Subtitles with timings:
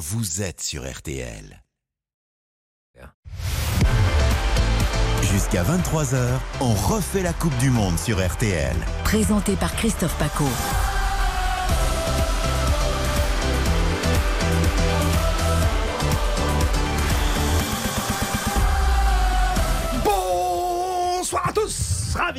[0.00, 1.62] vous êtes sur RTL.
[5.30, 8.74] Jusqu'à 23h, on refait la Coupe du Monde sur RTL.
[9.04, 10.46] Présenté par Christophe Paco.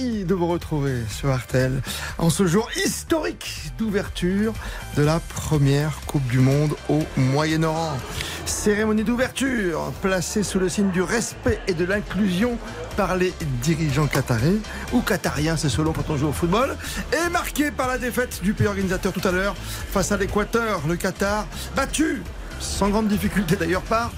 [0.02, 1.79] De vous retrouver sur RTL
[2.18, 4.54] en ce jour historique d'ouverture
[4.97, 7.97] de la première Coupe du Monde au Moyen-Orient.
[8.45, 12.57] Cérémonie d'ouverture placée sous le signe du respect et de l'inclusion
[12.97, 14.59] par les dirigeants qataris
[14.92, 16.75] ou qatariens, c'est selon quand on joue au football,
[17.14, 20.95] et marquée par la défaite du pays organisateur tout à l'heure face à l'Équateur, le
[20.95, 21.45] Qatar,
[21.75, 22.23] battu
[22.59, 24.11] sans grande difficulté d'ailleurs par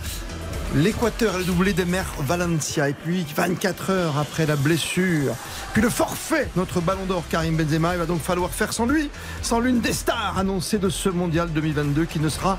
[0.76, 2.90] L'Équateur, le doublé des mers Valencia.
[2.90, 5.36] Et puis 24 heures après la blessure,
[5.72, 9.12] puis le forfait, notre ballon d'or Karim Benzema, il va donc falloir faire sans lui,
[9.44, 12.58] sans l'une des stars annoncées de ce mondial 2022 qui ne sera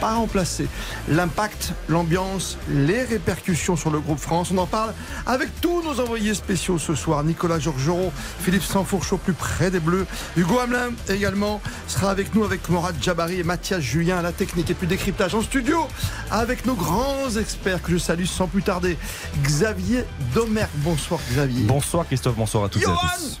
[0.00, 0.68] pas remplacé.
[1.08, 4.94] L'impact, l'ambiance, les répercussions sur le groupe France, on en parle
[5.26, 7.24] avec tous nos envoyés spéciaux ce soir.
[7.24, 12.44] Nicolas Georgerot, Philippe Sanfourche au plus près des Bleus, Hugo Hamelin également sera avec nous
[12.44, 15.86] avec Morad Jabari et Mathias Julien à la technique et puis décryptage en studio
[16.30, 18.96] avec nos grands experts que je salue sans plus tarder.
[19.42, 20.68] Xavier Domergue.
[20.76, 21.64] Bonsoir Xavier.
[21.64, 23.40] Bonsoir Christophe, bonsoir à toutes et à tous.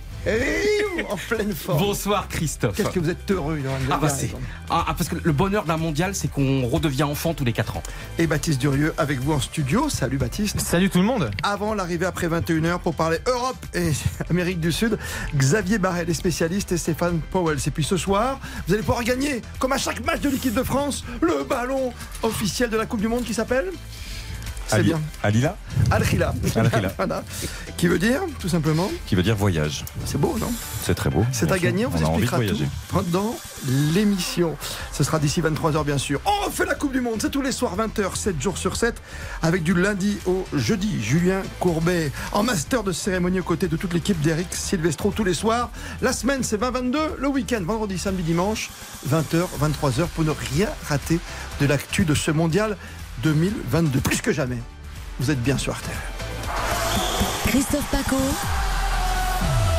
[1.10, 1.78] En pleine forme.
[1.78, 2.76] Bonsoir Christophe.
[2.76, 4.30] Qu'est-ce que vous êtes heureux, Johan ah, bah, c'est-
[4.68, 7.76] ah, ah, parce que le bonheur d'un mondial, c'est qu'on redevient enfant tous les 4
[7.76, 7.82] ans.
[8.18, 9.88] Et Baptiste Durieux avec vous en studio.
[9.88, 10.60] Salut Baptiste.
[10.60, 11.30] Salut tout le monde.
[11.42, 13.92] avant l'arrivée après 21h pour parler Europe et
[14.30, 14.98] Amérique du Sud.
[15.36, 17.58] Xavier Barret, les spécialistes, et Stéphane Powell.
[17.64, 20.62] Et puis ce soir, vous allez pouvoir gagner, comme à chaque match de l'équipe de
[20.62, 23.70] France, le ballon officiel de la Coupe du Monde qui s'appelle
[24.68, 25.00] C'est bien.
[25.22, 25.56] Alila,
[25.90, 26.34] Al-Khila.
[26.56, 26.92] Al-Khila.
[26.96, 27.24] Voilà.
[27.76, 29.84] Qui veut dire, tout simplement, qui veut dire voyage.
[30.04, 30.50] c'est beau, non?
[30.82, 31.24] C'est très beau.
[31.32, 33.36] C'est à gagner, on vous a envie de expliquera tout pendant
[33.94, 34.56] l'émission.
[34.92, 36.20] Ce sera d'ici 23h bien sûr.
[36.26, 38.94] On refait la Coupe du Monde, c'est tous les soirs 20h, 7 jours sur 7,
[39.42, 41.02] avec du lundi au jeudi.
[41.02, 45.34] Julien Courbet en master de cérémonie aux côtés de toute l'équipe d'Eric Silvestro tous les
[45.34, 45.70] soirs.
[46.02, 48.70] La semaine c'est 20-22, le week-end, vendredi, samedi, dimanche,
[49.08, 51.18] 20h, 23h pour ne rien rater
[51.60, 52.76] de l'actu de ce mondial
[53.22, 54.00] 2022.
[54.00, 54.58] Plus que jamais,
[55.18, 55.96] vous êtes bien sur RTL.
[57.46, 58.16] Christophe Paco.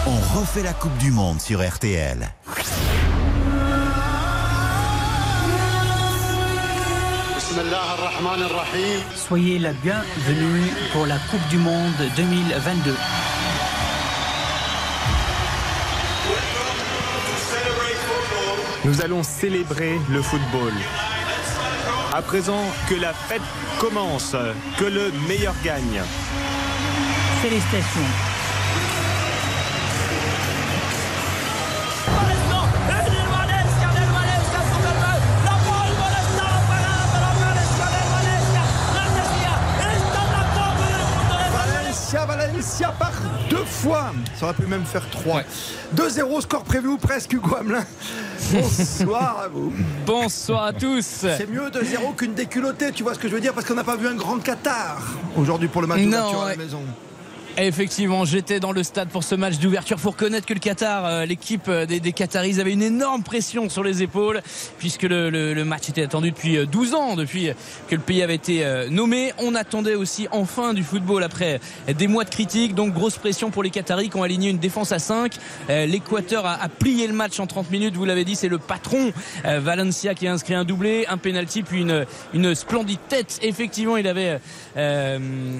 [0.08, 2.30] On refait la Coupe du Monde sur RTL.
[9.16, 12.96] Soyez la bienvenue pour la Coupe du Monde 2022.
[18.86, 20.74] Nous allons célébrer le football.
[22.12, 23.42] À présent, que la fête
[23.80, 24.36] commence,
[24.80, 26.02] que le meilleur gagne.
[27.42, 28.39] Félicitations.
[42.79, 43.12] Valencia par
[43.50, 44.12] deux fois.
[44.35, 45.41] Ça aurait pu même faire trois.
[45.95, 47.84] 2-0, score prévu ou presque, Hugo Hamelin.
[48.53, 49.73] Bonsoir à vous.
[50.06, 51.06] Bonsoir à tous.
[51.06, 53.84] C'est mieux 2-0 qu'une déculottée, tu vois ce que je veux dire Parce qu'on n'a
[53.84, 55.01] pas vu un grand Qatar
[55.35, 56.81] aujourd'hui pour le match Non, d'ouverture à la maison.
[57.62, 60.00] Effectivement, j'étais dans le stade pour ce match d'ouverture.
[60.00, 63.84] Faut reconnaître que le Qatar, euh, l'équipe euh, des, Qataris avait une énorme pression sur
[63.84, 64.42] les épaules,
[64.78, 67.50] puisque le, match était attendu depuis euh, 12 ans, depuis
[67.90, 69.34] que le pays avait été euh, nommé.
[69.40, 71.59] On attendait aussi enfin du football après
[71.94, 72.75] des mois de critiques.
[72.75, 75.34] Donc grosse pression pour les Qataris qui ont aligné une défense à 5.
[75.70, 77.96] Euh, L'Équateur a, plié le match en 30 minutes.
[77.96, 79.12] Vous l'avez dit, c'est le patron
[79.46, 81.86] euh, Valencia qui a inscrit un doublé, un penalty, puis
[82.34, 83.40] une, splendide tête.
[83.41, 84.40] Effectivement, il avait,
[84.78, 85.20] euh,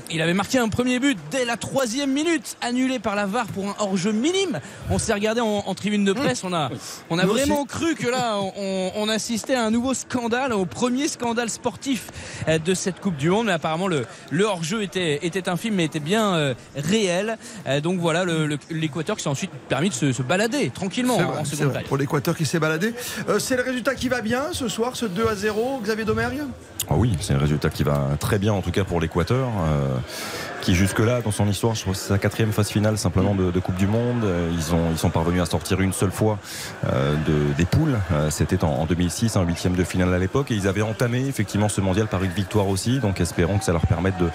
[0.10, 3.68] il avait marqué un premier but dès la troisième minute, annulé par la VAR pour
[3.68, 4.60] un hors-jeu minime.
[4.90, 6.44] On s'est regardé en, en tribune de presse.
[6.44, 6.70] On a,
[7.10, 11.08] on a vraiment cru que là, on, on assistait à un nouveau scandale, au premier
[11.08, 12.08] scandale sportif
[12.48, 13.48] euh, de cette Coupe du Monde.
[13.48, 17.38] Mais apparemment, le, le hors-jeu était, était infime, mais était bien euh, réel.
[17.68, 18.26] Euh, donc voilà,
[18.70, 21.84] l'Équateur qui s'est ensuite permis de se, se balader tranquillement C'est en vrai, c'est seconde.
[21.88, 22.94] Pour l'Équateur qui s'est baladé.
[23.28, 26.44] Euh, c'est le résultat qui va bien ce soir, ce 2 à 0, Xavier Domergue?
[26.90, 29.48] Ah oui, c'est un résultat qui va très bien en tout cas pour l'Équateur.
[29.48, 29.96] euh,
[30.62, 33.52] qui jusque-là, dans son histoire, je crois que c'est sa quatrième phase finale simplement de,
[33.52, 34.24] de Coupe du Monde.
[34.24, 36.38] Euh, Ils, ont, ils sont parvenus à sortir une seule fois
[36.92, 37.98] euh, de, des poules.
[38.12, 40.52] Euh, C'était en, en 2006, un huitième de finale à l'époque.
[40.52, 43.00] Et ils avaient entamé effectivement ce mondial par une victoire aussi.
[43.00, 44.30] Donc espérons que ça leur permette de,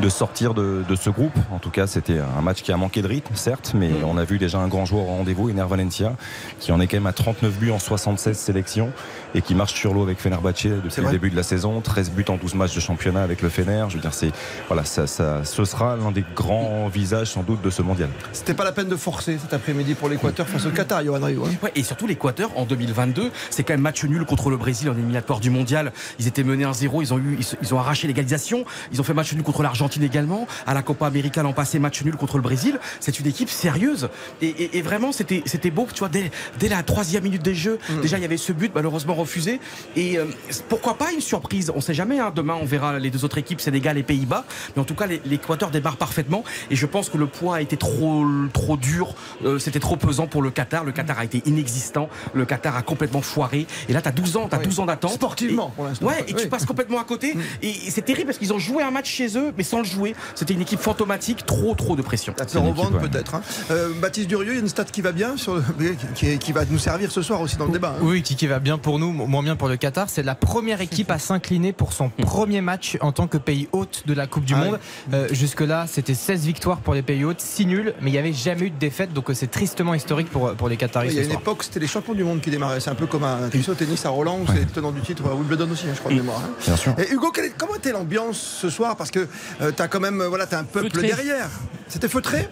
[0.00, 1.36] de sortir de, de ce groupe.
[1.52, 4.24] En tout cas, c'était un match qui a manqué de rythme, certes, mais on a
[4.24, 6.12] vu déjà un grand joueur au rendez-vous, Ener Valencia,
[6.58, 8.90] qui en est quand même à 39 buts en 76 sélections
[9.34, 11.80] et qui marche sur l'eau avec Fenerbahçe depuis le début de la saison.
[11.80, 13.84] 13 buts en 12 matchs de championnat avec le Fener.
[13.88, 14.32] Je veux dire, c'est
[14.68, 18.08] voilà, ça, ça, ce sera l'un des grands visages sans doute de ce mondial.
[18.32, 21.44] C'était pas la peine de forcer cet après-midi pour l'Équateur face au Qatar, Johan Rio.
[21.44, 21.50] hein.
[21.62, 24.94] Ouais, et surtout l'Équateur en 2022, c'est quand même match nul contre le Brésil en
[24.94, 25.92] éliminatoire du mondial.
[26.18, 28.64] Ils étaient menés 1-0, ils ont eu, ils, ont arraché l'égalisation.
[28.92, 30.46] Ils ont fait match nul contre l'Argentine également.
[30.66, 32.78] À la Copa América l'an passé, match nul contre le Brésil.
[33.00, 34.08] C'est une équipe sérieuse.
[34.42, 35.86] Et, et- et vraiment, c'était, c'était beau.
[35.92, 38.72] Tu vois, dès, dès la troisième minute des jeux, déjà il y avait ce but
[38.74, 39.60] malheureusement refusé.
[39.96, 40.24] Et euh,
[40.68, 41.72] pourquoi pas une surprise?
[41.74, 42.18] On sait jamais.
[42.18, 42.32] hein.
[42.34, 44.44] Demain, on verra les deux autres équipes, Sénégal et Pays-Bas.
[44.74, 46.44] Mais en tout cas, l'Équateur débarque parfaitement.
[46.70, 49.14] Et je pense que le poids a été trop, trop dur.
[49.44, 50.84] Euh, c'était trop pesant pour le Qatar.
[50.84, 52.08] Le Qatar a été inexistant.
[52.34, 53.66] Le Qatar a complètement foiré.
[53.88, 54.64] Et là, tu as 12 ans, tu as Oui.
[54.64, 55.12] 12 ans d'attente.
[55.12, 56.06] Sportivement, Et- pour l'instant.
[56.06, 57.34] Ouais, et tu passes complètement à côté.
[57.62, 59.84] Et, et c'est terrible parce qu'ils ont joué un match chez eux, mais sans le
[59.84, 60.14] jouer.
[60.34, 61.44] C'était une équipe fantomatique.
[61.46, 62.34] Trop, trop de pression.
[62.46, 63.08] Ça une revendre ouais.
[63.08, 63.34] peut-être.
[63.34, 63.42] hein.
[63.70, 65.62] Euh, Baptiste Durieux, il y a une stat qui va bien, sur le-
[66.14, 67.94] qui, qui va nous servir ce soir aussi dans le débat.
[67.96, 68.02] hein.
[68.02, 70.08] Oui, qui, qui va bien pour nous, moins bien pour le Qatar.
[70.08, 74.02] C'est la première équipe à s'incliner pour son premier match en tant que pays hôte
[74.06, 74.78] de la Coupe du Ah Monde.
[75.12, 78.32] Euh, Jusque-là, c'était 16 victoires pour les pays hôtes, 6 nuls, mais il n'y avait
[78.32, 81.18] jamais eu de défaite, donc euh, c'est tristement historique pour, pour les Qataris Il y
[81.18, 81.40] a une soir.
[81.40, 82.80] époque, c'était les champions du monde qui démarraient.
[82.80, 84.92] C'est un peu comme un tu sais, au tennis à Roland, où c'est le tenant
[84.92, 86.40] du titre à Wimbledon aussi, hein, je crois de mémoire.
[86.44, 86.50] hein.
[86.66, 86.94] Bien sûr.
[86.98, 88.96] Et Hugo, quelle est- comment était l'ambiance ce soir?
[88.96, 91.08] Parce que tu t'as quand même, euh, voilà, t'as un peuple Feutré.
[91.08, 91.48] derrière.
[91.88, 92.48] C'était feutré?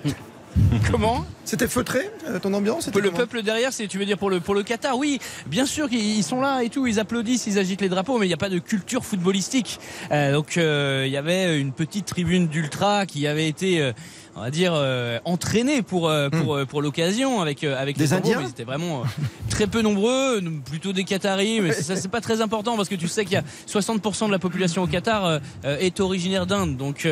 [0.91, 4.31] Comment C'était feutré euh, ton ambiance C'était Le peuple derrière, c'est tu veux dire pour
[4.31, 7.47] le pour le Qatar, oui, bien sûr qu'ils ils sont là et tout, ils applaudissent,
[7.47, 9.79] ils agitent les drapeaux, mais il n'y a pas de culture footballistique.
[10.11, 13.93] Euh, donc euh, il y avait une petite tribune d'ultra qui avait été, euh,
[14.39, 18.05] on va dire, euh, entraînée pour euh, pour euh, pour l'occasion avec euh, avec Des
[18.05, 19.03] les Indiens mais ils étaient vraiment
[19.49, 23.09] très peu nombreux, plutôt des Qataris, mais ça c'est pas très important parce que tu
[23.09, 27.07] sais qu'il y a 60% de la population au Qatar est originaire d'Inde, donc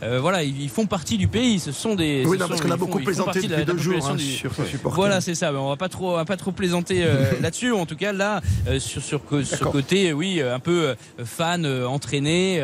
[0.00, 3.00] voilà, ils, font partie du pays, ce sont des Oui, non, parce qu'on a beaucoup
[3.00, 4.96] plaisanté depuis de deux jours hein, du- sur ce supporter.
[4.96, 5.52] voilà, c'est ça.
[5.52, 7.72] mais On va pas trop, on va pas trop plaisanter euh, là-dessus.
[7.72, 10.94] En tout cas, là, euh, sur, sur ce côté, oui, un peu
[11.24, 12.62] fan, euh, entraîné.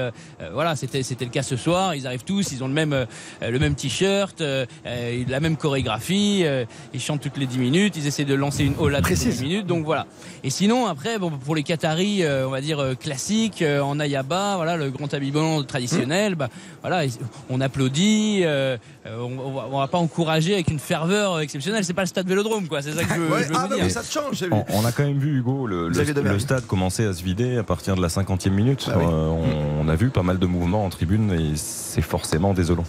[0.53, 1.95] voilà, c'était c'était le cas ce soir.
[1.95, 3.07] Ils arrivent tous, ils ont le même euh,
[3.43, 6.43] le même t-shirt, euh, euh, la même chorégraphie.
[6.45, 6.65] euh,
[6.95, 7.95] ils chantent toutes les 10 minutes.
[7.97, 9.39] Ils essaient de lancer une hola toutes les Précise.
[9.39, 9.67] 10 minutes.
[9.67, 10.07] Donc voilà.
[10.45, 13.99] Et sinon, après, bon, pour les Qataris, euh, on va dire euh, classiques, euh, en
[14.01, 16.35] ayaba, voilà, le grand habillement traditionnel.
[16.35, 16.49] Bah,
[16.83, 17.03] voilà,
[17.51, 18.45] on applaudit.
[18.45, 21.85] on, on va, on va pas encourager avec une ferveur exceptionnelle.
[21.85, 22.83] C'est pas le stade Vélodrome, quoi.
[22.83, 23.85] C'est ça que je, veux- Ouais, je veux ah, dire.
[23.85, 24.53] oui, ça te change, j'ai vu.
[24.53, 25.93] On, on a quand même vu Hugo le,
[26.39, 28.85] stade commencer à se vider à partir de la 50e minute.
[28.89, 29.05] Bah oui.
[29.07, 32.85] Euh, on, on a vu pas mal de mouvements en tribune et c'est forcément désolant.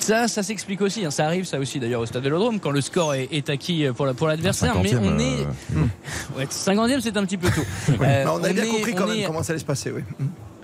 [0.00, 1.04] Ça, ça s'explique aussi.
[1.04, 1.10] hein.
[1.10, 4.06] Ça arrive, ça aussi d'ailleurs au stade Vélodrome quand le score est, est acquis pour
[4.06, 4.74] la- pour l'adversaire.
[4.82, 7.60] Mais 50e, on euh, est, ouais, 50e, c'est un petit peu tôt.
[8.02, 10.02] Euh, on a bien est- compris quand même est- comment ça allait se passer, oui.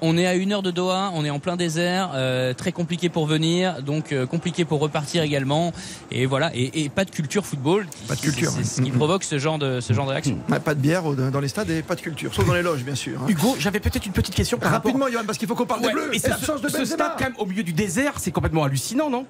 [0.03, 3.09] On est à une heure de Doha, on est en plein désert, euh, très compliqué
[3.09, 5.73] pour venir, donc euh, compliqué pour repartir également.
[6.11, 7.87] Et voilà, et, et pas de culture football.
[7.87, 8.87] qui- Pas de culture, C'est ce ouais.
[8.87, 10.39] qui provoque ce genre de ce genre de réaction.
[10.51, 12.85] Ouais, Pas de bière dans les stades et pas de culture, sauf dans les loges,
[12.85, 13.19] bien sûr.
[13.23, 13.27] hein.
[13.29, 15.81] Hugo, j'avais peut-être une petite question par rapport- Rapidement, Johan, parce qu'il faut qu'on parle
[15.81, 16.11] Ouais, des Bleus.
[16.13, 19.09] et Et ce, de ce stade, quand même, au milieu du désert, c'est complètement hallucinant,
[19.09, 19.25] non?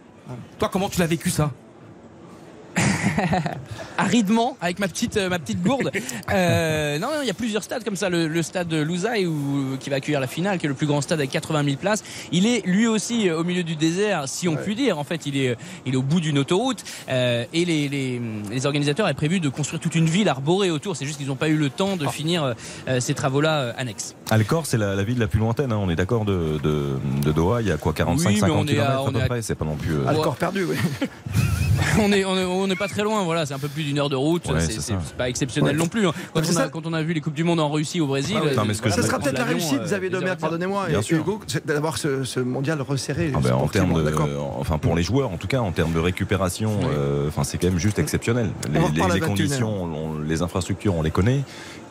[0.59, 1.53] Toi, comment tu l'as vécu ça?
[3.99, 5.91] aridement avec ma petite euh, ma petite gourde.
[6.33, 8.09] Euh, non, non, il y a plusieurs stades comme ça.
[8.09, 10.87] Le, le stade de Loussaï où, qui va accueillir la finale, qui est le plus
[10.87, 12.03] grand stade avec 80 000 places.
[12.33, 14.99] Il est lui aussi euh, au milieu du désert, si on peut dire.
[14.99, 15.55] En fait, il est euh,
[15.87, 18.21] il est au bout d'une autoroute euh, et les, les
[18.51, 20.97] les organisateurs avaient prévu de construire toute une ville arborée autour.
[20.97, 22.55] C'est juste qu'ils n'ont pas eu le temps de finir euh,
[22.89, 24.15] euh, ces travaux-là euh, annexes.
[24.31, 27.33] Alcor, c'est la, la ville la plus lointaine, hein, on est d'accord de, de, de
[27.33, 29.23] Doha, il y a quoi 45-50 Oui, mais on est km à- à, peu est
[29.23, 29.95] à- près, c'est pas non plus.
[29.95, 30.77] euh, Ah, corps perdu, oui.
[32.01, 33.23] on est on est on n'est pas très loin.
[33.25, 34.47] Voilà, c'est un peu plus d'une heure de route.
[34.49, 35.79] Ouais, c'est pas exceptionnel Ouais.
[35.83, 36.07] non plus.
[36.07, 36.13] hein.
[36.35, 36.69] Quand on a ça.
[36.69, 38.37] quand on a vu les coupes du monde en Russie, au Brésil.
[38.39, 38.51] Ah oui.
[38.53, 40.37] euh, Non, mais ce que voilà, je Ça sera peut-être la réussite, euh, Xavier heures.
[40.37, 41.19] pardonnez-moi, Bien et sûr.
[41.19, 43.33] Hugo, d'avoir ce, ce mondial resserré.
[43.35, 44.29] Ah ben, en termes de, d'accord.
[44.59, 47.69] enfin pour les joueurs en tout cas, en termes de récupération, euh, enfin c'est quand
[47.69, 48.51] même juste exceptionnel.
[48.73, 51.41] Les, On en reparle les- les à 21 conditions, on- les infrastructures, on les connaît,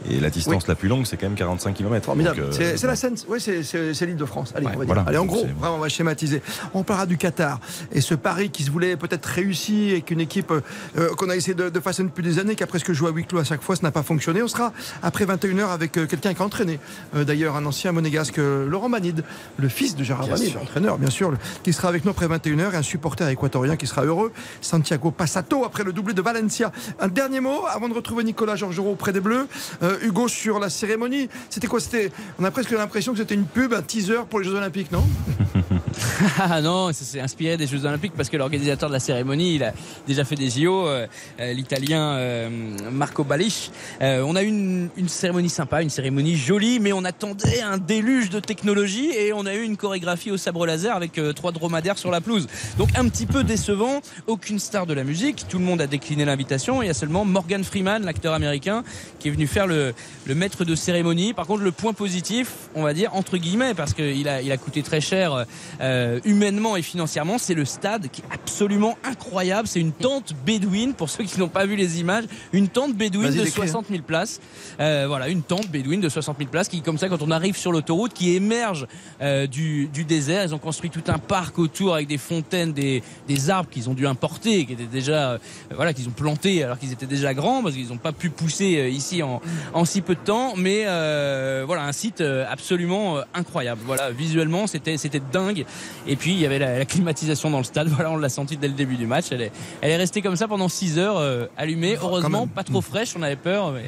[0.09, 2.05] et la distance la plus longue, c'est quand même 45 km.
[2.05, 2.47] Formidable.
[2.51, 4.53] c'est la Seine, oui, c'est- l'île de France.
[4.55, 5.03] Allez, Ouais, on va dire.
[5.07, 6.41] Allez, en gros, vraiment, on va schématiser.
[6.73, 7.59] On parlera du Qatar
[7.91, 11.53] et ce pari qui se voulait peut-être réussi et qu'une équipe euh, qu'on a essayé
[11.53, 13.61] de, de façonner depuis des années, qui a presque joué à huis clos à chaque
[13.61, 14.41] fois, ça n'a pas fonctionné.
[14.43, 16.79] On sera après 21h avec euh, quelqu'un qui a entraîné,
[17.15, 19.23] euh, d'ailleurs un ancien monégasque, euh, Laurent Manide,
[19.57, 21.33] le fils de Gérard Manide, entraîneur bien sûr,
[21.63, 24.31] qui sera avec nous après 21h et un supporter équatorien qui sera heureux,
[24.61, 26.71] Santiago Passato, après le doublé de Valencia.
[26.99, 29.47] Un dernier mot avant de retrouver Nicolas Georgerot auprès des Bleus.
[29.83, 31.29] Euh, Hugo sur la cérémonie.
[31.49, 31.79] C'était quoi?
[31.79, 34.91] C'était, On a presque l'impression que c'était une pub, un teaser pour les Jeux Olympiques,
[34.91, 35.03] non?
[36.39, 39.63] Ah non, ça s'est inspiré des Jeux Olympiques parce que l'organisateur de la cérémonie, il
[39.63, 39.73] a
[40.07, 41.07] déjà fait des JO, euh,
[41.39, 42.49] euh, l'Italien euh,
[42.91, 43.71] Marco Balic.
[44.01, 47.77] Euh, on a eu une, une cérémonie sympa, une cérémonie jolie, mais on attendait un
[47.77, 51.51] déluge de technologie et on a eu une chorégraphie au sabre laser avec euh, trois
[51.51, 52.47] dromadaires sur la pelouse.
[52.77, 56.25] Donc un petit peu décevant, aucune star de la musique, tout le monde a décliné
[56.25, 56.81] l'invitation.
[56.81, 58.83] Il y a seulement Morgan Freeman, l'acteur américain,
[59.19, 59.84] qui est venu faire le,
[60.25, 61.33] le maître de cérémonie.
[61.33, 64.57] Par contre, le point positif, on va dire entre guillemets, parce qu'il a, il a
[64.57, 65.45] coûté très cher.
[65.81, 69.67] euh, humainement et financièrement, c'est le stade qui est absolument incroyable.
[69.67, 73.27] C'est une tente bédouine, pour ceux qui n'ont pas vu les images, une tente bédouine
[73.29, 73.67] de décris, hein.
[73.67, 74.39] 60 000 places.
[74.79, 77.57] Euh, voilà, une tente bédouine de 60 000 places qui, comme ça, quand on arrive
[77.57, 78.87] sur l'autoroute, qui émerge
[79.21, 80.43] euh, du, du désert.
[80.43, 83.93] Ils ont construit tout un parc autour avec des fontaines, des, des arbres qu'ils ont
[83.93, 85.39] dû importer, qui étaient déjà,
[85.73, 88.89] voilà, qu'ils ont plantés alors qu'ils étaient déjà grands parce qu'ils n'ont pas pu pousser
[88.91, 89.41] ici en,
[89.73, 90.53] en si peu de temps.
[90.55, 93.81] Mais euh, voilà, un site euh, absolument euh, incroyable.
[93.85, 95.65] Voilà, visuellement, c'était c'était dingue.
[96.07, 97.89] Et puis il y avait la, la climatisation dans le stade.
[97.95, 99.27] Voilà, on l'a senti dès le début du match.
[99.31, 101.97] Elle est, elle est restée comme ça pendant 6 heures euh, allumée.
[102.01, 102.49] Heureusement, même.
[102.49, 103.13] pas trop fraîche.
[103.17, 103.85] On avait peur, mais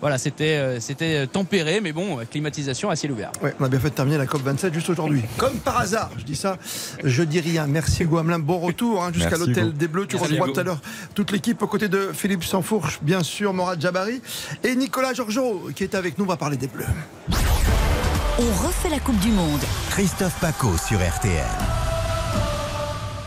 [0.00, 3.32] voilà, c'était euh, c'était tempéré, mais bon, climatisation à ciel ouvert.
[3.42, 5.22] Ouais, on a bien fait de terminer la COP27 juste aujourd'hui.
[5.36, 6.56] Comme par hasard, je dis ça,
[7.04, 7.66] je dis rien.
[7.66, 10.06] Merci Hugo Hamelin, bon retour hein, jusqu'à l'hôtel des Bleus.
[10.06, 10.80] Tu revois tout à l'heure
[11.14, 14.22] toute l'équipe aux côtés de Philippe Sansfourche, bien sûr, Morad Jabari
[14.64, 16.24] et Nicolas Georgeot qui est avec nous.
[16.24, 16.86] On va parler des Bleus.
[18.38, 19.60] On refait la Coupe du Monde.
[19.90, 21.44] Christophe Paco sur RTL.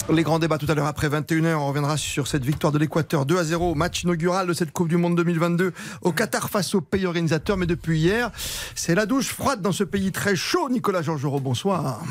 [0.10, 1.54] Les grands débats tout à l'heure après 21h.
[1.54, 4.88] On reviendra sur cette victoire de l'Équateur 2 à 0, match inaugural de cette Coupe
[4.88, 5.72] du Monde 2022
[6.02, 7.58] au Qatar face au pays organisateur.
[7.58, 8.32] Mais depuis hier,
[8.74, 10.70] c'est la douche froide dans ce pays très chaud.
[10.70, 12.02] Nicolas Georgerot, bonsoir.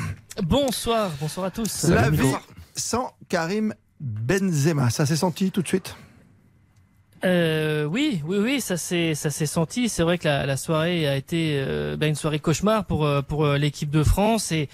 [0.44, 1.88] Bonsoir, bonsoir à tous.
[1.88, 2.32] la vie
[2.76, 5.96] sans Karim Benzema, ça s'est senti tout de suite?
[7.24, 9.88] Euh, oui, oui, oui, ça s'est ça s'est senti.
[9.88, 13.46] C'est vrai que la, soirée a été euh, bah, une soirée cauchemar pour euh, pour
[13.46, 14.68] l'équipe de France et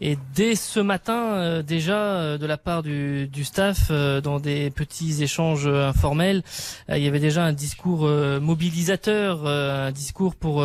[0.00, 4.40] et dès ce matin euh, déjà euh, de la part du, du staff euh, dans
[4.40, 6.42] des petits échanges informels,
[6.88, 8.08] il y avait déjà un discours
[8.40, 10.64] mobilisateur, un discours pour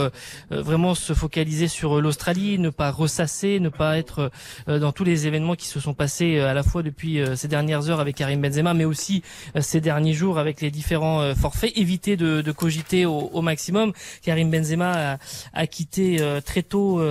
[0.49, 4.31] vraiment se focaliser sur l'Australie, ne pas ressasser, ne pas être
[4.67, 7.99] dans tous les événements qui se sont passés à la fois depuis ces dernières heures
[7.99, 9.23] avec Karim Benzema, mais aussi
[9.59, 13.93] ces derniers jours avec les différents forfaits, éviter de, de cogiter au, au maximum.
[14.21, 15.17] Karim Benzema a,
[15.53, 17.01] a quitté très tôt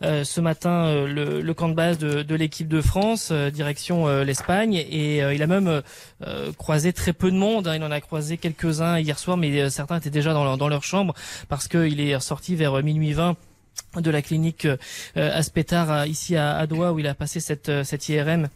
[0.00, 4.74] ce matin le, le camp de base de, l'équipe de France, euh, direction euh, l'Espagne,
[4.74, 5.82] et euh, il a même
[6.58, 7.66] croisé très peu de monde.
[7.66, 7.74] hein.
[7.74, 11.14] Il en a croisé quelques-uns hier soir, mais certains étaient déjà dans leur, chambre
[11.48, 13.36] parce qu'il est sorti vers minuit 20
[13.96, 14.68] de la clinique
[15.16, 18.48] Aspetar ici à, à où il a passé cette, cette IRM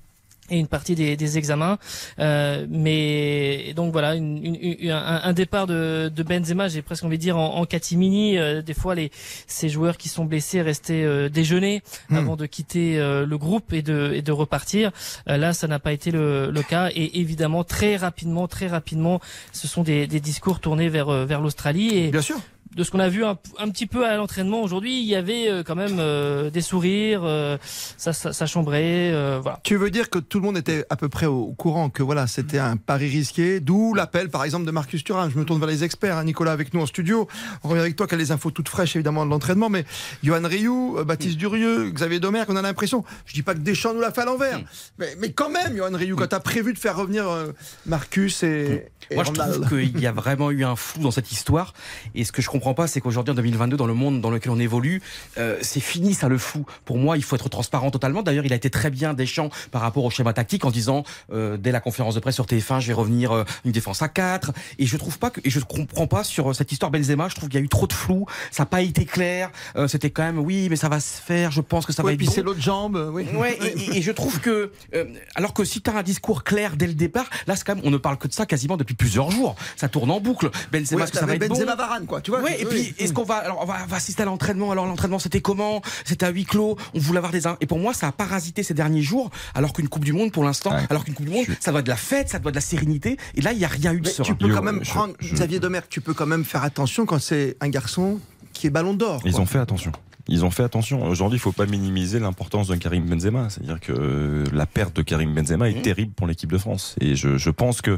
[0.50, 1.78] et une partie des, des examens.
[2.18, 7.16] Euh, mais donc voilà, une, une- une- un, départ de, de Benzema, j'ai presque envie
[7.16, 8.36] de dire en, en catimini.
[8.38, 9.10] Euh, des fois, les
[9.46, 12.16] ces joueurs qui sont blessés restaient euh, déjeuner Hmm.
[12.16, 14.90] avant de quitter euh, le groupe et de, et de repartir.
[15.28, 16.90] Euh, là, ça n'a pas été le, le cas.
[16.94, 19.20] Et évidemment, très rapidement, très rapidement,
[19.52, 21.96] ce sont des, des discours tournés vers euh, vers l'Australie.
[21.96, 22.36] Et Bien sûr.
[22.74, 25.48] De ce qu'on a vu un, un petit peu à l'entraînement aujourd'hui, il y avait
[25.48, 27.58] euh, quand même euh, des sourires, euh,
[27.96, 29.60] ça, ça, ça chambrait, euh, voilà.
[29.62, 32.26] Tu veux dire que tout le monde était à peu près au courant que voilà,
[32.26, 35.30] c'était un pari risqué, d'où l'appel par exemple de Marcus Thuram.
[35.30, 37.28] Je me tourne vers les experts, hein, Nicolas avec nous en studio.
[37.62, 39.84] On revient avec toi qui a les infos toutes fraîches évidemment de l'entraînement, mais
[40.22, 43.94] Johan Rioux, euh, Baptiste Durieux, Xavier Domergue, on a l'impression, je dis pas que Deschamps
[43.94, 44.60] nous l'a fait à l'envers,
[44.98, 47.52] mais, mais quand même Johan Rioux, quand tu as prévu de faire revenir euh,
[47.86, 51.32] Marcus et, et Moi, je trouve qu'il y a vraiment eu un flou dans cette
[51.32, 51.74] histoire.
[52.14, 54.52] Et ce que je comprends pas, c'est qu'aujourd'hui, en 2022, dans le monde dans lequel
[54.52, 55.02] on évolue,
[55.38, 56.64] euh, c'est fini, ça, le flou.
[56.84, 58.22] Pour moi, il faut être transparent totalement.
[58.22, 61.56] D'ailleurs, il a été très bien Deschamps par rapport au schéma tactique en disant, euh,
[61.56, 64.52] dès la conférence de presse sur TF1, je vais revenir euh, une défense à 4.
[64.78, 67.34] Et je trouve pas que, et je comprends pas sur euh, cette histoire Benzema, je
[67.34, 68.26] trouve qu'il y a eu trop de flou.
[68.50, 69.50] Ça n'a pas été clair.
[69.76, 71.50] Euh, C'était quand même, oui, mais ça va se faire.
[71.50, 72.32] Je pense que ça va Oui, être puis bon.
[72.32, 73.26] c'est l'autre jambe, oui.
[73.34, 75.04] Ouais, et, et- et je trouve que, euh,
[75.34, 77.84] alors que si tu as un discours clair dès le départ, là, c'est quand même,
[77.84, 79.54] on ne parle que de ça quasiment depuis plusieurs jours.
[79.76, 80.50] Ça tourne en boucle.
[80.72, 82.40] Benzema, Ouais, est-ce que ça va être bon Benzema Varane, quoi, tu vois.
[82.42, 82.92] Ouais, et Oui.
[82.94, 84.70] puis, est-ce qu'on va, alors, on va, on va assister à l'entraînement.
[84.72, 85.82] Alors, l'entraînement, c'était comment?
[86.04, 86.76] C'était à huis clos.
[86.94, 89.88] On voulait avoir des, et pour moi, ça a parasité ces derniers jours, alors qu'une
[89.88, 90.86] Coupe du Monde, pour l'instant, Ouais.
[90.90, 92.58] alors qu'une Coupe du Monde, ça doit être de la fête, ça doit être de
[92.58, 93.16] la sérénité.
[93.34, 94.24] Et là, il n'y a rien eu de serein.
[94.26, 96.62] tu peux Yo, quand même je- prendre, je- Xavier Domergue, tu peux quand même faire
[96.64, 98.20] attention quand c'est un garçon
[98.52, 99.20] qui est ballon d'or.
[99.24, 99.40] Ils quoi.
[99.40, 99.92] ont fait attention.
[100.28, 101.04] Ils ont fait attention.
[101.04, 103.50] Aujourd'hui, il faut pas minimiser l'importance de Karim Benzema.
[103.50, 105.82] C'est-à-dire que euh, la perte de Karim Benzema est Mhm.
[105.82, 106.94] terrible pour l'équipe de France.
[107.00, 107.90] Et je, je pense que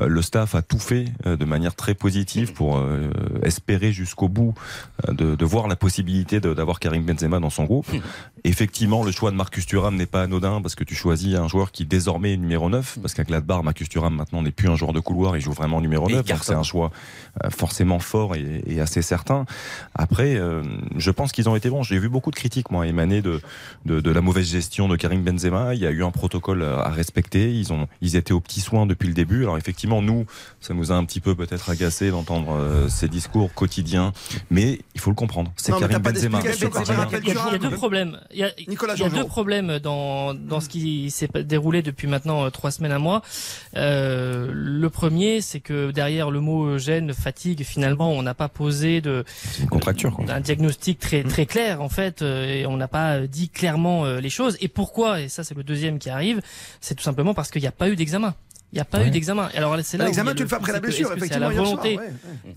[0.00, 3.10] euh, le staff a tout fait euh, de manière très positive pour euh,
[3.42, 4.54] espérer jusqu'au bout
[5.08, 7.86] de, de voir la possibilité d'avoir Karim Benzema dans son groupe.
[8.44, 11.72] Effectivement, le choix de Marcus Thuram n'est pas anodin parce que tu choisis un joueur
[11.72, 14.92] qui désormais est numéro 9 parce qu'à Gladbach, Marcus Thuram maintenant n'est plus un joueur
[14.92, 16.24] de couloir, il joue vraiment numéro Et 9.
[16.26, 16.90] il Donc c'est un choix
[17.50, 19.44] forcément fort et, et assez certain.
[19.94, 20.62] Après, euh,
[20.96, 21.82] je pense qu'ils ont été bons.
[21.82, 23.40] J'ai vu beaucoup de critiques, moi, émaner de,
[23.86, 25.74] de, de la mauvaise gestion de Karim Benzema.
[25.74, 27.52] Il y a eu un protocole à respecter.
[27.54, 29.42] Ils ont, ils étaient aux petits soins depuis le début.
[29.42, 30.26] Alors effectivement, nous,
[30.60, 34.12] ça nous a un petit peu peut-être agacé d'entendre euh, ces discours quotidiens,
[34.50, 35.52] mais il faut le comprendre.
[35.56, 36.40] C'est Karim Benzema.
[36.40, 37.58] Il y, a, il y a Thuram.
[37.58, 38.18] deux problèmes.
[38.32, 41.82] il y a, Nicolas il y a deux problèmes dans, dans ce qui s'est déroulé
[41.82, 43.22] depuis maintenant euh, trois semaines à mois.
[43.76, 49.00] Euh, le premier, c'est que derrière le mot gêne, fatigue, finalement, on n'a pas posé
[49.00, 50.12] de C'est une contracture.
[50.14, 50.24] quoi.
[50.28, 54.04] un diagnostic très très clair en fait, euh, et on n'a pas euh, dit clairement
[54.04, 54.56] euh, les choses.
[54.60, 56.40] Et pourquoi Et ça, c'est le deuxième qui arrive.
[56.80, 58.34] C'est tout simplement parce qu'il n'y a pas eu d'examen.
[58.72, 59.06] Il n'y a pas Ouais.
[59.08, 59.48] eu d'examen.
[59.54, 61.64] Alors c'est là il y L'examen, tu le fais après la blessure, effectivement, la hier
[61.64, 61.76] soir.
[61.76, 62.04] volonté ouais,
[62.44, 62.56] ouais.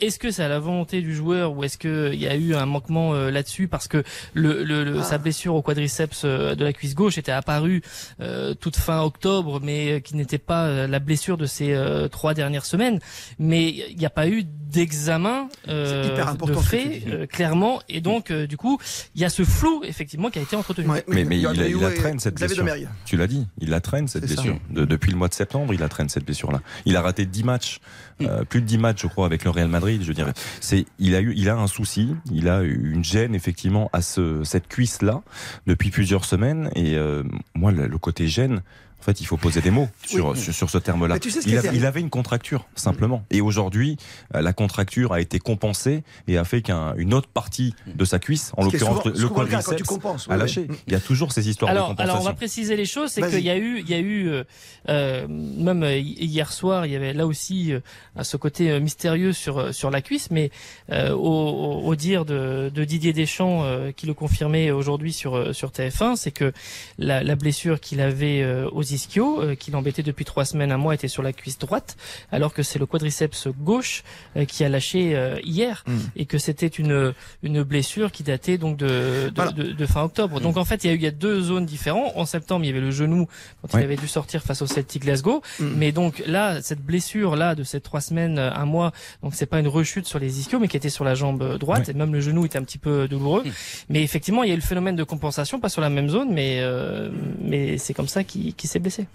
[0.00, 2.54] Est-ce que c'est à la volonté du joueur ou est-ce que il y a eu
[2.54, 3.68] un manquement euh, là-dessus?
[3.68, 4.02] Parce que
[4.34, 5.02] le, le, le- Ah.
[5.02, 7.82] sa blessure au quadriceps euh, de la cuisse gauche était apparue
[8.20, 12.08] euh, toute fin octobre, mais euh, qui n'était pas euh, la blessure de ces euh,
[12.08, 13.00] trois dernières semaines.
[13.38, 18.46] Mais il n'y a pas eu d'examen euh, de fait euh, clairement, et donc euh,
[18.46, 18.78] du coup
[19.14, 20.86] il y a ce flou effectivement qui a été entretenu.
[20.88, 22.88] Ouais, Mais, mais il, a la- il traîne cette Xavier blessure.
[23.04, 24.58] Tu l'as dit, il la traîne cette blessure.
[24.70, 26.60] De- depuis le mois de septembre, il la traîne cette blessure-là.
[26.84, 27.78] Il a raté 10 matchs,
[28.22, 30.02] euh, plus de 10 matchs, je crois, avec le Real Madrid.
[30.02, 33.34] Je dirais, c'est, il a eu, il a un souci, il a eu une gêne
[33.34, 35.22] effectivement à ce, cette cuisse-là
[35.66, 36.70] depuis plusieurs semaines.
[36.74, 37.22] Et euh,
[37.54, 38.62] moi, le, le côté gêne.
[39.00, 41.14] En fait, il faut poser des mots sur, sur, sur ce terme-là.
[41.14, 43.24] Mais tu sais ce qui il, a- avait une contracture, simplement.
[43.30, 43.96] Et aujourd'hui,
[44.34, 48.52] euh, la contracture a été compensée et a fait qu'une autre partie de sa cuisse,
[48.56, 49.88] en l'occurrence le quadriceps,
[50.28, 50.66] a lâché.
[50.88, 52.12] Il y a toujours ces histoires de Alors, compensation.
[52.14, 54.28] alors on va préciser les choses, c'est qu'il y a eu, il y a eu
[54.28, 54.44] euh,
[54.88, 57.80] euh, même hier soir, il y avait là aussi euh,
[58.22, 60.50] ce côté mystérieux sur sur la cuisse, mais
[60.90, 66.16] euh, au, dire de, de Didier Deschamps, euh, qui le confirmait aujourd'hui sur sur TF1,
[66.16, 66.52] c'est que
[66.98, 70.76] la, la blessure qu'il avait euh, aux ischios, euh, qui l'embêtait depuis trois semaines, un
[70.76, 71.96] mois, était sur la cuisse droite,
[72.32, 74.02] alors que c'est le quadriceps gauche
[74.36, 75.96] euh, qui a lâché euh, hier, Mm.
[76.16, 78.86] et que c'était une une blessure qui datait donc de
[79.28, 79.52] de, Voilà.
[79.52, 80.40] de, de fin octobre.
[80.40, 82.12] Donc en fait, il y a eu il y a deux zones différentes.
[82.16, 83.26] En septembre, il y avait le genou
[83.62, 83.82] quand Ouais.
[83.82, 85.64] il avait dû sortir face au Celtic Glasgow, Mm.
[85.76, 88.92] mais donc là, cette blessure là de ces trois semaines, un mois,
[89.22, 91.86] donc c'est pas une rechute sur les ischios, mais qui était sur la jambe droite,
[91.86, 91.94] Ouais.
[91.94, 93.44] et même le genou était un petit peu douloureux.
[93.88, 96.28] Mais effectivement, il y a eu le phénomène de compensation, pas sur la même zone,
[96.32, 99.06] mais euh, mais c'est comme ça qu'il qu'il s'est blessé.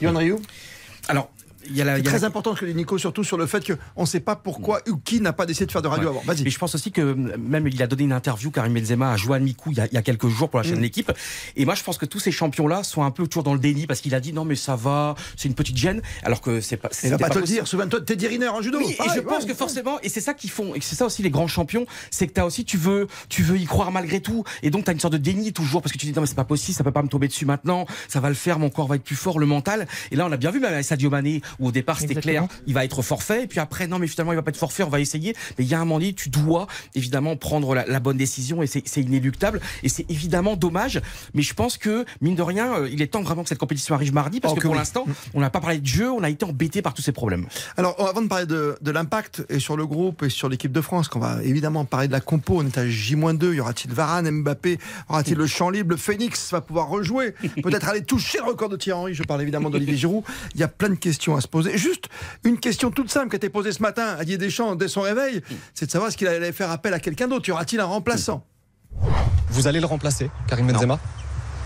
[0.00, 0.36] Yohan Ryu?
[1.08, 1.30] Alors,
[1.68, 3.36] y a la, C'est y a très la- important ce que dit Nico, surtout sur
[3.36, 5.88] le fait qu'on ne sait pas pourquoi ou qui n'a pas décidé de faire de
[5.88, 6.16] radio Ouais.
[6.16, 6.22] avant.
[6.32, 6.46] Vas-y.
[6.46, 9.42] Et je pense aussi que même il a donné une interview Karim Benzema à Joan
[9.42, 10.78] Mikou il y a, il y a quelques jours pour la chaîne Mm.
[10.78, 11.12] de l'équipe.
[11.56, 13.60] Et moi je pense que tous ces champions là sont un peu toujours dans le
[13.60, 16.60] déni parce qu'il a dit non mais ça va, c'est une petite gêne alors que
[16.60, 16.88] c'est pas.
[17.02, 17.58] Il va c'était pas te le possible.
[17.58, 17.66] dire.
[17.68, 18.78] Souviens-toi de Teddy Riner en judo.
[18.78, 20.96] Oui, et Pareil, je pense ouais, que forcément, et c'est ça qu'ils font, et c'est
[20.96, 23.90] ça aussi les grands champions, c'est que t'as aussi, tu veux, tu veux y croire
[23.92, 26.20] malgré tout, et donc t'as une sorte de déni toujours, parce que tu dis non
[26.22, 28.58] mais c'est pas possible, ça peut pas me tomber dessus maintenant, ça va le faire,
[28.58, 29.86] mon corps va être plus fort, le mental.
[30.10, 32.74] Et là on a bien vu même Sadio Mané, où au départ c'était clair, il
[32.74, 34.88] va être forfait, et puis après non mais finalement il va pas être forfait, on
[34.88, 35.34] va essayer.
[35.58, 38.62] Mais il y a un moment donné, tu dois évidemment prendre la, la bonne décision,
[38.62, 41.00] et c'est inéluctable, et c'est évidemment dommage.
[41.34, 43.94] Mais je pense que mine de rien, euh, il est temps vraiment que cette compétition
[43.94, 44.78] arrive mardi, parce Oh, que que pour oui.
[44.78, 47.46] l'instant, on n'a pas parlé de jeu, on a été embêté par tous ces problèmes.
[47.76, 50.80] Alors, avant de parler de, de l'impact et sur le groupe et sur l'équipe de
[50.80, 54.30] France, qu'on va évidemment parler de la compo, on est à J-2, y aura-t-il Varane,
[54.30, 57.32] Mbappé, aura-t-il le champ libre, le Phoenix va pouvoir rejouer,
[57.62, 60.24] peut-être aller toucher le record de Thierry Henry, je parle évidemment d'Olivier Giroud.
[60.54, 61.76] Il y a plein de questions à se poser.
[61.78, 62.04] Juste
[62.44, 65.00] une question toute simple qui a été posée ce matin à Didier Deschamps dès son
[65.02, 65.40] réveil,
[65.74, 67.48] c'est de savoir ce qu'il allait faire appel à quelqu'un d'autre.
[67.48, 68.44] Y aura-t-il un remplaçant?
[69.50, 70.98] Vous allez le remplacer, Karim Benzema?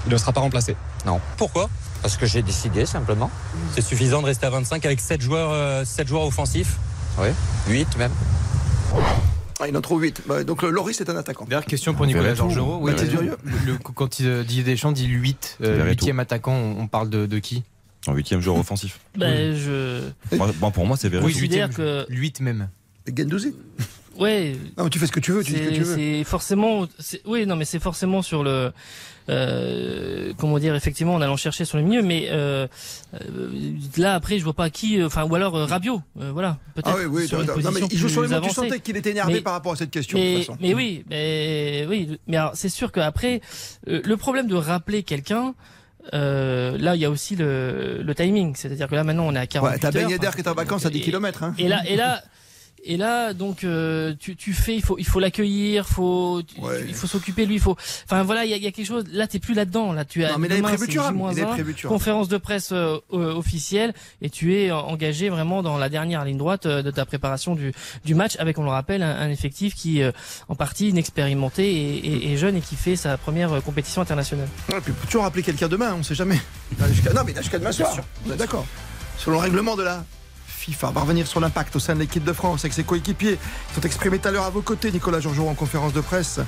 [0.07, 0.77] Il ne sera pas remplacé.
[1.07, 1.21] Non.
[1.39, 1.71] Pourquoi?
[2.03, 3.31] Parce que j'ai décidé simplement.
[3.75, 6.77] C'est suffisant de rester à 25 avec 7 joueurs, euh, 7 joueurs offensifs.
[7.19, 7.29] Oui,
[7.69, 8.13] 8 même.
[9.61, 10.23] Ah, Il en trouve 8.
[10.47, 11.47] donc le Loris est un attaquant.
[11.49, 12.35] D'ailleurs, question pour Nicolas.
[12.35, 12.79] Georgerot.
[12.83, 13.37] Oui, le- Durieux.
[13.67, 16.07] le- quand il, euh, Didier Deschamps dit 8, Verretou.
[16.07, 17.63] 8e attaquant, on, on parle de, de qui?
[18.07, 19.01] En huitième joueur offensif.
[19.17, 20.01] Ben, je
[20.37, 21.27] Moi, moi, pour moi, c'est Verretou.
[21.29, 22.69] Oui, considère huitième, que 8 même.
[23.17, 23.55] Gendouzi
[24.19, 25.81] ouais, Non, mais tu fais ce que tu veux, tu dis ce que tu c'est
[25.83, 25.95] veux.
[25.97, 28.73] c'est forcément c'est- oui non mais c'est forcément sur le
[29.29, 32.67] euh, comment dire effectivement en allant chercher sur le milieu mais euh,
[33.15, 36.59] euh, là après je vois pas qui euh, enfin ou alors euh, Rabiot euh, voilà
[36.75, 38.41] peut-être Ah oui, oui, sur une non, mais il joue sur les mots.
[38.41, 40.19] Tu sentais qu'il était énervé Mais- par rapport à cette question.
[40.19, 40.59] de mais, toute façon.
[40.61, 43.41] mais oui, mais oui, mais alors c'est sûr qu'après
[43.89, 45.55] euh, le problème de rappeler quelqu'un,
[46.13, 49.39] euh, là il y a aussi le, le timing, c'est-à-dire que là maintenant on est
[49.39, 51.43] à 48 Ouais, t'as enfin, d'air qui est en vacances à 10 et- km.
[51.43, 51.55] Hein.
[51.59, 52.23] Et là, et là,
[52.87, 56.85] et là, donc euh, tu, tu fais, il faut, il faut l'accueillir, faut, tu- Ouais.
[56.87, 57.77] il faut s'occuper de lui, il faut.
[58.05, 59.05] Enfin voilà, il y a, il y a quelque chose.
[59.13, 59.93] Là, t'es plus là-dedans.
[59.93, 60.33] Là, tu as.
[60.33, 61.75] Non, mais demain, J-1, il avait prévu.
[61.87, 63.93] Conférence de presse euh, euh, officielle
[64.23, 67.73] et tu es engagé vraiment dans la dernière ligne droite euh, de ta préparation du,
[68.05, 70.13] du match avec, on le rappelle, un, un effectif qui, euh,
[70.49, 74.49] en partie inexpérimenté et, et- et jeune et qui fait sa première euh, compétition internationale.
[74.71, 76.41] Ouais, puis on peut toujours appeler quelqu'un demain, on sait jamais.
[76.79, 77.97] Là, non, mais là, jusqu'à demain soir.
[78.29, 78.67] On est D'accord.
[79.19, 80.05] Selon le règlement de la
[80.65, 83.37] FIFA, on va revenir sur l'impact au sein de l'équipe de France avec ses coéquipiers
[83.37, 84.91] qui sont exprimés tout à l'heure à vos côtés.
[84.91, 86.41] Nicolas Georgerot en conférence de presse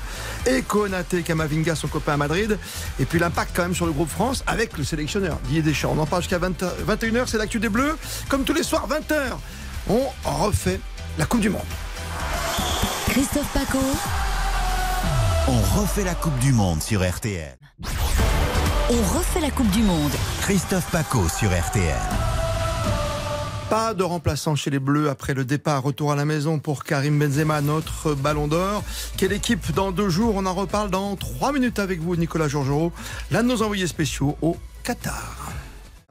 [0.46, 2.58] et Konaté Kamavinga, son copain à Madrid.
[2.98, 5.92] Et puis l'impact quand même sur le groupe France avec le sélectionneur Didier Deschamps.
[5.94, 7.98] On en parle jusqu'à 20 21h, c'est l'actu des Bleus.
[8.28, 9.36] Comme tous les soirs, 20h,
[9.90, 10.80] on refait
[11.18, 11.60] la Coupe du Monde.
[13.10, 13.78] Christophe Paco.
[15.48, 17.58] On refait la Coupe du Monde sur RTL.
[18.88, 20.12] On refait la Coupe du Monde.
[20.40, 22.35] Christophe Paco sur RTL.
[23.68, 25.82] Pas de remplaçant chez les Bleus après le départ.
[25.82, 28.84] Retour à la maison pour Karim Benzema, notre ballon d'or.
[29.16, 30.34] Quelle équipe dans deux jours?
[30.36, 32.92] On en reparle dans trois minutes avec vous, Nicolas Georgerot,
[33.32, 35.52] l'un de nos envoyés spéciaux au Qatar.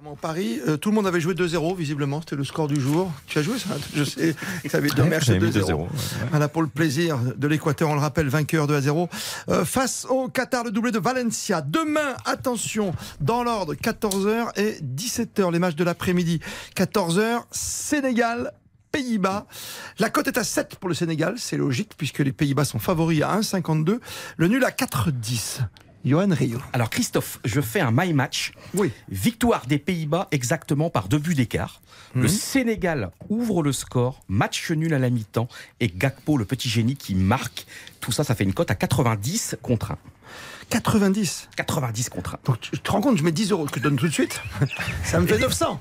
[0.06, 3.12] En Paris, euh, tout le monde avait joué 2-0, visiblement, c'était le score du jour.
[3.26, 4.36] Tu as joué ça Je sais
[4.70, 5.66] ça avait deux Ouais, matchs j'avais mis 2-0.
[5.66, 5.88] 2-0, ouais.
[6.30, 9.10] Voilà pour le plaisir de l'Équateur, on le rappelle, vainqueur 2 à 0.
[9.50, 11.62] Euh, face au Qatar, le doublé de Valencia.
[11.62, 16.40] Demain, attention, dans l'ordre, 14h et 17h, les matchs de l'après-midi.
[16.76, 18.52] 14h, Sénégal.
[18.92, 19.46] Pays-Bas.
[20.00, 23.22] La cote est à 7 pour le Sénégal, c'est logique puisque les Pays-Bas sont favoris
[23.24, 24.00] à 1,52.
[24.38, 25.60] Le nul à 4,10.
[26.06, 26.60] Johan Rio.
[26.72, 28.54] Alors Christophe, je fais un my match.
[28.76, 28.92] Oui.
[29.10, 31.82] Victoire des Pays-Bas exactement par deux buts d'écart.
[32.14, 32.28] Le Mhm.
[32.30, 35.48] Sénégal ouvre le score, match nul à la mi-temps
[35.80, 37.66] et Gakpo, le petit génie qui marque.
[38.00, 39.98] Tout ça, ça fait une cote à 90 contre 1.
[40.70, 42.40] 90 90 contre 1.
[42.46, 44.42] Donc tu te rends compte, je mets 10 euros que je donne tout de suite.
[45.04, 45.80] Ça me fait 900.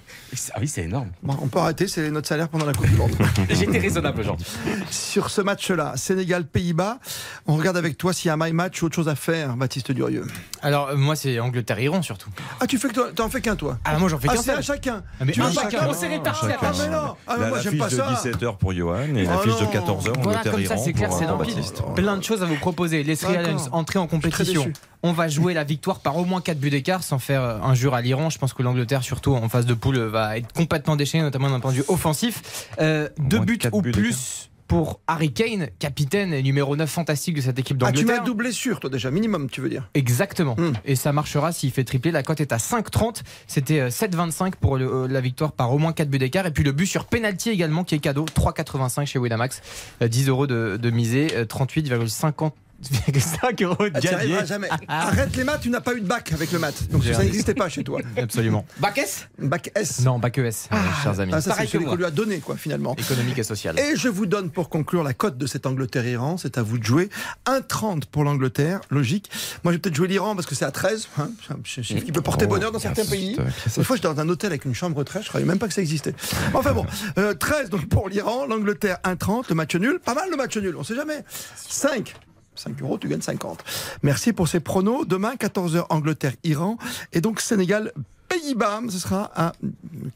[0.53, 1.09] Ah oui, c'est énorme.
[1.23, 3.13] Bon, on peut arrêter, c'est notre salaire pendant la Coupe du Monde.
[3.51, 4.47] J'étais raisonnable aujourd'hui.
[4.91, 6.99] Sur ce match-là, Sénégal-Pays-Bas,
[7.47, 9.57] on regarde avec toi s'il y a un my match ou autre chose à faire,
[9.57, 10.27] Baptiste Durieux.
[10.63, 12.31] Alors, euh, moi, c'est Angleterre-Iran surtout.
[12.61, 14.41] Ah, tu fais que toi- t'en fais qu'un toi Ah, moi, j'en fais Ah, qu'un
[14.43, 14.59] c'est seul.
[14.59, 15.03] à chacun.
[15.21, 15.71] Ah, mais tu un veux chacun.
[15.71, 17.17] chacun On s'est répartis Ah, la mais non.
[17.27, 18.09] Ah, mais La- moi, j'aime pas de ça.
[18.23, 19.71] 17h pour Johan et Oh l'affiche de non.
[19.71, 21.25] 14h Voilà, Angleterre comme ça, Iran c'est clair, c'est.
[21.27, 21.83] Baptiste.
[21.97, 23.03] Plein de choses à vous proposer.
[23.03, 23.35] Les Sri.
[23.35, 24.71] Lions, entrée en compétition
[25.05, 27.95] on va jouer la victoire par au moins 4 buts d'écart sans faire euh, injure
[27.95, 28.31] à l'Iran.
[28.31, 31.51] Je pense que l'Angleterre, surtout en phase de poule, euh, va être complètement déchaînée, notamment
[31.51, 32.69] d'un point de vue offensif.
[32.81, 37.59] Euh, deux buts ou plus pour Harry Kane, capitaine et numéro 9 fantastique de cette
[37.59, 38.07] équipe d'Angleterre.
[38.09, 40.57] Ah, tu m'as doublé sur toi déjà, minimum, tu veux dire Exactement.
[40.57, 40.73] Hmm.
[40.87, 42.11] Et ça marchera s'il fait tripler.
[42.11, 43.21] La cote est à 5,30.
[43.47, 46.47] C'était euh, 7,25 pour la victoire par au moins 4 buts d'écart.
[46.47, 49.61] Et puis le but sur penalty également, qui est cadeau, 3,85 chez Winamax.
[50.01, 54.47] 10 euros de, de misée, 38,50 5 euros de gagné.
[54.47, 54.69] jamais.
[54.89, 56.91] Arrête les maths, tu n'as pas eu de bac avec le maths.
[56.91, 58.01] Donc ça n'existait pas chez toi.
[58.17, 58.67] Absolument.
[58.79, 59.29] Bac S?
[59.39, 60.01] Bac S.
[60.01, 61.33] Non, bac ES, ah, euh, chers amis.
[61.33, 62.95] Ça, c'est celui qu'on lui a donné, quoi, finalement.
[62.97, 63.79] Économique et sociale.
[63.79, 66.37] Et je vous donne pour conclure la cote de cette Angleterre-Iran.
[66.37, 67.09] C'est à vous de jouer.
[67.47, 69.31] 1,30 pour l'Angleterre, logique.
[69.63, 71.09] Moi, j'ai peut-être joué l'Iran parce que c'est à 13.
[71.19, 71.31] Hein,
[71.67, 73.37] c'est un chiffre qui peut porter oh, bonheur dans certains pays.
[73.77, 75.69] Une fois, j'étais dans un hôtel avec une chambre très, je ne savais même pas
[75.69, 76.15] que ça existait.
[76.53, 76.87] Enfin bon,
[77.19, 79.99] euh, 13 donc pour l'Iran, l'Angleterre 1,30, le match nul.
[80.05, 81.25] Pas mal le match nul, on ne sait jamais.
[81.57, 82.15] 5
[82.57, 83.65] 5 euros, tu gagnes 50.
[84.03, 85.07] Merci pour ces pronos.
[85.07, 86.79] Demain, 14h, Angleterre-Iran.
[87.13, 87.93] Et donc, Sénégal.
[88.27, 89.53] Pays-Bas, ce sera à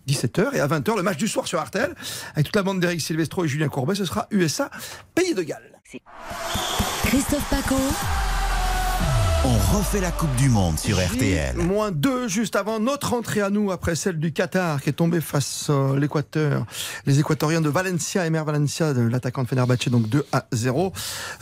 [0.09, 1.95] 17h et à 20h, le match du soir sur Artel,
[2.33, 4.71] avec toute la bande d'Éric Silvestro et Julien Courbet, ce sera USA,
[5.15, 5.79] Pays de Galles.
[7.05, 7.77] Christophe Paco.
[9.51, 11.57] On refait la Coupe du Monde sur RTL.
[11.57, 15.23] Moins 2 juste avant notre entrée à nous, après celle du Qatar qui est tombée
[15.23, 16.67] face à l'Équateur.
[17.07, 20.93] Les Équatoriens de Valencia, Emer Valencia, de l'attaquant de Fenerbahçe, donc 2 à 0.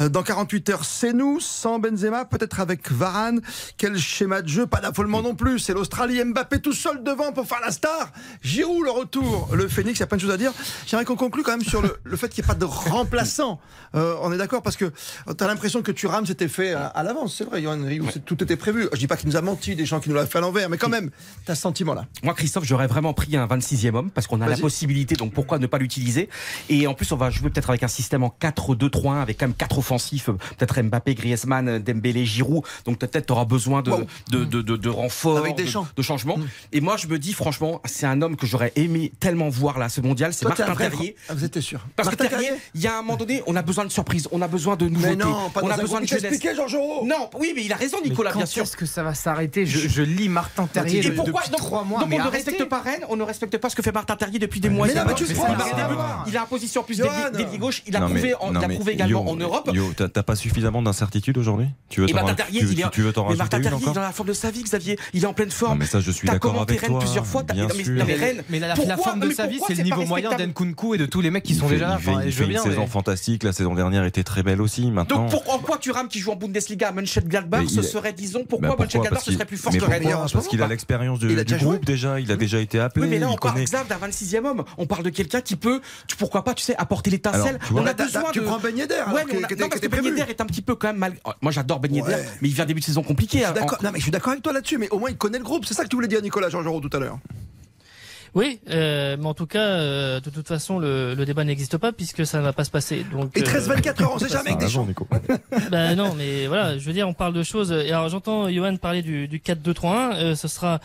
[0.01, 3.41] Euh, Dans 48 heures, c'est nous, sans Benzema, peut-être avec Varane.
[3.77, 5.59] Quel schéma de jeu Pas d'affolement non plus.
[5.59, 8.13] C'est l'Australie, Mbappé tout seul devant pour faire la star.
[8.41, 9.49] Giroud, le retour.
[9.53, 10.53] Le Phoenix, il y a plein de choses à dire.
[10.87, 13.59] J'aimerais qu'on conclue quand même sur le, le fait qu'il n'y ait pas de remplaçant.
[13.97, 14.93] Euh, on est d'accord parce que
[15.37, 17.35] tu as l'impression que tu rames c'était fait à, à l'avance.
[17.37, 18.89] C'est vrai, Johan C'est- tout était prévu.
[18.93, 20.69] Je dis pas qu'il nous a menti, des gens qui nous l'ont fait à l'envers,
[20.69, 21.11] mais quand même,
[21.45, 22.07] tu as ce sentiment-là.
[22.23, 25.59] Moi, Christophe, j'aurais vraiment pris un 26e homme parce qu'on a la possibilité, donc pourquoi
[25.59, 26.29] ne pas l'utiliser?
[26.69, 29.55] Et en plus, on va jouer peut-être avec un système en 4-2-3-1 avec quand même
[29.55, 32.63] quatre offensifs, peut-être Mbappé, Griezmann, Dembélé, Giroud.
[32.85, 34.07] Donc peut-être tu auras besoin de, Wow.
[34.31, 36.39] de, de, de, de renforts, Avec des de, changements.
[36.73, 39.89] Et moi, je me dis, franchement, c'est un homme que j'aurais aimé tellement voir là,
[39.89, 41.17] ce mondial, c'est Martin Terrier.
[41.29, 43.57] Ah, vous étiez sûr Parce Martin que Terrier, il y a un moment donné, on
[43.57, 46.01] a besoin de surprises, on a besoin de nouveautés, Mais non, pas on a besoin
[46.01, 46.41] de jeunesse.
[47.05, 48.63] Non, oui, mais il a raison, Nicolas, quand bien sûr.
[48.63, 52.01] est-ce que ça va s'arrêter je, je lis Martin Terrier Et pourquoi depuis 3 mois.
[52.01, 54.17] donc mais on ne respecte pas Rennes, on ne respecte pas ce que fait Martin
[54.17, 54.87] Terrier depuis des mois.
[54.87, 55.25] Mais non, mais tu
[56.27, 57.83] il a en position plus d'ailier gauche.
[57.87, 59.71] Il a Non, mais- prouvé, également Yo, en Europe.
[59.73, 63.61] Yo, t'as pas suffisamment d'incertitude aujourd'hui Tu veux Et t'en tu- tu- tu rajouter Martin
[63.61, 64.99] Terrier, il est dans la forme de sa vie, Xavier.
[65.13, 65.79] Il est en pleine Non, forme.
[65.79, 67.01] mais ça, je suis T'as d'accord commenté avec Rennes toi.
[67.01, 67.43] plusieurs fois.
[68.51, 71.31] mais- la, forme de sa vie, c'est le niveau moyen d'Enkunku et de tous les
[71.31, 71.99] mecs qui sont déjà là.
[72.25, 73.43] il fait, une saison fantastique.
[73.43, 74.91] La saison dernière était très belle aussi.
[74.91, 78.47] Maintenant, Donc pourquoi pourquoi Thuram qui joue en Bundesliga à Mönchengladbach ce serait disons Bah,
[78.49, 81.19] pourquoi pourquoi Mönchengladbach Parce ce serait plus fort mais que ce Parce qu'il a l'expérience
[81.19, 82.21] du, du groupe déjà.
[82.21, 83.05] Il a déjà été appelé.
[83.07, 83.65] Oui, mais là, parle connaît.
[83.65, 84.65] Xav d'un 26e homme.
[84.79, 87.59] On parle de quelqu'un qui peut, tu- pourquoi pas, tu sais, apporter l'étincelle.
[87.73, 88.45] On a besoin t'as- Tu de.
[88.45, 90.05] prends Ben Yedder, Ouais, mais on a- non, parce que Ben.
[90.05, 91.15] Yedder est un petit peu quand même mal.
[91.25, 93.45] oh, Moi, j'adore Ben Yedder, mais il vient début de saison compliqué.
[93.45, 95.45] Hein, Non, mais je suis d'accord avec toi là-dessus, mais au moins il connaît le
[95.45, 95.65] groupe.
[95.67, 97.19] C'est ça que tu voulais dire, Nicolas Georgerot, tout à l'heure.
[98.37, 101.91] Oui, euh, mais en tout cas, euh, de toute façon, le, le débat n'existe pas
[101.91, 103.05] puisque ça ne va pas se passer.
[103.11, 104.87] Donc, Et euh, 13-24 heures, on sait jamais avec des champs.
[105.71, 107.73] bah non, mais voilà, je veux dire, on parle de choses.
[107.73, 110.15] Et alors, j'entends Johan parler du, du 4-2-3-1.
[110.17, 110.81] Euh, ce sera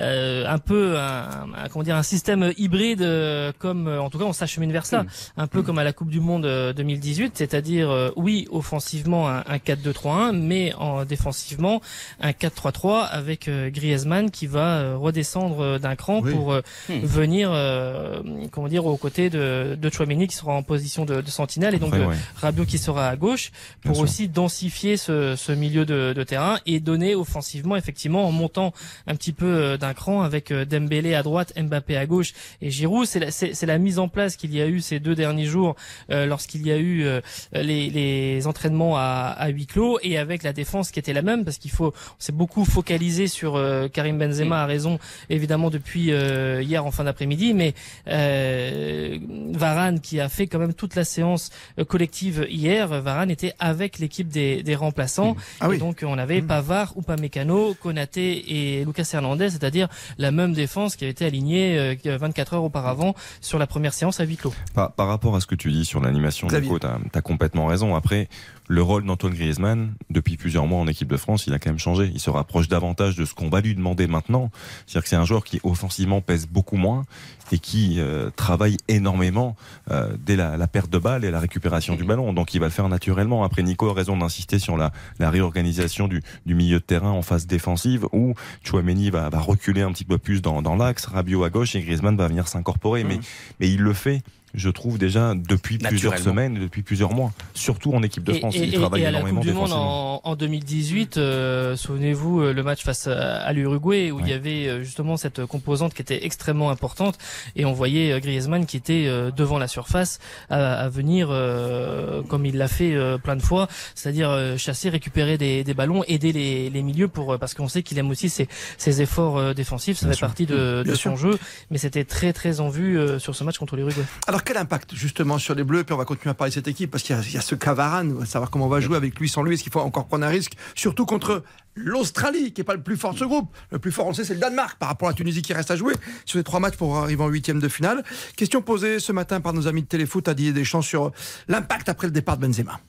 [0.00, 4.24] euh, un peu un, un- comment dire un système hybride, euh, comme en tout cas
[4.24, 5.04] on s'achemine vers ça,
[5.36, 9.44] un peu comme à la Coupe du Monde euh, 2018, c'est-à-dire euh, oui offensivement un,
[9.46, 11.80] un 4-2-3-1, mais en défensivement
[12.20, 16.32] un 4-3-3 avec Griezmann qui va redescendre d'un cran Oui.
[16.32, 17.00] pour euh, Hmm.
[17.02, 21.30] venir, euh, comment dire, aux côtés de, de Chouameni qui sera en position de, de
[21.30, 22.16] sentinelle et donc Après, ouais.
[22.36, 23.50] Rabiot qui sera à gauche
[23.84, 24.04] pour sûr.
[24.04, 28.72] aussi densifier ce, ce milieu de, de terrain et donner offensivement effectivement en montant
[29.06, 32.70] un petit peu euh, d'un cran avec euh, Dembélé à droite, Mbappé à gauche et
[32.70, 33.06] Giroud.
[33.06, 35.46] C'est la, c'est, c'est la mise en place qu'il y a eu ces deux derniers
[35.46, 35.76] jours
[36.10, 37.20] euh, lorsqu'il y a eu euh,
[37.52, 41.44] les, les entraînements à, à huis clos et avec la défense qui était la même
[41.44, 46.12] parce qu'il faut on s'est beaucoup focalisé sur euh, Karim Benzema a raison évidemment depuis
[46.12, 47.74] euh, hier en fin d'après-midi mais
[48.08, 49.18] euh,
[49.52, 53.98] Varane qui a fait quand même toute la séance euh, collective hier Varane était avec
[53.98, 55.78] l'équipe des, des remplaçants Ah et oui.
[55.78, 61.04] donc on avait Pavard ou Pamecano Konaté et Lucas Hernandez c'est-à-dire la même défense qui
[61.04, 64.92] avait été alignée euh, 24 heures auparavant sur la première séance à huis clos Par,
[64.92, 66.46] par rapport à ce que tu dis sur l'animation.
[66.48, 67.94] Nico, t'as as complètement raison.
[67.94, 68.28] Après,
[68.70, 71.80] le rôle d'Antoine Griezmann, depuis plusieurs mois en équipe de France, il a quand même
[71.80, 72.08] changé.
[72.14, 74.52] Il se rapproche davantage de ce qu'on va lui demander maintenant.
[74.86, 77.04] C'est-à-dire que c'est un joueur qui offensivement pèse beaucoup moins
[77.52, 79.56] et qui euh, travaille énormément
[79.90, 82.32] euh, dès la, la perte de balle et la récupération du ballon.
[82.32, 83.44] Donc il va le faire naturellement.
[83.44, 87.22] Après, Nico a raison d'insister sur la, la réorganisation du, du milieu de terrain en
[87.22, 88.34] phase défensive où
[88.64, 91.80] Chouameni va, va reculer un petit peu plus dans, dans l'axe, Rabiot à gauche et
[91.82, 93.04] Griezmann va venir s'incorporer.
[93.04, 93.18] Mais,
[93.58, 94.22] mais il le fait.
[94.52, 98.64] Je trouve déjà depuis plusieurs semaines, depuis plusieurs mois, surtout en équipe de France, et,
[98.64, 102.40] il et- travaille et à la énormément Coupe du Monde en, en 2018, euh, souvenez-vous
[102.40, 105.94] euh, le match face à, à l'Uruguay où il y avait euh, justement cette composante
[105.94, 107.16] qui était extrêmement importante
[107.56, 112.22] et on voyait euh, Griezmann qui était euh, devant la surface à, à venir euh,
[112.22, 116.70] comme il l'a fait plein de fois, c'est-à-dire chasser, récupérer des, des ballons, aider les,
[116.70, 118.48] les milieux pour parce qu'on sait qu'il aime aussi ses,
[118.78, 120.26] ses efforts défensifs, ça Bien fait sûr.
[120.26, 121.10] partie de, de sûr.
[121.12, 121.38] son jeu,
[121.70, 124.02] mais c'était très très en vue sur ce match contre l'Uruguay.
[124.26, 126.68] Alors quel impact justement sur les Bleus Puis on va continuer à parler de cette
[126.68, 128.96] équipe parce qu'il y, y a ce Cavaran, on va savoir comment on va jouer
[128.96, 129.54] avec lui, sans lui.
[129.54, 131.42] Est-ce qu'il faut encore prendre un risque Surtout contre
[131.74, 133.50] l'Australie, qui est pas le plus fort de ce groupe.
[133.70, 135.70] Le plus fort, on sait, c'est le Danemark par rapport à la Tunisie qui reste
[135.70, 138.02] à jouer sur les trois matchs pour arriver en huitième de finale.
[138.36, 141.12] Question posée ce matin par nos amis de Téléfoot à Didier Deschamps sur
[141.48, 142.80] l'impact après le départ de Benzema.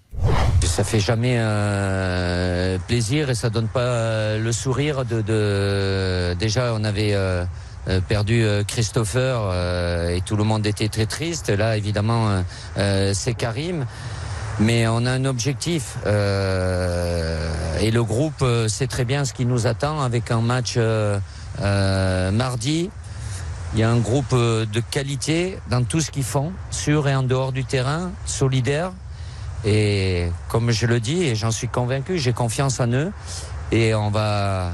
[0.63, 6.83] Ça fait jamais euh, plaisir et ça donne pas euh, le sourire de, déjà on
[6.83, 7.45] avait euh,
[8.07, 11.49] perdu Christopher et tout le monde était très triste.
[11.49, 12.43] Là évidemment
[12.75, 13.85] c'est Karim.
[14.61, 19.47] Mais on a un objectif euh, et le groupe euh, sait très bien ce qui
[19.47, 21.19] nous attend avec un match euh,
[22.31, 22.91] mardi.
[23.73, 27.23] Il y a un groupe de qualité dans tout ce qu'ils font, sur et en
[27.23, 28.91] dehors du terrain, solidaire.
[29.65, 33.11] Et comme je le dis, et j'en suis convaincu, j'ai confiance en eux.
[33.71, 34.71] Et on va,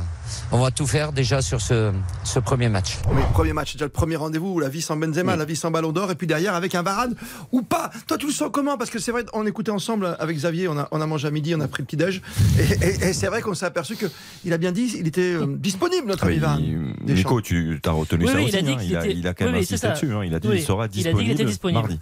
[0.51, 1.91] on va tout faire déjà sur ce,
[2.23, 2.97] ce premier match.
[3.11, 5.91] Oui, premier match, déjà le premier rendez-vous, la vie sans Benzema, la vie sans Ballon
[5.91, 7.15] d'Or, et puis derrière avec un Varane
[7.51, 7.91] ou pas.
[8.07, 8.77] Toi, tu le sens comment?
[8.77, 11.31] Parce que c'est vrai, on écoutait ensemble avec Xavier, on a, on a mangé à
[11.31, 12.21] midi, on a pris le petit déj,
[12.59, 14.05] et, et- et c'est vrai qu'on s'est aperçu que
[14.45, 16.93] il a bien dit, il était euh, disponible notre ami Varane.
[17.05, 18.53] Nico, tu as retenu Oui, ça oui, aussi.
[18.53, 18.77] il a dit hein.
[18.77, 20.13] qu'il il, a, était- il a quand même insisté dessus.
[20.13, 20.23] hein.
[20.23, 21.79] Il a dit Oui, qu'il sera il a dit disponible, qu'il était disponible.
[21.79, 21.99] mardi.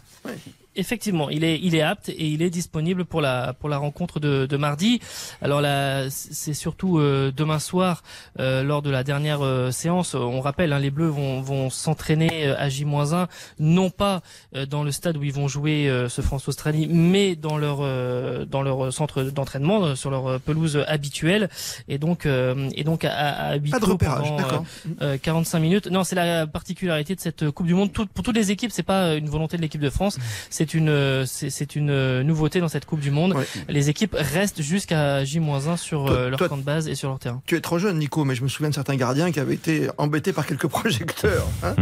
[0.76, 4.20] Effectivement, il est, il est apte et il est disponible pour la, pour la rencontre
[4.20, 5.00] de, de mardi.
[5.42, 8.04] Alors là, c'est surtout euh, demain soir,
[8.40, 10.16] euh, lors de la dernière euh, séance.
[10.16, 13.28] On rappelle, hein, les Bleus vont, vont s'entraîner à J-1,
[13.60, 14.22] non pas
[14.56, 18.46] euh, dans le stade où ils vont jouer euh, ce France-Australie, mais dans leur, euh,
[18.46, 21.50] dans leur centre d'entraînement, sur leur pelouse habituelle.
[21.88, 24.66] Et donc, euh, et donc à, à Pas de repérage, pendant, d'accord.
[25.02, 25.88] euh, euh, 45 minutes.
[25.88, 27.94] Non, c'est la particularité de cette Coupe du Monde.
[27.94, 30.18] Tout- pour toutes les équipes, c'est pas une volonté de l'équipe de France.
[30.50, 33.36] C'est une, c'est une euh, nouveauté dans cette Coupe du Monde.
[33.69, 37.10] Les équipes restent jusqu'à J-1 sur Toi- euh, leur toi- camp de base et sur
[37.10, 37.41] leur terrain.
[37.45, 39.89] Tu es trop jeune, Nico, mais je me souviens de certains gardiens qui avaient été
[39.97, 41.47] embêtés par quelques projecteurs.
[41.63, 41.75] hein.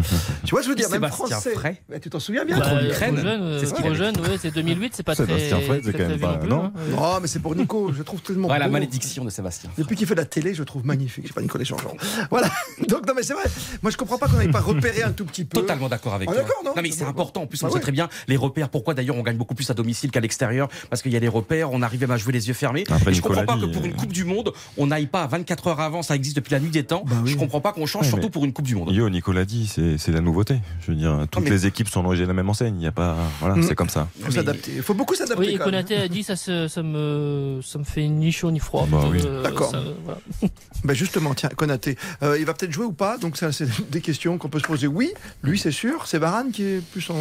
[0.43, 1.53] tu vois, je veux dire, même Sébastien français.
[1.53, 1.81] Frey.
[1.89, 4.51] Mais tu t'en souviens bien Bah, trop jeune, euh, C'est ce trop jeune, ouais, c'est
[4.53, 6.71] 2008, c'est pas très, Sébastien Frey, c'est quand même pas- plus, non hein.
[6.75, 6.95] Ouais.
[6.99, 8.71] Oh, mais c'est pour Nico, je trouve tellement Ouais, la beau.
[8.73, 9.69] malédiction de Sébastien.
[9.77, 11.23] Depuis qu'il fait de la télé, je le trouve magnifique.
[11.25, 11.95] Je sais pas Nicolas Changeant.
[12.29, 12.49] Voilà.
[12.87, 13.43] Donc, non, mais c'est vrai.
[13.81, 15.59] Moi, je comprends pas qu'on n'avait pas repéré un tout petit peu.
[15.61, 16.41] Totalement d'accord avec Ah, toi.
[16.43, 17.43] d'accord, non mais c'est important.
[17.43, 19.69] En plus, on Ah sait très bien les repères pourquoi d'ailleurs on gagne beaucoup plus
[19.69, 22.33] à domicile qu'à l'extérieur, parce qu'il y a des repères, on arrive même à jouer
[22.33, 22.83] les yeux fermés.
[22.89, 24.87] Après, et je Nicolas comprends pas dit, que pour une euh, Coupe du Monde, on
[24.87, 27.05] n'aille pas à 24 heures avant, ça existe depuis la nuit des temps.
[27.25, 28.91] Je comprends pas qu'on change, Ouais, surtout pour une Coupe du Monde.
[28.91, 30.57] Yo, Nicolas dit, c'est c'est la nouveauté.
[30.81, 32.75] Je veux dire, toutes mais- les équipes sont logées de la même enseigne.
[32.79, 33.63] Il y a pas, voilà, Mm.
[33.63, 34.07] c'est comme ça.
[34.19, 34.71] Il faut s'adapter.
[34.75, 35.45] Il faut beaucoup s'adapter.
[35.53, 35.57] Oui.
[35.57, 38.87] Konaté a dit ça, se- ça, me, ça me fait ni chaud ni froid.
[38.89, 39.19] Bah oui.
[39.23, 39.69] Euh, D'accord.
[39.71, 40.19] ça, voilà.
[40.83, 43.17] Ben justement, tiens, Konaté, euh, il va peut-être jouer ou pas?
[43.17, 44.87] Donc ça, c'est des questions qu'on peut se poser.
[44.87, 45.11] Oui,
[45.43, 46.07] lui, c'est sûr.
[46.07, 47.15] C'est Varane qui est plus en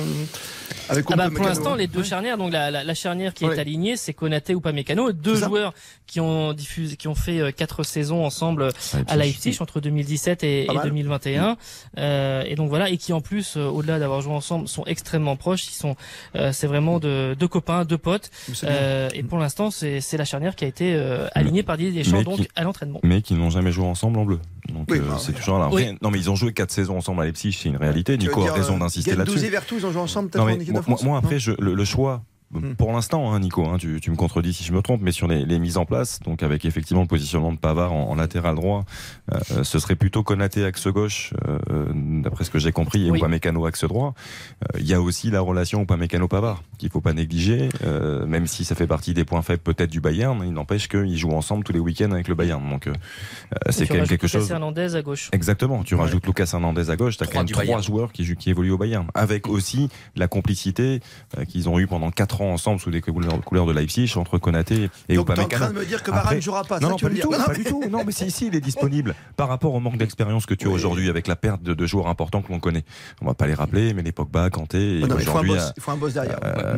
[0.89, 1.31] avec Ah bah.
[1.43, 2.05] Pour l'instant, les deux Ouais.
[2.05, 3.57] charnières, donc la, la, la charnière qui Ouais.
[3.57, 5.75] est alignée, c'est Konaté ou Pamecano, deux joueurs
[6.07, 8.69] qui ont diffusé, qui ont fait euh, quatre saisons ensemble
[9.09, 10.85] à Leipzig entre 2017 et, Pas et mal.
[10.89, 11.57] 2021.
[11.99, 15.37] Euh, et donc voilà, et qui en plus, euh, au-delà d'avoir joué ensemble, sont extrêmement
[15.37, 15.67] proches.
[15.69, 15.97] Ils sont,
[16.37, 18.31] euh, c'est vraiment de, deux copains, deux potes.
[18.65, 22.23] Euh, et pour l'instant, c'est la charnière qui a été euh, alignée par Didier Deschamps
[22.23, 23.01] donc qui- à l'entraînement.
[23.03, 24.39] Mais qui n'ont jamais joué ensemble en bleu.
[24.69, 25.69] Donc Oui, euh, bah, c'est toujours là.
[25.73, 25.97] Oui.
[26.03, 28.17] Non, mais ils ont joué quatre saisons ensemble à Leipzig, c'est une réalité.
[28.19, 29.45] Tu Nico a raison euh, d'insister là-dessus.
[29.45, 31.19] et Vertou, ils ont joué ensemble peut-être Non, en mais équipe de moi, France moi,
[31.19, 32.23] après, je- le, le choix,
[32.55, 32.75] Hmm.
[32.75, 35.27] pour l'instant, hein, Nico, hein, tu, tu me contredis si je me trompe, mais sur
[35.27, 38.57] les, les mises en place, donc avec effectivement le positionnement de Pavard en, en latéral
[38.57, 38.85] droit,
[39.33, 43.21] euh, ce serait plutôt Konaté axe gauche, euh, d'après ce que j'ai compris, et Oui.
[43.21, 44.13] Upamecano axe droit.
[44.65, 48.65] Euh, Il y a aussi la relation Upamecano-Pavard qu'il faut pas négliger, euh, même si
[48.65, 51.73] ça fait partie des points faibles peut-être du Bayern, il n'empêche qu'ils jouent ensemble tous
[51.73, 52.69] les week-ends avec le Bayern.
[52.69, 54.51] Donc euh, euh, c'est tu quand même rajoutes quelque Lucas chose.
[54.51, 55.29] Hernandez à gauche.
[55.33, 57.83] Exactement, tu rajoutes Lucas Hernandez à gauche, tu as Trois quand même trois Bayern.
[57.83, 61.01] joueurs qui, évoluent au Bayern, avec aussi la complicité
[61.39, 64.91] euh, qu'ils ont eue pendant quatre ans ensemble sous les couleurs, de Leipzig entre Konaté
[65.09, 66.91] et Donc en train de me dire que Varane Après- ne jouera pas, non, ça
[66.91, 67.83] non, tu pas du tout, Non, pas mais- du tout.
[67.91, 70.71] Non, mais si, si, il est disponible par rapport au manque d'expérience que tu as
[70.71, 72.85] aujourd'hui avec la perte de, de joueurs importants que l'on connaît.
[73.21, 75.31] On va pas les rappeler, mais les Pogba, Kanté, et Ouais, non, mais il faut
[75.39, 76.39] un aujourd'hui, boss, il faut un boss derrière.
[76.45, 76.72] euh,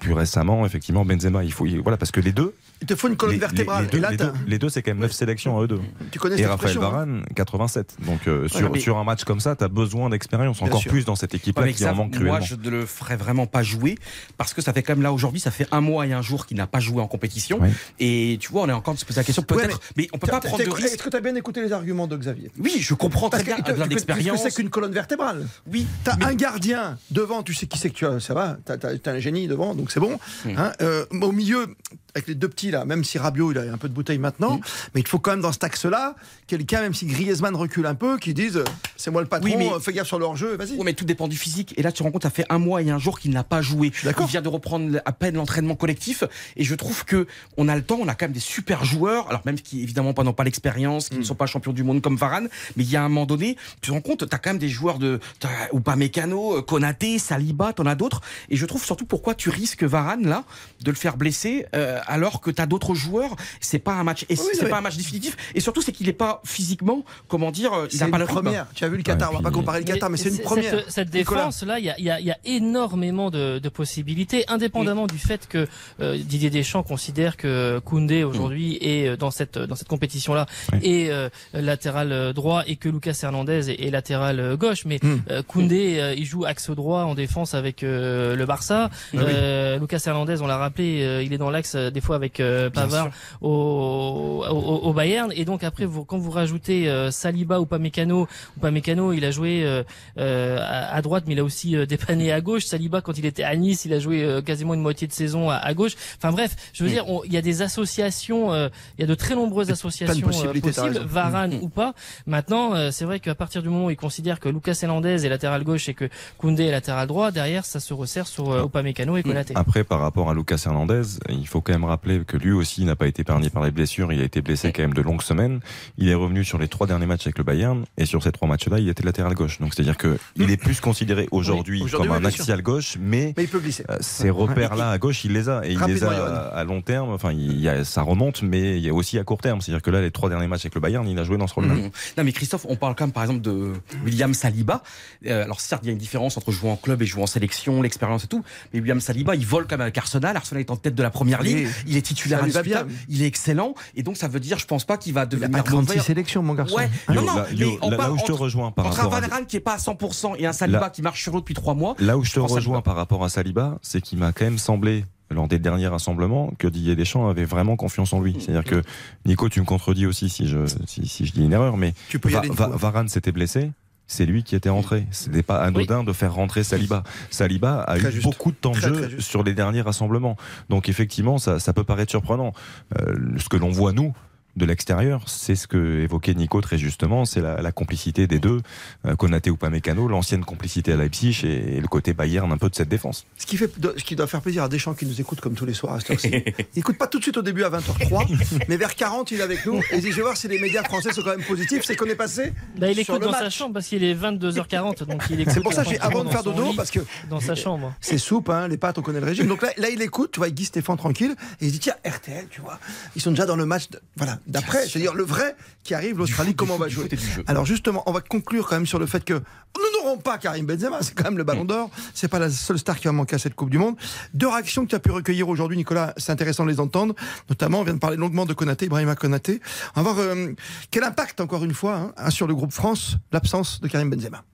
[0.00, 1.44] plus récemment, effectivement, Benzema.
[1.44, 3.84] Il faut, il- voilà, parce que les deux, Il te faut une colonne les, vertébrale.
[3.84, 5.62] les deux, et là, les t'as- deux, les deux, c'est quand même 9 sélections à
[5.62, 5.80] eux deux.
[6.10, 7.96] tu connais Et Raphaël hein Varane, 87.
[8.06, 10.90] Donc euh, sur, mais- sur un match comme ça, tu as besoin d'expérience, encore sûr.
[10.90, 12.40] plus dans cette équipe-là Ouais, mais qui en ça, manque moi, cruellement.
[12.44, 13.96] je ne le ferais vraiment pas jouer
[14.36, 16.44] parce que ça fait quand même là aujourd'hui, ça fait un mois et un jour
[16.46, 17.60] qu'il n'a pas joué en compétition.
[18.00, 20.08] Et tu vois, on est encore en de se poser la question, Ouais, peut-être, mais,
[20.12, 20.94] on peut pas prendre de risque.
[20.94, 22.50] Est-ce que tu as bien écouté les arguments de Xavier?
[22.58, 24.42] Oui, je comprends très bien, tu- tu- d'expérience.
[24.42, 25.46] tu sais qu'une colonne vertébrale.
[25.70, 28.56] Oui, T'as mais- un gardien devant, tu sais qui c'est que tu as, ça va,
[28.64, 30.18] t'as as, un génie devant, donc c'est bon.
[30.56, 31.66] Hein, euh, au milieu,
[32.14, 34.56] avec les deux petits là, même si Rabiot il a un peu de bouteille maintenant,
[34.56, 34.60] Hmm.
[34.94, 36.14] mais il faut quand même dans cet axe-là
[36.46, 38.62] quelqu'un, même si Griezmann recule un peu, qui dise
[38.96, 40.72] c'est moi le patron, Oui, mais- fais gaffe sur leur jeu, vas-y.
[40.72, 41.72] Oui, mais tout dépend du physique.
[41.78, 43.44] Et là, tu te rends compte, ça fait un mois et un jour qu'il n'a
[43.44, 43.90] pas joué.
[44.04, 44.26] d'accord.
[44.28, 46.24] Il vient de reprendre à peine l'entraînement collectif.
[46.56, 49.28] Et je trouve que on a le temps, on a quand même des super joueurs.
[49.30, 52.02] Alors même qui évidemment pas n'ont pas l'expérience, qui ne sont pas champions du monde
[52.02, 54.50] comme Varane, mais il y a un moment donné, tu te rends compte, t'as quand
[54.50, 58.20] même des joueurs de t'as Upamecano, euh, Konaté, Saliba, t'en as d'autres.
[58.50, 60.44] Et je trouve surtout pourquoi tu risques Varane là
[60.82, 63.36] de le faire blesser euh, alors que t'as d'autres joueurs.
[63.60, 65.36] C'est pas un match, et Oui, c'est pas un match définitif.
[65.54, 68.66] Et surtout, c'est qu'il est pas physiquement, comment dire, euh, il pas le première.
[68.74, 70.82] Tu as vu le Qatar, on va pas comparer le Qatar, mais c'est une première.
[70.88, 73.68] Cette, défense là, il y a, il y a- il y a énormément de, de
[73.68, 75.66] possibilités, indépendamment du fait que
[76.00, 80.46] euh, Didier Deschamps considère que Koundé aujourd'hui est euh, dans cette dans cette compétition là
[80.82, 84.84] est euh, latéral euh, droit et que Lucas Hernandez est, est latéral euh, gauche.
[84.84, 85.18] Mais Hmm.
[85.30, 88.88] euh, Koundé, euh, il joue axe droit en défense avec euh, le Barça.
[88.92, 89.22] Ah oui.
[89.26, 92.40] Euh, Lucas Hernandez, on l'a rappelé, euh, il est dans l'axe euh, des fois avec
[92.40, 95.32] euh, Pavard au, au, au Bayern.
[95.34, 98.22] Et donc après, vous, quand vous rajoutez euh, Saliba ou Pamecano,
[98.56, 102.40] ou Pamecano, il a joué euh, à, à droite, mais il a aussi dépanné à
[102.40, 102.64] gauche.
[102.64, 105.56] Saliba, quand il était à Nice, il a joué quasiment une moitié de saison à,
[105.56, 105.92] à gauche.
[106.18, 106.92] Enfin bref, je veux Mm.
[106.92, 110.98] dire, il y a des associations, il y a de très nombreuses associations possibles.
[111.06, 111.62] Varane Mm.
[111.62, 111.94] ou pas.
[112.26, 115.64] Maintenant, c'est vrai qu'à partir du moment où il considère que Lucas Hernandez est latéral
[115.64, 119.22] gauche et que Koundé est latéral droit, derrière, ça se resserre sur euh, Upamecano et
[119.22, 119.54] Konaté.
[119.56, 122.96] Après, par rapport à Lucas Hernandez, il faut quand même rappeler que lui aussi n'a
[122.96, 124.12] pas été épargné par les blessures.
[124.12, 125.60] Il a été blessé quand même de longues semaines.
[125.98, 128.48] Il est revenu sur les trois derniers matchs avec le Bayern et sur ces trois
[128.48, 129.58] matchs-là, il était latéral gauche.
[129.60, 133.44] Donc c'est-à-dire que il est plus considéré aujourd'hui Oui, comme un axial gauche, mais, Mais
[133.44, 133.84] il peut glisser.
[133.90, 137.10] euh, ces repères-là à gauche, il les a et il les a à long terme.
[137.10, 139.60] Enfin, il y a, ça remonte, mais il y a aussi à court terme.
[139.60, 141.54] C'est-à-dire que là, les trois derniers matchs avec le Bayern, il a joué dans ce
[141.54, 141.74] rôle-là.
[141.74, 141.90] Mmh.
[142.18, 143.72] Non mais Christophe, on parle quand même par exemple de
[144.04, 144.82] William Saliba.
[145.26, 147.26] Euh, alors certes, il y a une différence entre jouer en club et jouer en
[147.26, 148.42] sélection, l'expérience et tout.
[148.72, 150.36] Mais William Saliba, il vole quand même avec Arsenal.
[150.36, 151.68] Arsenal est en tête de la première ligue.
[151.86, 152.90] Il est titulaire indiscutable.
[153.08, 153.74] Il est excellent.
[153.94, 155.88] Et donc ça veut dire, je pense pas qu'il va Il a devenir pas 36
[155.96, 156.00] mauvais.
[156.06, 156.76] sélections, mon garçon.
[156.76, 156.90] Ouais.
[157.08, 158.86] Hein Non, non, là, mais on là- parle là où je te entre- rejoins par
[158.86, 161.02] Entre un rapport à Valérane qui est pas à 100% et un Saliba Là- qui
[161.02, 161.94] marche sur l'autre depuis trois mois.
[161.98, 165.04] Là où je te rejoins par rapport à Saliba, c'est qu'il m'a quand même semblé
[165.30, 168.36] lors des derniers rassemblements que Didier Deschamps avait vraiment confiance en lui.
[168.38, 168.82] C'est-à-dire que
[169.24, 172.18] Nico, tu me contredis aussi si je si, si je dis une erreur, mais Tu
[172.18, 172.50] peux y Va- aller.
[172.50, 173.70] Varane s'était blessé.
[174.06, 175.06] C'est lui qui était rentré.
[175.10, 177.02] Ce n'est pas anodin de faire rentrer Saliba.
[177.30, 178.24] Saliba a Très eu juste.
[178.24, 180.36] beaucoup de temps de Très, jeu très sur les derniers rassemblements.
[180.68, 182.52] Donc effectivement, ça, ça peut paraître surprenant.
[183.00, 184.14] Euh, ce que l'on voit nous,
[184.56, 188.60] de l'extérieur, c'est ce que évoquait Nico très justement, c'est la, la, complicité des deux,
[189.06, 192.68] euh, Konaté ou Pamecano, l'ancienne complicité à Leipzig et, et, le côté Bayern un peu
[192.68, 193.24] de cette défense.
[193.38, 195.64] Ce qui, fait, ce qui doit faire plaisir à Deschamps qui nous écoute comme tous
[195.64, 196.30] les soirs à cette heure-ci.
[196.74, 199.42] il écoute pas tout de suite au début à 20h03, mais vers 40 il est
[199.42, 201.44] avec nous et il dit je vais voir si les médias français sont quand même
[201.44, 203.44] positifs, c'est qu'on est passé bah, il sur écoute le dans match.
[203.44, 206.24] sa chambre parce qu'il est 22h40 donc il écoute C'est pour ça que j'ai avant
[206.24, 207.94] de faire dodo lit, parce que dans sa chambre.
[208.00, 209.46] c'est soupe, hein, les pâtes on connaît le régime.
[209.46, 211.94] Donc là, là il écoute, tu vois, Guy Stéphane tranquille et il se dit tiens
[212.06, 212.78] RTL, tu vois,
[213.16, 216.54] ils sont déjà dans le match, de- voilà, d'après, c'est-à-dire le vrai qui arrive, l'Australie,
[216.54, 217.08] comment on va jouer.
[217.46, 220.66] Alors justement, on va conclure quand même sur le fait que nous n'aurons pas Karim
[220.66, 223.36] Benzema, c'est quand même le Ballon d'Or, c'est pas la seule star qui va manquer
[223.36, 223.96] à cette Coupe du Monde.
[224.34, 227.14] Deux réactions que tu as pu recueillir aujourd'hui, Nicolas, c'est intéressant de les entendre.
[227.48, 229.60] Notamment, on vient de parler longuement de Konaté, Ibrahima Konaté.
[229.96, 230.52] On va voir euh,
[230.90, 234.44] quel impact, encore une fois, hein, sur le groupe France, l'absence de Karim Benzema.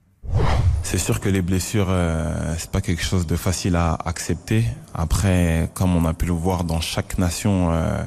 [0.83, 4.63] C'est sûr que les blessures, euh, c'est pas quelque chose de facile à accepter.
[4.93, 8.03] Après, comme on a pu le voir dans chaque nation euh,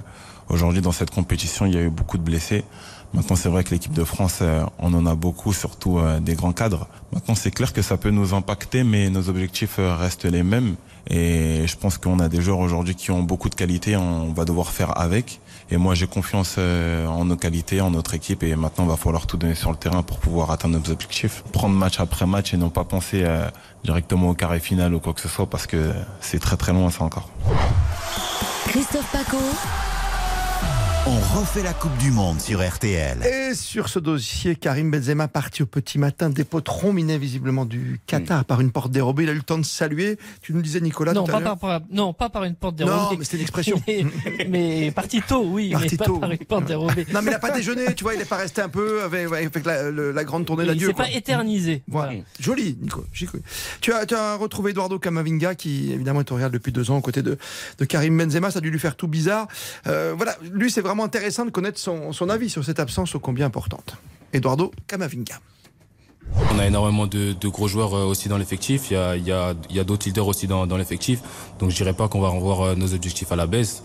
[0.52, 2.64] aujourd'hui dans cette compétition, il y a eu beaucoup de blessés.
[3.14, 6.34] Maintenant, c'est vrai que l'équipe de France, euh, on en a beaucoup, surtout euh, des
[6.34, 6.86] grands cadres.
[7.12, 10.76] Maintenant, c'est clair que ça peut nous impacter, mais nos objectifs euh, restent les mêmes.
[11.10, 13.96] Et je pense qu'on a des joueurs aujourd'hui qui ont beaucoup de qualités.
[13.96, 15.40] On va devoir faire avec.
[15.70, 18.44] Et moi, j'ai confiance en nos qualités, en notre équipe.
[18.44, 21.42] Et maintenant, il va falloir tout donner sur le terrain pour pouvoir atteindre nos objectifs.
[21.50, 23.24] Prendre match après match et non pas penser
[23.82, 26.88] directement au carré final ou quoi que ce soit, parce que c'est très très loin
[26.90, 27.28] ça encore.
[28.68, 29.38] Christophe Paco.
[31.04, 33.18] On refait la Coupe du Monde sur RTL.
[33.26, 38.00] Et sur ce dossier, Karim Benzema parti au petit matin des potes rominés visiblement du
[38.06, 39.24] Qatar par une porte dérobée.
[39.24, 40.16] Il a eu le temps de saluer.
[40.42, 42.86] Tu nous disais Nicolas Non tout pas, par, par- non, pas par une porte Non,
[42.86, 43.16] dérobée.
[43.18, 43.82] mais c'était une expression.
[43.88, 44.06] mais,
[44.48, 46.18] mais parti tôt, oui, Parti mais pas tôt.
[46.18, 47.04] par une porte dérobée.
[47.12, 49.26] Non, mais il n'a pas déjeuné, tu vois, il n'est pas resté un peu avec,
[49.26, 50.86] avec la, le- la grande tournée Il d'adieu.
[50.88, 51.06] s'est quoi.
[51.06, 51.82] pas éternisé.
[51.88, 52.12] Voilà.
[52.38, 53.04] Joli, Nico.
[53.12, 53.40] J'y crois.
[53.80, 56.98] Tu as, tu as retrouvé Eduardo Camavinga, qui évidemment est au Real depuis deux ans,
[56.98, 57.38] aux côtés de,
[57.78, 58.52] de Karim Benzema.
[58.52, 59.48] Ça a dû lui faire tout bizarre.
[59.88, 63.46] Euh, voilà, lui, c'est vraiment intéressant de connaître son, avis sur cette absence ô combien
[63.46, 63.96] importante.
[64.32, 65.40] Eduardo Camavinga.
[66.52, 68.90] On a énormément de, gros joueurs euh, aussi dans l'effectif.
[68.90, 71.20] Il y a, d'autres leaders aussi dans, l'effectif.
[71.58, 73.82] Donc je dirais pas qu'on va revoir euh, nos objectifs à la baisse.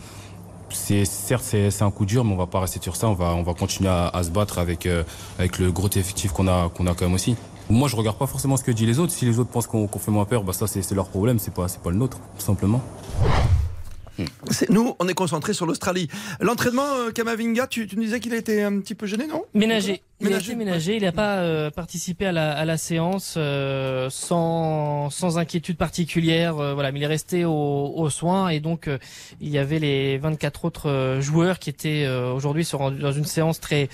[0.70, 3.08] Certes c'est un coup dur, mais on va pas rester sur ça.
[3.08, 5.04] On va on va continuer à, se battre avec euh,
[5.60, 7.36] le gros effectif qu'on a quand même aussi.
[7.70, 9.12] Moi je regarde pas forcément ce que disent les autres.
[9.12, 11.40] Si les autres pensent qu'on fait moins peur, bah ça c'est leur problème.
[11.40, 12.82] C'est pas pas le nôtre tout simplement.
[14.70, 16.08] Nous, on est concentré sur l'Australie.
[16.40, 19.44] L'entraînement, euh, Camavinga, tu, tu nous disais qu'il a été un petit peu gêné, non?
[19.54, 20.02] Ménagé.
[20.20, 20.96] Il a été ménagé.
[20.98, 26.58] Il n'a pas euh, participé à la, à la séance euh, sans, sans inquiétude particulière.
[26.58, 28.98] euh, voilà, mais il est resté au- aux soins et donc euh,
[29.42, 33.26] il y avait les 24 autres euh, joueurs qui étaient euh, aujourd'hui sur dans une
[33.26, 33.90] séance très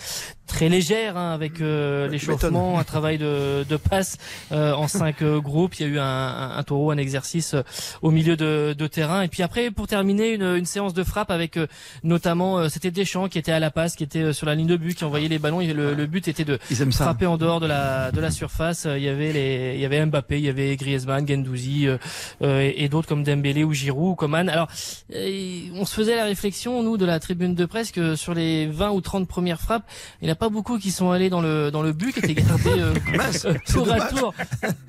[0.45, 4.17] très légère hein, avec euh, l'échauffement, un travail de, de passe
[4.51, 5.79] euh, en cinq groupes.
[5.79, 7.61] Il y a eu un, un, un taureau, un exercice euh,
[8.01, 9.21] au milieu de, de terrain.
[9.21, 11.67] Et puis après, pour terminer, une, une séance de frappe avec euh,
[12.03, 14.67] notamment euh, c'était Deschamps qui était à la passe, qui était euh, sur la ligne
[14.67, 15.61] de but, qui envoyait les ballons.
[15.61, 17.03] Et le, le but était de Ils aiment ça.
[17.05, 18.85] frapper en dehors de la de la surface.
[18.85, 21.97] Euh, Il y avait les, il y avait Mbappé, il y avait Griezmann, Gendouzi euh,
[22.41, 24.47] euh, et, et d'autres comme Dembélé ou Giroud ou Coman.
[24.49, 24.67] Alors,
[25.13, 28.67] euh, on se faisait la réflexion nous de la tribune de presse que sur les
[28.67, 29.83] 20 ou 30 premières frappes,
[30.21, 32.19] il n'y en a pas beaucoup qui sont allés dans le dans le but, qui
[32.19, 34.33] étaient gardés euh, Mince, tour à tour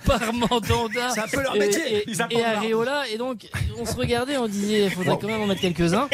[0.04, 1.82] par Mandanda un peu leur et- métier.
[1.96, 2.58] et, et l'art.
[2.58, 3.02] Areola.
[3.12, 3.48] Et donc,
[3.80, 6.08] on se regardait, on disait, il faudrait quand même en mettre quelques-uns.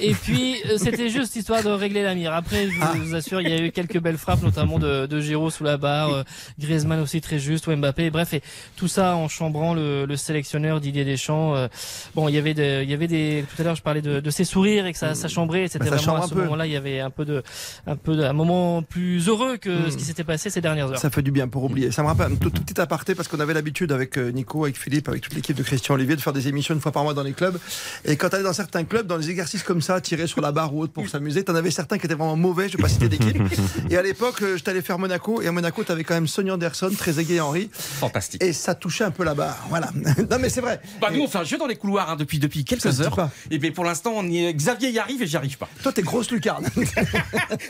[0.00, 2.32] Et puis, c'était juste histoire de régler la mire.
[2.34, 2.94] Après, je vous, Ah.
[2.96, 5.76] vous assure, il y a eu quelques belles frappes, notamment de, de Giroud sous la
[5.76, 6.22] barre, euh,
[6.58, 8.10] Griezmann aussi très juste, ou Mbappé.
[8.10, 8.42] Bref, et
[8.76, 11.54] tout ça en chambrant le, le sélectionneur Didier Deschamps.
[11.54, 11.68] euh,
[12.14, 14.20] bon, il y avait des, il y avait des, tout à l'heure, je parlais de,
[14.20, 15.64] de ses sourires et que ça, ça chambrait.
[15.64, 17.42] et C'était Bah, vraiment à un ce moment-là, il y avait un peu de,
[17.86, 20.98] un peu de, un moment plus heureux que ce qui s'était passé ces dernières heures.
[20.98, 21.90] Ça fait du bien pour oublier.
[21.90, 24.64] Ça me rappelle un tout, tout petit aparté parce qu'on avait l'habitude avec euh, Nico,
[24.64, 27.02] avec Philippe, avec toute l'équipe de Christian Olivier de faire des émissions une fois par
[27.04, 27.58] mois dans les clubs.
[28.04, 30.52] Et quand tu allais dans certains clubs, dans les exercices comme ça, tirer sur la
[30.52, 32.88] barre ou autre pour s'amuser, t'en avais certains qui étaient vraiment mauvais, je vais pas
[32.88, 33.36] citer d'équipe.
[33.90, 36.90] et à l'époque, j'étais allé faire Monaco et à Monaco, t'avais quand même Sonny Anderson,
[36.96, 37.68] Trezeguet et Henry.
[37.72, 38.42] Fantastique.
[38.42, 39.64] Et ça touchait un peu la barre.
[39.68, 39.90] Voilà.
[40.30, 40.80] non mais c'est vrai.
[41.00, 43.16] Bah, nous, on fait un jeu dans les couloirs hein, depuis, depuis Ça quelques heures.
[43.16, 43.30] pas.
[43.50, 44.54] Et bien pour l'instant, on y est...
[44.54, 45.68] Xavier y arrive et j'y arrive pas.
[45.82, 46.66] Toi, t'es grosse lucarne.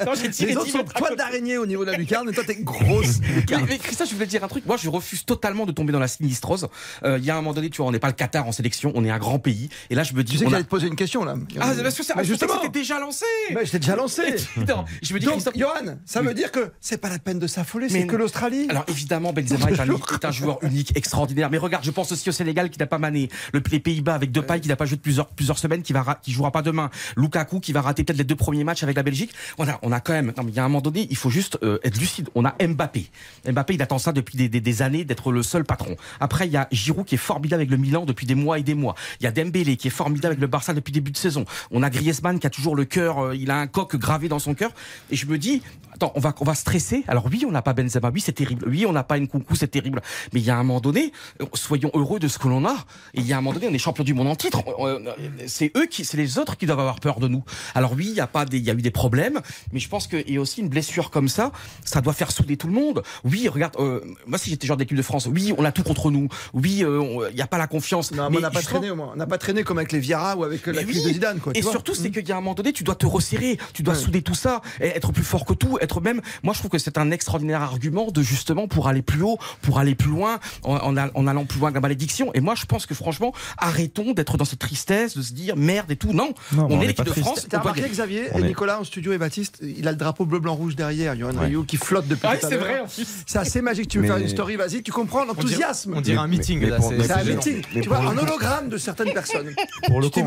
[0.06, 1.22] Non, j'ai tiré Les autres 10 sont mètres à toiles côté.
[1.22, 3.66] d'araignée au niveau de la lucarne, et toi, t'es grosse lucarne.
[3.68, 4.66] mais Christophe, je voulais te dire un truc.
[4.66, 6.68] Moi, je refuse totalement de tomber dans la sinistrose.
[7.04, 8.52] Euh, Il y a un moment donné, tu vois, on n'est pas le Qatar en
[8.52, 9.68] sélection, on est un grand pays.
[9.90, 11.24] Et là, je me dis, Tu sais que on a- j'allais te poser une question
[11.24, 11.34] là.
[11.60, 13.24] Ah, parce que c'est Mais justement, c'était déjà lancé.
[13.54, 14.22] Mais je t'ai déjà lancé.
[14.54, 17.18] Putain, je me dis, Donc, Christophe, Johan, ça veut dire que que c'est pas la
[17.18, 18.66] peine de s'affoler, c'est que l'Australie.
[18.70, 21.50] Alors évidemment, Benzema est un, est un joueur unique, extraordinaire.
[21.50, 24.32] Mais regarde, je pense aussi au Sénégal qui n'a pas mané, le, les Pays-Bas avec
[24.32, 26.90] Depay qui n'a pas joué de plusieurs, plusieurs semaines, qui va qui jouera pas demain,
[27.16, 29.32] Lukaku qui va rater peut-être les deux premiers matchs avec la Belgique.
[29.56, 30.32] Voilà, on a quand même.
[30.36, 32.28] Non, mais il y a un moment donné, il faut juste euh, être lucide.
[32.34, 33.10] On a Mbappé.
[33.50, 35.96] Mbappé, il attend ça depuis des, des- des années d'être le seul patron.
[36.20, 38.62] Après, il y a Giroud qui est formidable avec le Milan depuis des mois et
[38.62, 38.94] des mois.
[39.20, 41.44] Il y a Dembélé qui est formidable avec le Barça depuis début de saison.
[41.70, 44.38] On a Griezmann qui a toujours le cœur, euh, il a un coq gravé dans
[44.38, 44.72] son cœur.
[45.10, 45.62] Et je me dis,
[45.96, 47.04] attends, on va, on va stresser.
[47.08, 48.66] Alors oui, on n'a pas Benzema, oui, c'est terrible.
[48.68, 50.00] Oui, on n'a pas Nkunku, c'est terrible.
[50.32, 52.74] Mais il y a un moment donné, euh, soyons heureux de ce que l'on a.
[53.14, 54.62] Et il y a un moment donné, on est champion du monde en titre.
[54.78, 55.14] Euh, euh,
[55.46, 57.44] C'est eux qui, c'est les autres qui doivent avoir peur de nous.
[57.74, 59.40] Alors oui, il y a pas des, il y a eu des problèmes,
[59.72, 61.52] mais je pense qu'il y a aussi une blessure comme ça,
[61.84, 63.02] ça doit faire souder tout le monde.
[63.24, 66.10] Oui, regarde, euh, moi si j'étais joueur d'équipe de France, oui, on a tout contre
[66.10, 66.28] nous.
[66.52, 68.12] Oui, euh, il n'y a pas la confiance.
[68.12, 69.10] Non, mais on n'a pas traîné au moins.
[69.14, 71.04] On n'a pas traîné comme avec les Viera ou avec la crise oui.
[71.04, 71.40] de Zidane.
[71.40, 73.82] Quoi, et surtout, c'est qu'il y a un moment donné, tu dois te resserrer, tu
[73.82, 76.20] dois souder tout ça, et être plus fort que tout, être même.
[76.42, 79.78] Moi, je trouve que c'est un extraordinaire argument de justement pour aller plus haut, pour
[79.78, 82.30] aller plus loin, en, en a- en allant plus loin que la malédiction.
[82.34, 85.90] Et moi, je pense que franchement, arrêtons d'être dans cette tristesse, de se dire merde
[85.90, 86.12] et tout.
[86.12, 87.10] Non, on on est l'équipe de.
[87.12, 87.46] France.
[87.48, 87.82] T'as remarqué.
[87.88, 90.54] Xavier On et est- Nicolas en studio et Baptiste, il a le drapeau bleu blanc
[90.54, 91.46] rouge derrière, Johan Ouais.
[91.46, 93.06] Rioux qui flotte depuis Ah, tout à c'est vrai, en plus.
[93.26, 93.88] C'est assez magique.
[93.88, 95.94] Tu veux Mais- faire une story, vas-y, tu comprends l'enthousiasme.
[95.96, 96.60] On dirait un meeting.
[96.60, 97.62] mais là, c'est- mais C'est un meeting.
[97.74, 99.54] Mais Tu vois, un hologramme de certaines personnes.
[99.86, 100.20] Pour le coup,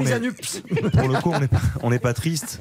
[1.83, 2.59] on est- pas triste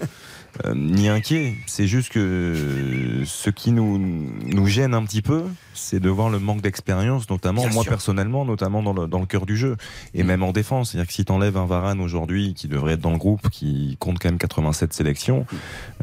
[0.65, 1.55] euh, ni inquiet.
[1.67, 5.45] C'est juste que ce qui nous, nous gêne un petit peu,
[5.75, 7.91] c'est de voir le manque d'expérience, notamment Bien moi sûr.
[7.91, 9.77] personnellement, notamment dans le, dans le cœur du jeu
[10.15, 10.91] et même en défense.
[10.91, 14.19] C'est-à-dire que si t'enlèves un Varane aujourd'hui qui devrait être dans le groupe, qui compte
[14.19, 15.47] quand même 87 sélections,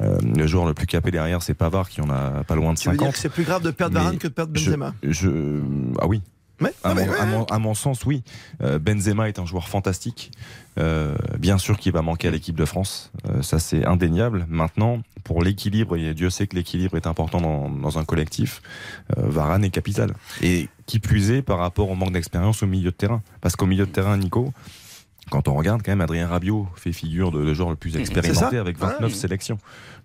[0.01, 2.77] euh, le joueur le plus capé derrière, c'est Pavard qui en a pas loin de
[2.79, 3.13] Tu veux dire 50.
[3.13, 4.93] que c'est plus grave de perdre Varane que de perdre je- Benzema?
[5.03, 5.61] je,
[5.99, 6.21] ah oui,
[6.61, 7.25] Ouais, à, mon, ouais, à ouais.
[7.25, 8.23] mon- à mon sens, oui.
[8.61, 10.31] Euh, Benzema est un joueur fantastique.
[10.77, 13.11] Euh, bien sûr qu'il va manquer à l'équipe de France.
[13.29, 14.45] Euh, ça, c'est indéniable.
[14.49, 18.61] Maintenant, pour l'équilibre, et Dieu sait que l'équilibre est important dans, dans un collectif,
[19.17, 20.13] euh, Varane est capital.
[20.41, 23.21] Et qui plus est par rapport au manque d'expérience au milieu de terrain.
[23.41, 24.53] Parce qu'au milieu de terrain, Nico,
[25.31, 28.57] quand on regarde quand même, Adrien Rabiot fait figure de, de joueur le plus expérimenté
[28.57, 29.17] avec 29 Ouais.
[29.17, 29.57] sélections.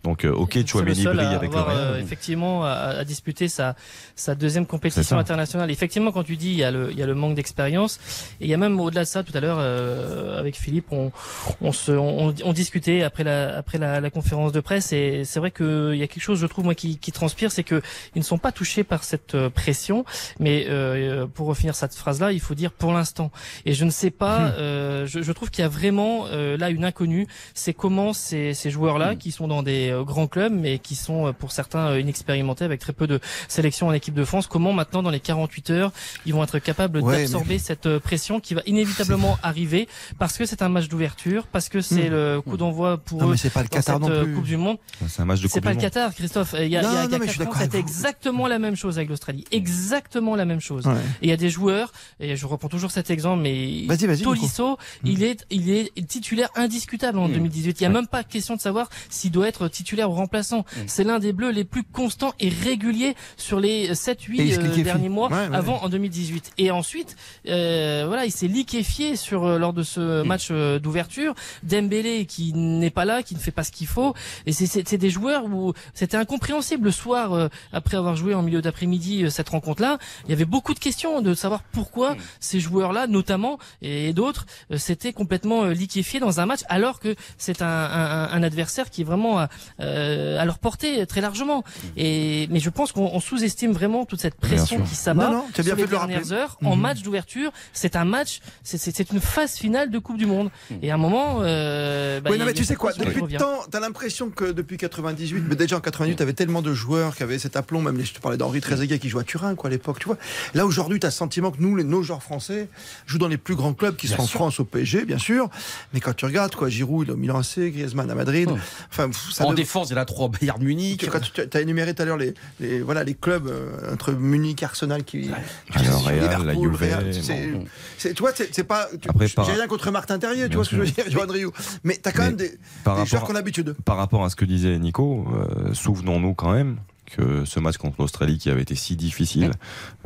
[0.02, 2.02] Donc, euh, ok, le Chouameni brille avec le avoir, euh, Real.
[2.02, 3.76] effectivement à, à disputer sa,
[4.16, 5.70] sa deuxième compétition internationale.
[5.70, 7.98] Effectivement, quand tu dis il y a le, il y a le manque d'expérience
[8.40, 11.12] et il y a même au-delà de ça tout à l'heure euh, avec Philippe, on,
[11.60, 15.38] on se on, on discutait après la après la, la conférence de presse et c'est
[15.38, 17.82] vrai que il y a quelque chose je trouve moi qui, qui transpire, c'est que
[18.14, 20.04] ils ne sont pas touchés par cette euh, pression,
[20.38, 23.30] mais euh, pour finir cette phrase là, il faut dire pour l'instant.
[23.66, 24.52] Et je ne sais pas, Hmm.
[24.58, 28.54] euh, je, je trouve qu'il y a vraiment euh, là une inconnue, c'est comment ces,
[28.54, 31.90] ces joueurs-là qui sont dans des euh, grands clubs mais qui sont euh, pour certains
[31.90, 35.20] euh, inexpérimentés avec très peu de sélection en équipe de France, comment maintenant dans les
[35.20, 35.92] 48 heures
[36.26, 39.88] ils vont être capables Ouais, d'absorber cette euh, pression qui va inévitablement arriver
[40.18, 42.12] parce que c'est un match d'ouverture, parce que c'est Hmm.
[42.12, 44.34] le coup d'envoi pour Non, eux mais c'est pas le Qatar cette non plus.
[44.34, 44.78] Coupe du Monde.
[45.08, 45.82] C'est un match de Coupe pas du le Monde.
[45.82, 46.54] Qatar, Christophe.
[46.58, 47.48] Il y a, Non, il y a, non, il y a mais je suis quatre
[47.48, 49.44] ans, d'accord avec c'était exactement la même chose avec l'Australie.
[49.52, 50.86] Exactement la même chose.
[50.86, 50.94] Ouais.
[51.22, 54.18] Et il y a des joueurs, et je reprends toujours cet exemple, mais Vas-y, vas-y,
[54.18, 54.34] Nico.
[54.34, 57.80] Tolisso, il est, il est titulaire indiscutable en 2018.
[57.80, 60.64] Il y a même pas question de savoir s'il doit être titulaire ou remplaçant.
[60.86, 64.60] C'est l'un des bleus les plus constants et réguliers sur les Et 7-8 il se
[64.60, 66.52] euh, derniers mois Ouais, ouais, avant en 2018.
[66.58, 67.16] Et ensuite,
[67.48, 71.34] euh, voilà, il s'est liquéfié sur euh, lors de ce match euh, d'ouverture.
[71.62, 74.14] Dembélé qui n'est pas là, qui ne fait pas ce qu'il faut.
[74.46, 78.60] Et c'est- des joueurs où c'était incompréhensible le soir euh, après avoir joué en milieu
[78.60, 79.98] d'après-midi cette rencontre-là.
[80.26, 85.12] Il y avait beaucoup de questions de savoir pourquoi ces joueurs-là, notamment et d'autres, s'étaient
[85.12, 89.38] complètement liquéfiés dans un match alors que c'est un, un, un adversaire qui est vraiment
[89.38, 89.48] à,
[89.78, 91.64] à leur portée très largement.
[91.96, 95.44] Et mais je pense qu'on on sous-estime vraiment toute cette pression qui s'abat Non, non,
[95.52, 96.32] t'as bien sur les fait de le dernières rappeler.
[96.32, 96.82] heures en Mhm.
[96.82, 97.50] match d'ouverture.
[97.72, 100.50] C'est un match, c'est- c'est c'est une phase finale de Coupe du Monde.
[100.82, 103.60] Et à un moment, euh, bah, oui, non, mais tu sais quoi, depuis le temps,
[103.70, 107.38] t'as l'impression que depuis 98, mais déjà en 98, t'avais tellement de joueurs qui avaient
[107.38, 109.70] cet aplomb, même les- je te parlais d'Henri Trezeguet qui jouait à Turin, quoi, à
[109.70, 110.18] l'époque, tu vois.
[110.54, 112.68] Là, aujourd'hui, t'as le sentiment que nous, les, nos joueurs français,
[113.06, 115.48] jouent dans les plus grands clubs qui sont en France, au PSG, bien sûr.
[115.94, 118.50] Mais quand tu regardes, quoi, Giroud, il est au Milan AC, Griezmann à Madrid.
[118.90, 121.00] Enfin, ça En défense, il y en a trois Bayern Munich.
[121.00, 124.12] tu, quand tu as énuméré tout à l'heure les, les- voilà, les clubs euh, entre
[124.12, 125.30] Munich, Arsenal, qui.
[125.72, 127.64] Alors, Real, la Liverpool, Juve, Real, c'est- bon.
[127.98, 128.88] c'est- Tu vois, c'est c'est pas.
[129.00, 131.04] tu- Après, J'ai par- rien contre Martin Terrier, tu vois ce que je veux dire,
[131.10, 131.52] Johan Rioux.
[131.84, 132.58] Mais t'as quand Mais même des,
[133.06, 133.74] joueurs à- qui ont l'habitude.
[133.84, 136.78] Par rapport à ce que disait Nico, euh, souvenons-nous quand même
[137.16, 139.50] que ce match contre l'Australie qui avait été si difficile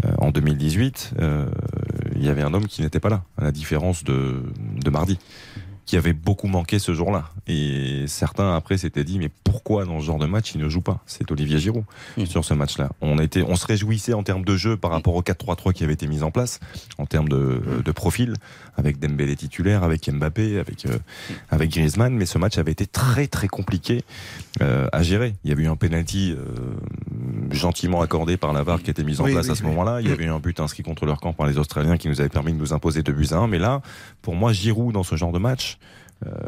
[0.06, 1.44] euh, en 2018, euh,
[2.16, 4.42] il y avait un homme qui n'était pas là, à la différence de,
[4.82, 5.18] de mardi,
[5.86, 7.30] qui avait beaucoup manqué ce jour-là.
[7.46, 10.80] Et certains après s'étaient dit mais pourquoi dans ce genre de match il ne joue
[10.80, 11.00] pas?
[11.06, 11.84] C'est Olivier Giroud
[12.24, 12.90] sur ce match-là.
[13.00, 15.92] On était, on se réjouissait en termes de jeu par rapport au 4-3-3 qui avait
[15.92, 16.60] été mis en place,
[16.98, 18.34] en termes de, de profil,
[18.76, 20.98] avec Dembélé titulaire, avec Mbappé, avec euh,
[21.50, 22.14] avec Griezmann.
[22.14, 24.02] Mais ce match avait été très très compliqué
[24.62, 25.34] euh, à gérer.
[25.44, 26.74] Il y avait eu un penalty euh,
[27.50, 29.68] gentiment accordé par la VAR qui était mise en Oui, place oui, à ce oui.
[29.68, 30.00] moment-là.
[30.00, 32.20] Il y avait eu un but inscrit contre leur camp par les Australiens qui nous
[32.20, 33.48] avait permis de nous imposer 2 buts à 1.
[33.48, 33.82] Mais là,
[34.22, 35.78] pour moi, Giroud, dans ce genre de match,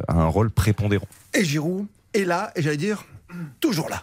[0.09, 1.09] a un rôle prépondérant.
[1.35, 3.05] Et Giroud est là, et j'allais dire,
[3.61, 4.03] toujours là.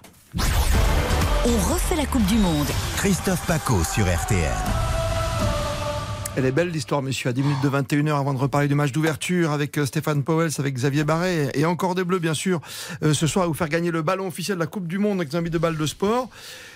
[1.46, 2.68] On refait la Coupe du Monde.
[2.96, 4.52] Christophe Paco sur RTL.
[6.36, 7.30] Elle est belle l'histoire, messieurs.
[7.30, 10.50] À 10 minutes de 21h, avant de reparler du match d'ouverture avec euh, Stéphane Powels,
[10.58, 12.60] avec Xavier Barret et encore des Bleus, bien sûr,
[13.04, 15.20] euh, ce soir, à vous faire gagner le ballon officiel de la Coupe du Monde
[15.20, 16.30] avec un de balle de sport.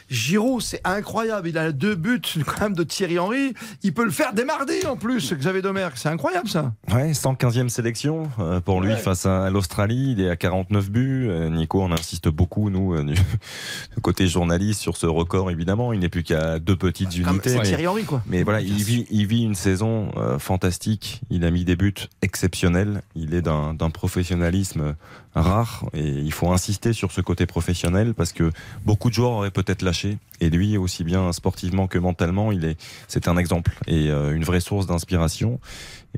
[0.09, 1.47] Giroud, c'est incroyable.
[1.49, 3.53] Il a deux buts quand même de Thierry Henry.
[3.83, 5.93] Il peut le faire dès mardi en plus, Xavier Domergue.
[5.95, 6.73] C'est incroyable ça.
[6.93, 8.97] Ouais, 115e sélection euh, pour lui Ouais.
[8.97, 10.13] face à l'Australie.
[10.17, 11.27] Il est à 49 buts.
[11.29, 13.03] Euh, Nico, on insiste beaucoup, nous, euh,
[13.95, 15.91] du côté journaliste, sur ce record, évidemment.
[15.93, 17.49] Il n'est plus qu'à deux petites unités.
[17.49, 18.21] C'est mais- Thierry Henry, quoi.
[18.27, 21.21] Mais voilà, il vit, il vit une saison euh, fantastique.
[21.29, 23.01] Il a mis des buts exceptionnels.
[23.15, 24.95] Il est d'un professionnalisme
[25.41, 28.51] rare et il faut insister sur ce côté professionnel parce que
[28.85, 30.17] beaucoup de joueurs auraient peut-être lâché.
[30.39, 34.43] Et lui, aussi bien sportivement que mentalement, il est, c'est un exemple et euh, une
[34.43, 35.59] vraie source d'inspiration.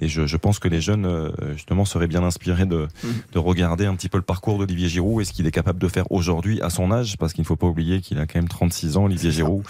[0.01, 2.87] Et je, je pense que les jeunes, euh, justement, seraient bien inspirés de,
[3.33, 5.87] de regarder un petit peu le parcours d'Olivier Giroud et ce qu'il est capable de
[5.87, 8.47] faire aujourd'hui à son âge, parce qu'il ne faut pas oublier qu'il a quand même
[8.47, 9.63] 36 ans, Olivier Giroud,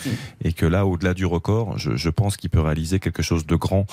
[0.44, 3.56] et que là, au-delà du record, je, je pense qu'il peut réaliser quelque chose de
[3.56, 3.88] grand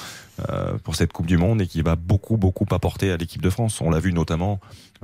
[0.50, 3.50] euh, pour cette Coupe du Monde et qui va beaucoup, beaucoup apporter à l'équipe de
[3.50, 3.80] France.
[3.80, 4.61] On l'a vu notamment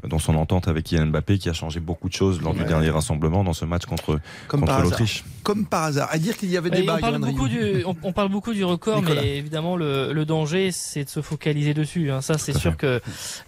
[0.09, 2.91] dans son entente avec Kylian Mbappé, qui a changé beaucoup de choses lors du dernier
[2.91, 5.25] rassemblement dans ce match contre, Comme contre l'Autriche.
[5.43, 6.09] Comme par hasard.
[6.13, 6.97] À dire qu'il y avait débat.
[6.97, 9.23] on, parle beaucoup du, on, on parle beaucoup du record, Nicolas.
[9.23, 12.11] mais évidemment le, le danger, c'est de se focaliser dessus.
[12.11, 12.21] hein.
[12.21, 13.01] Ça, c'est sûr que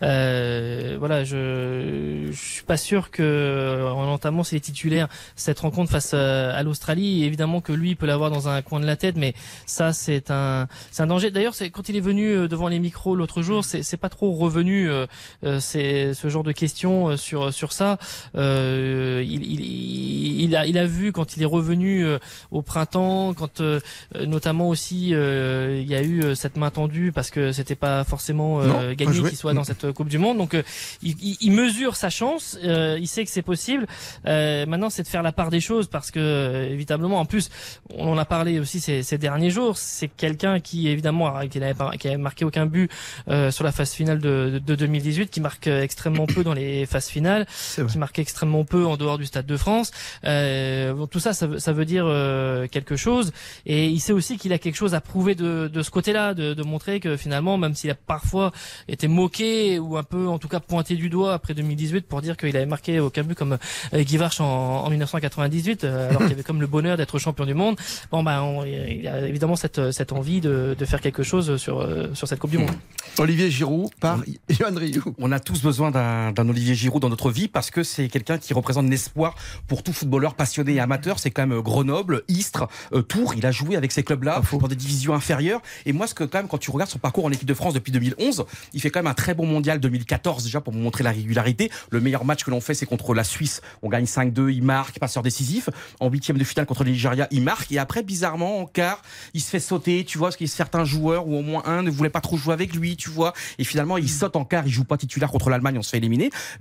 [0.03, 6.15] euh, voilà, je, je suis pas sûr que en entamant ses titulaires cette rencontre face
[6.15, 9.35] à, à l'Australie, évidemment que lui peut l'avoir dans un coin de la tête, mais
[9.67, 11.31] ça c'est un c'est un danger.
[11.31, 14.09] D'ailleurs, c'est quand il est venu euh, devant les micros l'autre jour, c'est c'est pas
[14.09, 15.07] trop revenu euh,
[15.45, 17.99] euh, c'est ce genre de questions euh, sur sur ça.
[18.35, 22.19] Euh, il, il, il a il a vu quand il est revenu euh,
[22.51, 23.81] au printemps, quand euh,
[24.17, 27.75] euh, notamment aussi euh, il y a eu euh, cette main tendue parce que c'était
[27.75, 30.39] pas forcément euh, Non, gagné qu'il soit dans cette Coupe du Monde.
[30.39, 30.63] Donc euh,
[31.03, 33.87] il, il- mesure sa chance, euh, il sait que c'est possible.
[34.27, 37.49] Euh, maintenant, c'est de faire la part des choses parce que euh, évidemment, en plus,
[37.95, 39.77] on en a parlé aussi ces, ces derniers jours.
[39.79, 42.91] C'est quelqu'un qui évidemment qui n'avait pas- qui avait marqué aucun but
[43.29, 45.83] euh, sur la phase finale de, de 2018, qui marque euh,
[46.25, 47.47] extrêmement peu dans les phases finales,
[47.89, 49.91] qui marque extrêmement peu en dehors du Stade de France.
[50.25, 53.33] Euh, bon, tout ça, ça veut, ça veut dire euh, quelque chose.
[53.67, 56.55] Et il sait aussi qu'il a quelque chose à prouver de, de ce côté-là, de,
[56.55, 58.53] de montrer que finalement, même s'il a parfois
[58.89, 62.37] été moqué ou un peu, en tout cas, pointé du doigt après 2018 pour dire
[62.37, 63.59] qu'il avait marqué aucun but comme
[63.93, 67.45] euh, Guy Varch en, en 1998, euh, alors qu'il avait comme le bonheur d'être champion
[67.47, 67.77] du monde.
[68.11, 71.81] Bon, ben, on- il a évidemment cette, cette envie de, de faire quelque chose sur,
[71.81, 72.71] euh, sur cette Coupe du Monde.
[73.19, 75.15] Olivier Giroud par Johan Rioux.
[75.19, 76.01] On a tous besoin d'un
[76.33, 79.35] d'un Olivier Giroud dans notre vie parce que c'est quelqu'un qui représente l'espoir
[79.69, 81.19] pour tout footballeur passionné et amateur.
[81.19, 83.35] C'est quand même euh, Grenoble, Istres, euh, Tours.
[83.35, 85.61] Il a joué avec ces clubs-là dans des divisions inférieures.
[85.87, 87.75] Et moi, ce que quand même, quand tu regardes son parcours en équipe de France
[87.75, 91.05] depuis 2011, il fait quand même un très bon mondial 2014 déjà pour vous montrer
[91.05, 91.71] la régularité.
[91.91, 93.61] Le meilleur match que l'on fait, c'est contre la Suisse.
[93.83, 95.69] On gagne 5-2, il marque, passeur décisif.
[96.01, 97.71] En huitième de finale contre le Nigeria, il marque.
[97.73, 99.03] Et après, bizarrement, en quart,
[99.35, 101.91] il se fait sauter, tu vois, parce qu'il certains joueurs ou au moins un ne
[101.91, 103.33] voulait pas trop jouer avec lui, tu vois.
[103.59, 106.01] Et finalement, il saute en quart, il joue pas titulaire contre l'Allemagne, on se fait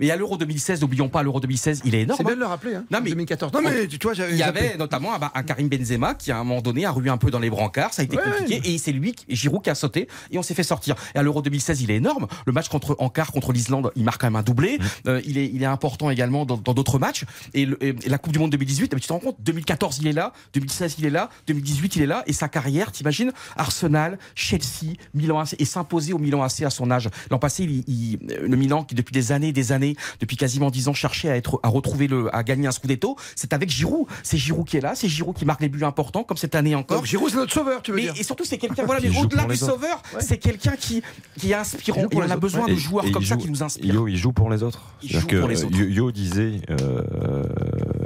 [0.00, 2.16] Mais à l'Euro 2016, n'oublions pas, l'Euro 2016, il est énorme.
[2.18, 2.36] C'est bien hein.
[2.36, 2.74] de le rappeler.
[2.74, 3.52] Hein, Non, mais 2014.
[3.52, 6.38] Non mais tu vois, j'avais il y avait notamment un, un Karim Benzema qui à
[6.38, 8.22] un moment donné a rué un peu dans les brancards, ça a été Ouais.
[8.22, 10.94] compliqué et c'est lui Giroud qui a sauté et on s'est fait sortir.
[11.14, 12.26] Et à l'Euro 2016, il est énorme.
[12.46, 14.78] Le match contre en quart contre l'Islande, il marque quand même un doublé.
[15.06, 17.24] Euh, il est il est important également dans d'autres matchs
[17.54, 20.06] et, le- et la Coupe du monde 2018, mais tu te rends compte 2014 il
[20.06, 24.18] est là, 2016 il est là, 2018 il est là et sa carrière, t'imagines Arsenal,
[24.34, 27.08] Chelsea, Milan AC et s'imposer au Milan AC à son âge.
[27.30, 30.88] L'an passé, il, il- le Milan qui depuis des années, des années, depuis quasiment 10
[30.88, 34.06] ans cherchait à être à retrouver le à gagner un scudetto, c'est avec Giroud.
[34.22, 36.74] C'est Giroud qui est là, c'est Giroud qui marque les buts importants comme cette année
[36.74, 36.98] encore.
[36.98, 39.16] Donc, Giroud, c'est notre sauveur, tu veux Mais- dire Et surtout, c'est quelqu'un, voilà, mais
[39.18, 41.02] au-delà du sauveur, c'est quelqu'un qui,
[41.38, 42.02] qui est inspirant.
[42.10, 43.94] Et on a besoin de joueurs et comme ça qui nous inspirent.
[43.94, 44.82] Yo, il joue pour les autres.
[45.02, 45.76] Il C'est-à-dire joue que pour les autres.
[45.76, 47.02] Yo, Yo disait, euh,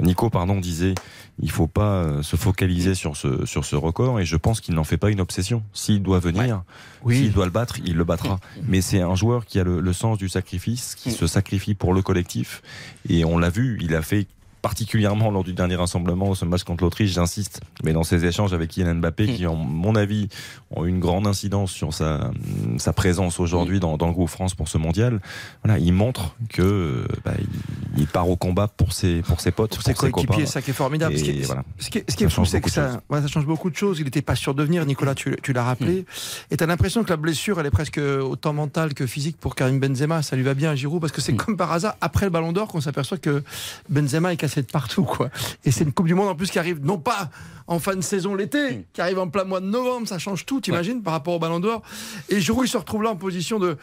[0.01, 0.95] Nico pardon disait,
[1.39, 4.75] il faut pas euh, se focaliser sur ce sur ce record et je pense qu'il
[4.75, 5.63] n'en fait pas une obsession.
[5.73, 6.63] S'il doit venir,
[7.09, 8.39] s'il doit le battre, il le battra.
[8.67, 11.93] Mais c'est un joueur qui a le, le sens du sacrifice, qui se sacrifie pour
[11.93, 12.61] le collectif
[13.07, 14.27] et on l'a vu, il a fait
[14.61, 18.71] particulièrement lors du dernier rassemblement, ce match contre l'Autriche, j'insiste, mais dans ses échanges avec
[18.71, 20.27] Kylian Mbappé, qui, en mon avis,
[20.71, 22.31] ont une grande incidence sur sa,
[22.77, 25.21] sa présence aujourd'hui dans, dans le groupe France pour ce mondial,
[25.63, 29.75] voilà, il montre que bah, il, il part au combat pour ses, pour ses potes,
[29.75, 30.11] pour, ses copains.
[30.11, 31.13] coéquipiers, ça qui est formidable.
[31.15, 31.63] Et Ce qui est, voilà.
[31.79, 33.99] ce qui ce qui est fou, c'est que ça, ouais, ça change beaucoup de choses.
[33.99, 36.05] Il n'était pas sûr de venir, Nicolas, tu, tu l'as rappelé.
[36.51, 39.55] Et tu as l'impression que la blessure, elle est presque autant mentale que physique pour
[39.55, 40.21] Karim Benzema.
[40.21, 42.51] Ça lui va bien à Giroud, parce que c'est comme par hasard, après le Ballon
[42.51, 43.43] d'Or, qu'on s'aperçoit que
[43.89, 45.03] Benzema est cassé de partout.
[45.03, 45.29] Quoi.
[45.63, 47.29] Et c'est une Coupe du Monde en plus qui arrive, non pas
[47.67, 50.59] en fin de saison l'été, qui arrive en plein mois de novembre, ça change tout,
[50.59, 51.83] t'imagines, par rapport au Ballon d'Or.
[52.29, 53.77] Et Giroud, il se retrouve là en position de,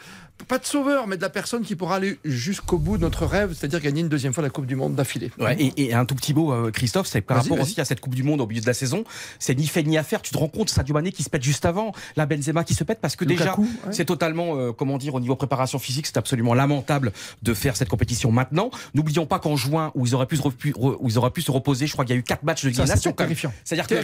[0.47, 3.53] pas de sauveur, mais de la personne qui pourra aller jusqu'au bout de notre rêve,
[3.57, 5.31] c'est-à-dire gagner une deuxième fois la Coupe du Monde d'affilée.
[5.39, 7.99] Ouais, et, et un tout petit mot, euh, Christophe, c'est par rapport aussi à cette
[7.99, 9.03] Coupe du Monde au milieu de la saison,
[9.39, 10.21] c'est ni fait ni à faire.
[10.21, 12.83] Tu te rends compte, Sadio Mané qui se pète juste avant, la Benzema qui se
[12.83, 13.93] pète parce que Lukaku, déjà, ouais.
[13.93, 17.11] c'est totalement, euh, comment dire, au niveau préparation physique, c'est absolument lamentable
[17.41, 18.69] de faire cette compétition maintenant.
[18.93, 21.41] N'oublions pas qu'en juin, où ils auraient pu se, repu- re- où ils auraient pu
[21.41, 23.15] se reposer, je crois qu'il y a eu quatre matchs de Ligue même.
[23.15, 23.51] terrifiant.
[23.63, 23.95] C'est-à-dire que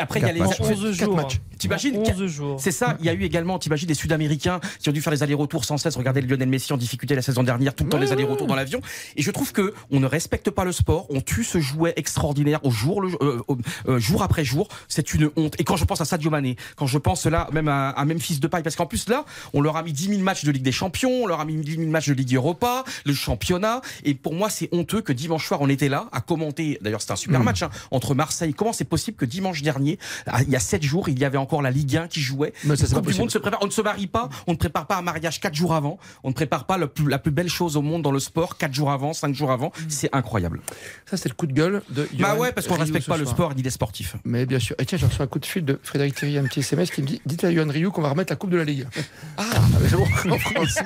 [0.00, 0.70] après il y a les Quatre matchs.
[0.70, 1.28] 11 jours.
[1.58, 2.60] T'imagines 11 jours.
[2.60, 2.96] C'est ça.
[3.00, 5.79] Il y a eu également, t'imagines, des Sud-Américains qui ont dû faire les allers-retours sans
[5.80, 5.96] cesse.
[5.96, 8.80] Regardez Lionel Messi en difficulté la saison dernière, tout le temps les allers-retours dans l'avion.
[9.16, 11.06] Et je trouve que on ne respecte pas le sport.
[11.10, 13.40] On tue ce jouet extraordinaire au jour, le, euh,
[13.88, 14.68] euh, jour après jour.
[14.88, 15.54] C'est une honte.
[15.58, 18.38] Et quand je pense à Sadio Mané, quand je pense là même à, à Memphis
[18.38, 20.72] Depay, parce qu'en plus là, on leur a mis 10 000 matchs de Ligue des
[20.72, 23.80] Champions, on leur a mis 10 000 matchs de Ligue Europa, le championnat.
[24.04, 26.78] Et pour moi, c'est honteux que dimanche soir on était là à commenter.
[26.82, 27.44] D'ailleurs, c'était un super Mm.
[27.44, 28.52] match hein, entre Marseille.
[28.54, 29.98] Comment c'est possible que dimanche dernier,
[30.46, 32.52] il y a 7 jours, il y avait encore la Ligue 1 qui jouait?
[32.64, 33.22] Mais ça, c'est La pas Coupe du possible.
[33.22, 33.60] Monde se prépare.
[33.62, 34.28] On ne se marie pas.
[34.46, 35.98] On ne prépare pas un mariage 4 jours avant.
[36.24, 38.72] On ne prépare pas plus- la plus belle chose au monde dans le sport 4
[38.72, 39.72] jours avant, 5 jours avant.
[39.88, 40.60] C'est incroyable.
[41.06, 43.26] Ça, c'est le coup de gueule de Bah ouais, parce qu'on ne respecte pas le
[43.26, 44.16] sport ni les sportifs.
[44.24, 44.76] Mais bien sûr.
[44.78, 47.02] Et tiens, j'ai reçu un coup de fil de Frédéric Thierry, un petit SMS qui
[47.02, 48.86] me dit Dites à Yohan Ryu qu'on va remettre la Coupe de la Ligue.
[49.36, 49.44] Ah,
[49.88, 50.78] c'est bon, en France.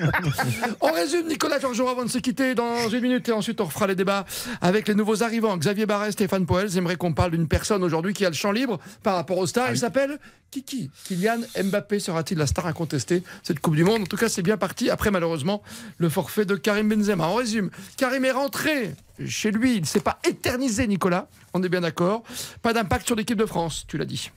[0.80, 3.86] On résume Nicolas Georgeot avant de se quitter dans une minute et ensuite on refera
[3.86, 4.24] les débats
[4.60, 6.70] avec les nouveaux arrivants Xavier Barret, Stéphane Poel.
[6.70, 9.48] J'aimerais qu'on parle d'une personne aujourd'hui qui a le champ libre par rapport aux Ah
[9.48, 9.70] stars.
[9.72, 10.18] Il s'appelle
[10.50, 10.90] Kiki.
[11.04, 14.02] Kylian Mbappé sera-t-il la star incontestée cette Coupe du Monde?
[14.02, 14.73] En tout cas, c'est bien parti.
[14.90, 15.62] Après, malheureusement,
[15.98, 17.28] le forfait de Karim Benzema.
[17.28, 17.70] On résume.
[17.96, 18.94] Karim est rentré
[19.26, 19.76] chez lui.
[19.76, 21.28] Il ne s'est pas éternisé, Nicolas.
[21.52, 22.22] On est bien d'accord.
[22.62, 24.30] Pas d'impact sur l'équipe de France, tu l'as dit.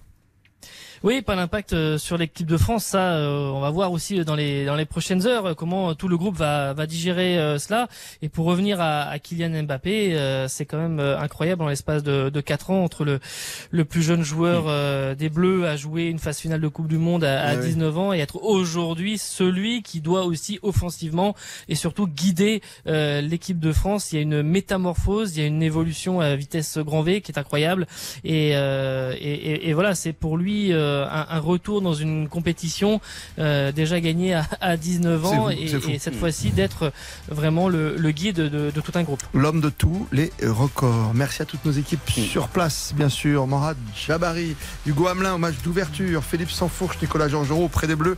[1.03, 2.83] Oui, pas d'impact euh, sur l'équipe de France.
[2.85, 5.93] Ça, euh, on va voir aussi dans les dans les prochaines heures euh, comment euh,
[5.93, 7.87] tout le groupe va va digérer euh, cela.
[8.21, 12.03] Et pour revenir à, à Kylian Mbappé, euh, c'est quand même euh, incroyable en l'espace
[12.03, 13.19] de, de 4 ans entre le
[13.71, 16.97] le plus jeune joueur euh, des Bleus à jouer une phase finale de Coupe du
[16.97, 17.67] Monde à, à Ouais, ouais.
[17.67, 21.35] 19 ans et être aujourd'hui celui qui doit aussi offensivement
[21.69, 24.11] et surtout guider euh, l'équipe de France.
[24.11, 27.31] Il y a une métamorphose, il y a une évolution à vitesse grand V qui
[27.31, 27.87] est incroyable.
[28.23, 32.27] Et, euh, et, et- et voilà, c'est pour lui euh, un, un retour dans une
[32.29, 33.01] compétition
[33.39, 35.67] euh, déjà gagnée à, à 19 ans et,
[35.99, 36.91] cette fois-ci d'être
[37.29, 39.21] vraiment le, le guide de, de tout un groupe.
[39.33, 41.11] L'homme de tous les records.
[41.13, 43.47] Merci à toutes nos équipes sur place, bien sûr.
[43.47, 48.15] Morad Jabari, Hugo Hamelin au match d'ouverture, Philippe Sansfourche, Nicolas Georgerot auprès des Bleus.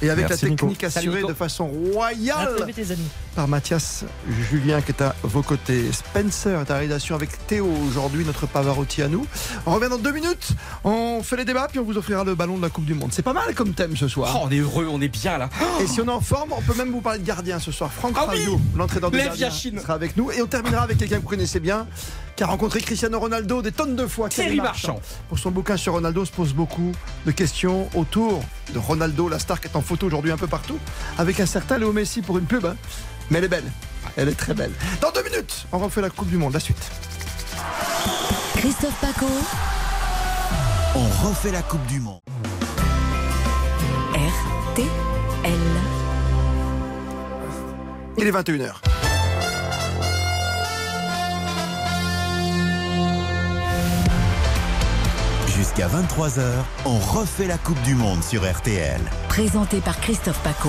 [0.00, 0.86] Et avec Merci, la technique Nico.
[0.86, 2.98] assurée Salut, de façon royale vite,
[3.34, 4.04] par Mathias
[4.50, 5.90] Julien qui est à vos côtés.
[5.92, 9.26] Spencer est à la réalisation avec Théo aujourd'hui, notre Pavarotti à nous.
[9.66, 10.50] On revient dans deux minutes.
[10.84, 13.10] On fait les débats puis on vous offrira le ballon de la Coupe du Monde.
[13.12, 14.32] C'est pas mal comme thème ce soir.
[14.36, 15.48] Oh, on est heureux, on est bien là.
[15.80, 17.90] Et si on est en forme, on peut même vous parler de gardien ce soir.
[17.92, 18.46] Franck Ah oui
[18.76, 20.30] l'entraîneur de gardien, sera avec nous.
[20.30, 21.86] Et on terminera avec quelqu'un que vous connaissez bien,
[22.36, 24.28] qui a rencontré Cristiano Ronaldo des tonnes de fois.
[24.28, 25.00] Thierry Marchand.
[25.28, 26.92] Pour son bouquin sur Ronaldo, on se pose beaucoup
[27.24, 28.42] de questions autour
[28.72, 30.78] de Ronaldo, la star qui est en photo aujourd'hui un peu partout,
[31.18, 32.66] avec un certain Léo Messi pour une pub.
[32.66, 32.76] hein.
[33.30, 33.70] Mais elle est belle.
[34.16, 34.72] Elle est très belle.
[35.00, 36.52] Dans deux minutes, on refait la Coupe du Monde.
[36.52, 36.76] La suite.
[38.56, 39.26] Christophe Paco.
[40.94, 42.20] On refait la Coupe du Monde.
[44.12, 44.88] RTL.
[48.18, 48.74] Il est 21h.
[55.46, 56.42] Jusqu'à 23h,
[56.84, 59.00] on refait la Coupe du Monde sur RTL.
[59.30, 60.68] Présenté par Christophe Paco.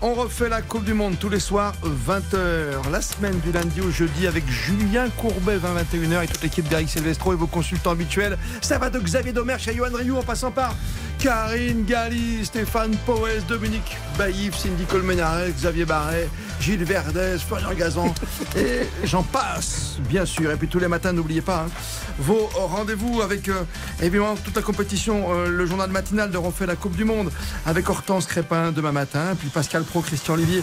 [0.00, 1.18] On refait la Coupe du Monde.
[1.18, 2.90] Tous les soirs, 20h.
[2.90, 7.34] La semaine du lundi au jeudi avec Julien Courbet, 20-21h, et toute l'équipe d'Eric Silvestro
[7.34, 8.38] et vos consultants habituels.
[8.62, 10.74] Ça va de Xavier Domerche à Johan Rioux en passant par
[11.18, 16.28] Karine Galli, Stéphane Poès, Dominique Baïf, Cindy Colmenares, Xavier Barret,
[16.60, 18.14] Gilles Verdez, Florian Gazan
[18.56, 20.50] et j'en passe, bien sûr.
[20.50, 21.70] Et puis tous les matins, n'oubliez pas hein,
[22.18, 23.62] vos rendez-vous avec euh,
[24.00, 27.30] évidemment toute la compétition, euh, le journal matinal de Refait la Coupe du Monde
[27.66, 30.62] avec Hortense Crépin demain matin, puis Pascal Pro, Christian Olivier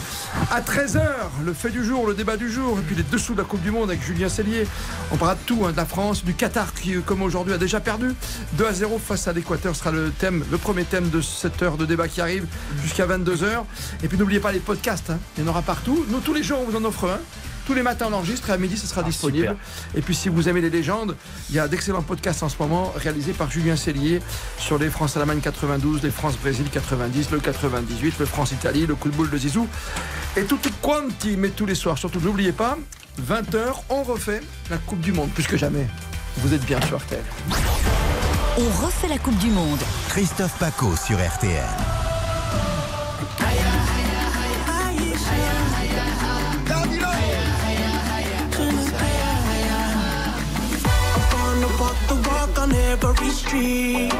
[0.51, 1.01] à 13h,
[1.43, 3.61] le fait du jour, le débat du jour, et puis les dessous de la Coupe
[3.61, 4.67] du Monde avec Julien Cellier.
[5.11, 7.57] On parlera de tout, hein, de la France, du Qatar qui, euh, comme aujourd'hui, a
[7.57, 8.13] déjà perdu
[8.53, 11.77] 2 à 0 face à l'Équateur sera le thème, le premier thème de cette heure
[11.77, 12.45] de débat qui arrive
[12.83, 13.38] jusqu'à 22h.
[14.03, 16.05] Et puis n'oubliez pas les podcasts, hein, il y en aura partout.
[16.09, 17.19] Nous, tous les jours, on vous en offre un.
[17.65, 19.55] Tous les matins, on enregistre et à midi, ce sera disponible.
[19.93, 21.15] Et puis, si vous aimez les légendes,
[21.49, 24.21] il y a d'excellents podcasts en ce moment réalisés par Julien Cellier
[24.57, 29.29] sur les France-Allemagne 92, les France-Brésil 90, le 98, le France-Italie, le coup de boule
[29.29, 29.67] de Zizou
[30.35, 31.37] et tout quanti.
[31.37, 32.75] Mais tous les soirs, surtout, n'oubliez pas,
[33.21, 35.85] 20h, on refait la Coupe du Monde, plus que jamais.
[36.37, 37.21] Vous êtes bien sur RTL.
[38.57, 39.79] On refait la Coupe du Monde.
[40.09, 41.63] Christophe Paco sur RTL.
[52.73, 54.11] Every street.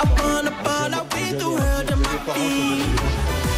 [0.00, 3.13] I wanna ball with the world at my feet.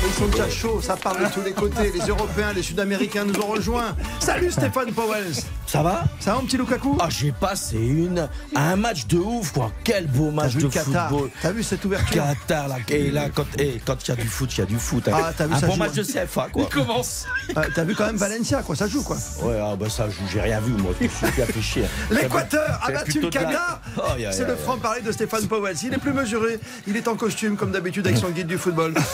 [0.06, 1.90] Ils sont déjà chauds, ça part de tous les côtés.
[1.92, 3.96] Les Européens, les Sud-Américains nous ont rejoints.
[4.20, 5.24] Salut Stéphane Powell.
[5.66, 6.04] Ça va?
[6.20, 6.96] Ça va mon petit Lukaku?
[7.00, 9.72] Ah j'ai passé une un match de ouf quoi.
[9.82, 11.08] Quel beau match vu de Qatar?
[11.08, 11.30] football.
[11.42, 12.22] T'as vu cette ouverture?
[12.22, 12.76] Qatar là.
[12.88, 15.08] Et là quand et quand il y a du foot, il y a du foot.
[15.12, 15.94] Ah, t'as vu, un ça bon joue, match hein.
[15.96, 16.62] de CFA quoi.
[16.62, 17.26] Il commence.
[17.56, 19.16] Ah, T'as vu quand même Valencia, quoi, ça joue quoi.
[19.42, 21.84] Ouais, ah bah ça joue, j'ai rien vu moi, je suis bien fait chier.
[22.12, 23.80] L'Équateur a battu le Qatar.
[23.98, 25.76] Oh, C'est le franc-parler de Stéphane Powell.
[25.82, 28.94] Il est plus mesuré, il est en costume comme d'habitude avec son guide du football.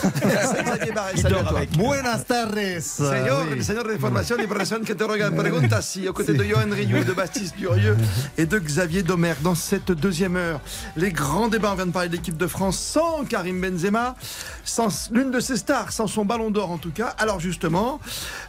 [0.90, 1.60] Barret, salut à toi.
[1.76, 2.80] Buenas tardes.
[2.80, 3.58] Señor, Oui.
[3.58, 7.56] de información y presión que te regarde preguntas aux côtés de Johan Rioux, de Baptiste
[7.56, 7.96] Durieux
[8.38, 10.60] et de Xavier Domer dans cette deuxième heure.
[10.96, 14.16] Les grands débats, on vient de parler de l'équipe de France sans Karim Benzema,
[14.64, 17.14] sans l'une de ses stars, sans son ballon d'or en tout cas.
[17.18, 18.00] Alors justement,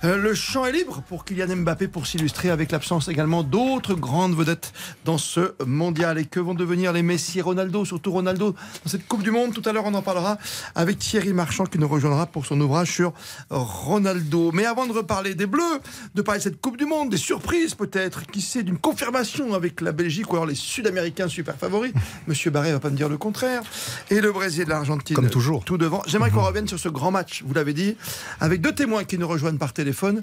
[0.03, 4.35] euh, le champ est libre pour Kylian Mbappé pour s'illustrer avec l'absence également d'autres grandes
[4.35, 4.73] vedettes
[5.05, 6.17] dans ce mondial.
[6.17, 9.53] Et que vont devenir les Messi et Ronaldo, surtout Ronaldo, dans cette Coupe du Monde?
[9.53, 10.37] Tout à l'heure, on en parlera
[10.75, 13.13] avec Thierry Marchand qui nous rejoindra pour son ouvrage sur
[13.49, 14.51] Ronaldo.
[14.53, 15.79] Mais avant de reparler des Bleus,
[16.15, 19.81] de parler de cette Coupe du Monde, des surprises peut-être, qui sait, d'une confirmation avec
[19.81, 21.93] la Belgique ou alors les Sud-Américains super favoris.
[22.27, 23.61] Monsieur Barré va pas me dire le contraire.
[24.09, 25.15] Et le Brésil et l'Argentine.
[25.15, 25.63] Comme toujours.
[25.63, 26.01] Tout devant.
[26.07, 27.95] J'aimerais qu'on revienne sur ce grand match, vous l'avez dit,
[28.39, 30.21] avec deux témoins qui nous rejoignent par téléphone.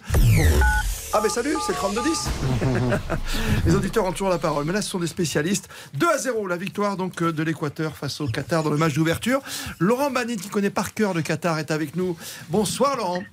[1.12, 2.28] Ah, mais salut, c'est le 32-10.
[3.66, 5.68] Les auditeurs ont toujours la parole, mais là, ce sont des spécialistes.
[5.94, 8.94] 2 à 0, la victoire donc euh, de l'Équateur face au Qatar dans le match
[8.94, 9.40] d'ouverture.
[9.80, 12.16] Laurent Banit, qui connaît par cœur le Qatar, est avec nous.
[12.48, 13.24] Bonsoir, Laurent.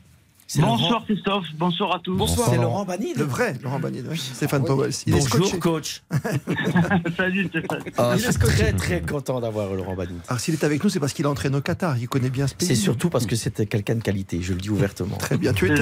[0.55, 2.15] Bonsoir Christophe, bonsoir à tous.
[2.15, 2.49] Bonsoir.
[2.49, 3.17] C'est Laurent Banide.
[3.17, 4.17] Le vrai Laurent Banid, oui.
[4.17, 4.91] Stéphane Powell.
[5.05, 5.59] Il est Bonjour scotché.
[5.59, 6.03] coach.
[7.17, 7.79] Salut Stéphane.
[7.97, 10.19] Ah, Il je est très très content d'avoir Laurent Banide.
[10.29, 11.97] Alors, s'il est avec nous, c'est parce qu'il entraîne au Qatar.
[11.97, 12.65] Il connaît bien ce pays.
[12.67, 15.17] C'est surtout parce que c'était quelqu'un de qualité, je le dis ouvertement.
[15.17, 15.51] Très bien.
[15.51, 15.81] Tu étais.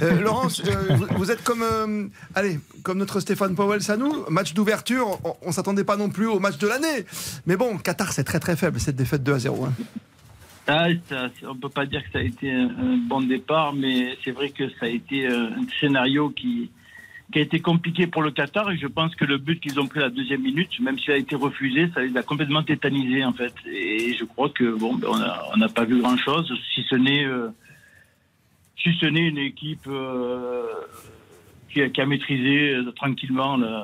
[0.00, 4.24] Euh, Laurence, euh, vous, vous êtes comme, euh, allez, comme notre Stéphane Powell, ça nous.
[4.30, 7.04] Match d'ouverture, on, on s'attendait pas non plus au match de l'année.
[7.44, 9.64] Mais bon, Qatar, c'est très très faible cette défaite 2 à 0.
[9.66, 9.72] hein.
[10.66, 10.86] Ah,
[11.48, 14.68] on peut pas dire que ça a été un, bon départ, mais c'est vrai que
[14.70, 16.70] ça a été euh, un scénario qui,
[17.32, 19.86] qui a été compliqué pour le Qatar et je pense que le but qu'ils ont
[19.86, 23.32] pris la deuxième minute, même s'il a été refusé, ça les a complètement tétanisés en
[23.32, 23.54] fait.
[23.66, 25.08] Et je crois que bon, ben,
[25.52, 27.48] on n'a pas vu grand chose, si ce n'est euh,
[28.82, 30.66] si ce n'est une équipe euh,
[31.70, 33.82] qui, a, qui a maîtrisé euh, tranquillement le,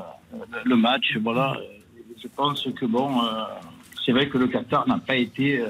[0.64, 1.16] le match.
[1.20, 1.56] Voilà.
[2.22, 3.44] Je pense que bon, euh,
[4.04, 5.62] c'est vrai que le Qatar n'a pas été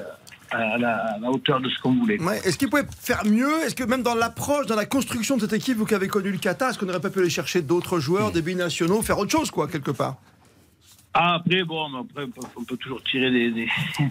[0.51, 2.19] à la, à la hauteur de ce qu'on voulait.
[2.21, 3.61] Ouais, Est-ce qu'il pouvait faire mieux?
[3.63, 6.31] Est-ce que même dans l'approche, dans la construction de cette équipe, vous qui avez connu
[6.31, 9.31] le Qatar, est-ce qu'on n'aurait pas pu aller chercher d'autres joueurs, des binationaux, faire autre
[9.31, 10.17] chose, quoi, quelque part?
[11.13, 12.25] Ah, après, bon, après,
[12.55, 13.67] on peut- toujours tirer des, des,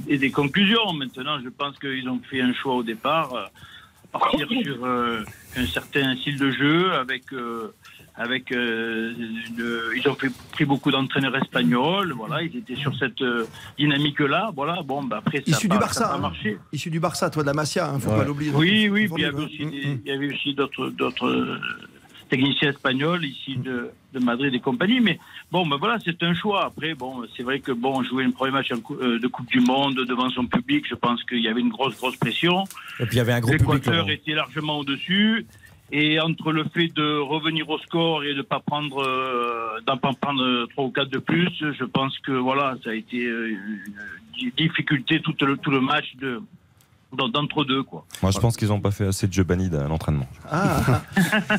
[0.07, 0.93] des- des conclusions.
[0.93, 3.45] Maintenant, je pense qu'ils ont fait un choix au départ, euh,
[4.12, 5.22] partir sur euh,
[5.57, 7.32] un certain style de jeu avec.
[7.32, 7.72] euh,
[8.19, 13.23] avec euh, une- ils ont fait- pris beaucoup d'entraîneurs espagnols, voilà, ils étaient sur cette
[13.23, 13.45] euh,
[13.79, 14.83] dynamique-là, voilà.
[14.83, 16.01] Bon, bah après ça Issu du Barça.
[16.01, 16.21] ça a pas hein.
[16.21, 16.59] marché.
[16.73, 18.19] Issu du Barça, toi de la Masia, hein, faut Ouais.
[18.19, 18.51] pas l'oublier.
[18.55, 21.27] Oui, oui, Ils puis il y avait aussi, des- il y avait aussi d'autres, d'autres
[21.29, 21.61] euh,
[22.29, 25.01] techniciens espagnols ici de, de Madrid et compagnie.
[25.01, 25.19] Mais
[25.53, 26.64] bon, ben voilà, c'est un choix.
[26.66, 30.29] Après, bon, c'est vrai que bon, jouer un premier match de Coupe du Monde devant
[30.31, 32.64] son public, je pense qu'il y avait une grosse, grosse pression.
[33.01, 33.73] Et puis il y avait un gros public.
[33.87, 35.47] L'Équateur était largement au-dessus.
[35.91, 40.12] Et entre le fait de revenir au score et de pas prendre, euh, d'en pas
[40.12, 43.57] prendre trois ou quatre de plus, je pense que voilà, ça a été euh,
[44.41, 46.43] une difficulté tout le, tout le match de,
[47.16, 48.04] d'entre deux, quoi.
[48.22, 50.26] Moi, je pense qu'ils n'ont pas fait assez de jeux bannis à l'entraînement.
[50.50, 50.76] Ah,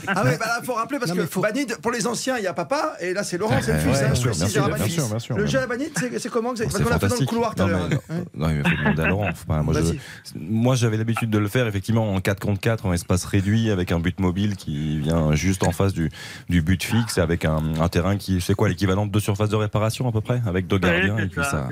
[0.07, 2.43] ah ouais, bah là, faut rappeler parce Non, que faut- Banid, pour les anciens, il
[2.43, 4.57] y a papa, et là, c'est Laurent, c'est le fils.
[4.57, 5.01] hein, Banid.
[5.35, 7.25] Le jeu à la Banid, c'est c'est comment Parce C'est qu'on l'a fait dans le
[7.25, 7.89] couloir tout à Non, l'heure.
[8.11, 8.15] hein.
[8.35, 9.29] Non, mais faut demander à Laurent.
[9.33, 12.85] Faut pas- moi, je- moi, j'avais l'habitude de le faire effectivement en 4 contre 4
[12.85, 16.11] en espace réduit avec un but mobile qui vient juste en face du,
[16.49, 19.55] du but fixe avec un, un terrain qui, c'est quoi, l'équivalent de deux surfaces de
[19.55, 21.67] réparation à peu près avec deux gardiens et puis ça,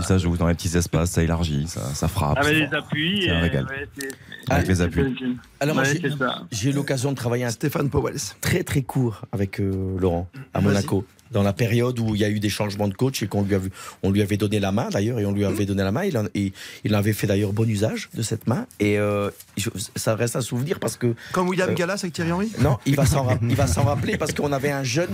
[0.00, 2.38] ça, joue dans les petits espaces, ça élargit, ça, ça frappe.
[2.78, 3.22] Avec c'est- les appuis.
[3.24, 3.64] c'est un régal.
[3.66, 5.02] ouais, c'est- Avec les appuis.
[5.60, 6.00] Alors moi, Ouais,
[6.52, 8.14] j'ai- eu l'occasion de travailler un Stéphane Powell.
[8.40, 10.86] très très court avec euh, Laurent à Vas-y.
[11.30, 13.54] Dans la période où il y a eu des changements de coach et qu'on lui,
[13.54, 13.70] avait,
[14.02, 16.04] on lui avait donné la main d'ailleurs, et on lui avait donné la main.
[16.04, 16.52] Il, en, et,
[16.84, 18.66] il avait fait d'ailleurs bon usage de cette main.
[18.80, 19.30] Et euh,
[19.96, 21.14] ça reste un souvenir parce que.
[21.32, 22.50] Comme William euh, Gallas avec Thierry Henry?
[22.60, 25.10] Non, il va s'en rappeler parce qu'on avait un jeune.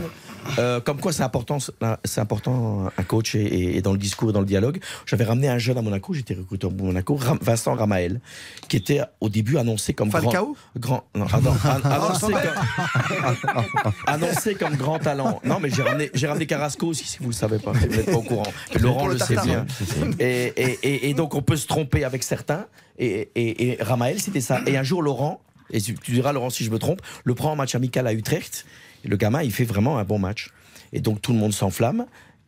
[0.58, 1.58] euh, comme quoi, c'est important,
[2.04, 4.78] c'est important un coach et, et dans le discours et dans le dialogue.
[5.06, 8.20] J'avais ramené un jeune à Monaco, j'étais recruteur pour Monaco, Vincent Ramael,
[8.68, 10.56] qui était au début annoncé comme Falcao?
[10.78, 11.04] grand.
[11.14, 15.40] grand non, an- annoncé, Ah, comme, annoncé comme grand talent.
[15.44, 17.96] Non, mais j'ai ramené, j'ai ramené Carrasco aussi, si vous le savez pas, si vous
[17.96, 18.42] n'êtes pas au courant.
[18.80, 19.66] Laurent le le sait bien.
[20.18, 22.66] Et, et- et- et donc on peut se tromper avec certains.
[22.98, 24.60] Et, Ramael, c'était ça.
[24.66, 25.40] Et un jour, Laurent,
[25.70, 28.12] et tu, tu diras Laurent si je me trompe, le prend en match amical à
[28.12, 28.66] Utrecht.
[29.04, 30.50] Et le gamin, il fait vraiment un bon match.
[30.92, 32.06] Et donc tout le monde s'enflamme.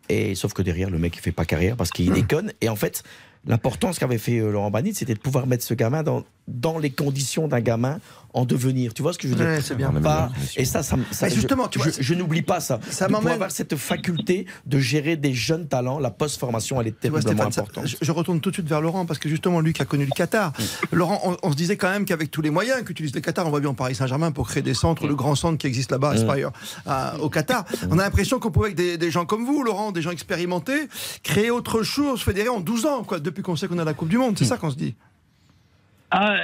[0.08, 2.52] Et sauf que derrière, le mec, il fait pas carrière parce qu'il déconne.
[2.60, 3.02] Et en fait,
[3.46, 6.90] l'importance qu'avait fait euh, Laurent Banit, c'était de pouvoir mettre ce gamin dans, dans les
[6.90, 7.98] conditions d'un gamin
[8.34, 8.92] en devenir.
[8.92, 9.46] Tu vois ce que je veux dire?
[9.46, 9.90] Ouais, c'est bien.
[9.90, 12.78] Pas- Et ça, ça, me- ça- justement, je, tu vois, je- je n'oublie pas ça.
[12.90, 15.98] ça de pouvoir m'emmène- avoir cette faculté de gérer des jeunes talents.
[15.98, 17.86] La post-formation, elle est vois, Stéphane, ça- importante.
[17.86, 20.04] je, je retourne tout de suite vers Laurent parce que justement, lui qui a connu
[20.04, 20.52] le Qatar,
[20.92, 23.50] Laurent, on, on se disait quand même qu'avec tous les moyens qu'utilise le Qatar, on
[23.50, 26.10] voit bien en Paris Saint-Germain pour créer des centres, le grand centre qui existe là-bas,
[26.10, 26.50] Aspire,
[26.84, 27.64] à- au Qatar.
[27.90, 30.88] On a l'impression qu'on pouvait, avec des, des gens comme vous, Laurent, des gens expérimentés,
[31.22, 34.08] créer autre chose, fédérer en 12 ans, quoi, depuis qu'on sait qu'on a la Coupe
[34.10, 34.36] du Monde.
[34.38, 34.94] C'est ça qu'on se dit.
[36.10, 36.38] Ah, euh,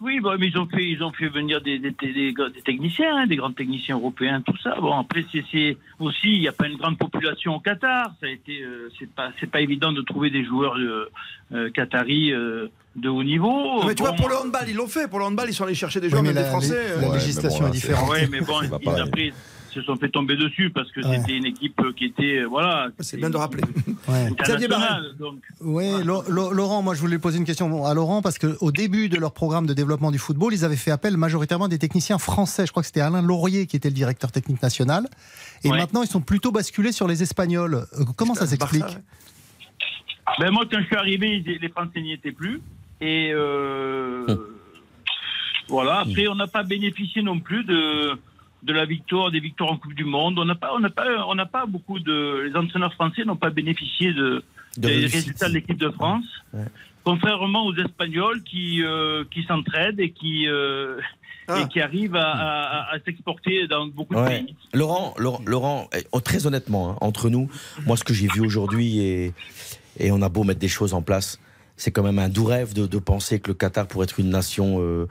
[0.00, 2.48] oui, bon, mais ils ont fait, ils ont fait venir des, des, des- des grands-
[2.48, 4.76] des techniciens, hein, des grands techniciens européens, tout ça.
[4.80, 8.12] Bon, après, c'est, aussi, il n'y a pas une grande population au Qatar.
[8.20, 11.10] Ça a été, euh, c'est pas, c'est pas évident de trouver des joueurs euh,
[11.52, 13.82] euh, qataris euh, de haut niveau.
[13.84, 15.06] mais tu Bon, vois, pour le handball, ils l'ont fait.
[15.06, 17.00] Pour le handball, ils sont allés chercher des Oui, joueurs, mais même la- des Français.
[17.02, 18.08] la législation est différente.
[18.10, 19.32] Oui, mais bon, ils, après,
[19.74, 21.18] se sont fait tomber dessus parce que Ouais.
[21.18, 22.88] c'était une équipe qui était, euh, voilà.
[23.00, 23.62] C'est bien de rappeler.
[24.08, 24.30] Ouais.
[24.42, 24.68] Xavier.
[25.18, 28.70] Donc, Oui, Lo- Lo- Laurent, moi je voulais poser une question à Laurent parce qu'au
[28.72, 31.78] début de leur programme de développement du football, ils avaient fait appel majoritairement à des
[31.78, 32.64] techniciens français.
[32.66, 35.06] Je crois que c'était Alain Laurier qui était le directeur technique national.
[35.64, 35.76] Et Ouais.
[35.78, 37.74] maintenant, ils sont plutôt basculés sur les Espagnols.
[37.98, 38.84] Euh, comment ça s'explique
[40.38, 42.60] Ben moi, quand je suis arrivé, les Français n'y étaient plus.
[43.00, 44.24] Et euh,
[45.68, 46.00] voilà.
[46.00, 48.12] Après, on n'a pas bénéficié non plus de
[48.64, 50.38] de la victoire, des victoires en Coupe du Monde.
[50.38, 52.48] On n'a pas, on n'a pas, on n'a pas beaucoup de.
[52.48, 54.42] Les entraîneurs français n'ont pas bénéficié de,
[54.78, 55.14] De des réussite.
[55.14, 56.24] résultats de l'équipe de France.
[57.04, 60.98] Contrairement aux Espagnols qui euh, qui s'entraident et qui euh,
[61.54, 64.56] et qui arrivent à, à- à s'exporter dans beaucoup de pays.
[64.72, 67.50] Laurent, Laurent, Laurent, eh, oh, très honnêtement, hein, entre nous,
[67.86, 69.34] moi ce que j'ai vu aujourd'hui et,
[69.98, 71.38] et on a beau mettre des choses en place,
[71.76, 74.30] c'est quand même un doux rêve de, de penser que le Qatar pourrait être une
[74.30, 75.08] nation euh,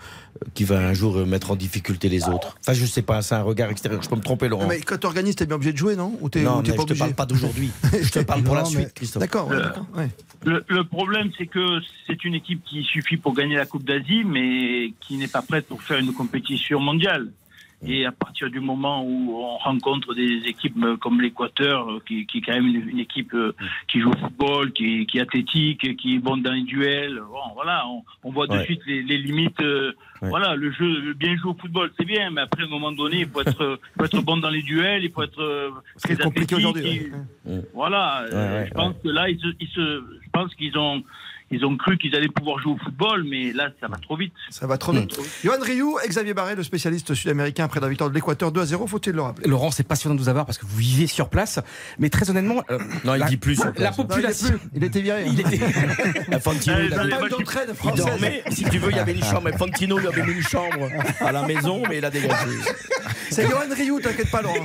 [0.54, 2.56] qui va un jour euh, mettre en difficulté les autres.
[2.62, 4.02] Enfin, je sais pas, c'est un regard extérieur.
[4.02, 4.68] Je peux me tromper, Laurent.
[4.68, 6.18] Mais quand tu organises, t'es bien obligé de jouer, non?
[6.22, 7.70] Ou t'es non, ou t'es mais pas je te parle pas d'aujourd'hui.
[8.02, 9.20] je te parle pour la mais- suite, Christophe.
[9.22, 9.86] D'accord, ouais, Euh, d'accord.
[9.98, 10.10] ouais.
[10.46, 14.24] Le, le problème, c'est que c'est une équipe qui suffit pour gagner la Coupe d'Asie,
[14.26, 17.30] mais qui n'est pas prête pour faire une compétition mondiale.
[17.86, 22.26] Et à partir du moment où on rencontre des équipes euh, comme l'Équateur, euh, qui,
[22.26, 23.54] qui est quand même une, une équipe euh,
[23.90, 27.54] qui joue au football, qui, qui est athlétique, qui est bonne dans les duels, bon,
[27.56, 28.64] voilà, on, on voit de Ouais.
[28.66, 29.60] suite les, les limites.
[29.62, 30.30] euh, Ouais.
[30.30, 32.94] Voilà, le jeu, le bien jouer au football, c'est bien, mais après, à un moment
[32.94, 36.14] donné, il faut être, il faut être bon dans les duels, il faut être très
[36.22, 36.58] athlétique.
[36.58, 37.12] aujourd'hui.
[37.46, 37.62] et- ouais.
[37.74, 38.24] voilà,
[38.66, 41.04] je pense que là, ils se, ils se- je pense qu'ils ont,
[41.54, 44.34] ils ont cru qu'ils allaient pouvoir jouer au football, mais là, ça va trop vite.
[44.50, 45.16] Ça va trop vite.
[45.44, 48.88] Johan Rioux, Xavier Barré, le spécialiste sud-américain après la victoire de l'Équateur 2 à 0,
[48.88, 49.48] faut-il le rappeler?
[49.48, 51.60] Laurent, c'est passionnant de vous avoir parce que vous vivez sur place.
[52.00, 53.96] Mais très honnêtement, euh, Non, il la, dit plus sur La place.
[53.96, 54.48] population.
[54.50, 54.70] Non, il, plus.
[54.78, 55.24] il était viré.
[55.28, 55.60] Il était-
[56.34, 58.06] Infantino, Eh, il, avait- Pas d'entraide française.
[58.06, 58.44] dormait.
[58.52, 59.48] Si tu veux, il y avait une chambre.
[59.48, 60.90] Infantino lui avait mis une chambre
[61.20, 62.34] à la maison, mais il a dégagé.
[63.30, 64.56] C'est Johan Rioux, t'inquiète pas, Laurent.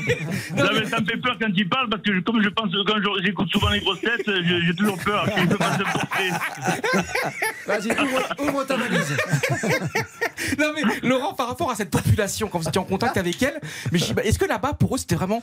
[0.57, 2.71] Non, mais ça me fait peur quand il parle parce que je- comme je pense,
[2.87, 4.29] quand je- j'écoute souvent les grosses têtes,
[4.67, 6.31] j'ai toujours peur fasse un portrait.
[7.67, 9.17] Vas-y, ouvre, ouvre ta valise.
[10.59, 13.61] Non mais Laurent, par rapport à cette population, quand vous étiez en contact avec elle,
[13.93, 15.43] mais bah, est-ce que là-bas pour eux c'était vraiment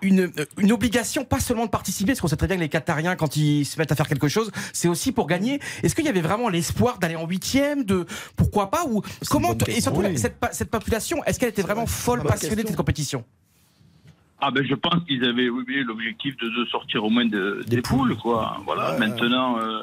[0.00, 3.16] une, une obligation, pas seulement de participer, parce qu'on sait très bien que les Qatariens
[3.16, 5.60] quand ils se mettent à faire quelque chose, c'est aussi pour gagner.
[5.82, 8.06] Est-ce qu'il y avait vraiment l'espoir d'aller en huitième, de
[8.36, 10.00] pourquoi pas ou comment et surtout.
[10.00, 10.18] Oui.
[10.18, 13.24] cette, population, est-ce qu'elle était vraiment folle, passionnée de cette compétition?
[14.40, 15.48] Ah ben je pense qu'ils avaient
[15.82, 18.58] l'objectif de, de sortir au moins de, des, poules, quoi.
[18.64, 18.96] Voilà.
[18.96, 19.82] maintenant, euh,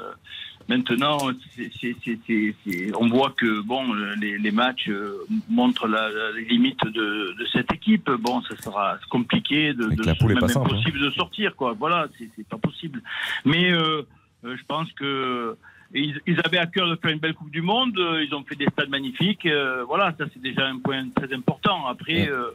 [0.68, 1.18] maintenant,
[1.56, 5.18] c'est- on voit que bon, les, les matchs euh,
[5.50, 8.10] montrent la, la- les limites de, de cette équipe.
[8.20, 10.76] Bon, ça sera compliqué, de, de- la même pas simple, hein.
[10.76, 11.74] impossible de sortir, quoi.
[11.74, 13.02] Voilà, c'est pas possible.
[13.46, 14.02] Mais euh,
[14.46, 15.56] euh, je pense que
[15.94, 17.98] ils, ils avaient à cœur de faire une belle Coupe du Monde.
[18.00, 19.46] euh, Ils ont fait des stades magnifiques.
[19.46, 21.86] euh, voilà, ça c'est déjà un point très important.
[21.88, 22.50] Après, euh,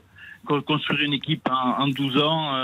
[0.47, 2.55] co- construire une équipe en, en 12 ans,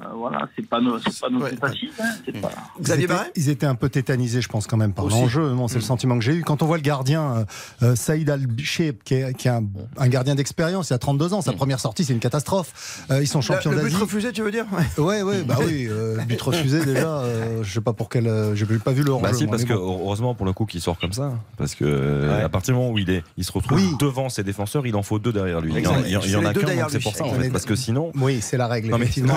[0.00, 1.90] euh, voilà, c'est pas, no- c'est pas non plus facile.
[2.00, 5.04] hein, c'est pas- Ils étaient, ils étaient un peu tétanisés, je pense, quand même, par
[5.04, 5.20] Aussi.
[5.20, 5.52] l'enjeu.
[5.54, 6.42] Bon, c'est le sentiment que j'ai eu.
[6.42, 7.44] Quand on voit le gardien, euh,
[7.92, 9.62] euh, Saïd Al-Bisheb, qui est, qui est un,
[9.96, 13.04] un gardien d'expérience, il a 32 ans, sa première sortie, c'est une catastrophe.
[13.10, 13.94] Euh, ils sont champions Le, le d'Asie.
[13.96, 14.66] but refusé, tu veux dire
[14.98, 17.18] Ouais, ouais, bah oui, euh, but refusé déjà.
[17.18, 18.26] euh, je sais pas pour quel.
[18.26, 20.00] euh, J'ai pas vu le Bah si, parce que bon.
[20.02, 22.98] heureusement pour le coup qu'il sort comme ça, parce que à partir du moment où
[22.98, 25.72] il est, il se retrouve devant ses défenseurs, il en faut deux derrière lui.
[25.76, 28.10] Il y en, a qu'un, donc c'est pour ça en fait, parce que sinon.
[28.16, 28.90] Oui, c'est la règle.
[28.90, 29.34] Non mais effectivement.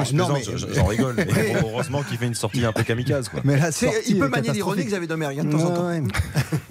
[0.52, 1.16] Mais- j'en rigole.
[1.20, 3.42] Et heureusement qu'il fait une sortie un peu kamikaze quoi.
[3.44, 3.60] Mais
[4.08, 4.88] il peut est manier l'ironie, catastrophique.
[4.88, 5.88] Xavier Domergue, hein, de temps en temps.
[5.88, 6.02] Ouais,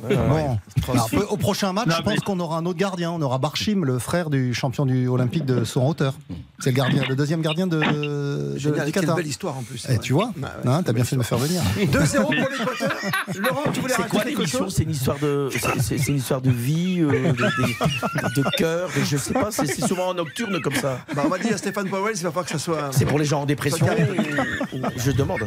[0.09, 0.59] Ouais, Bon.
[0.93, 3.11] Alors, au prochain match, je pense qu'on aura un autre gardien.
[3.11, 6.15] On aura Barchim, le frère du champion du olympique de saut en hauteur.
[6.59, 9.15] C'est le gardien, le deuxième gardien de, de, du quelle Qatar.
[9.17, 9.87] belle histoire en plus.
[9.91, 10.33] Eh, tu vois,
[10.65, 11.61] hein, t'as bien fait de me faire venir.
[11.79, 12.93] 2-0 pour l'Équateur.
[13.37, 15.51] Laurent, tu voulais C'est quoi l'émission chose C'est une histoire de,
[15.81, 19.49] c'est- une histoire de vie, euh, de, de, de cœur, de- je sais pas.
[19.51, 20.99] C'est c'est souvent en nocturne comme ça.
[21.15, 22.91] Bah, on va dire à Stéphane Powell, il va falloir que ça soit.
[22.93, 23.87] C'est pour les gens en dépression.
[23.87, 25.41] Ou- ou- Je demande.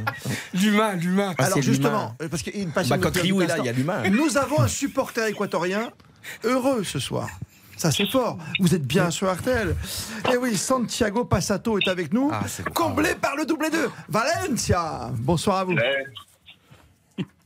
[0.53, 1.33] L'humain, l'humain.
[1.39, 2.29] Ah, Alors justement, l'humain.
[2.29, 2.95] parce qu'il y a une passion.
[2.95, 4.03] Bah, quand Rio est là, il y a l'humain.
[4.11, 5.89] Nous avons un supporter équatorien
[6.43, 7.27] heureux ce soir.
[7.79, 8.37] Ça c'est fort.
[8.59, 9.73] Vous êtes bien sur RTL.
[10.33, 12.29] Et oui, Santiago Passato est avec nous,
[12.73, 13.89] comblé par le doublé 2.
[14.09, 15.09] Valencia.
[15.13, 15.75] Bonsoir à vous.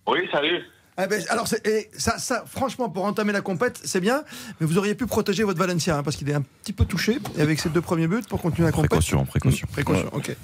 [0.08, 0.64] Oui, salut.
[0.98, 4.24] Ah ben, alors, et ça, ça, franchement, pour entamer la compète, c'est bien,
[4.60, 7.20] mais vous auriez pu protéger votre Valencia hein, parce qu'il est un petit peu touché
[7.38, 8.90] et avec ses deux premiers buts pour continuer la compète.
[8.90, 9.68] Précaution, précaution.
[9.72, 10.36] Précaution, ok.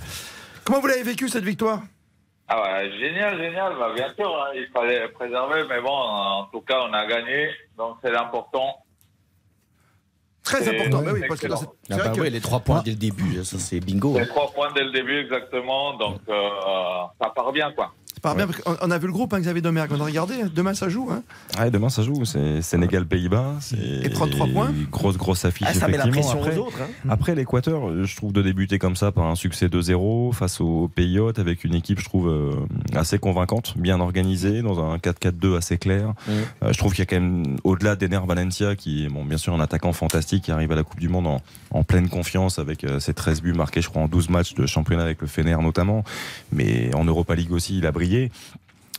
[0.66, 1.82] Comment vous l'avez vécu cette victoire?
[2.48, 3.74] Ah ouais, génial, génial.
[3.80, 7.50] Bah, bien sûr, hein, il fallait préserver, mais bon, en tout cas, on a gagné,
[7.76, 8.84] donc c'est l'important.
[10.44, 12.92] Très important, bah oui, parce que dans cette- c'est vrai que- les trois points dès
[12.92, 14.18] le début, ça c'est bingo.
[14.18, 16.50] Les trois points dès le début, exactement, donc euh,
[17.22, 17.94] ça part bien, quoi.
[18.24, 18.48] Bien,
[18.82, 21.10] on a vu le groupe, hein, Xavier Domergue, on a regardé, demain ça joue.
[21.12, 21.24] Hein.
[21.60, 23.56] Ouais, demain ça joue, c'est Sénégal-Pays-Bas.
[24.04, 25.68] Et 33 points Grosse, grosse affiche.
[25.70, 27.10] Ah, ça met la pression aux après, autres, hein.
[27.10, 30.90] après l'Équateur, euh, je trouve de débuter comme ça par un succès 2-0 face aux
[30.94, 32.52] Pays hôtes avec une équipe, je trouve, euh,
[32.94, 36.14] assez convaincante, bien organisée, dans un 4-4-2 assez clair.
[36.30, 39.38] Euh, je trouve qu'il y a quand même, au-delà d'Ener Valencia, qui est bon, bien
[39.38, 41.42] sûr un attaquant fantastique, qui arrive à la Coupe du Monde en,
[41.72, 44.66] en pleine confiance avec euh, ses 13 buts marqués, je crois, en 12 matchs de
[44.66, 46.04] championnat avec le Fener notamment.
[46.52, 48.09] Mais en Europa League aussi, il a brillé.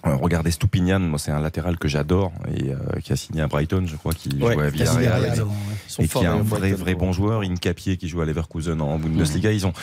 [0.06, 3.48] Euh, regardez Stupinian, moi c'est un latéral que j'adore et euh, qui a signé à
[3.48, 6.06] Brighton, je crois, qui Ouais, joue à Villarreal et, ouais.
[6.08, 7.42] Qui est un vrai vrai bon joueur.
[7.42, 9.52] Incapié qui joue à Leverkusen en Bundesliga.
[9.52, 9.74] Ils ont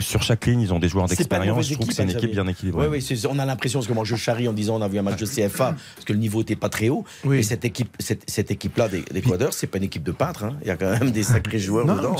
[0.00, 1.68] sur chaque ligne, ils ont des joueurs d'expérience.
[1.68, 2.86] Je trouve que c'est une équipe bien équilibrée.
[2.88, 4.88] Oui, oui, c'est- on a l'impression, parce que moi je charrie en disant on a
[4.88, 7.04] vu un match de CFA, parce que le niveau n'était pas très haut.
[7.26, 10.44] Mais cette équipe, cette, cette équipe-là des- d'Équateur, c'est pas une équipe de peintres.
[10.44, 10.56] hein.
[10.62, 12.16] Il y a quand même des sacrés joueurs Non, dedans.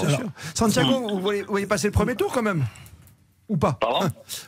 [0.52, 2.64] Santiago, vous voyez, vous voyez passer le premier tour quand même?
[3.48, 3.78] Ou pas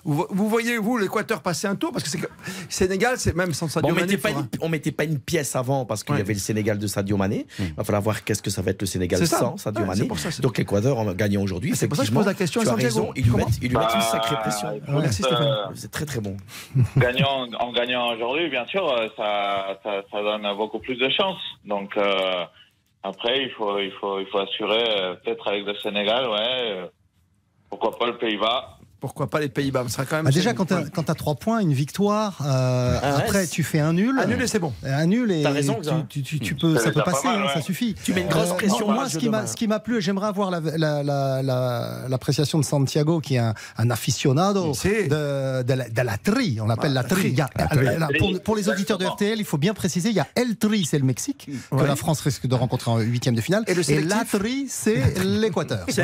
[0.05, 1.93] vous, vous voyez, vous, l'Équateur passer un tour?
[1.93, 2.27] Parce que c'est que
[2.69, 5.05] Sénégal, c'est même sans Sadio Bon, on Mané, mettait pas faudra- une, on mettait pas
[5.05, 7.47] une pièce avant parce qu'il y avait le Sénégal de Sadio Mané.
[7.61, 9.39] Il va falloir voir qu'est-ce que ça va être le Sénégal C'est ça.
[9.39, 10.05] sans Sadio Ouais, Mané.
[10.09, 11.77] pour ça, Donc l'Équateur en gagnant aujourd'hui.
[11.77, 13.13] C'est pour ça que je effectivement, pose la question à Santiago.
[13.15, 14.73] ils lui mettent, ils lui mettent une Bah, sacrée pression.
[14.73, 15.43] écoute, Merci, Stéphane.
[15.47, 16.37] euh, C'est très très bon.
[16.97, 21.39] Gagnant, en gagnant aujourd'hui, bien sûr, euh, ça, ça, ça donne beaucoup plus de chance.
[21.65, 22.45] Donc euh,
[23.05, 24.83] après, il faut, il faut, il faut assurer,
[25.23, 26.91] peut-être avec le Sénégal, ouais.
[27.71, 28.78] pourquoi pas le Pays-Bas.
[29.01, 30.25] Pourquoi pas les Pays-Bas Ça sera quand même.
[30.25, 33.79] Bah déjà, quand tu as, as 3 points, une victoire, euh, Ah après tu fais
[33.79, 34.19] un nul.
[34.19, 34.73] Un nul et c'est bon.
[34.83, 35.79] Un nul et T'as raison,
[36.09, 37.55] tu, tu, tu- tu peux, Ça peut a pas passer, mal, hein, ouais.
[37.55, 37.95] ça suffit.
[38.03, 39.47] Tu mets une grosse pression Moi, ce qui m'a, demain.
[39.47, 43.37] ce qui m'a plu, et j'aimerais avoir la- la- la- la- l'appréciation de Santiago, qui
[43.37, 46.59] est un, un aficionado de, de la, de la tri.
[46.61, 47.37] On appelle la tri.
[47.41, 50.57] A- pour, pour les auditeurs de RTL, il faut bien préciser, il y a El
[50.57, 51.87] Tri, c'est le Mexique, que Ouais.
[51.87, 53.63] la France risque de rencontrer en huitième de finale.
[53.69, 55.87] Et le la tri, c'est l'Équateur.
[55.89, 56.03] C'est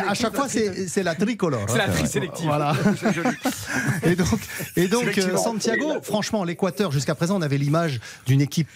[0.00, 1.59] à chaque fois, c'est c'est la tricolore.
[1.68, 2.46] C'est la tri sélective.
[2.46, 2.72] Voilà.
[4.02, 4.28] Et donc,
[4.76, 5.36] et donc euh.
[5.36, 8.68] Santiago, franchement, l'Équateur, jusqu'à présent, on avait l'image d'une équipe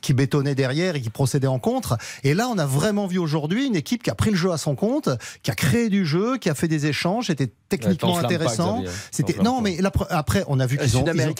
[0.00, 1.98] qui bétonnait derrière et qui procédait en contre.
[2.22, 4.56] Et là, on a vraiment vu aujourd'hui une équipe qui a pris le jeu à
[4.56, 5.10] son compte,
[5.42, 7.26] qui a créé du jeu, qui a fait des échanges.
[7.26, 8.82] C'était techniquement intéressant.
[9.10, 11.34] C'était non, mais la pre- après, on a vu qu'ils ont, ils ont,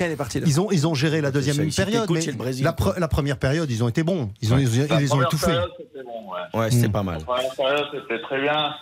[0.44, 2.64] ils ont ils ont géré la deuxième période, coach, mais c'est le Brésil.
[2.64, 4.30] la, pre- la première période, ils ont été bons.
[4.42, 5.46] Ils ont, ils ont, La ils ont première étouffé.
[5.46, 6.60] période, c'était bon, ouais.
[6.60, 7.18] Ouais, c'était pas mal.
[7.20, 8.74] La première période, c'était très bien.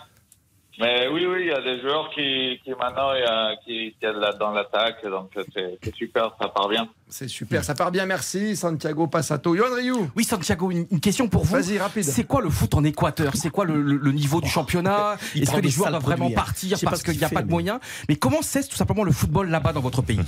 [0.79, 4.05] Mais oui, oui, il y a des joueurs qui, qui maintenant, y a, qui, qui
[4.05, 6.87] aident là dans l'attaque, donc c'est super, ça part bien.
[7.15, 8.55] C'est super, ça part bien, merci.
[8.55, 9.53] Santiago Passato.
[9.53, 9.93] Yohan Ryu.
[10.15, 11.53] Oui, Santiago, une, une question pour vous.
[11.55, 12.03] Vas-y, rapide.
[12.05, 13.33] C'est quoi le foot en Équateur?
[13.35, 15.17] C'est quoi le, le- le niveau du championnat?
[15.35, 16.33] il Est-ce que les joueurs doivent vraiment hein.
[16.33, 17.79] partir parce ce qu'il n'y a fait, pas de mais- moyens?
[18.09, 20.19] Mais comment c'est tout simplement le football là-bas dans votre pays?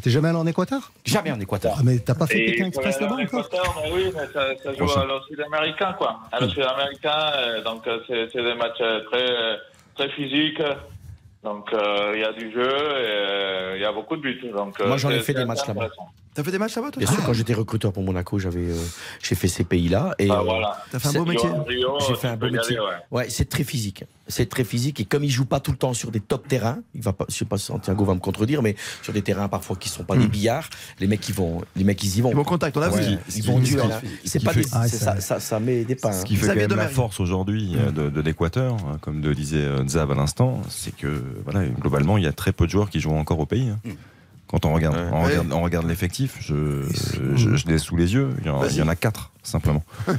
[0.00, 0.90] T'es jamais allé en Équateur?
[1.04, 1.74] Jamais en Équateur.
[1.76, 3.40] Ah, Mais t'as pas fait Et Pékin Express là-bas encore?
[3.46, 6.20] Équateur, mais oui, mais ça, ça joue à le sud-américain, quoi.
[6.32, 9.56] À le sud-américain, euh, donc euh, c'est des matchs très, euh,
[9.96, 10.62] très physiques.
[11.42, 14.40] Donc euh, il y a du jeu euh, il y a beaucoup de buts.
[14.54, 15.64] Donc, euh, Moi, j'en ai fait des matchs
[16.34, 17.26] T'as fait des matchs là-bas, toi Bien sûr, ah.
[17.26, 18.84] quand j'étais recruteur pour Monaco, j'avais, euh,
[19.22, 20.14] j'ai fait ces pays-là.
[20.18, 20.82] Ah, voilà.
[20.90, 21.50] T'as fait un beau métier
[22.08, 22.78] J'ai fait un beau métier.
[22.80, 24.04] Ouais, ouais c'est très physique.
[24.28, 24.98] C'est très physique.
[24.98, 27.26] Et comme il joue pas tout le temps sur des top terrains, il va pas,
[27.28, 30.04] je sais pas si Santiago va me contredire, mais sur des terrains parfois qui sont
[30.04, 30.30] pas des hmm.
[30.30, 30.70] billards,
[31.00, 32.30] les mecs, ils vont, les mecs, ils y vont.
[32.30, 33.18] Ils vont contact, on a vu.
[33.36, 33.86] Ils vont dur,
[34.24, 34.54] C'est pas
[34.86, 36.12] ça, ça, ça, met des pains.
[36.12, 36.54] Ce qui hein.
[36.54, 37.98] fait quand la force aujourd'hui hmm.
[37.98, 42.24] euh, de, l'Équateur, hein, comme le disait Zav à l'instant, c'est que, voilà, globalement, il
[42.24, 43.68] y a très peu de joueurs qui jouent encore au pays.
[43.68, 43.78] Hein.
[43.84, 43.92] Hmm.
[44.52, 44.96] Quand on regarde,
[45.50, 48.36] regarde, l'effectif, je, l'ai sous les yeux.
[48.44, 49.82] Il y en a quatre simplement.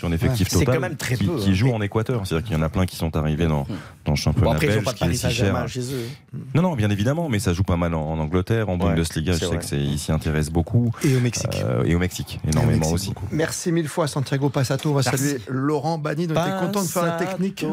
[0.00, 0.60] sur un effectif ouais.
[0.60, 1.54] total quand même très qui, peu, qui hein.
[1.54, 2.26] jouent en Équateur.
[2.26, 3.76] C'est-à-dire qu'il y en a plein qui sont arrivés dans, hmm.
[4.06, 5.66] dans le championnat bon, après, qui est si cher.
[6.54, 9.34] Non, non, bien évidemment, mais ça joue pas mal en, Angleterre, en Bundesliga.
[9.34, 9.60] Je vrai.
[9.60, 10.90] sais qu'ils s'y intéressent beaucoup.
[11.04, 11.62] Et au Mexique.
[11.62, 13.12] Euh, et au Mexique, énormément aussi.
[13.30, 14.90] Merci mille fois, Santiago Passato.
[14.90, 16.26] On va saluer Laurent Bani.
[16.30, 17.66] On était content de faire la technique.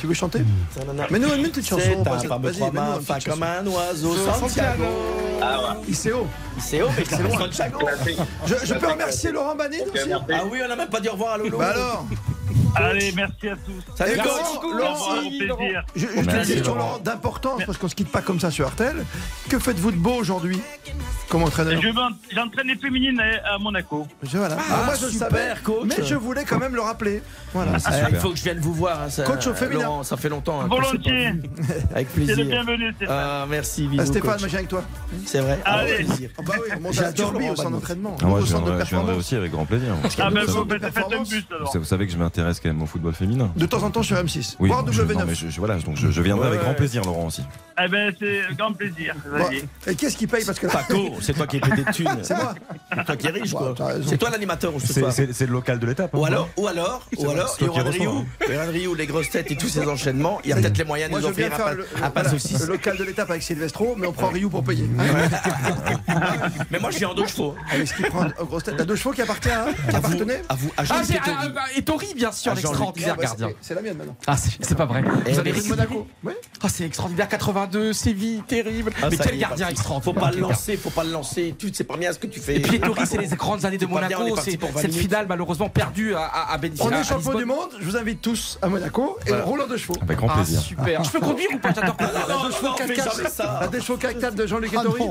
[0.00, 0.42] Tu veux chanter
[1.10, 2.04] Mais nous, une petite chanson.
[2.20, 4.84] C'est comme un oiseau, Santiago.
[5.44, 5.92] Ah ouais.
[5.92, 6.26] ICO.
[6.56, 7.48] ICO, mais c'est loin.
[8.46, 11.32] Je, peux remercier Laurent Banine aussi Ah oui, on n'a même pas dit au revoir
[11.32, 11.58] à Lolo.
[11.62, 12.06] Bah alors?
[12.74, 13.82] Allez, merci à tous.
[13.94, 15.22] Salut Laurent.
[15.94, 19.04] J'ai une question Laurent d'importance parce qu'on se quitte pas comme ça sur RTL.
[19.48, 20.60] Que faites-vous de beau aujourd'hui?
[21.28, 21.80] Comme entraîneur
[22.30, 24.06] J'entraîne les féminines à, Monaco.
[24.22, 24.56] Je, voilà.
[24.70, 25.86] ah, moi je super, savais, coach.
[25.86, 27.22] mais je voulais quand même le rappeler.
[27.54, 27.72] Voilà.
[27.84, 29.02] Ah, Il faut que je vienne vous voir.
[29.02, 29.84] Hein, ça, coach au féminin.
[29.84, 30.60] Laurent, ça fait longtemps.
[30.60, 31.32] Hein, Volontiers.
[31.94, 32.36] Avec plaisir.
[32.36, 32.92] C'est le bienvenu.
[32.96, 33.16] Stéphane.
[33.18, 33.86] Ah, merci.
[33.86, 34.84] Bisous, ah, Stéphane, moi avec toi.
[35.24, 35.58] C'est vrai.
[35.64, 36.06] Allez.
[36.38, 36.54] Ah bah
[37.50, 38.16] au centre d'entraînement.
[38.20, 39.94] Je viendrai aussi avec grand plaisir.
[40.18, 40.44] Ben,
[41.74, 43.52] vous savez que je m'intéresse quand même au football féminin.
[43.56, 44.56] De temps en temps sur M6.
[44.60, 47.42] Je, voilà, donc je, viendrai avec grand plaisir, Laurent aussi.
[47.82, 49.14] Eh ben, c'est grand plaisir.
[49.86, 50.66] Et qu'est-ce qui paye parce que
[51.20, 52.08] c'est toi qui es pété de thunes.
[52.22, 52.54] c'est moi.
[52.94, 53.74] C'est toi qui es riche, quoi.
[54.06, 54.72] c'est toi l'animateur.
[54.80, 56.14] C'est le local de l'étape.
[56.14, 56.18] Hein.
[56.18, 59.86] Ou alors, ou alors, ou alors, Yoran Rioux, Rioux, les grosses têtes et tous ces
[59.86, 61.50] enchaînements, il y a peut-être les moyens de nous offrir
[62.02, 64.88] à pas Le local de l'étape avec Silvestro, mais on prend Rioux pour payer.
[66.70, 67.54] Mais moi, je suis en deux chevaux.
[67.72, 68.76] Ce qu'il prend grosses têtes.
[68.76, 72.08] T'as deux chevaux qui appartiennent hein, à appartenaient À vous, à Ah, c'est ah, Ettori,
[72.10, 72.51] ah, bien sûr.
[72.60, 73.50] Gardien.
[73.60, 74.16] C'est la mienne maintenant.
[74.26, 75.02] Ah, c'est pas vrai.
[75.02, 76.06] Vous avez Monaco
[76.62, 77.28] Ah, c'est extraordinaire.
[77.28, 78.92] 82, Séville, terrible.
[79.02, 80.14] Ah, Mais quel gardien extraordinaire.
[80.14, 81.54] Faut pas le lancer, faut pas le lancer.
[81.58, 82.56] Tu sais pas bien ce que tu fais.
[82.56, 84.36] Et puis c'est les grandes années de Monaco.
[84.36, 86.84] C'est cette finale, malheureusement, perdue à Benfica.
[86.84, 87.70] On est champion du monde.
[87.80, 89.96] Je vous invite tous à Monaco et Roland de chevaux.
[90.00, 90.60] Avec grand ah, plaisir.
[90.60, 91.04] Super.
[91.04, 91.72] Je peux conduire ou pas?
[91.74, 92.26] J'adore La
[93.60, 95.02] ah, des chevaux 4 de Jean-Luc Ettori?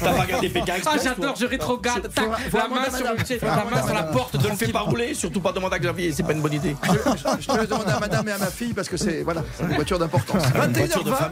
[0.00, 2.10] T'as pas regardé Pékin Ah, j'adore, je rétrograde.
[2.52, 4.34] La main sur la porte.
[4.34, 6.12] Ne le fais pas rouler, surtout pas demander à Xavier.
[6.12, 6.57] C'est pas une bonne idée.
[6.62, 9.74] Je, te le demande à madame et à ma fille parce que c'est voilà, une
[9.74, 10.42] voiture d'importance.
[10.42, 11.30] 21h20.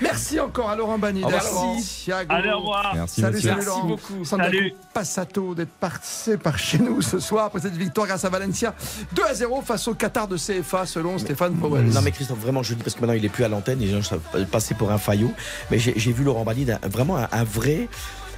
[0.00, 1.28] Merci encore à Laurent Banida.
[1.28, 2.12] Merci.
[2.12, 2.92] À Allez, au revoir.
[2.94, 4.24] Merci, salut, salut, Merci beaucoup.
[4.24, 4.74] Sandra salut.
[4.92, 8.74] Passato d'être passé par chez nous ce soir après cette victoire grâce à Valencia.
[9.12, 11.84] 2 à 0 face au Qatar de CFA selon Stéphane Powell.
[11.84, 13.88] Non, mais Christophe, vraiment, je dis parce que maintenant il est plus à l'antenne, les
[13.88, 14.20] gens sont
[14.50, 15.32] passés pour un faillot.
[15.70, 17.88] Mais j'ai vu Laurent Banida, vraiment un vrai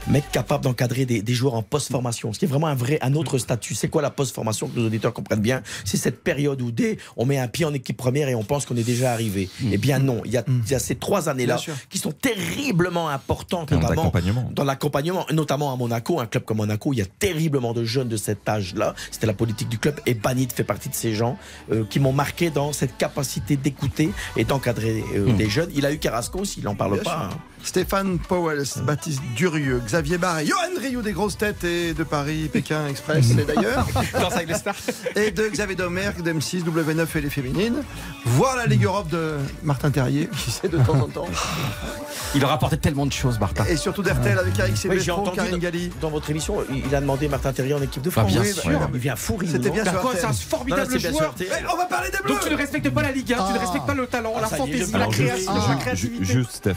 [0.09, 3.15] mais capable d'encadrer des, des, joueurs en post-formation, ce qui est vraiment un vrai, un
[3.15, 3.75] autre statut.
[3.75, 5.63] C'est quoi la post-formation que nos auditeurs comprennent bien?
[5.85, 8.67] C'est cette période où dès on met un pied en équipe première et on pense
[8.67, 9.49] qu'on est déjà arrivé.
[9.71, 11.59] Eh bien non, il y a, y a ces trois années-là
[11.91, 14.13] qui sont terriblement importantes, dans notamment
[14.53, 18.09] dans l'accompagnement, notamment à Monaco, un club comme Monaco, il y a terriblement de jeunes
[18.09, 18.95] de cet âge-là.
[19.11, 21.39] C'était la politique du club et Banit fait partie de ces gens
[21.71, 25.71] euh, qui m'ont marqué dans cette capacité d'écouter et d'encadrer euh, des jeunes.
[25.75, 27.31] Il a eu Carrasco, s'il n'en parle pas.
[27.33, 27.37] Hein.
[27.65, 32.87] Stéphane Powell, Baptiste Durieux, Xavier Barre, Johan Rioux des grosses têtes et de Paris, Pékin
[32.89, 33.87] Express et d'ailleurs.
[35.17, 37.83] et de Xavier Domergue, d'M6, W9 et les féminines.
[38.25, 41.29] Voir la Ligue Europe de Martin Terrier, qui sait de temps en temps.
[42.35, 43.65] Il rapportait tellement de choses, Martin.
[43.67, 45.91] Et surtout d'Hertel avec Eric Sebestro, oui, Karine Galli.
[46.01, 48.33] Dans votre émission, il a demandé Martin Terrier en équipe de ah, France.
[48.33, 49.49] Bien sûr, bah, il vient fourri.
[49.49, 50.13] C'était bien sûr.
[50.15, 52.35] C'est un formidable eh, on va parler des Bleus.
[52.35, 53.59] Donc tu ne respectes pas la Ligue tu ne ah.
[53.61, 56.25] respectes pas le talent, ah, la fantaisie, la création, la créativité.
[56.25, 56.77] Juste, Steph,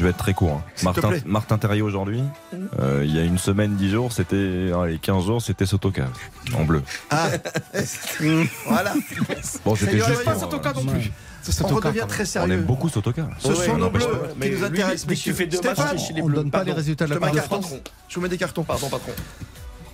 [0.00, 0.62] je vais être très court.
[0.66, 0.82] Hein.
[0.82, 2.22] Martin, Martin Terrier aujourd'hui,
[2.78, 4.70] euh, il y a une semaine, 10 jours, c'était.
[4.74, 6.08] Hein, les 15 jours, c'était Sotoka,
[6.56, 6.82] en bleu.
[7.10, 7.28] Ah
[8.66, 8.94] Voilà
[9.62, 10.24] Bon, c'était juste.
[10.24, 11.12] pas Sotoka non euh, plus.
[11.62, 12.48] On redevient très sérieux.
[12.48, 13.28] On aime beaucoup Sotoka.
[13.40, 14.06] Ce sont nos bleus
[14.40, 15.06] qui nous intéressent.
[15.06, 16.32] Mais tu fais deux matchs chez les bleus.
[16.32, 17.74] On donne pas les résultats de la France.
[18.08, 18.64] Je vous mets des cartons.
[18.64, 19.12] Pardon, patron.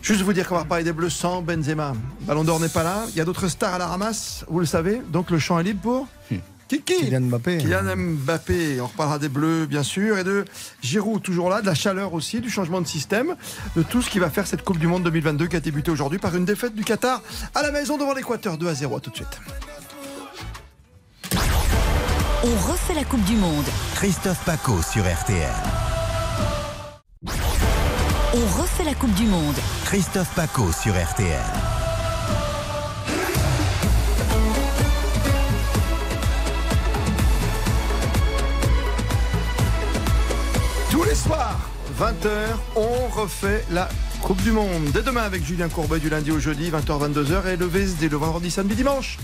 [0.02, 1.94] Juste vous dire qu'on va reparler des Bleus sans Benzema.
[2.20, 3.06] Ballon d'Or n'est pas là.
[3.08, 5.02] Il y a d'autres stars à la ramasse, vous le savez.
[5.10, 6.06] Donc le champ est libre pour.
[6.30, 6.36] Hmm.
[6.68, 6.96] Kiki.
[6.96, 7.58] Kylian Mbappé.
[7.58, 8.80] Kylian Mbappé.
[8.80, 10.44] On reparlera des Bleus, bien sûr, et de
[10.82, 13.36] Giroud, toujours là, de la chaleur aussi, du changement de système,
[13.76, 16.18] de tout ce qui va faire cette Coupe du Monde 2022 qui a débuté aujourd'hui
[16.18, 17.22] par une défaite du Qatar
[17.54, 18.96] à la maison devant l'Équateur, 2 à 0.
[18.96, 19.40] À tout de suite.
[22.44, 23.64] On refait la Coupe du Monde.
[23.94, 25.50] Christophe Paco sur RTL.
[28.34, 29.56] On refait la Coupe du Monde.
[29.84, 31.75] Christophe Paco sur RTL.
[40.96, 41.60] Tous les soirs,
[42.00, 43.86] 20h, on refait la
[44.22, 44.84] Coupe du Monde.
[44.94, 48.16] Dès demain avec Julien Courbet du lundi au jeudi, 20h, 22h et le VSD le
[48.16, 49.18] vendredi, samedi, dimanche.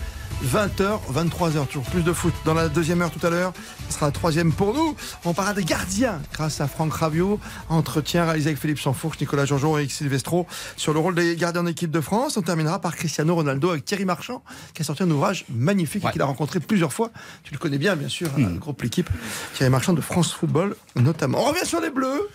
[0.44, 2.35] 20h, 23h, toujours plus de foot.
[2.44, 3.52] Dans la deuxième heure tout à l'heure,
[3.89, 4.97] ce sera la troisième pour nous.
[5.24, 7.39] On parlera des gardiens grâce à Franck Raviot.
[7.69, 10.47] Entretien réalisé avec Philippe Sanfourche, Nicolas Jean-Jean et Silvestro
[10.77, 12.36] sur le rôle des gardiens d'équipe de France.
[12.36, 14.43] On terminera par Cristiano Ronaldo avec Thierry Marchand
[14.74, 17.10] qui a sorti un ouvrage magnifique et qu'il a rencontré plusieurs fois.
[17.44, 19.09] Tu le connais bien, bien sûr, le groupe L'équipe.
[19.55, 21.39] Thierry Marchand de France Football notamment.
[21.40, 22.28] On revient sur les Bleus.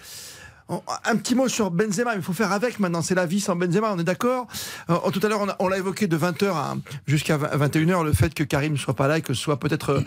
[0.70, 3.94] Un petit mot sur Benzema, il faut faire avec maintenant, c'est la vie sans Benzema,
[3.94, 4.48] on est d'accord
[4.90, 6.76] Euh, Tout à l'heure, on l'a évoqué de 20h à
[7.06, 9.92] jusqu'à 21h, le fait que Karim ne soit pas là et que ce soit peut-être...
[9.92, 10.02] euh,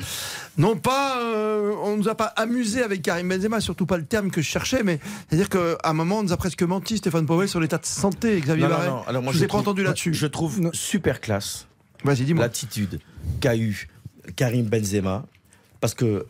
[0.58, 1.18] non pas...
[1.22, 4.48] euh, on nous a pas amusé avec Karim Benzema, surtout pas le terme que je
[4.48, 7.78] cherchais, mais c'est-à-dire qu'à un moment, on nous a presque menti, Stéphane Powell, sur l'état
[7.78, 8.88] de santé, Xavier Non, Barret.
[8.90, 9.02] non.
[9.06, 10.12] Alors moi, je vous ai pas entendu là-dessus.
[10.12, 11.66] Je trouve super classe.
[12.04, 12.44] Vas-y, dis-moi.
[12.44, 13.00] L'attitude
[13.40, 13.88] qu'a eu
[14.36, 15.24] Karim Benzema.
[15.80, 16.26] Parce que,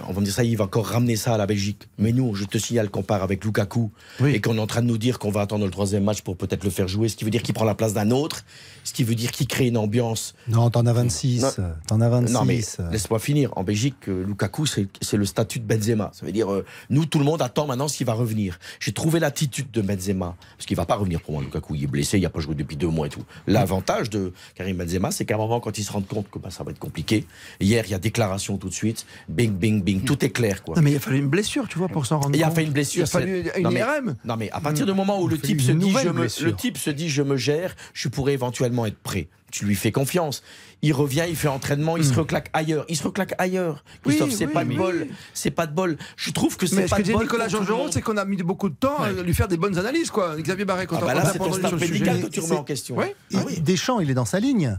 [0.00, 1.88] on va me dire ça, il va encore ramener ça à la Belgique.
[1.98, 3.90] Mais nous, je te signale qu'on part avec Lukaku
[4.24, 6.36] et qu'on est en train de nous dire qu'on va attendre le troisième match pour
[6.36, 8.44] peut-être le faire jouer, ce qui veut dire qu'il prend la place d'un autre,
[8.82, 10.34] ce qui veut dire qu'il crée une ambiance.
[10.48, 11.42] Non, t'en as 26.
[11.42, 11.50] Non.
[11.86, 12.32] T'en as 26.
[12.32, 12.60] Non, mais
[12.90, 13.50] laisse-moi finir.
[13.56, 16.10] En Belgique, euh, Lukaku, c'est le statut de Benzema.
[16.12, 18.58] Ça veut dire, euh, nous, tout le monde attend maintenant s'il va revenir.
[18.80, 20.36] J'ai trouvé l'attitude de Benzema.
[20.56, 21.74] Parce qu'il va pas revenir pour moi, Lukaku.
[21.74, 23.24] Il est blessé, il n'a pas joué depuis deux mois et tout.
[23.46, 26.50] L'avantage de Karim Benzema, c'est qu'à un moment, quand il se rend compte que bah,
[26.50, 27.26] ça va être compliqué,
[27.60, 29.06] hier, il y a déclaration tout de suite.
[29.28, 30.02] Bing, bing, bing.
[30.04, 30.74] Tout est clair, quoi.
[30.76, 32.56] Non, mais il a fallu une blessure, tu vois, pour s'en rendre Il a compte.
[32.56, 33.00] fait une blessure.
[33.00, 34.16] Il a fallu une non, mais, IRM.
[34.24, 36.54] Non mais à partir du moment où le fallu type se dit je me, le
[36.54, 39.28] type se dit je me gère, je pourrais éventuellement être prêt.
[39.52, 40.42] Tu lui fais confiance.
[40.82, 42.84] Il revient, il fait entraînement, il se reclaque ailleurs.
[42.88, 43.84] Il se reclaque ailleurs.
[44.04, 44.76] Oui, Christophe, c'est oui, pas de oui.
[44.76, 45.06] bol.
[45.32, 45.96] C'est pas de bol.
[46.16, 47.22] Je trouve que c'est ce pas que de dit bol.
[47.22, 49.46] Nicolas pour tout le Georgerot, c'est qu'on a mis beaucoup de temps à lui faire
[49.46, 50.34] des bonnes analyses, quoi.
[50.40, 52.64] Xavier Barret, quand Ah on bah là, on a c'est médical que tu remets en
[52.64, 52.96] question.
[52.96, 53.14] Ouais.
[53.30, 54.76] Il- Deschamps, il est dans sa ligne.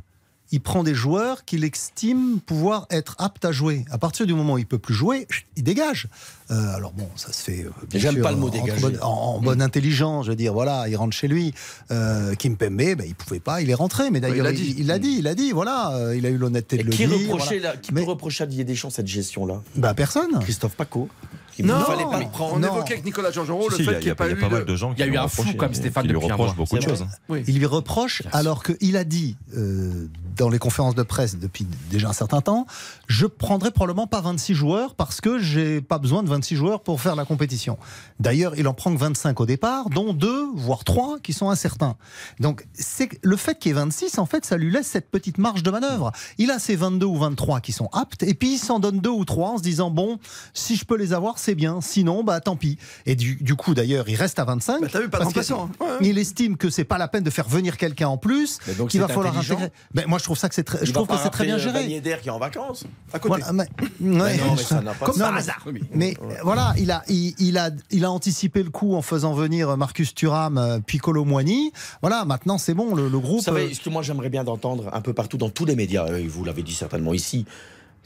[0.52, 3.86] Il prend des joueurs qu'il estime pouvoir être aptes à jouer.
[3.90, 6.08] À partir du moment où il peut plus jouer, il dégage.
[6.52, 7.66] Euh, alors bon, ça se fait.
[7.66, 8.50] euh, J'aime pas le mot
[8.82, 10.54] bonne- en, en bonne intelligence, je veux dire.
[10.54, 11.54] Voilà, il rentre chez lui.
[11.92, 14.12] Euh, Kim Pembe, ben, il pouvait pas, il est rentré.
[14.12, 14.76] Mais d'ailleurs, il l'a il dit.
[14.78, 15.52] il l'a dit, il l'a dit.
[15.52, 17.18] Voilà, euh, il a eu l'honnêteté de le Qui, dire.
[17.32, 17.74] reprochait voilà.
[17.74, 19.62] la- qui peut reprocher à Didier Deschamps cette gestion-là?
[19.76, 20.40] Bah personne.
[20.42, 21.10] Christophe Paco.
[21.58, 22.56] Il Non, ne fallait pas le prendre.
[22.58, 24.26] on évoquait avec Nicolas Georgerot le Si, il y fait a- qu'il n'y ait pas
[24.26, 25.18] il y a eu pas mal de- de gens Il y a qui eu lui
[25.18, 26.54] un fou comme Stéphane lui mois.
[26.54, 27.04] beaucoup de choses.
[27.04, 27.08] hein.
[27.30, 27.44] Oui.
[27.48, 32.10] Il lui reproche alors qu'il a dit euh, dans les conférences de presse depuis déjà
[32.10, 32.66] un certain temps,
[33.08, 37.02] je prendrai probablement pas 26 joueurs parce que j'ai pas besoin de 26 joueurs pour
[37.02, 37.78] faire la compétition.
[38.20, 41.96] D'ailleurs, il en prend que 25 au départ, dont deux voire trois qui sont incertains.
[42.40, 45.38] Donc c'est le fait qu'il y ait 26, en fait, ça lui laisse cette petite
[45.38, 46.12] marge de manœuvre.
[46.38, 49.10] Il a ses 22 ou 23 qui sont aptes et puis il s'en donne deux
[49.10, 50.20] ou trois en se disant bon,
[50.54, 51.80] si je peux les avoir, c'est bien.
[51.82, 52.78] Sinon, bah tant pis.
[53.06, 54.82] Et du, du coup, d'ailleurs, il reste à 25.
[54.82, 55.70] Bah, t'as vu, pas de parce que hein.
[55.80, 55.98] Ouais, ouais.
[56.02, 58.90] Il estime que c'est pas la peine de faire venir quelqu'un en plus, Mais donc
[58.90, 59.72] qu'il va falloir intégrer.
[59.94, 61.58] Ben, moi, je trouve ça que c'est très, Il je trouve que c'est très bien
[61.58, 62.22] rappeler, euh, géré.
[62.22, 62.86] Qui est en vacances.
[63.14, 63.42] À côté.
[63.42, 63.64] Voilà, mais,
[64.00, 65.34] ouais, non, mais ça n'a pas comme sens.
[65.36, 65.66] hasard.
[65.94, 69.76] Mais voilà, il a, il, il a, il a anticipé le coup en faisant venir
[69.78, 71.72] Marcus Thuram, euh, Piccolo Moigny.
[72.02, 73.42] Voilà, maintenant c'est bon, le, le Vous groupe.
[73.42, 76.06] savez, euh, ce que moi j'aimerais bien d'entendre un peu partout dans tous les médias,
[76.08, 77.46] euh, vous l'avez dit certainement ici,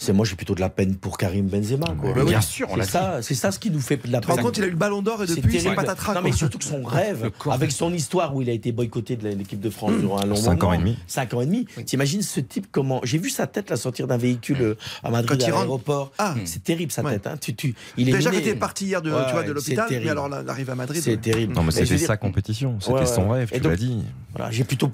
[0.01, 1.85] c'est moi j'ai plutôt de la peine pour Karim Benzema.
[1.99, 2.13] Quoi.
[2.13, 2.29] Bah oui.
[2.29, 4.37] Bien sûr, on c'est l'a ça, c'est ça ce qui nous fait de la peine.
[4.41, 6.15] compte, il a eu le ballon d'or et depuis, c'est patatras.
[6.15, 9.27] Non, mais surtout que son rêve, avec son histoire où il a été boycotté de
[9.29, 10.69] l'équipe de France durant un long Cinq moment.
[10.69, 10.97] ans et demi.
[11.05, 11.65] Cinq ans et demi.
[11.85, 13.01] T'imagines ce type comment.
[13.03, 16.11] J'ai vu sa tête la sortir d'un véhicule euh, à Madrid à l'aéroport.
[16.17, 16.33] Ah.
[16.45, 17.11] C'est terrible sa Ouais.
[17.13, 17.27] tête.
[17.27, 17.35] Hein.
[17.39, 20.29] Tu, tu, il est Déjà était parti hier de, Ouais, tu vois, de l'hôpital, alors
[20.29, 21.01] la- l'arrivée à Madrid.
[21.03, 21.53] C'est terrible.
[21.53, 24.03] Non, mais c'était sa compétition, c'était son rêve, Et tu donc- l'as dit.
[24.35, 24.91] Voilà, j'ai plutôt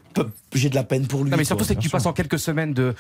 [0.54, 1.30] j'ai de la peine pour lui.
[1.30, 2.96] Non, mais surtout, c'est que tu passes en quelques semaines de-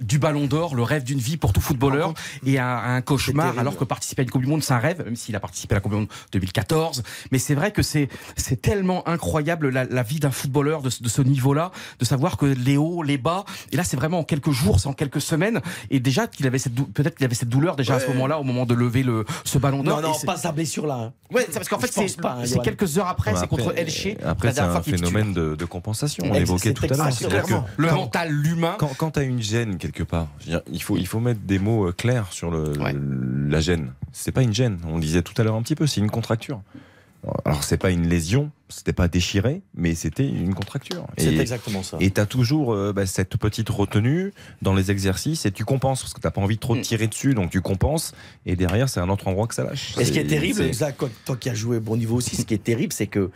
[0.00, 2.14] du Ballon d'Or, le rêve d'une vie pour tout footballeur,
[2.46, 3.60] et un, un cauchemar, terrible.
[3.60, 5.74] alors que participer à une Coupe du Monde, c'est un rêve, même s'il a participé
[5.74, 7.02] à la Coupe du Monde 2014.
[7.32, 11.02] Mais c'est vrai que c'est c'est tellement incroyable la, la vie d'un footballeur de, ce-
[11.02, 14.24] de ce niveau-là, de savoir que les hauts, les bas, et là, c'est vraiment en
[14.24, 15.60] quelques jours, c'est en quelques semaines,
[15.90, 18.44] et déjà qu'il avait cette peut-être qu'il avait cette douleur déjà à ce moment-là, au
[18.44, 20.00] moment de lever le ce Ballon d'Or.
[20.00, 20.94] Non, non, pas sa blessure là.
[20.94, 21.12] hein.
[21.32, 24.08] Ouais, c'est parce qu'en fait, c'est pas, hein, quelques heures après, Non, c'est contre Elche.
[24.24, 26.24] Après, c'est un phénomène de, de compensation.
[26.28, 26.96] On l'évoquait tout à très-
[27.30, 27.64] l'heure.
[27.76, 28.76] Le mental, l'humain.
[28.78, 30.28] Quand, quand tu as une gêne quelque part,
[30.70, 32.92] il faut, il faut mettre des mots euh, clairs sur le, Ouais.
[32.92, 33.92] le- la gêne.
[34.12, 36.10] C'est pas une gêne, on le disait tout à l'heure un petit peu, c'est une
[36.10, 36.60] contracture.
[37.44, 41.06] Alors c'est pas une lésion, c'était pas déchiré, mais c'était une contracture.
[41.16, 41.96] C'est exactement ça.
[42.00, 46.00] Et tu as toujours euh, bah, cette petite retenue dans les exercices et tu compenses
[46.02, 46.80] parce que tu pas envie de trop Mm.
[46.80, 48.12] tirer dessus, donc tu compenses.
[48.44, 49.96] Et derrière, c'est un autre endroit que ça lâche.
[50.00, 52.42] Et ce qui est terrible, Zach, toi- toi qui as joué bon niveau aussi, ce
[52.44, 53.30] qui est terrible, c'est que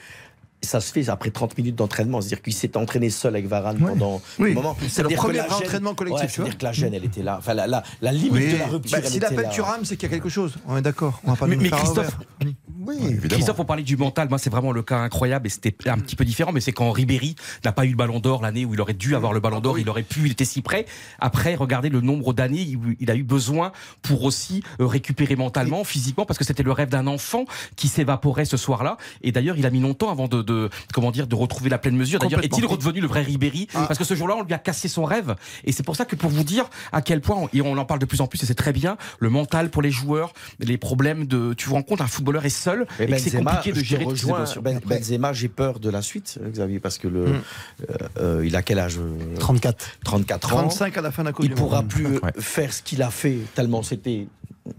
[0.62, 2.20] ça se fait après 30 minutes d'entraînement.
[2.20, 4.52] C'est-à-dire qu'il s'est entraîné seul avec Varane pendant Oui.
[4.52, 4.76] un moment.
[4.88, 6.44] C'est le premier gêne- entraînement collectif, Ouais, tu vois.
[6.46, 7.36] C'est-à-dire que la gêne, elle était là.
[7.38, 8.52] Enfin, la, la, la limite Oui.
[8.52, 9.48] de la rupture, Bah, S'il appelle.
[9.50, 10.54] Thuram, c'est qu'il y a quelque chose.
[10.66, 11.20] On est d'accord.
[11.24, 11.78] On va pas Mais, mais faire
[12.84, 13.28] Christophe, envers.
[13.28, 14.28] Christophe, on parlait du mental.
[14.28, 16.52] Moi, c'est vraiment le cas incroyable et c'était un petit peu différent.
[16.52, 19.14] Mais c'est quand Ribéry n'a pas eu le ballon d'or l'année où il aurait dû
[19.14, 20.86] avoir le ballon d'or, il aurait pu, il était si près.
[21.18, 23.72] Après, regardez le nombre d'années où il a eu besoin
[24.02, 27.44] pour aussi euh, récupérer mentalement, physiquement, parce que c'était le rêve d'un enfant
[27.76, 28.96] qui s'évaporait ce soir-là.
[29.22, 31.96] Et d'ailleurs, il a mis longtemps avant de, de comment dire, de retrouver la pleine
[31.96, 32.20] mesure.
[32.20, 33.84] D'ailleurs, est-il redevenu le vrai Ribéry Ah.
[33.86, 35.34] Parce que ce jour-là, on lui a cassé son rêve.
[35.64, 38.00] Et c'est pour ça que pour vous dire à quel point, et on en parle
[38.00, 41.26] de plus en plus, et c'est très bien, le mental pour les joueurs, les problèmes
[41.26, 43.78] de, tu vous rends compte, un footballeur est seul Mais et que c'est Benzema, compliqué
[43.78, 44.62] de gérer toutes ces rejoins, émotions.
[44.62, 47.42] Ben- Benzema, j'ai peur de la suite, euh, Xavier, parce que le, Mm.
[47.90, 49.84] euh, euh, il a quel âge euh, 34.
[50.04, 50.58] 34 ans.
[50.68, 53.02] 35 à la fin de la Coupe Il du pourra plus euh, faire ce qu'il
[53.02, 54.26] a fait tellement c'était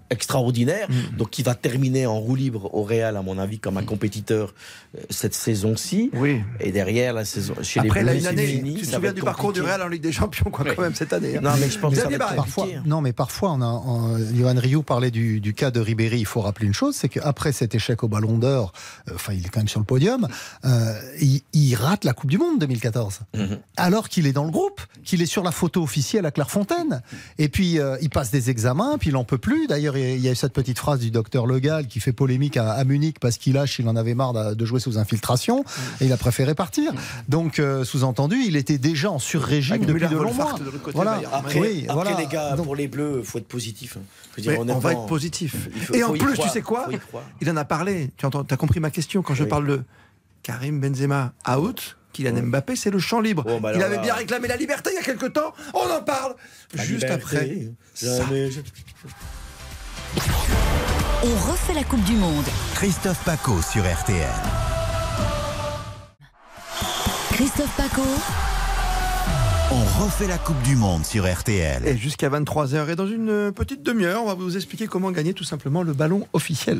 [0.10, 0.88] extraordinaire.
[0.90, 1.18] Mm.
[1.18, 4.54] Donc, il va terminer en roue libre au Real, à mon avis, comme un compétiteur
[4.96, 6.10] euh, cette saison-ci.
[6.14, 6.42] Oui.
[6.60, 9.14] Et derrière la saison, chez Après, les Bleus, une c'est année, fini, tu te souviens
[9.14, 9.62] du parcours du.
[9.62, 11.38] Real en Ligue des Champions, quoi, quand même, cette année.
[11.38, 11.42] hein.
[11.44, 12.36] Non, mais je pense que ça va être compliqué.
[12.38, 16.20] Parfois, non, mais parfois, on a, on- Johan Rioux parlait du, du cas de Ribéry.
[16.20, 18.72] Il faut rappeler une chose, c'est qu'après cet échec au Ballon d'Or,
[19.10, 20.28] euh, enfin, il est quand même sur le podium,
[20.66, 23.20] euh, il, il rate la Coupe du Monde 2014.
[23.36, 23.60] Mhm.
[23.78, 27.02] Alors qu'il est dans le groupe, qu'il est sur la photo officielle à Clairefontaine.
[27.38, 29.68] Et puis, euh, il passe des examens, puis il en peut plus.
[29.78, 32.58] D'ailleurs, il y a eu cette petite phrase du docteur Le Gall qui fait polémique
[32.58, 35.64] à, à Munich parce qu'il lâche, il en avait marre de, de jouer sous infiltration
[36.02, 36.92] et il a préféré partir.
[37.30, 40.54] Donc, euh, sous-entendu, il était déjà en sur-régime depuis de longs mois.
[40.58, 41.18] de côté, Voilà.
[41.18, 41.34] Bayern.
[41.36, 42.20] Après, Oui, après, voilà.
[42.20, 43.98] les gars, Donc- pour les Bleus, faut être positif.
[43.98, 44.02] hein.
[44.32, 45.70] Je veux dire, Mais on va être positif.
[45.76, 46.90] il faut- Et en plus, croire, tu sais quoi.
[47.40, 48.10] Il en a parlé.
[48.18, 49.84] Tu entends, as compris ma question quand je parle de
[50.42, 51.98] Karim Benzema out.
[52.14, 53.44] Kylian Mbappé, c'est le champ libre.
[53.48, 55.54] Oh, bah il avait bien réclamé la liberté il y a quelque temps.
[55.76, 56.34] On en parle
[56.74, 57.68] La juste liberté, après.
[57.94, 58.50] jamais-
[60.16, 62.46] On refait la Coupe du Monde.
[62.76, 64.28] Christophe Paco sur RTL.
[67.32, 68.02] Christophe Paco.
[69.72, 71.86] On refait la Coupe du Monde sur RTL.
[71.86, 72.90] Et jusqu'à 23h.
[72.90, 76.26] Et dans une petite demi-heure, on va vous expliquer comment gagner tout simplement le ballon
[76.34, 76.80] officiel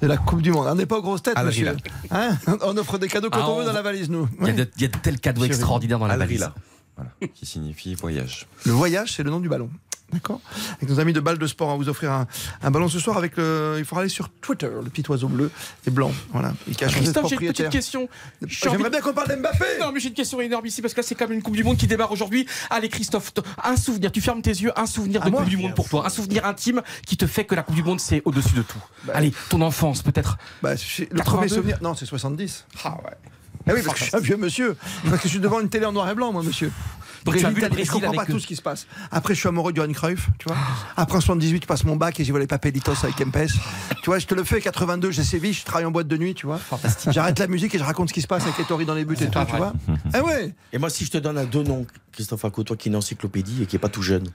[0.00, 0.66] de la Coupe du Monde.
[0.68, 1.76] On n'est pas aux grosses têtes, monsieur.
[2.10, 4.28] Hein on offre des cadeaux quand Ah, on veut dans la valise, nous.
[4.40, 6.48] Il y, a de, il y a de tels cadeaux extraordinaires dans la Al valise.
[6.96, 8.46] Voilà, qui signifie voyage.
[8.64, 9.70] Le voyage, c'est le nom du ballon.
[10.12, 10.40] D'accord
[10.76, 12.26] Avec nos amis de Balle de Sport, on va vous offrir un,
[12.62, 13.76] un ballon ce soir avec le.
[13.78, 15.50] Il faudra aller sur Twitter, le petit oiseau bleu
[15.86, 16.12] et blanc.
[16.32, 16.52] Voilà.
[16.76, 18.08] Christophe, j'ai une petite question.
[18.46, 21.00] J'ai J'aimerais bien qu'on parle d'Mbappé Non, mais j'ai une question énorme ici parce que
[21.00, 22.46] là, c'est comme une Coupe du Monde qui démarre aujourd'hui.
[22.70, 23.32] Allez, Christophe,
[23.62, 24.12] un souvenir.
[24.12, 26.44] Tu fermes tes yeux, un souvenir À de Coupe du Monde pour toi, un souvenir
[26.46, 28.78] intime qui te fait que la Coupe du Monde c'est au-dessus de tout.
[29.12, 30.36] Allez, ton enfance peut-être.
[30.62, 31.22] Bah, le 82.
[31.24, 31.78] premier souvenir.
[31.82, 32.66] Non, c'est 70.
[32.84, 33.12] Ah ouais.
[33.66, 34.76] Ah oui, parce que je suis un vieux monsieur.
[35.04, 36.70] Parce que je suis devant une télé en noir et blanc, moi, monsieur.
[37.24, 38.32] Donc tu as vu le Italie, Brésil je comprends pas eux.
[38.32, 38.86] tout ce qui se passe.
[39.10, 40.56] Après, je suis amoureux de Johan Cruyff, tu vois.
[40.96, 43.46] Après, en 78, je passe mon bac et j'y vois les papelitos avec Kempes.
[44.02, 44.60] Tu vois, je te le fais.
[44.60, 46.58] 82, j'ai sévi, je travaille en boîte de nuit, tu vois.
[46.58, 47.12] Fantastique.
[47.12, 49.04] J'arrête la musique et je raconte ce qui se passe avec les tories dans les
[49.04, 49.72] buts et tout, tu vois.
[50.12, 50.52] Ah ouais.
[50.72, 52.96] Et moi, si je te donne un deux noms, Christophe Acco, toi qui est une
[52.96, 54.26] encyclopédie et qui est pas tout jeune,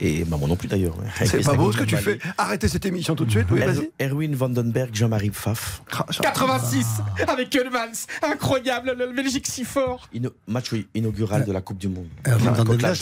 [0.00, 0.96] et bah, moi non plus d'ailleurs.
[1.24, 2.18] C'est pas beau ce que tu fais.
[2.36, 3.46] Arrêtez cette émission tout de suite.
[3.50, 3.90] Oui, vas-y.
[4.00, 5.82] Erwin Vandenberg, Jean-Marie Pfaff.
[6.20, 6.86] 86
[7.28, 10.08] avec Kelmans, incroyable, le Belgique si fort.
[10.12, 12.06] Ino- match inaugural de la Coupe du Monde.
[12.26, 12.96] Erwin Contre Vandenberg,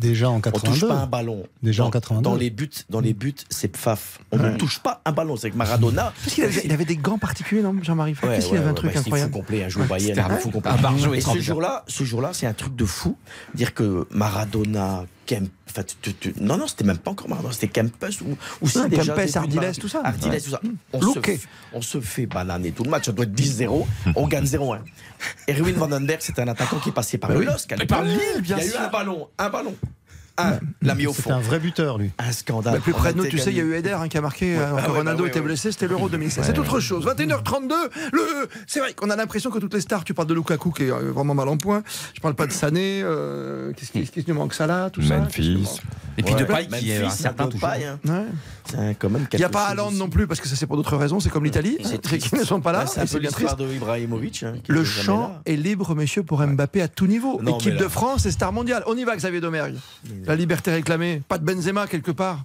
[0.00, 0.88] déjà en On touche 82.
[0.88, 1.44] pas un ballon.
[1.62, 2.22] Déjà en Dans- 82.
[2.30, 4.18] Dans les buts, dans les buts, c'est Pfaff.
[4.32, 5.36] On ne touche pas un ballon.
[5.36, 6.12] C'est que Maradona.
[6.22, 8.74] Parce qu'il avait, il avait des gants particuliers, non, Jean-Marie Ouais, qu'il ouais, avait un
[8.74, 10.70] truc bah, incroyable fou complet, un joueur Ouais, Bayern, un- fou complet.
[10.70, 13.16] un Et ce jour-là, ce jour-là, c'est un truc de fou.
[13.54, 17.68] Dire que Maradona, Kemp, enfin, tu- tu- non, non, c'était même pas encore Maradona, c'était
[17.68, 17.92] Kempes
[18.22, 20.00] ou, ou Non, déjà Kempes, Ardiles, tout ça.
[20.04, 20.40] Ardiles, Ouais.
[20.40, 20.60] tout ça.
[20.92, 21.28] On se, Luque.
[21.28, 23.86] f- on se fait bananer tout le match, ça doit être 10-0,
[24.16, 24.80] on gagne 0-1.
[25.48, 27.46] Erwin Vandenberg, c'est un attaquant qui est passé par Bah le oui.
[27.46, 27.86] LOSC.
[27.86, 28.02] par.
[28.04, 28.80] Lille, bien Il y a sûr.
[28.80, 29.74] eu un ballon, un ballon.
[30.36, 31.32] Un, l'a mis au fond.
[31.32, 32.10] un vrai buteur, lui.
[32.18, 32.74] Un scandale.
[32.74, 34.20] Bah, plus près de nous, tu sais, il y a eu Eder hein, qui a
[34.20, 35.44] marqué quand Ah ouais, Ronaldo bah ouais, était ouais.
[35.46, 36.44] blessé, c'était l'Euro 2016.
[36.44, 37.06] C'est autre chose.
[37.06, 37.72] 21h32.
[38.12, 38.20] Le...
[38.66, 40.90] C'est vrai qu'on a l'impression que toutes les stars, tu parles de Lukaku qui est
[40.90, 41.82] euh, vraiment mal en point.
[42.14, 43.00] Je parle pas de Sané.
[43.04, 44.54] euh, Qu'est-ce qui, nous manque?
[44.54, 45.18] Salah, tout ça.
[45.18, 45.56] Memphis.
[45.62, 45.80] manque?
[46.16, 46.40] Et puis Ouais.
[46.40, 47.68] de paille qui est Memphis, un c'est certain toujours.
[47.68, 47.98] paille, hein.
[48.66, 48.96] C'est
[49.32, 51.28] Il n'y a pas Haaland non plus parce que ça c'est pour d'autres raisons, c'est
[51.28, 52.86] comme l'Italie, c'est hein, qui ne sont pas là.
[52.86, 54.42] C'est c'est l'histoire de Ibrahimovic.
[54.42, 57.40] hein, Le champ est libre, messieurs, pour Mbappé à tout niveau.
[57.46, 58.82] Équipe de France et star mondiale.
[58.86, 59.76] On y va, Xavier Domergue.
[60.26, 61.22] La liberté réclamée.
[61.28, 62.44] Pas de Benzema quelque part.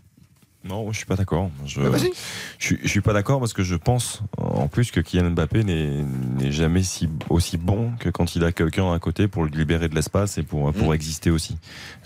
[0.65, 1.49] Non, je suis pas d'accord.
[1.65, 4.99] Je, Bah, je, suis- je suis pas d'accord parce que je pense en plus que
[4.99, 9.45] Kylian Mbappé n'est jamais si, aussi bon que quand il a quelqu'un à côté pour
[9.45, 10.93] lui libérer de l'espace et pour, pour Mm.
[10.95, 11.55] exister aussi.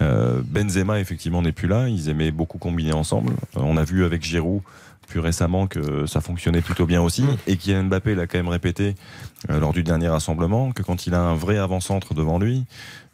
[0.01, 1.89] Euh, Benzema effectivement n'est plus là.
[1.89, 3.31] Ils aimaient beaucoup combiner ensemble.
[3.57, 4.61] Euh, on a vu avec Giroud
[5.07, 7.23] plus récemment que ça fonctionnait plutôt bien aussi.
[7.23, 7.37] Mm.
[7.47, 8.93] Et Kylian Mbappé l'a quand même répété
[9.49, 12.65] euh, lors du dernier rassemblement que quand il a un vrai avant-centre devant lui,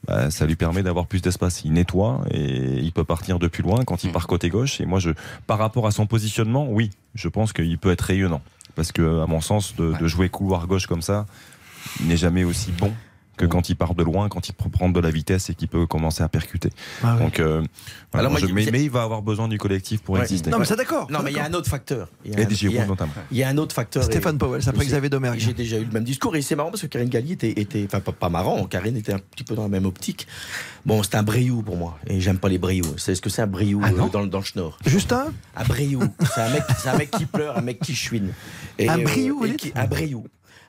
[0.08, 1.64] bah, ça lui permet d'avoir plus d'espace.
[1.66, 4.80] Il nettoie et il peut partir de plus loin quand il part côté gauche.
[4.82, 5.12] Et moi, je,
[5.48, 8.42] par rapport à son positionnement, oui, je pense qu'il peut être rayonnant.
[8.76, 11.26] Parce que, à mon sens, de, de jouer couloir gauche comme ça,
[12.00, 12.94] il n'est jamais aussi bon
[13.40, 15.70] que quand il part de loin, quand il peut prendre de la vitesse et qu'il
[15.70, 16.70] peut commencer à percuter.
[17.02, 17.24] Ah ouais.
[17.24, 17.64] Donc, euh,
[18.12, 20.16] voilà, Alors moi, je- il- mais, c'est- mais il va avoir besoin du collectif pour
[20.16, 20.22] Ouais.
[20.22, 20.50] exister.
[20.50, 21.10] Non, mais ça, d'accord.
[21.10, 22.10] Non, mais il y a un autre facteur.
[22.26, 23.14] Il y a Et un- il y a- notamment.
[23.32, 24.04] Il y a un autre facteur.
[24.04, 25.40] Stéphane et- Powell, après Xavier Domergue.
[25.40, 27.86] J'ai déjà eu le même discours et c'est marrant parce que Karine Galli était, était
[27.86, 28.66] enfin pas, pas marrant.
[28.66, 30.28] Karine était un petit peu dans la même optique.
[30.86, 32.86] Bon, c'était un Briou pour moi et j'aime pas les Briou.
[32.98, 34.78] C'est ce que c'est un Briou Ah euh, dans, le- dans le schnorr?
[34.86, 36.02] Justin Un Briou.
[36.36, 38.34] C'est un mec, c'est un mec qui pleure, un mec qui chouine.
[38.78, 39.86] Et, Un euh, Briou, vous et dites qui- Un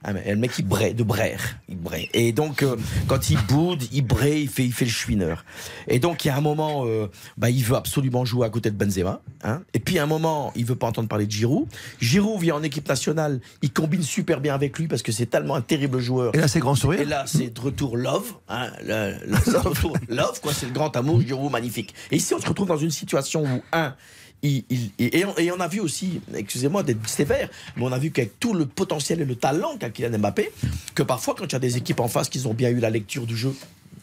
[0.03, 0.19] Briou.
[0.19, 1.57] Un, un mec qui braie, de braire.
[1.69, 2.09] Il braie.
[2.15, 5.45] Et donc, euh, quand il boude, il braie, il fait, il fait le chouineur.
[5.89, 7.07] Et donc, il y a un moment, euh,
[7.37, 9.21] bah, il veut absolument jouer à côté de Benzema.
[9.45, 9.63] Hein.
[9.75, 11.67] Et puis, à un moment, il veut pas entendre parler de Giroud.
[12.01, 15.55] Giroud vient en équipe nationale, il combine super bien avec lui parce que c'est tellement
[15.55, 16.35] un terrible joueur.
[16.35, 17.01] Et là, c'est grand sourire.
[17.01, 18.33] Et là, c'est de retour love.
[18.49, 20.53] Hein, le- le- retour love, quoi.
[20.55, 21.95] C'est le grand amour, Giroud, magnifique.
[22.11, 23.95] Et ici, on se retrouve dans une situation où, un,
[24.43, 27.99] il- il- et, on, et on a vu aussi, excusez-moi d'être sévère, mais on a
[27.99, 30.51] vu qu'avec tout le potentiel et le talent qu'a Kylian Mbappé,
[30.95, 32.91] que parfois, quand il y a des équipes en face qui ont bien eu la
[32.91, 33.55] lecture du jeu,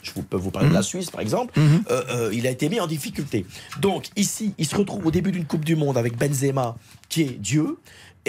[0.04, 2.70] je vous- peux vous parler de la Suisse par exemple, euh, euh, il a été
[2.70, 3.46] mis en difficulté.
[3.82, 6.78] Donc ici, il se retrouve au début d'une Coupe du Monde avec Benzema,
[7.10, 7.78] qui est Dieu.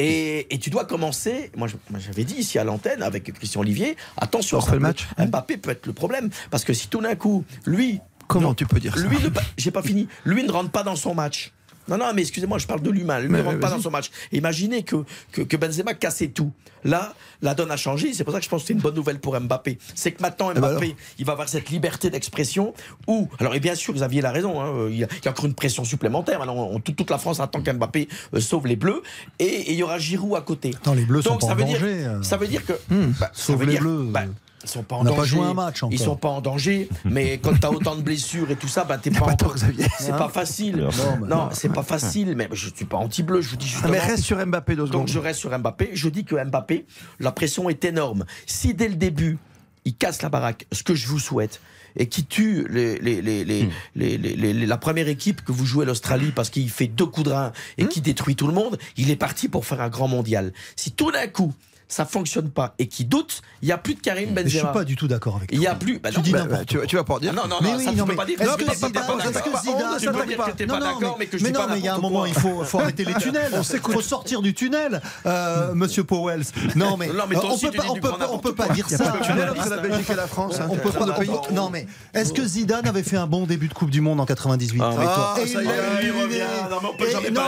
[0.01, 1.67] Et, et tu dois commencer, moi
[1.99, 5.07] j'avais dit ici à l'antenne avec Christian Olivier, attention, le match.
[5.19, 7.99] Mbappé peut être le problème, parce que si tout d'un coup, lui...
[8.29, 9.17] Comment non, tu peux dire ça Lui,
[9.57, 11.53] j'ai pas fini, lui ne rentre pas dans son match.
[11.89, 13.19] Non, non, mais excusez-moi, je parle de l'humain.
[13.21, 14.11] Lui Mais ne rentre pas dans son match.
[14.33, 14.97] Imaginez que,
[15.33, 16.53] que, que Benzema cassait tout.
[16.85, 18.13] Là, la donne a changé.
[18.15, 19.79] C'est pour ça que je pense que c'est une bonne nouvelle pour Mbappé.
[19.95, 22.73] C'est que maintenant, ben Mbappé, il va avoir cette liberté d'expression
[23.07, 25.31] où, alors, et bien sûr, Xavier a raison, hein, il, y a, il y a
[25.33, 26.41] encore une pression supplémentaire.
[26.49, 29.03] On- toute, toute la France attend qu'Mbappé euh, sauve les Bleus.
[29.39, 30.73] Et, et il y aura Giroud à côté.
[30.77, 32.23] Attends, les Bleus sont Donc, pas ça en veut danger, Dire, euh.
[32.23, 32.75] ça veut dire que.
[32.91, 34.05] bah, ça Sauve les dire- Bleus.
[34.11, 34.23] bah,
[34.65, 35.37] ils sont pas en On n'a pas danger.
[35.37, 35.93] joué un match encore.
[35.93, 38.85] Ils sont pas en danger, mais quand tu as autant de blessures et tout ça,
[38.85, 39.55] bah, t'es pas, encore.
[39.99, 40.77] C'est pas facile.
[40.77, 41.19] Bien sûr.
[41.27, 43.93] Non, c'est pas facile, mais je suis pas anti-bleu, je vous dis Ah, justement.
[43.93, 45.09] mais reste sur Mbappé deux Donc secondes.
[45.09, 45.91] je reste sur Mbappé.
[45.95, 46.87] Je dis que Mbappé,
[47.21, 48.25] la pression est énorme.
[48.47, 49.39] Si dès le début,
[49.85, 51.61] il casse la baraque, ce que je vous souhaite,
[51.97, 54.65] et qui tue les, les, les, les, Hmm.
[54.67, 57.85] la première équipe que vous jouez l'Australie parce qu'il fait deux coups de rein et
[57.85, 57.89] Hmm.
[57.89, 60.53] qui détruit tout le monde, il est parti pour faire un grand mondial.
[60.77, 61.53] Si tout d'un coup,
[61.89, 64.59] ça fonctionne pas et qu'il doute, il n'y a plus de Karim Mais je suis
[64.59, 64.73] Benzema.
[64.73, 65.99] pas du tout d'accord avec Il y a plus.
[65.99, 67.33] bah Tu non, dis bah, n'importe bah, Tu, vas- tu vas pas dire.
[67.35, 68.41] Ah non, non, Mais non, oui, ça, non, mais pas dire.
[68.41, 71.39] est-ce Non, que Zidane- Tu peux dire que t'es pas Non, non, d'accord, mais que
[71.39, 72.29] je mais non, mais il y a un moment, quoi.
[72.29, 73.53] il faut, faut arrêter les tunnels.
[73.53, 76.43] Il faut sortir du tunnel, euh, Monsieur Powell.
[76.77, 77.85] Non, mais, Non, toi on peut pas,
[78.29, 78.69] on on quoi.
[78.75, 79.15] dire ça.
[79.17, 80.61] entre la Belgique et la France.
[80.61, 80.67] hein.
[80.71, 81.07] On peut pas.
[81.51, 84.21] on Non, mais est-ce que Zidane avait fait un bon début de Coupe du Monde
[84.21, 86.39] en 98 Ah, toi- Et il l'a éliminé.
[86.71, 86.89] Non, mais
[87.29, 87.43] on non.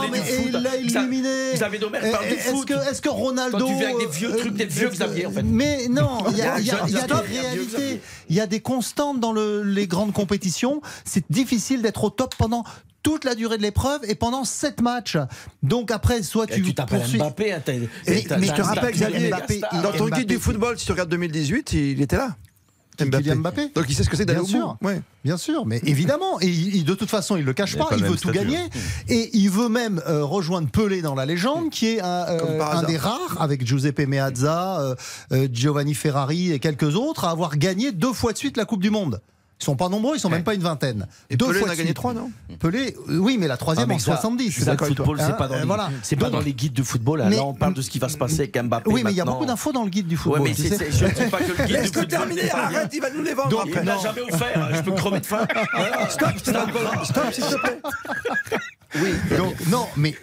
[0.47, 1.29] Il l'a éliminé.
[1.53, 3.59] Et- parle du Est-ce que, est-ce que Ronaldo.
[3.59, 5.43] Toi, tu viens avec des vieux trucs, des vieux Xavier, en fait.
[5.43, 8.37] Mais non, il y a, y a- Jeune il y a Xavier, des réalités, il
[8.37, 10.81] y a des constantes dans le- les grandes compétitions.
[11.05, 12.65] C'est difficile d'être au top pendant
[13.03, 15.17] toute la durée de l'épreuve et pendant sept matchs.
[15.63, 19.31] Donc après, soit Et tu, tu t'appelles poursuis- Mbappé, hein, mais Je te rappelle, Xavier,
[19.83, 22.37] dans ton guide du football, si tu regardes 2018, il était là.
[22.97, 23.71] Kylian Mbappé.
[23.75, 24.77] Donc il sait ce que c'est d'aller Bien au sûr.
[24.81, 24.87] bout.
[24.89, 25.01] Ouais.
[25.25, 27.89] Bien sûr, mais évidemment, et il- il- de toute façon, il le cache Il pas,
[27.97, 28.59] il veut tout gagner,
[29.09, 32.83] et il veut même euh, rejoindre Pelé dans la légende, qui est un, euh, un
[32.85, 34.95] des rares, avec Giuseppe Meazza, euh,
[35.33, 38.83] euh, Giovanni Ferrari et quelques autres, à avoir gagné deux fois de suite la Coupe
[38.83, 39.21] du Monde.
[39.61, 41.07] Ils sont pas nombreux, ils sont même pas une vingtaine.
[41.29, 42.31] Et deux Pelé fois a gagné trois, non?
[42.59, 44.65] Pelé, euh, oui, mais la troisième Ah, en ça, 70.
[44.65, 45.91] ça, le football, c'est Hein, pas dans euh, les, voilà.
[46.03, 47.19] c'est pas dans les guides de football.
[47.19, 48.91] Là, Mais- Là, on parle de ce qui va se passer avec Mbappé.
[48.91, 50.43] Oui, mais il y a beaucoup d'infos dans le guide du Ouais, football.
[50.45, 50.77] mais tu c'est- sais.
[50.91, 53.23] c'est- je ne dis pas que le guide du Laisse-le terminer, arrête, il va nous
[53.23, 53.81] les vendre Donc, après.
[53.81, 54.75] Il n'a jamais offert.
[54.75, 55.47] Je peux crever de faim.
[56.09, 56.71] Stop, stop,
[57.05, 57.81] stop, s'il te plaît.
[58.97, 60.15] Oui, donc non, mais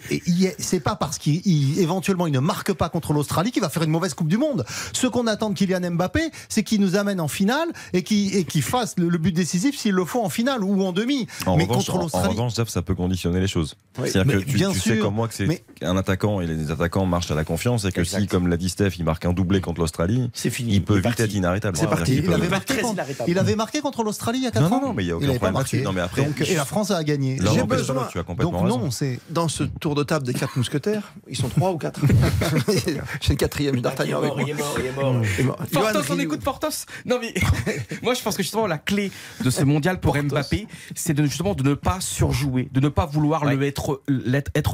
[0.58, 4.14] c'est pas parce qu'il il- ne marque pas contre l'Australie qu'il va faire une mauvaise
[4.14, 4.64] Coupe du Monde.
[4.92, 8.94] Ce qu'on attend de Kylian Mbappé, c'est qu'il nous amène en finale et qu'il fasse
[8.98, 11.26] le, le but décisif s'il le faut en finale ou en demi.
[11.46, 12.28] En mais revanche, contre en, en l'Australie.
[12.28, 13.76] revanche, Jeff, ça peut conditionner les choses.
[13.98, 16.46] Oui, C'est-à-dire que tu, bien tu sais comme moi que c'est mais- un attaquant et
[16.46, 18.20] les attaquants marchent à la confiance et que Exact.
[18.20, 21.02] si, comme l'a dit Steph, il marque un doublé contre l'Australie, il peut Il vite
[21.04, 21.22] parti.
[21.22, 21.76] être inarrêtable.
[21.76, 22.12] C'est parti.
[22.16, 23.30] C'est-à-dire il, avait marqué contre, inarrêtable.
[23.30, 24.80] il avait marqué contre l'Australie il y a 4 Non, ans.
[24.80, 25.76] non, non, mais il y a aucun problème là-dessus.
[25.76, 25.84] marqué.
[25.86, 27.38] Non, mais après- Donc, et la France a gagné.
[27.40, 28.22] J'ai besoin- tu as
[28.58, 31.78] complètement non, c'est Dans ce tour de table des quatre mousquetaires, ils sont trois ou
[31.78, 32.00] quatre
[33.20, 34.42] J'ai le quatrième, d'Artagnan avec moi.
[34.42, 35.22] il est mort, il est mort.
[35.22, 35.58] Il est mort.
[35.72, 36.86] Johan Portos, on écoute Portos.
[37.04, 37.34] Non mais
[38.02, 39.10] moi je pense que justement la clé
[39.42, 43.06] de ce mondial pour Mbappé, c'est de justement de ne pas surjouer, de ne pas
[43.06, 44.00] vouloir le être,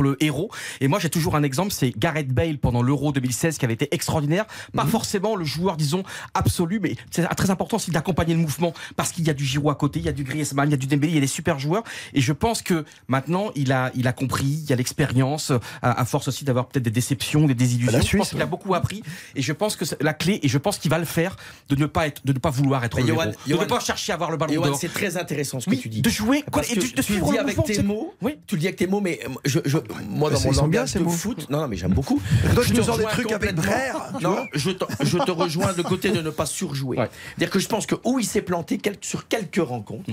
[0.02, 0.51] le héros.
[0.81, 3.89] Et moi j'ai toujours un exemple, c'est Gareth Bale pendant l'Euro 2016 qui avait été
[3.94, 4.47] extraordinaire.
[4.73, 6.02] Pas forcément le joueur disons
[6.35, 9.70] absolu, mais c'est très important aussi d'accompagner le mouvement parce qu'il y a du Giroud
[9.70, 11.20] à côté, il y a du Griezmann, il y a du Dembélé, il y a
[11.20, 11.85] des super joueurs.
[12.12, 15.52] Et je pense que maintenant il a, il a compris, il y a l'expérience,
[15.82, 18.01] à, force aussi d'avoir peut-être des déceptions, des désillusions.
[18.01, 19.02] Suisse, je pense qu'il a beaucoup appris
[19.34, 21.36] et je pense que la clé, et je pense qu'il va le faire,
[21.68, 23.80] de ne pas, être, de ne pas vouloir être le Yohan, héros, de ne pas
[23.80, 24.74] chercher à avoir le ballon.
[24.74, 26.02] C'est très intéressant ce que tu dis.
[26.02, 28.14] De jouer et tu suivre le avec tes mots.
[28.46, 29.78] Tu le dis avec tes mots, mais euh, je, je
[30.09, 31.10] moi dans bah, mon langage de mots.
[31.10, 32.20] foot, non, mais j'aime beaucoup.
[32.55, 34.12] Toi, je tu te sors des trucs avec Brère.
[34.20, 36.96] Non, je te, rejoins de côté de ne pas surjouer.
[36.96, 40.05] C'est-à-dire que je pense que où il s'est planté sur quelques rencontres,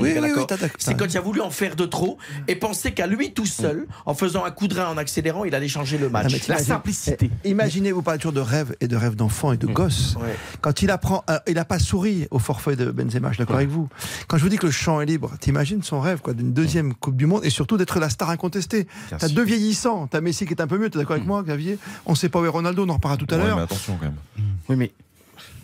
[0.77, 2.17] c'est quand il a voulu en faire de trop
[2.47, 5.53] et penser qu'à lui tout seul, en faisant un coup de rein, en accélérant, il
[5.53, 6.47] allait changer le match.
[6.47, 7.29] La simplicité.
[7.43, 9.73] Eh, imaginez, vous parlez toujours de rêve et de rêve d'enfant et de mmh.
[9.73, 10.17] gosse.
[10.61, 13.69] Quand il apprend, il n'a pas souri au forfait de Benzema, je suis d'accord avec
[13.69, 13.89] vous.
[14.27, 16.93] Quand je vous dis que le champ est libre, t'imagines son rêve quoi d'une deuxième.
[16.93, 18.87] Coupe du Monde et surtout d'être la star incontestée.
[19.17, 21.27] T'as deux vieillissants, t'as Messi qui est un peu mieux, t'es d'accord avec mmh.
[21.27, 21.77] moi, Xavier?
[22.05, 23.59] On ne sait pas où est Ronaldo, on en reparlera tout à l'heure.
[23.59, 24.15] attention quand même.
[24.69, 24.91] Oui, mais.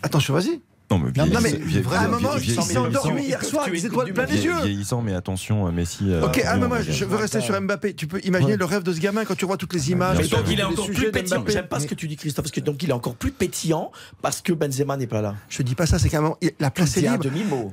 [0.02, 0.60] Attention, vas-y.
[0.90, 4.12] Non, mais, vieille, non, mais vieille, vraiment, vieille, il s'est endormi hier soir, les étoiles
[4.12, 4.56] plein les yeux.
[4.62, 6.10] Vieillissant, mais attention, euh, Messi.
[6.10, 7.94] Euh, ok, à un moment, je veux rester sur Mbappé.
[7.94, 10.18] Tu peux imaginer le rêve de ce gamin quand tu vois toutes les images.
[10.18, 11.44] Mais donc il est encore plus pétillant.
[11.46, 13.92] J'aime pas ce que tu dis, Christophe, parce que donc il est encore plus pétillant
[14.22, 15.34] parce que Benzema n'est pas là.
[15.48, 17.24] Je dis pas ça, c'est qu'à un moment, la place est libre.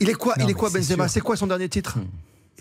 [0.01, 1.07] Il est quoi Benzema?
[1.07, 1.97] C'est quoi son dernier titre?
[1.97, 2.05] Hmm.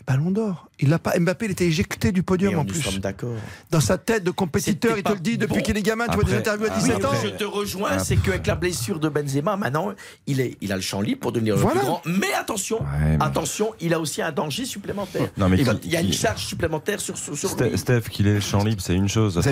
[0.07, 0.69] Ballon d'Or.
[0.81, 1.19] Il l'a pas.
[1.19, 3.01] Mbappé, il était éjecté du podium en plus.
[3.01, 3.37] d'accord.
[3.71, 6.07] Dans sa tête de compétiteur, il te le dit depuis qu'il est gamin.
[6.09, 7.11] Tu vois des interviews à ah, 17 ans.
[7.23, 9.93] Je te rejoins, c'est qu'avec la blessure de Benzema, maintenant,
[10.27, 11.81] il, est, il a le champ libre pour devenir voilà.
[11.81, 12.03] le grand.
[12.07, 12.81] Mais attention,
[13.21, 15.29] attention, il a aussi un danger supplémentaire.
[15.37, 17.79] Non, mais il, y a une charge supplémentaire sur, sur Steph, lui.
[17.79, 19.39] Steph, qu'il est champ libre, c'est une chose.
[19.39, 19.43] Euh,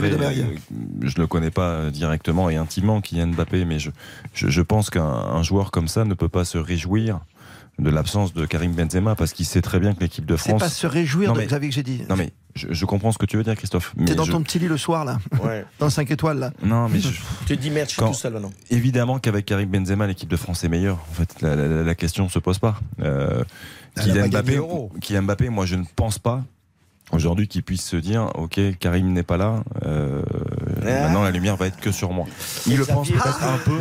[1.00, 3.90] je ne le connais pas euh, directement et intimement, Kylian Mbappé, mais je,
[4.34, 7.20] je pense qu'un joueur comme ça ne peut pas se réjouir
[7.78, 10.60] de l'absence de Karim Benzema parce qu'il sait très bien que l'équipe de France.
[10.60, 12.02] C'est pas se réjouir non, mais, de Xavier que j'ai dit.
[12.08, 13.94] Non mais je, comprends ce que tu veux dire, Christophe.
[14.04, 15.64] T'es dans ton petit lit le soir là, ouais.
[15.78, 16.52] dans 5 étoiles là.
[16.62, 17.08] Non mais je...
[17.46, 18.08] tu dis merde, je suis Quand...
[18.08, 18.52] tout seul maintenant.
[18.70, 20.98] Évidemment qu'avec Karim Benzema, l'équipe de France est meilleure.
[21.10, 22.78] En fait, la, question ne se pose pas.
[23.00, 23.42] Euh,
[24.00, 24.60] Kylian Mbappé,
[25.00, 26.42] Kylian Mbappé, moi je ne pense pas
[27.10, 30.22] aujourd'hui qu'il puisse se dire ok Karim n'est pas là euh,
[30.84, 32.26] euh, Maintenant, la lumière va être que sur moi.
[32.66, 33.78] Il le pense peut-être ah, un peu.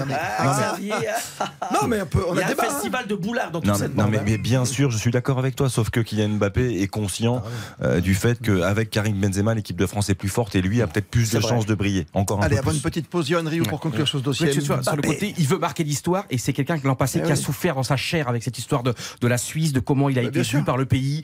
[1.74, 2.24] Non, mais un peu.
[2.28, 2.56] On a, un hein.
[2.58, 4.22] festival de boulard dans toute cette Non, hein.
[4.26, 7.86] mais bien sûr, je suis d'accord avec toi, sauf que Kylian Mbappé est conscient ah
[7.86, 10.88] euh, du fait qu'avec Karim Benzema, l'équipe de France est plus forte et lui a
[10.88, 12.08] peut-être plus de chances de briller.
[12.14, 14.52] Encore un Allez, avant une petite pause, Yohan pour conclure sur ce dossier.
[14.52, 17.32] Sur le côté, il veut marquer l'histoire et c'est quelqu'un qui l'an passé ah qui
[17.32, 20.24] a souffert dans sa chair avec cette histoire de, la Suisse, de comment il a
[20.24, 21.24] été vu par le pays,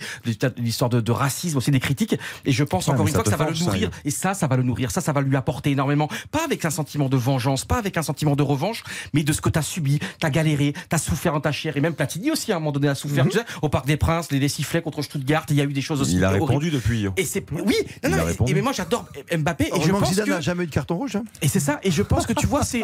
[0.57, 2.17] l'histoire de, de, racisme, aussi des critiques.
[2.45, 3.89] Et je pense encore une fois que ça va le nourrir.
[4.05, 4.91] Et ça, ça va le nourrir.
[4.91, 8.03] Ça, ça va lui apporter énormément, pas avec un sentiment de vengeance, pas avec un
[8.03, 8.83] sentiment de revanche,
[9.13, 11.51] mais de ce que tu as subi, tu as galéré, tu as souffert dans ta
[11.51, 11.77] chair.
[11.77, 13.25] Et même Platini aussi, à un moment donné, a souffert.
[13.25, 13.31] Mhm.
[13.31, 15.73] Tu sais, au Parc des Princes, les, les sifflets contre Stuttgart, il y a eu
[15.73, 16.15] des choses aussi.
[16.15, 17.07] Il a répondu depuis.
[17.17, 17.75] Et c'est oui,
[18.53, 19.69] mais, moi j'adore Mbappé.
[19.75, 20.29] Et je pense que...
[20.29, 21.15] n'a jamais eu de carton rouge.
[21.15, 21.23] Hein.
[21.41, 21.79] Et c'est ça.
[21.83, 22.83] Et je pense que tu vois, c'est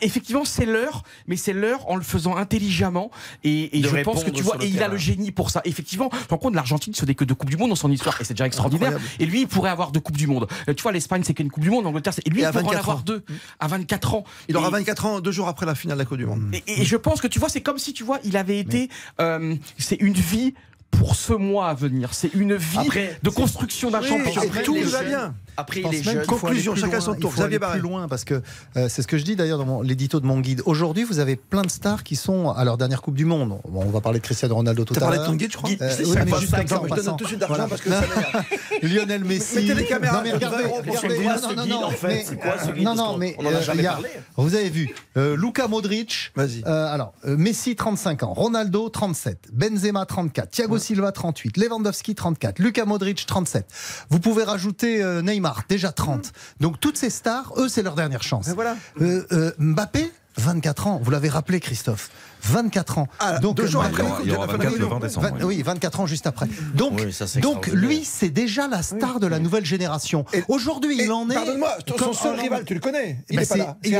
[0.00, 3.10] effectivement c'est l'heure, mais c'est l'heure en le faisant intelligemment.
[3.42, 5.60] Et, je pense que tu vois, et il a le génie pour ça.
[5.64, 8.24] Effectivement, par contre, l'Argentine se n'est que deux coupes du monde dans son histoire, et
[8.24, 8.98] c'est déjà extraordinaire.
[9.18, 10.46] Et lui, il pourrait avoir deux coupes du monde.
[10.68, 11.86] Euh, tu vois, l'Espagne c'est qu'une coupe du monde,
[12.24, 13.24] et lui, il pourra en avoir deux
[13.60, 14.24] à 24 ans.
[14.48, 16.54] Il aura 24 ans deux jours après la finale de la Coupe du Monde.
[16.66, 18.88] Et, je pense que tu vois, c'est comme si tu vois, il avait été.
[19.20, 20.54] Euh, c'est une vie
[20.90, 22.14] pour ce mois à venir.
[22.14, 22.88] C'est une vie
[23.22, 24.42] de construction d'un oui, champion.
[24.42, 25.32] Après, tout va.
[25.56, 26.26] Après, il est jeune.
[26.26, 27.32] Conclusion, chacun son tour.
[27.32, 27.78] Xavier Barret.
[27.78, 28.42] plus loin, parce que
[28.76, 30.62] euh, c'est ce que je dis d'ailleurs dans l'édito de mon guide.
[30.66, 33.58] Aujourd'hui, vous avez plein de stars qui sont à leur dernière Coupe du Monde.
[33.68, 35.10] Bon, on va parler de Cristiano Ronaldo tout à l'heure.
[35.10, 37.28] Tu parlais de ton guide, je crois euh, juste comme ça, Je donne tout de
[37.28, 38.02] suite d'argent parce que ça
[38.82, 39.56] Lionel Messi.
[39.56, 40.16] Mettez les caméras.
[40.16, 40.64] Non, mais regardez.
[40.64, 41.88] regardez non, non.
[42.00, 43.36] C'est quoi ce guide Non, mais.
[43.38, 44.08] On en a euh, jamais parlé.
[44.36, 44.94] Vous avez vu.
[45.16, 46.32] Luca Modric.
[46.34, 46.64] Vas-y.
[46.64, 48.34] Alors, Messi, 35 ans.
[48.34, 49.50] Ronaldo, 37.
[49.52, 50.50] Benzema, 34.
[50.50, 51.56] Thiago Silva, 38.
[51.56, 52.58] Lewandowski, 34.
[52.58, 53.66] Luca Modric, 37.
[54.10, 55.43] Vous pouvez rajouter Neymar.
[55.68, 56.32] Déjà 30.
[56.60, 58.48] Donc toutes ces stars, eux, c'est leur dernière chance.
[58.48, 58.76] Voilà.
[59.00, 62.10] Euh, euh, Mbappé, 24 ans, vous l'avez rappelé, Christophe.
[62.46, 63.08] 24 ans.
[63.20, 65.28] Ah, donc, deux jours euh, après, bah, il y le 20 décembre.
[65.42, 66.46] oui, 24 ans juste après.
[66.74, 70.24] Donc, lui, c'est déjà la star de la nouvelle génération.
[70.48, 71.34] Aujourd'hui, il en est.
[71.34, 73.18] Pardonne-moi, son seul rival, tu le connais.
[73.30, 73.76] Il n'est pas là.
[73.84, 73.94] Il.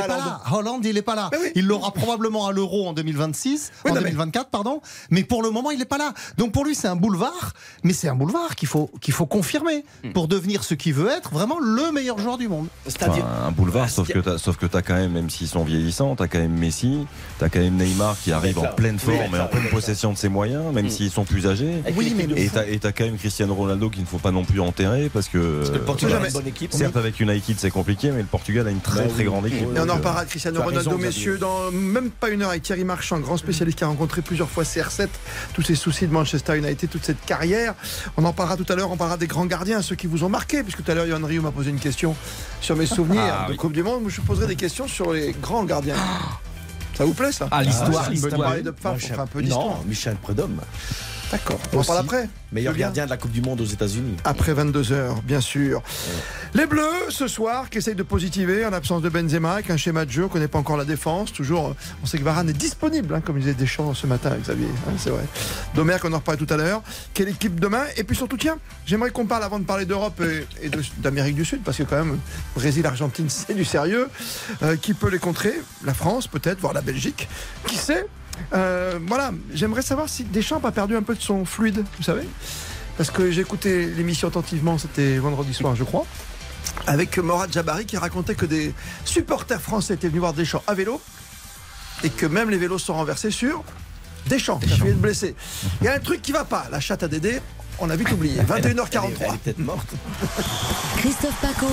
[0.52, 1.30] Hollande, il n'est pas là.
[1.54, 4.80] Il l'aura probablement à l'euro en 2026, en 2024, pardon.
[5.10, 6.12] Mais pour le moment, il n'est pas là.
[6.38, 7.52] Donc pour lui, c'est un boulevard,
[7.82, 10.12] mais c'est un boulevard qu'il faut, qu'il faut confirmer hmm.
[10.12, 12.68] pour devenir ce qu'il veut être, vraiment le meilleur joueur du monde.
[12.86, 13.26] C'est-à-dire.
[13.26, 16.38] un boulevard, sauf que tu as quand même, même s'ils sont vieillissants, tu as quand
[16.38, 17.06] même Messi,
[17.38, 20.18] tu as quand même Neymar qui arrive en pleine forme et en pleine possession de
[20.18, 20.90] ses moyens, même mm.
[20.90, 21.82] s'ils sont plus âgés.
[21.96, 25.10] Oui, mais et t'as quand même Cristiano Ronaldo qu'il ne faut pas non plus enterrer
[25.12, 25.64] parce que.
[25.72, 26.72] Le Portugal a une bonne équipe.
[26.72, 29.46] Certes, avec une équipe c'est compliqué, mais le Portugal a une très bah très grande
[29.46, 29.68] équipe.
[29.76, 32.84] Et on en reparlera euh, Cristiano Ronaldo, messieurs, dans même pas une heure avec Thierry
[32.84, 35.08] Marchand, grand spécialiste qui a rencontré plusieurs fois CR7,
[35.54, 37.74] tous ses soucis de Manchester United, toute cette carrière.
[38.16, 40.28] On en parlera tout à l'heure, on parlera des grands gardiens, ceux qui vous ont
[40.28, 42.16] marqué, puisque tout à l'heure, Yann Rio m'a posé une question
[42.60, 43.54] sur mes ah souvenirs de.
[43.54, 44.04] Coupe du Monde.
[44.08, 45.96] Je poserai des questions sur les grands gardiens.
[45.98, 46.40] Ah
[46.96, 48.06] ça vous plaît ça Ah, l'histoire.
[48.06, 49.66] Ah, de Pfaff, on un peu d'histoire.
[49.66, 50.60] Non, Michel Prudhomme.
[51.34, 51.58] D'accord.
[51.72, 52.28] On en parle après.
[52.52, 54.14] Meilleur Julien gardien de la Coupe du Monde aux États-Unis.
[54.22, 55.82] Après 22h, bien sûr.
[56.54, 60.04] Les Bleus, ce soir, qui essayent de positiver en absence de Benzema, avec un schéma
[60.04, 61.32] de jeu, on ne connaît pas encore la défense.
[61.32, 61.74] Toujours, euh,
[62.04, 64.68] on sait que Varane est disponible, hein, comme disait Deschamps ce matin, Xavier.
[64.86, 65.24] hein, c'est vrai.
[65.74, 66.82] Domer, qu'on en reparlera tout à l'heure.
[67.12, 67.82] Quelle équipe demain?
[67.96, 71.34] Et puis surtout, tiens, j'aimerais qu'on parle avant de parler d'Europe et, et de- d'Amérique
[71.34, 72.20] du Sud, parce que quand même,
[72.54, 74.08] Brésil, Argentine, c'est du sérieux.
[74.62, 75.54] Euh, qui peut les contrer?
[75.84, 77.28] La France, peut-être, voire la Belgique.
[77.66, 78.06] Qui sait?
[78.52, 82.26] Euh, Voilà, j'aimerais savoir si Deschamps a perdu un peu de son fluide, vous savez
[82.96, 86.06] parce que j'ai écouté l'émission attentivement, c'était vendredi soir, je crois,
[86.86, 88.72] avec Morad Jabari qui racontait que des
[89.04, 91.00] supporters français étaient venus voir Deschamps à vélo
[92.02, 93.64] et que même les vélos sont renversés sur
[94.26, 95.34] Deschamps, qui vient de blesser.
[95.80, 97.40] Il y a un truc qui va pas, la chatte à Dédé,
[97.78, 98.40] on a vite oublié.
[98.40, 99.10] 21h43.
[99.20, 99.88] Elle est peut-être morte.
[100.96, 101.66] Christophe Paco.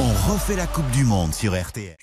[0.00, 1.96] On refait la Coupe du Monde sur RTL.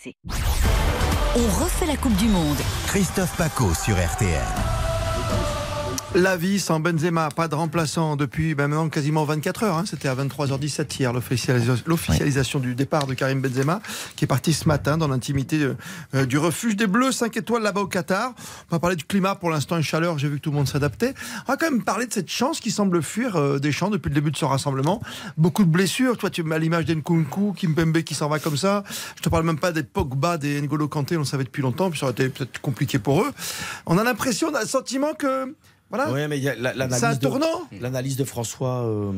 [1.38, 2.58] On refait la Coupe du Monde.
[2.88, 4.75] Christophe Paco sur RTL.
[6.18, 9.78] La vie sans Benzema, pas de remplaçant depuis ben, maintenant quasiment 24 heures.
[9.78, 9.84] hein.
[9.86, 13.82] C'était à 23h17 hier l'officialisa- l'officialisation du départ de Karim Benzema,
[14.16, 15.72] qui est parti ce matin dans l'intimité
[16.14, 18.34] euh, du refuge des Bleus 5 étoiles là-bas au Qatar.
[18.72, 20.18] On va parler du climat pour l'instant, une chaleur.
[20.18, 21.14] J'ai vu que tout le monde s'adaptait.
[21.50, 24.08] On va quand même parler de cette chance qui semble fuir euh, des champs depuis
[24.08, 25.02] le début de ce rassemblement.
[25.36, 26.18] Beaucoup de blessures.
[26.18, 28.86] Toi, tu mets à l'image d'Nkunku, Kimpembe qui s'en va comme ça.
[29.18, 31.18] Je te parle même pas des Pogba, des N'Golo Kanté.
[31.18, 31.90] On le savait depuis longtemps.
[31.90, 33.32] Puis ça aurait été peut-être compliqué pour eux.
[33.86, 35.54] On a l'impression, on a le sentiment que
[35.96, 36.12] voilà.
[36.12, 38.84] Ouais, mais y a l'analyse C'est un de- tournant L'analyse de François.
[38.84, 39.12] euh,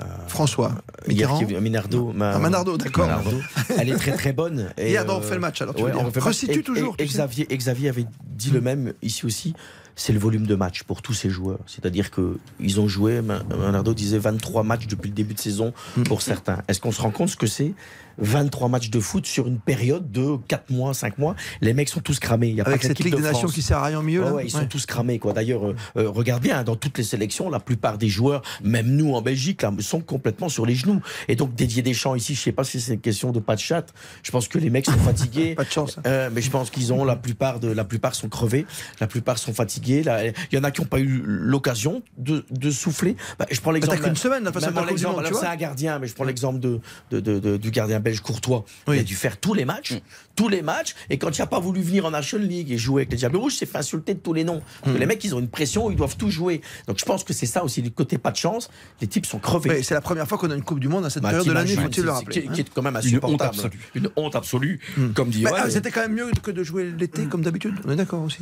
[0.00, 0.72] euh, François
[1.08, 1.44] hier, Mitterrand.
[1.46, 2.12] qui- Minardo.
[2.14, 3.06] ma- Ah, Manardo, d'accord.
[3.06, 3.36] Manardo.
[3.78, 4.70] Elle est très très bonne.
[4.76, 6.02] Et, Hier, on euh, refait le match, alors, tu veux ouais, dire.
[6.16, 6.20] on.
[6.20, 7.56] Resitue Et- toujours, Et, tu et sais.
[7.56, 9.54] Xavier, avait dit le même ici aussi.
[9.98, 11.60] C'est le volume de match pour tous ces joueurs.
[11.66, 13.22] C'est-à-dire que ils ont joué.
[13.22, 16.02] Manardo disait 23 matchs depuis le début de saison Hmm.
[16.02, 16.58] pour certains.
[16.68, 17.72] Est-ce qu'on se rend compte ce que c'est?
[18.18, 21.34] 23 matchs de foot sur une période de 4 mois, 5 mois.
[21.60, 22.48] Les mecs sont tous cramés.
[22.48, 24.20] Il y a Avec pas cette Ligue de des Nations qui sert à rien milieu,
[24.20, 25.18] Ouais, là ouais, ils sont tous cramés.
[25.18, 25.32] Quoi.
[25.32, 29.12] D'ailleurs, euh, euh, regarde bien, dans toutes les sélections, la plupart des joueurs, même nous
[29.14, 31.00] en Belgique, là, sont complètement sur les genoux.
[31.28, 33.60] Et donc, Didier Deschamps ici, je sais pas si c'est une question de pas de
[33.60, 33.86] chat.
[34.22, 35.54] Je pense que les mecs sont fatigués.
[35.56, 35.98] pas de chance.
[36.06, 38.66] Euh, mais je pense qu'ils ont la plupart de la plupart sont crevés,
[39.00, 40.02] la plupart sont fatigués.
[40.02, 43.16] Là, il y en a qui n'ont pas eu l'occasion de, de souffler.
[43.38, 43.98] Bah, je prends l'exemple.
[43.98, 45.38] t'as qu'une semaine, là, Même l'exemple- alors.
[45.40, 46.80] C'est un gardien, mais je prends l'exemple de,
[47.10, 48.64] de- de- de- du gardien belge Courtois.
[48.88, 50.00] Il a dû faire tous les matchs, Mm.
[50.36, 50.94] tous les matchs.
[51.10, 53.36] Et quand il n'a pas voulu venir en National League et jouer avec les Diables
[53.36, 54.62] Rouges, il s'est fait insulter de tous les noms.
[54.86, 54.94] Mm.
[54.96, 56.60] Les mecs, ils ont une pression, ils doivent tout jouer.
[56.86, 58.70] Donc je pense que c'est ça aussi, du côté pas de chance.
[59.00, 59.82] Les types sont crevés.
[59.82, 61.52] C'est la première fois qu'on a une Coupe du Monde à cette Bah, période de
[61.52, 62.42] l'année, faut-il le rappeler.
[62.42, 62.72] qui- qui est hein.
[62.74, 63.50] quand même Une honte insupportable.
[63.56, 63.80] absolue.
[63.94, 64.80] Une honte absolue,
[65.14, 67.74] comme dit Bah, ah, C'était quand même mieux que de jouer l'été comme d'habitude.
[67.84, 68.38] On est d'accord aussi.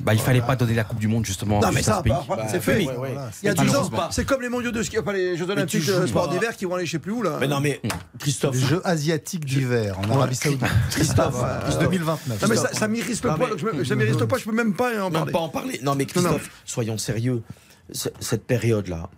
[0.00, 1.60] Bah, il fallait pas donner la Coupe du Monde justement.
[1.60, 2.12] Non, mais ça, ce pays.
[2.12, 2.84] pas- pas- c'est fait.
[2.86, 3.14] ouais, ouais.
[3.42, 5.48] Il y a C'est 12 ans, c'est comme les mondiaux de ski, pas les Jeux
[5.48, 6.32] Olympiques de joues sport pas.
[6.34, 7.36] d'hiver qui vont aller je sais plus où là.
[7.40, 7.80] Mais non, mais
[8.18, 8.54] Christophe.
[8.54, 10.60] Les Jeux asiatiques d'hiver en Arabie Saoudite.
[10.90, 12.42] Christophe, En 2029.
[12.42, 15.32] Non, mais ça, ça m'irrite me- ça m'irrite pas, je peux même pas en parler.
[15.32, 15.80] pas en parler.
[15.82, 17.42] Non, mais Christophe, soyons sérieux.
[17.92, 19.10] Cette période-là,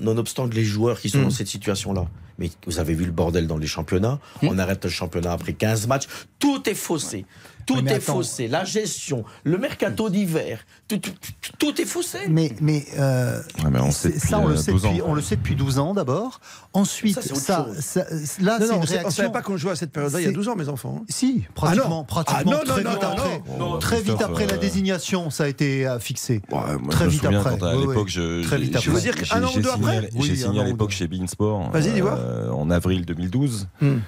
[0.00, 1.24] nonobstant que les joueurs qui sont Mm.
[1.24, 2.06] dans cette situation-là,
[2.38, 5.86] mais vous avez vu le bordel dans les championnats, on arrête le championnat après 15
[5.86, 6.06] matchs,
[6.38, 7.26] tout est faussé.
[7.66, 8.16] Tout mais est attends.
[8.16, 8.46] faussé.
[8.46, 12.18] La gestion, le mercato d'hiver, tout, tout- tout- tout est faussé.
[12.28, 14.88] Mais, mais, euh, Ouais, mais on ça, on le, euh, sait 12 ans.
[14.90, 16.40] depuis, on le sait depuis 12 ans d'abord.
[16.74, 19.10] Ensuite, Ça, là, Non, c'est non, une on réaction.
[19.10, 21.04] savait pas qu'on jouait à cette période-là il y a C'est- 12 ans, mes enfants.
[21.08, 22.04] Si, pratiquement, Ah non.
[22.04, 23.42] pratiquement Ah non, non, très non, vite non, après.
[23.58, 23.78] non.
[23.78, 26.42] très vite après la euh, désignation, ça a été fixé.
[26.50, 27.56] Ouais, moi, très je me vite souviens après.
[27.58, 28.12] quand à l'époque, oui.
[28.12, 28.90] je, Très vite j'ai- après.
[28.90, 31.06] veux dire qu'un an ou deux signé, après j'ai Oui, signé un à l'époque chez
[31.08, 31.70] Bein Sport.
[31.70, 32.18] Vas-y, dis voir.
[32.24, 33.68] Euh, en avril 2012.
[33.80, 33.98] Hmm.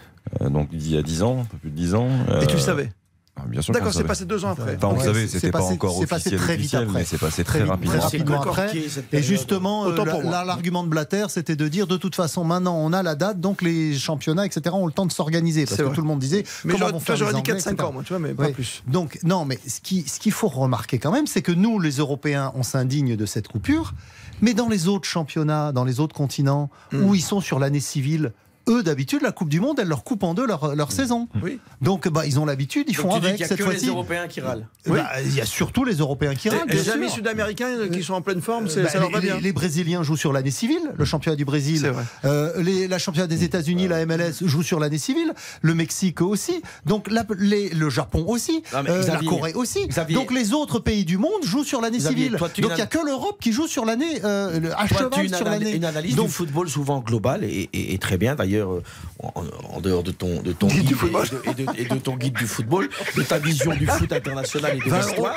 [0.41, 2.09] Euh, donc il y a 10 ans, un peu plus de 10 ans.
[2.43, 2.93] Et tu le Euh, savais
[3.39, 3.73] ah, Bien sûr.
[3.75, 4.77] D'accord, le c'est passé deux ans après.
[4.77, 6.75] Enfin, on le Ouais, savait, c'est c'était pas passé- encore c'est passé officiel, très vite
[6.75, 7.93] officiel, mais c'est passé Très très, vite, rapidement.
[7.93, 8.73] très rapidement après.
[9.13, 9.95] Et justement, euh,
[10.25, 13.61] l'argument de Blatter, c'était de dire de toute façon, maintenant on a la date, donc
[13.63, 15.67] les championnats, etc., ont le temps de s'organiser.
[15.67, 15.95] Parce que vrai.
[15.95, 17.85] tout le monde disait Mais comment j'aurais- dit Anglais, 4-5 etc..
[17.85, 18.53] ans, moi, tu vois, mais pas Oui.
[18.53, 18.83] plus.
[18.89, 21.97] Donc, non, mais ce qui- ce qu'il faut remarquer quand même, c'est que nous, les
[21.99, 23.93] Européens, on s'indigne de cette coupure,
[24.43, 27.05] mais dans les autres championnats, dans les autres continents, Hmm.
[27.05, 28.33] où ils sont sur l'année civile,
[28.69, 31.29] eux, d'habitude, la Coupe du Monde, elle leur coupe en deux leur, leur saison.
[31.43, 31.59] Oui.
[31.81, 33.59] Donc, bah, ils ont l'habitude, ils Donc font tu dis avec qu'il y a cette
[33.59, 33.89] que les fois-ci.
[33.89, 34.67] Européens qui râlent.
[34.87, 36.61] Bah, Il y a surtout les Européens qui râlent.
[36.69, 39.27] Les amis sud-américains euh, qui sont en pleine forme, c'est- Bah, ça leur va les,
[39.27, 39.37] bien.
[39.37, 41.87] les- les Brésiliens jouent sur l'année civile, le championnat du Brésil.
[41.87, 42.03] vrai.
[42.25, 45.33] Euh, les- la championnat des États-Unis, la MLS, joue sur l'année civile.
[45.63, 46.63] Le Mexique aussi.
[46.85, 48.63] Donc la- les- le Japon aussi.
[48.73, 49.87] Non, euh, la Corée aussi.
[49.87, 50.15] Xavier.
[50.17, 52.37] Donc les autres pays du monde jouent sur l'année civile.
[52.37, 54.99] toi, Donc il n'y a que l'Europe qui joue sur l'année, euh, le- à Toi,
[55.11, 55.75] cheval une, sur l'année.
[55.77, 58.81] une analyse Donc, du football souvent globale et, et- et très bien d'ailleurs euh,
[59.21, 59.33] en,
[59.71, 61.29] en dehors de ton, de ton Guide et football.
[61.29, 64.77] de, et de- et de ton guide du football, de ta vision du foot international
[64.77, 65.35] et de 20 l'histoire.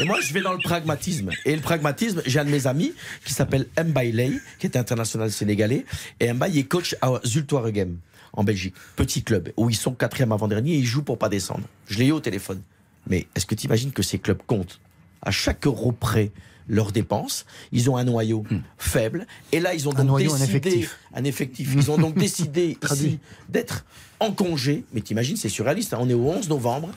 [0.00, 1.30] Et moi, je vais dans le pragmatisme.
[1.44, 2.92] Et le pragmatisme, j'ai un de mes amis
[3.24, 5.84] qui s'appelle Mbaye Ley, qui est international sénégalais.
[6.20, 7.96] Et Mbaye est coach à Zultoiregem
[8.34, 11.64] en Belgique, petit club où ils sont quatrième avant-dernier et ils jouent pour pas descendre.
[11.88, 12.62] Je l'ai eu au téléphone.
[13.08, 14.80] Mais est-ce que tu imagines que ces clubs comptent?
[15.20, 16.30] À chaque euro près
[16.72, 17.44] leurs dépenses.
[17.70, 18.62] Ils ont un noyau hmm.
[18.78, 19.26] faible.
[19.52, 20.88] Et là, ils ont un donc noyau, décidé.
[21.14, 21.20] Un.
[21.20, 21.72] Un effectif.
[21.76, 23.84] Ils ont donc décidé ici d'être
[24.22, 24.84] en congé.
[24.92, 25.94] Mais t'imagines, c'est surréaliste.
[25.94, 25.98] Hein.
[26.00, 26.90] On est au 11 novembre.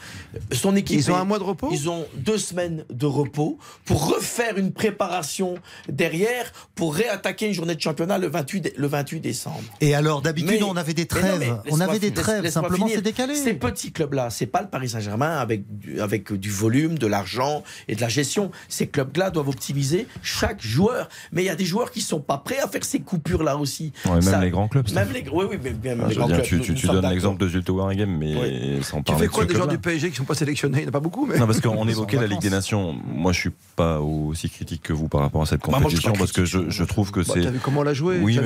[0.52, 0.98] Son équipe.
[0.98, 1.70] Ils ont un mois de repos?
[1.72, 5.56] Ils ont deux semaines de repos pour refaire une préparation
[5.90, 9.64] derrière pour réattaquer une journée de championnat le 28, le 28 décembre.
[9.82, 11.58] Et alors, d'habitude, on avait des trêves.
[11.70, 12.50] On avait des trêves.
[12.50, 13.36] Simplement, c'est décalé.
[13.36, 17.64] Ces petits clubs-là, c'est pas le Paris Saint-Germain avec, du, avec du volume, de l'argent
[17.88, 18.52] et de la gestion.
[18.70, 21.10] Ces clubs-là doivent optimiser chaque joueur.
[21.32, 23.92] Mais il y a des joueurs qui sont pas prêts à faire ces coupures-là aussi.
[24.06, 24.90] Même les grands clubs.
[24.94, 28.80] Même les, oui, oui, ah, les grands clubs exemple de Jules Touin mais ouais.
[28.82, 29.22] sans parler.
[29.22, 30.80] Tu fais quoi des gens du PSG qui ne sont pas sélectionnés?
[30.80, 31.26] Il n'y en a pas beaucoup.
[31.26, 31.38] Mais...
[31.38, 32.96] Non, parce qu'on évoquait la Ligue des Nations.
[33.08, 36.14] Moi, je ne suis pas aussi critique que vous par rapport à cette bah, compétition
[36.14, 37.42] parce que je, trouve que bah, c'est.
[37.42, 38.40] T'as vu comment on l'a joué oui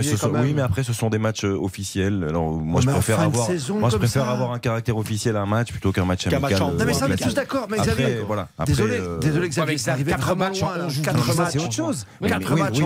[0.55, 2.25] mais, après, ce sont des matchs euh, officiels.
[2.27, 3.49] Alors, moi, je préfère avoir.
[3.71, 6.59] Moi, je préfère avoir un caractère officiel à un match plutôt qu'un match amical.
[6.59, 7.67] Non, mais ça, on est tous d'accord.
[7.69, 8.17] Mais Xavier,
[8.65, 10.59] désolé, euh, désolé, Xavier, c'est arrivé 4 matchs
[11.03, 12.05] 4 matchs, c'est autre chose.
[12.25, 12.79] 4 matchs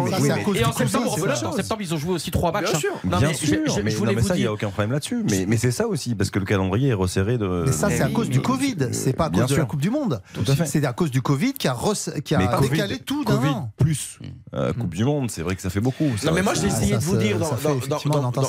[0.55, 2.73] Et en septembre, ils ont joué aussi 3 matchs.
[2.76, 3.18] Hein.
[3.19, 3.57] Bien sûr.
[3.68, 5.23] Je voulais vous dire, il n'y a aucun problème là-dessus.
[5.47, 7.64] Mais c'est ça aussi, parce que le calendrier est resserré de.
[7.66, 9.90] Mais ça, c'est à cause du Covid, c'est pas à cause de la Coupe du
[9.90, 10.22] Monde.
[10.66, 11.76] C'est à cause du Covid qui a,
[12.24, 13.72] qui décalé tout d'un an.
[13.78, 14.26] plus mm.
[14.56, 14.74] Euh, mm.
[14.74, 16.10] Coupe du Monde, c'est vrai que ça fait beaucoup.
[16.24, 17.38] Non, mais moi, j'ai ah, essayé de vous dire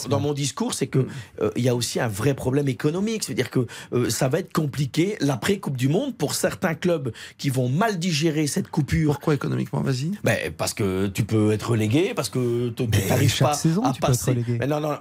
[0.08, 1.08] dans mon discours, c'est qu'il mm.
[1.42, 3.24] euh, y a aussi un vrai problème économique.
[3.24, 7.68] C'est-à-dire que euh, ça va être compliqué l'après-Coupe du Monde pour certains clubs qui vont
[7.68, 9.14] mal digérer cette coupure.
[9.14, 10.12] Pourquoi économiquement Vas-y?
[10.22, 14.44] Ben, parce que tu peux être relégué, parce que tu n'arrives pas à passer.
[14.68, 14.98] non, non,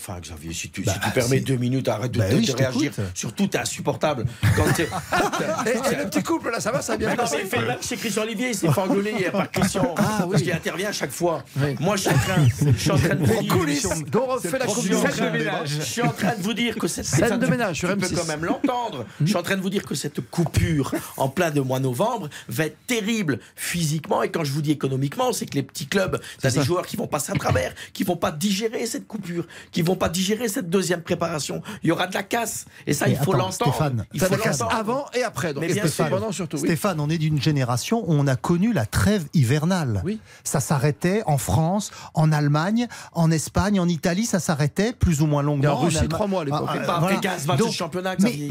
[0.00, 2.92] Enfin, Xavier, si tu, bah, permets deux minutes, arrête de, bah, de, oui, de réagir.
[3.14, 4.24] Surtout, t'es insupportable.
[4.56, 4.82] Quand et,
[5.66, 7.14] eh, eh, le petit couple, là, ça va, ça vient.
[7.14, 9.94] Non, mais fait, là, Christian Olivier, il s'est fait engueuler hier par Christian.
[9.98, 10.30] Ah, oui.
[10.30, 11.44] Parce qu'il intervient à chaque fois.
[11.80, 13.54] Moi, je suis en train, de vous dire.
[13.54, 15.68] On fait la de ménage.
[15.68, 17.04] Je suis en train de vous dire que cette.
[17.04, 19.04] Scène de ménage, je peux quand même l'entendre.
[19.20, 22.30] Je suis en train de vous dire que cette coupure en plein de mois novembre
[22.48, 24.22] va être terrible physiquement.
[24.22, 26.96] Et quand je vous dis économiquement, c'est que les petits clubs, t'as des joueurs qui
[26.96, 30.70] vont passer à travers, qui vont pas digérer cette coupure, qui vont pas digérer cette
[30.70, 31.62] deuxième préparation.
[31.82, 32.66] Il y aura de la casse.
[32.86, 33.74] Et ça, il faut l'entendre.
[33.74, 34.74] Stéphane, il faut l'entendre.
[34.74, 35.54] Avant et après.
[35.54, 36.46] Mais bien Stéphane, sûr.
[36.54, 40.02] Stéphane, on est d'une génération où on a connu la trêve hivernale.
[40.04, 40.20] Oui.
[40.44, 45.42] Ça s'arrêtait en France, en Allemagne, en Espagne, en Italie, ça s'arrêtait plus ou moins
[45.42, 45.72] longuement.
[45.72, 46.68] En Russie, trois mois à l'époque.
[46.68, 47.70] Ah, euh, voilà.
[47.70, 48.16] championnat.
[48.18, 48.48] Mais,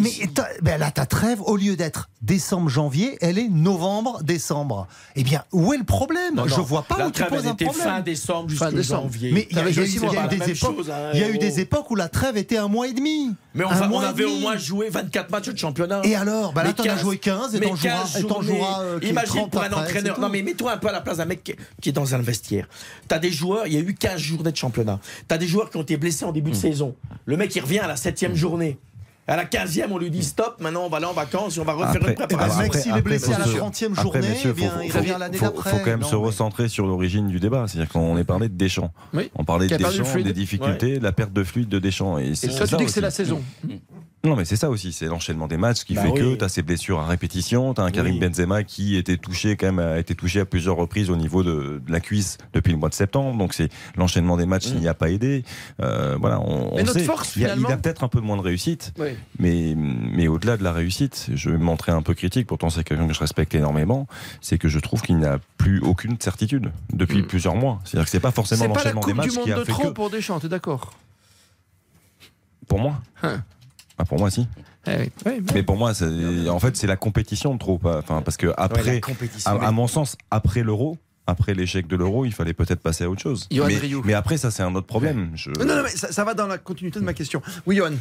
[0.62, 4.88] ben là, ta trêve, au lieu d'être décembre-janvier, elle est novembre-décembre.
[5.16, 6.42] Eh bien, où est le problème?
[6.46, 7.74] Je vois pas la où tu poses un problème.
[7.74, 9.32] Fin décembre jusqu'à janvier.
[9.32, 9.96] Mais il y a, des
[10.52, 10.86] époques.
[11.14, 12.88] Il y a il y a eu des époques où la trêve était un mois
[12.88, 13.36] et demi.
[13.54, 16.02] Mais on, avait au moins joué 24 matchs de championnat.
[16.04, 16.54] Et alors?
[16.54, 20.20] Bah là, t'en as joué 15 et t'en joueras, joueras euh, Imagine pour un entraîneur.
[20.20, 22.68] Non, mais mets-toi un peu à la place d'un mec qui, est dans un vestiaire.
[23.08, 25.00] T'as des joueurs, il y a eu 15 journées de championnat.
[25.28, 26.60] T'as des joueurs qui ont été blessés en début de hmm.
[26.60, 26.96] saison.
[27.26, 28.78] Le mec, il revient à la 7 journée.
[29.30, 31.74] À la 15e, on lui dit stop, maintenant on va aller en vacances, on va
[31.74, 32.58] refaire après, une préparation.
[32.58, 35.38] Le mec, s'il est blessé à la 30e journée, après, messieurs, eh il revient l'année
[35.40, 35.70] d'après.
[35.70, 37.68] Il faut quand même se recentrer sur l'origine du débat.
[37.68, 38.92] C'est-à-dire qu'on est parlé de Deschamps.
[39.14, 39.30] Oui.
[39.36, 42.18] On parlait de Deschamps, des difficultés, la perte de fluide de Deschamps.
[42.18, 43.42] Et, et ça, tu dis que c'est la saison.
[43.64, 43.76] Mm.
[44.26, 46.50] Non, mais c'est ça aussi, c'est l'enchaînement des matchs qui bah fait que tu as
[46.50, 48.20] ces blessures à répétition, tu as un Karim.
[48.20, 51.82] Benzema qui était touché quand même, a été touché à plusieurs reprises au niveau de,
[51.88, 54.94] la cuisse depuis le mois de septembre, donc c'est l'enchaînement des matchs qui n'y a
[54.94, 55.46] pas aidé.
[55.82, 57.70] Euh, voilà, on, mais notre force, il, a, finalement...
[57.70, 58.94] il a, peut-être un peu moins de réussite,
[59.40, 62.84] mais, mais au-delà de la réussite, je vais me montrer un peu critique, pourtant c'est
[62.84, 64.06] quelqu'un que je respecte énormément,
[64.42, 67.28] c'est que je trouve qu'il n'a plus aucune certitude depuis hmm.
[67.28, 67.80] plusieurs mois.
[67.86, 69.54] C'est-à-dire que c'est pas forcément c'est l'enchaînement pas la coupe des matchs du monde qui
[69.54, 69.94] a de fait trop que...
[69.94, 70.92] pour Deschamps, t'es d'accord?
[72.68, 73.02] Pour moi.
[73.24, 73.44] Hein.
[74.00, 74.48] Ah, pour moi, si.
[74.88, 74.92] Ah
[75.54, 77.80] Mais pour moi, en fait, c'est la compétition de trop.
[77.84, 79.02] Enfin, parce que après,
[79.46, 80.98] à, mon sens, après l'euro,
[81.30, 83.48] après l'échec de l'euro, il fallait peut-être passer à autre chose.
[84.06, 85.36] Mais, après, ça, c'est un autre problème.
[85.60, 87.42] Non, non, mais ça, va dans la continuité de ma question.
[87.66, 87.94] Oui, Johan.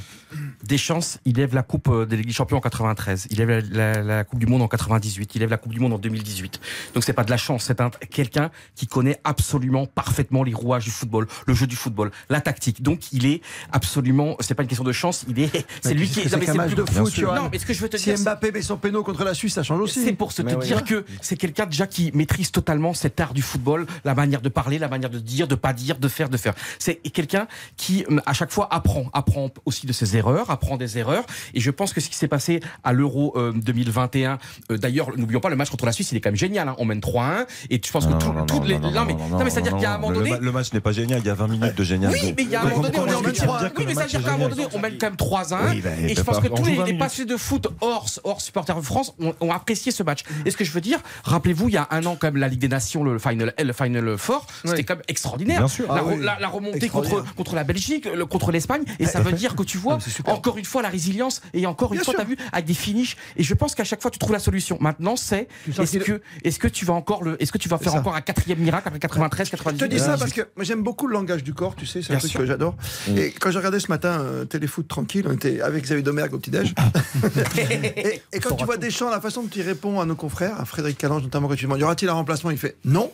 [0.65, 3.29] Deschamps, il lève la Coupe euh, des Ligues Champions en 93.
[3.31, 5.35] Il lève la, Coupe du Monde en 98.
[5.35, 6.61] Il lève la Coupe du Monde en 2018.
[6.95, 7.65] Donc, c'est pas de la chance.
[7.65, 7.79] C'est
[8.11, 12.83] quelqu'un qui connaît absolument parfaitement les rouages du football, le jeu du football, la tactique.
[12.83, 13.41] Donc, il est
[13.73, 14.37] absolument.
[14.41, 15.25] C'est pas une question de chance.
[15.29, 15.67] Il est.
[15.83, 16.21] C'est lui qui.
[16.21, 17.35] Est, non, mais c'est de foot, Johan.
[17.35, 19.55] Non, mais ce que je veux te si Mbappé met son péno contre la Suisse,
[19.55, 20.03] ça change aussi.
[20.05, 23.87] C'est pour se te dire que c'est quelqu'un déjà qui maîtrise totalement cette du football,
[24.05, 26.55] la manière de parler, la manière de dire, de pas dire, de faire, de faire.
[26.79, 27.47] C'est quelqu'un
[27.77, 31.25] qui, à chaque fois, apprend, apprend aussi de ses erreurs, apprend des erreurs.
[31.55, 34.39] Et je pense que ce qui s'est passé à l'Euro euh, 2021,
[34.71, 36.69] euh, d'ailleurs, n'oublions pas le match contre la Suisse, il est quand même génial.
[36.69, 36.77] Hein.
[36.79, 39.77] On mène 3-1 et je pense que toutes tout les, non, mais, non, mais c'est-à-dire
[39.77, 41.75] qu'il a un moment donné, le, match n'est pas génial, il y a 20 minutes
[41.75, 42.13] de génial.
[42.13, 44.49] Oui, mais il y a un moment donné, on Oui, mais c'est-à-dire qu'à un moment
[44.49, 47.37] donné, on mène quand même 3-1 bah, et je pense que tous les, passés de
[47.37, 50.25] foot hors hors supporters de France ont, apprécié ce match.
[50.45, 52.49] Et ce que je veux dire, rappelez-vous, il y a un an quand même la
[52.49, 55.59] Ligue des Nations le Final, le final Four, c'était quand même extraordinaire.
[55.59, 55.87] Bien sûr.
[55.89, 56.25] La, Ah re- oui.
[56.25, 59.63] la- la remontée contre, contre la Belgique, le- contre l'Espagne, et ça veut dire que
[59.63, 62.25] tu vois, non, encore une fois, la résilience, et encore une Bien fois, tu as
[62.25, 64.77] vu, avec des finishes, et je pense qu'à chaque fois, tu trouves la solution.
[64.81, 65.49] Maintenant, c'est,
[65.79, 67.99] est-ce que, est-ce que tu vas encore le, est-ce que tu vas faire ça.
[67.99, 70.83] encore un quatrième miracle après 93, Je 98 te dis ça parce que moi, j'aime
[70.83, 72.41] beaucoup le langage du corps, tu sais, c'est un Bien truc sûr.
[72.41, 72.75] que j'adore.
[73.09, 73.19] Mm.
[73.19, 76.39] Et quand j'ai regardé ce matin euh, Téléfoot tranquille, on était avec Xavier Domergue au
[76.39, 76.75] petit-déj.
[77.97, 80.65] et, et quand tu vois Deschamps, la façon dont il répond à nos confrères, à
[80.65, 82.51] Frédéric Calange notamment, quand tu demandes y aura-t-il un remplacement?
[82.51, 83.13] Il fait non.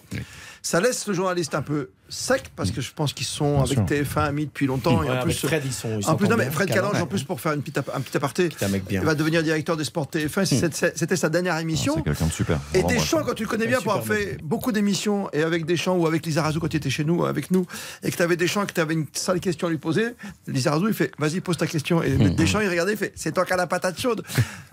[0.62, 3.84] Ça laisse le journaliste un peu sec parce que je pense qu'ils sont avec sûr.
[3.84, 5.02] TF1 amis depuis longtemps.
[5.02, 6.50] et en avec plus, Fred, ils sont- ils en plus, non, mais.
[6.50, 8.48] Fred Calange, en plus, pour faire une petite un petit aparté,
[8.88, 9.00] bien.
[9.00, 10.44] il va devenir directeur des sports TF1.
[10.44, 11.94] si c'est- C'était sa dernière émission.
[11.96, 12.60] C'est quelqu'un de super.
[12.74, 15.96] Et Deschamps, quand tu le connais bien, pour avoir fait beaucoup d'émissions, et avec Deschamps
[15.96, 17.66] ou avec Lisa Razou quand il était chez nous, avec nous,
[18.02, 20.14] et que tu avais Deschamps et que tu avais une sale question à lui poser,
[20.46, 22.02] Lisa Razou, il fait Vas-y, pose ta question.
[22.02, 24.22] Et Deschamps, il regardait, il fait C'est toi qui as la patate chaude.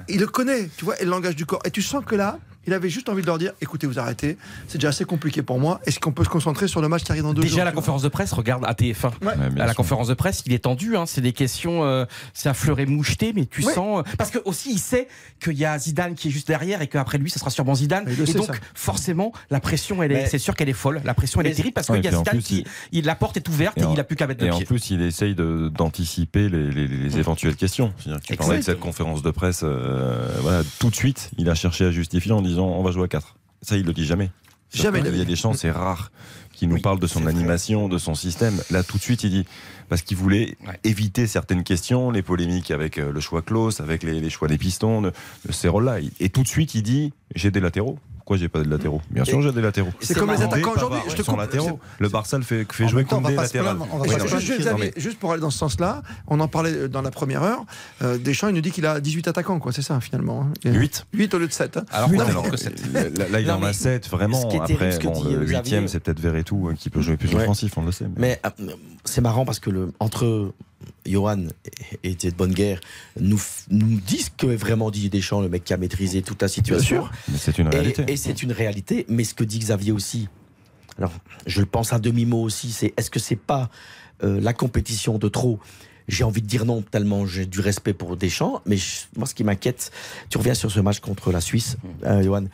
[0.07, 1.61] Il le connaît, tu vois, et le langage du corps.
[1.65, 4.37] Et tu sens que là, il avait juste envie de leur dire Écoutez, vous arrêtez,
[4.67, 5.79] c'est déjà assez compliqué pour moi.
[5.85, 7.71] Est-ce qu'on peut se concentrer sur le match qui arrive dans deux jours Déjà, la
[7.71, 9.11] conférence de presse, regarde à TF1.
[9.59, 10.95] à la conférence de presse, il est tendu.
[10.97, 13.99] Hein, c'est des questions, euh, c'est un fleuret moucheté, mais tu sens.
[13.99, 15.07] euh, parce que aussi, il sait
[15.41, 18.07] qu'il y a Zidane qui est juste derrière et qu'après lui, ce sera sûrement Zidane.
[18.09, 18.53] Et donc, ça.
[18.75, 21.01] forcément, la pression, elle est, Mais- c'est sûr qu'elle est folle.
[21.03, 23.05] La pression, elle est terrible parce Ouais, qu'il y a en Zidane plus, qui, il,
[23.05, 24.57] la porte est ouverte et, Et en- il a plus qu'à mettre Et le en
[24.57, 24.65] pied.
[24.65, 27.93] plus, il essaye de- d'anticiper les, les- les éventuelles questions.
[28.23, 31.85] Tu parlais de cette conférence de presse, euh, voilà, tout de suite, il a cherché
[31.85, 33.35] à justifier en disant on va jouer à 4.
[33.61, 34.31] Ça, il le dit jamais.
[34.73, 36.11] Jamais Il y a des chances, c'est rare
[36.61, 38.61] qu'il nous parle de son animation, de son système.
[38.69, 39.45] Là, tout de suite, il dit
[39.89, 44.19] parce qu'il voulait éviter certaines questions, les polémiques avec euh, le choix close, avec les,
[44.19, 45.11] les choix des pistons, de,
[45.47, 45.97] de ces rôles-là.
[46.19, 47.97] Et tout de suite, il dit j'ai des latéraux.
[48.21, 49.01] Pourquoi j'ai pas de latéraux?
[49.09, 49.89] Bien sûr, j'ai des latéraux.
[49.99, 50.99] C'est comme les attaquants aujourd'hui.
[51.09, 51.79] Je te latéraux.
[51.99, 56.03] Le Barça le fait, fait jouer non, se mais- Juste, pour aller dans ce sens-là,
[56.27, 57.65] on en parlait dans la première heure.
[58.03, 59.71] euh, Deschamps, il nous dit qu'il a 18 attaquants, quoi.
[59.71, 60.43] C'est ça, finalement.
[60.43, 60.53] hein.
[60.65, 61.77] Et- 8 8 au lieu de 7.
[61.77, 61.85] hein.
[61.91, 62.09] Alors,
[62.43, 62.81] que sept.
[62.93, 64.47] Là, là, il en a 7, vraiment.
[64.61, 67.91] Après, le Xavier- huitième, c'est peut-être Verretou euh, qui peut jouer plus offensif, on le
[67.91, 68.05] sait.
[68.17, 68.49] mais- euh,
[69.03, 70.53] c'est marrant parce que entre
[71.05, 71.45] Johan
[72.03, 72.79] et, de bonne guerre
[73.19, 77.07] nous, nous disent que vraiment Didier Deschamps, le mec qui a maîtrisé toute la situation.
[77.37, 78.03] C'est une Et- réalité.
[78.07, 79.05] Et, c'est une réalité.
[79.09, 80.29] Mais ce que dit Xavier aussi,
[80.97, 81.11] alors
[81.47, 83.69] je le pense à demi-mot aussi, c'est est-ce que c'est pas
[84.23, 85.59] euh, la compétition de trop?
[86.07, 89.33] J'ai envie de dire non, tellement j'ai du respect pour Deschamps, mais je- moi ce
[89.33, 89.91] qui m'inquiète,
[90.29, 92.45] tu reviens sur ce match contre la Suisse, euh, Johan,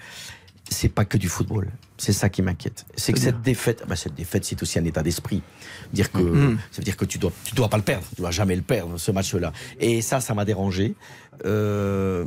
[0.70, 1.70] c'est pas que du football.
[1.98, 2.86] C'est ça qui m'inquiète.
[2.96, 5.42] C'est que cette défaite, bah, cette défaite, c'est aussi un état d'esprit.
[5.94, 6.58] Dire que, Mhm.
[6.72, 8.06] ça veut dire que tu dois, tu dois pas le perdre.
[8.16, 9.52] Tu dois jamais le perdre, ce match-là.
[9.80, 10.94] Et ça, ça m'a dérangé.
[11.46, 12.26] Euh,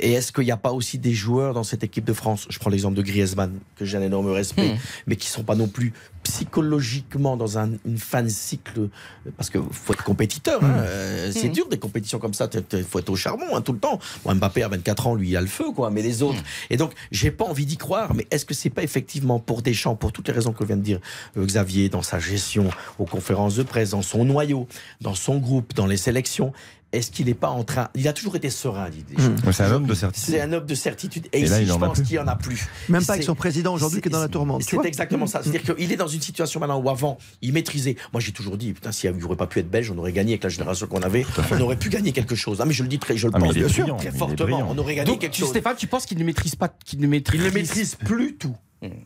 [0.00, 2.46] et est-ce qu'il n'y a pas aussi des joueurs dans cette équipe de France?
[2.50, 4.78] Je prends l'exemple de Griezmann, que j'ai un énorme respect, Mhm.
[5.06, 5.92] mais qui sont pas non plus
[6.28, 8.88] psychologiquement dans un, une fin de cycle.
[9.36, 10.62] Parce que faut être compétiteur.
[10.62, 10.74] hein.
[10.78, 11.52] Euh, C'est Mhm.
[11.54, 12.48] dur des compétitions comme ça.
[12.72, 13.98] Il faut être au charbon hein, tout le temps.
[14.24, 15.90] Bon, Mbappé à 24 ans, lui, il a le feu, quoi.
[15.90, 16.42] Mais les autres.
[16.70, 18.14] Et donc, j'ai pas envie d'y croire.
[18.14, 20.82] Mais est-ce que c'est pas effectivement pour Deschamps, pour toutes les raisons que vient de
[20.82, 21.00] dire
[21.36, 24.66] euh, Xavier, dans sa gestion, aux conférences de presse, dans son noyau,
[25.00, 26.52] dans son groupe, dans les sélections,
[26.92, 27.88] est-ce qu'il n'est pas en train.
[27.94, 29.04] Il a toujours été serein, dit.
[29.44, 30.34] Mais C'est un homme de certitude.
[30.34, 31.26] C'est un homme de certitude.
[31.32, 32.66] Et, Et ici, là, je pense qu'il n'y en a plus.
[32.88, 34.62] Même pas avec son président aujourd'hui qui est dans la tourmente.
[34.62, 35.42] C'est exactement ça.
[35.42, 37.96] C'est-à-dire qu'il est dans une situation maintenant où avant, il maîtrisait.
[38.12, 40.44] Moi, j'ai toujours dit, putain, s'il n'aurait pas pu être belge, on aurait gagné avec
[40.44, 41.26] la génération qu'on avait.
[41.50, 42.58] On aurait pu gagner quelque chose.
[42.60, 44.66] Ah, mais je le dis très, je le Ah, pense bien sûr, très fortement.
[44.70, 45.50] On aurait gagné Donc, quelque tu, chose.
[45.50, 48.56] Stéphane, tu penses qu'il ne maîtrise pas, qu'il ne maîtrise Il ne maîtrise plus tout.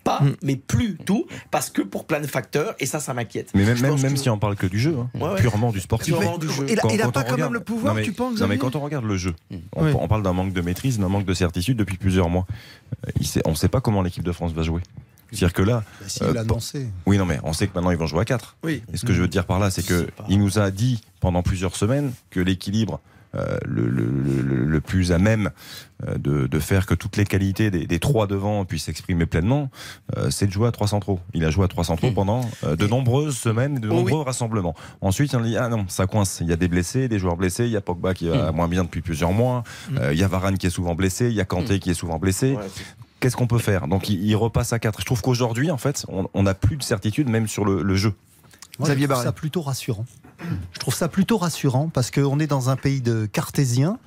[0.04, 3.50] Pas, mais plus tout, parce que pour plein de facteurs, et ça, ça m'inquiète.
[3.54, 5.40] Mais même, même, même que- si on parle que du jeu, hein, Ouais, ouais.
[5.40, 6.14] purement du sportif.
[6.14, 6.66] Purement du jeu.
[6.68, 8.12] Il a, Quand- il a quand pas on quand même le pouvoir, non, mais- tu
[8.12, 9.34] penses Non, mais quand on regarde le jeu,
[9.74, 9.92] on, Oui.
[9.98, 12.46] on parle d'un manque de maîtrise, d'un manque de certitude depuis plusieurs mois.
[13.06, 14.82] Euh, il sait- on ne sait pas comment l'équipe de France va jouer.
[15.30, 15.82] C'est-à-dire que là.
[16.00, 16.86] Bah, si, euh, il annoncé.
[17.06, 18.56] Oui, non, mais on sait que maintenant ils vont jouer à 4.
[18.62, 18.82] Oui.
[18.92, 21.42] Et ce que je veux dire par là, c'est que il nous a dit pendant
[21.42, 25.50] plusieurs semaines que l'équilibre euh, le, le- le- le plus à même
[26.06, 29.70] euh, de, de faire que toutes les qualités des, des trois devant puissent s'exprimer pleinement,
[30.16, 31.20] euh, c'est de jouer à trois centraux.
[31.32, 33.98] Il a joué à trois centraux pendant euh, de nombreuses semaines, et de Oh oui.
[34.12, 34.74] nombreux rassemblements.
[35.00, 36.38] Ensuite, on dit ah non, ça coince.
[36.42, 37.64] Il y a des blessés, des joueurs blessés.
[37.64, 39.62] Il y a Pogba qui va moins bien depuis plusieurs mois.
[39.98, 41.28] Euh, il y a Varane qui est souvent blessé.
[41.28, 42.52] Il y a Kanté qui est souvent blessé.
[42.54, 42.62] Ouais,
[43.20, 43.86] Qu'est-ce qu'on peut faire?
[43.88, 45.00] Donc il, repasse à 4.
[45.00, 46.04] Je trouve qu'aujourd'hui, en fait,
[46.34, 48.12] on n'a plus de certitude même sur le, le jeu.
[48.78, 50.04] Moi, Xavier je ça plutôt rassurant.
[50.72, 53.98] Je trouve ça plutôt rassurant parce qu'on est dans un pays de cartésiens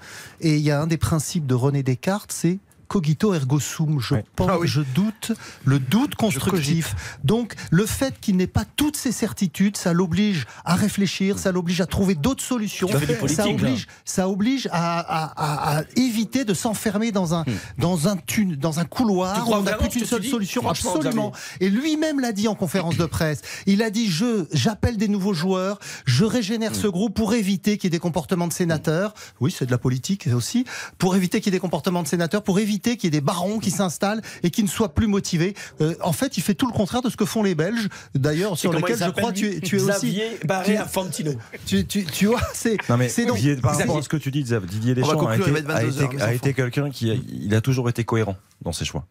[0.42, 4.00] et il y a un des principes de René Descartes, c'est cogito ergo sum.
[4.00, 4.68] Je pense, Ah oui.
[4.68, 5.32] je doute,
[5.64, 6.96] le doute constructif.
[7.24, 11.82] Donc, le fait qu'il n'ait pas toutes ces certitudes, ça l'oblige à réfléchir, ça l'oblige
[11.82, 12.88] à trouver d'autres solutions.
[13.28, 17.44] Ça oblige, ça oblige à, à- à- à éviter de s'enfermer dans un,
[17.78, 18.16] dans un
[18.58, 20.68] dans un Tu couloir où on n'a plus qu'une seule solution.
[20.70, 21.32] Absolument.
[21.60, 23.42] Et lui-même l'a dit en conférence de presse.
[23.66, 26.76] Il a dit je j'appelle des nouveaux joueurs, je régénère Mm.
[26.76, 29.14] ce groupe pour éviter qu'il y ait des comportements de sénateurs.
[29.40, 30.66] Oui, c'est de la politique aussi.
[30.98, 33.22] Pour éviter qu'il y ait des comportements de sénateurs, pour éviter qu'il y ait des
[33.22, 35.54] barons qui s'installent et qui ne soient plus motivés.
[35.82, 37.90] Euh, en fait, il fait tout le contraire de ce que font les Belges.
[38.14, 39.92] D'ailleurs, sur lesquels je crois tu es, tu es aussi.
[39.92, 41.32] Xavier Barré tu- à Fantino.
[41.66, 42.78] Tu, tu, tu vois, c'est.
[42.90, 45.36] Non mais c'est donc- Didier, par rapport à ce que tu dis, Didier Deschamps a
[45.36, 48.72] été, a 22 heures, été- a quelqu'un qui a, il a toujours été cohérent dans
[48.72, 49.06] ses choix.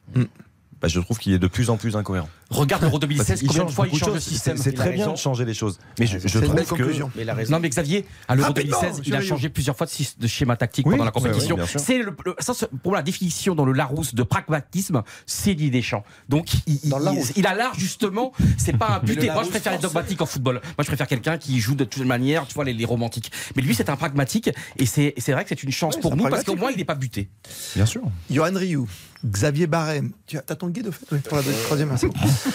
[0.85, 2.28] Bah, je trouve qu'il est de plus en plus incohérent.
[2.51, 4.23] Regarde l'Euro 2016, Parce qu'il combien de fois il change de choses.
[4.23, 4.59] système.
[4.59, 5.78] C'est très bien de changer les choses.
[5.98, 7.02] Mais je, je trouve que.
[7.16, 7.44] Mais.
[7.48, 9.86] Non mais Xavier, à l'Euro Rapidement, 2016, il a changé plusieurs fois
[10.19, 11.56] de, schéma tactique Oui, pendant la oui, compétition.
[11.78, 16.05] c'est le, le- pour moi la définition dans le Larousse de pragmatisme, c'est Didier Deschamps.
[16.28, 17.32] Donc il, il- Dans le Larousse.
[17.35, 19.31] il a l'art justement, c'est pas un le buté.
[19.31, 20.56] Moi je préfère les dogmatiques en football.
[20.77, 23.32] Moi je préfère quelqu'un qui joue de toute manière, tu vois les, les romantiques.
[23.56, 26.44] Mais lui c'est un pragmatique et c'est vrai que c'est une chance pour nous parce
[26.44, 27.31] qu'au moins il n'est pas buté.
[27.74, 28.02] bien sûr.
[28.31, 28.86] Johan Rioux,
[29.24, 30.12] Xavier Barrem.
[30.26, 32.06] Tu as t'as ton guide au fait Oui, pour la troisième merci.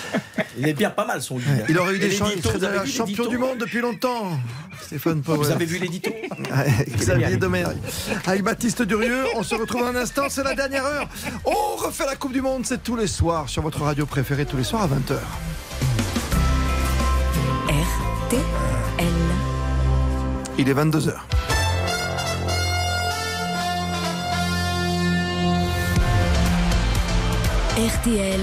[0.57, 1.65] Il est bien pas mal son guide.
[1.69, 4.37] Il aurait eu des chances, il serait champion du monde depuis longtemps.
[4.81, 5.39] Stéphane Powell.
[5.39, 6.11] Vous avez vu l'édito
[6.97, 7.77] Xavier Domergue.
[8.25, 11.07] Avec Baptiste Durieux, on se retrouve dans un instant, c'est la dernière heure.
[11.45, 14.57] On refait la Coupe du Monde, c'est tous les soirs sur votre radio préférée, tous
[14.57, 15.17] les soirs à 20h.
[17.69, 18.41] RTL.
[20.57, 21.13] Il est 22h.
[27.87, 28.41] RTL,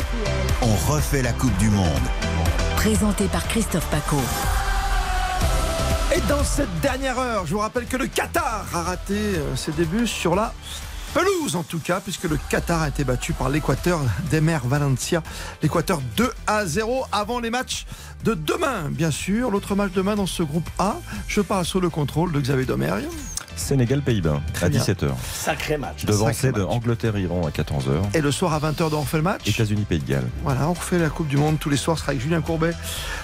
[0.62, 1.86] On refait la Coupe du Monde.
[2.76, 4.16] présenté par Christophe Paco.
[6.16, 9.72] Et dans cette dernière heure, je vous rappelle que le Qatar a raté euh, ses
[9.72, 10.54] débuts sur la
[11.12, 14.00] pelouse en tout cas, puisque le Qatar a été battu par l'Équateur
[14.30, 15.22] d'Emer Valencia.
[15.62, 17.84] L'Équateur 2 à 0 avant les matchs
[18.24, 19.50] de demain, bien sûr.
[19.50, 20.96] L'autre match demain dans ce groupe A,
[21.28, 23.04] je parle sous le contrôle de Xavier Domergue.
[23.56, 24.80] Sénégal-Pays-Bas à bien.
[24.80, 25.08] 17h.
[25.32, 26.04] Sacré match.
[26.04, 26.62] Devancé de.
[26.62, 28.14] Angleterre-Iran à 14h.
[28.14, 29.48] Et le soir à 20h, on refait le match.
[29.48, 30.28] États-Unis-Pays de Galles.
[30.42, 31.96] Voilà, on refait la Coupe du Monde tous les soirs.
[31.96, 32.72] Ce sera avec Julien Courbet.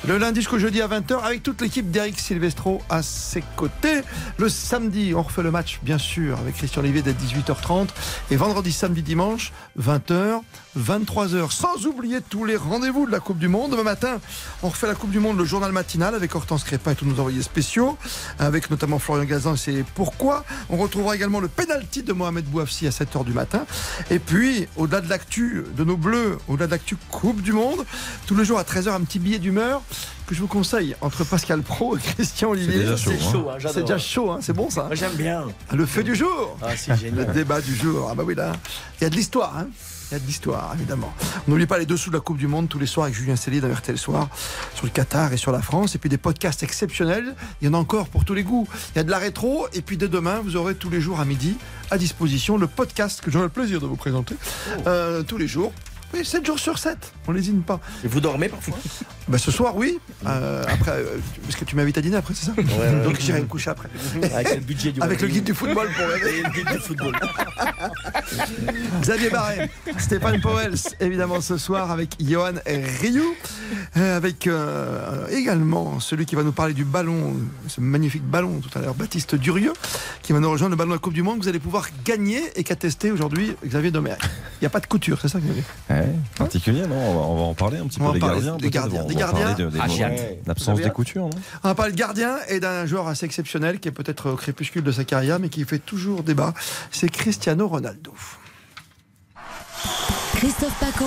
[0.07, 4.03] Le lundi jusqu'au jeudi à 20h avec toute l'équipe d'Eric Silvestro à ses côtés.
[4.39, 7.89] Le samedi, on refait le match, bien sûr, avec Christian Olivier dès 18h30.
[8.31, 10.41] Et vendredi, samedi, dimanche, 20h,
[10.79, 11.51] 23h.
[11.51, 13.73] Sans oublier tous les rendez-vous de la Coupe du Monde.
[13.73, 14.21] Demain matin,
[14.63, 17.19] on refait la Coupe du Monde, le journal matinal avec Hortense Crépin et tous nos
[17.19, 17.97] envoyés spéciaux.
[18.39, 20.45] Avec notamment Florian Gazan et c'est pourquoi.
[20.71, 23.67] On retrouvera également le penalty de Mohamed Bouafsi à 7h du matin.
[24.11, 27.85] Et puis, au-delà de l'actu de nos bleus, au-delà de l'actu Coupe du Monde,
[28.27, 29.83] tous les jours à 13h, un petit billet d'humeur
[30.27, 32.87] que je vous conseille entre Pascal Pro et Christian Olivier.
[32.97, 33.31] C'est hein.
[33.33, 33.75] chaud, hein, j'adore.
[33.75, 34.89] C'est déjà chaud, hein, c'est bon ça.
[34.93, 35.45] J'aime bien.
[35.73, 36.57] Le feu du jour.
[36.63, 37.27] Ah, c'est génial.
[37.27, 38.09] Le débat du jour.
[38.11, 38.53] Ah bah oui, là,
[39.01, 39.57] il y a de l'histoire.
[39.59, 39.67] Hein.
[40.13, 41.11] Il y a de l'histoire, évidemment.
[41.49, 43.35] On n'oublie pas les dessous de la Coupe du Monde tous les soirs avec Julien
[43.35, 44.29] Cellier dans RTL Soir
[44.75, 45.95] sur le Qatar et sur la France.
[45.95, 47.35] Et puis des podcasts exceptionnels.
[47.63, 48.69] Il y en a encore pour tous les goûts.
[48.95, 49.69] Il y a de la rétro.
[49.73, 51.57] Et puis dès demain, vous aurez tous les jours à midi
[51.91, 54.35] à disposition le podcast que j'aurai le plaisir de vous présenter
[54.87, 55.73] euh, tous les jours.
[56.13, 57.81] Oui, 7 jours sur 7, on lésine pas.
[58.05, 58.77] Et vous dormez parfois?
[59.29, 59.99] Bah, ce soir, oui.
[60.27, 61.05] Euh, après, euh,
[61.43, 63.05] parce que tu m'invites à dîner après, c'est ça ouais.
[63.05, 63.89] Donc j'irai me coucher après.
[64.35, 67.15] Avec le budget du Avec le guide du football pour le guide du football.
[69.01, 73.35] Xavier Barret, Stéphane Powell, évidemment ce soir avec Johan Rioux,
[73.97, 77.35] euh, avec euh, également celui qui va nous parler du ballon,
[77.69, 79.73] ce magnifique ballon tout à l'heure, Baptiste Durieux,
[80.23, 81.39] qui va nous rejoindre le ballon de la Coupe du Monde.
[81.39, 84.21] que Vous allez pouvoir gagner et qu'a testé aujourd'hui Xavier Domergue.
[84.23, 86.97] Il n'y a pas de couture, c'est ça Xavier Ouais, particulier, non?
[86.97, 88.57] On va, on va en parler un petit On va peu parler gardiens.
[88.57, 88.73] des peut-être.
[88.73, 89.05] gardiens.
[89.15, 90.11] On Des va gardiens parler de- des Ah.
[90.47, 91.31] L'absence des coutures, non?
[91.65, 94.83] On va parler de gardien et d'un joueur assez exceptionnel qui est peut-être au crépuscule
[94.85, 96.55] de sa carrière mais qui fait toujours débat.
[96.91, 98.13] C'est Cristiano Ronaldo.
[100.35, 101.05] Christophe Paco.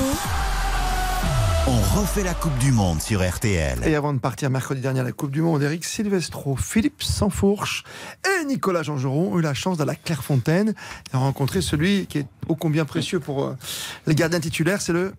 [1.68, 3.80] On refait la Coupe du Monde sur RTL.
[3.88, 7.84] Et avant de partir mercredi dernier à la Coupe du Monde, Eric Silvestro, Philippe Sansfourche
[8.24, 10.76] et Nicolas Jean-Geron ont eu la chance d'aller à Clairefontaine
[11.12, 13.58] et rencontrer celui qui est ô combien précieux pour euh,
[14.06, 15.14] les gardiens titulaires, c'est le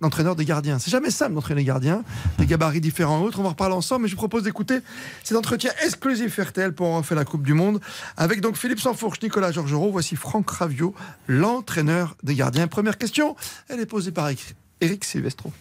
[0.00, 0.78] l'entraîneur des gardiens.
[0.78, 2.02] C'est jamais simple d'entraîner les gardiens,
[2.38, 3.38] des gabarits différents et autres.
[3.38, 4.78] On va en reparler ensemble, mais je vous propose d'écouter
[5.22, 7.80] cet entretien exclusif RTL pour en refaire la Coupe du Monde
[8.16, 9.90] avec donc Philippe Sansfourche, Nicolas Georgerot.
[9.90, 10.94] Voici Franck Ravio,
[11.26, 12.66] l'entraîneur des gardiens.
[12.66, 13.36] Première question,
[13.68, 15.52] elle est posée par Eric- Eric Silvestro.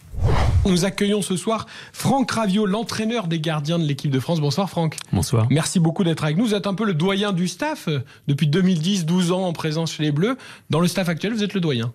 [0.66, 4.40] Nous accueillons ce soir Franck Ravio, l'entraîneur des gardiens de l'équipe de France.
[4.40, 4.98] Bonsoir Franck.
[5.12, 5.48] Bonsoir.
[5.50, 6.46] Merci beaucoup d'être avec nous.
[6.46, 7.88] Vous êtes un peu le doyen du staff.
[7.88, 10.38] euh, Depuis 2010, 12 ans en présence chez les Bleus.
[10.70, 11.94] Dans le staff actuel, vous êtes le doyen.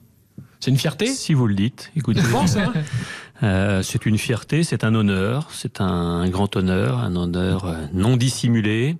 [0.60, 2.20] C'est une fierté Si vous le dites, écoutez.
[2.20, 2.72] Je pense, hein
[3.44, 8.16] Euh, c'est une fierté, c'est un honneur, c'est un grand honneur, un honneur euh, non
[8.16, 8.96] dissimulé.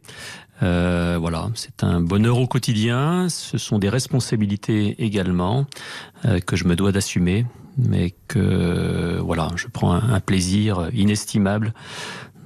[0.63, 5.67] Euh, voilà, c'est un bonheur au quotidien, ce sont des responsabilités également
[6.25, 11.75] euh, que je me dois d'assumer, mais que voilà, je prends un, un plaisir inestimable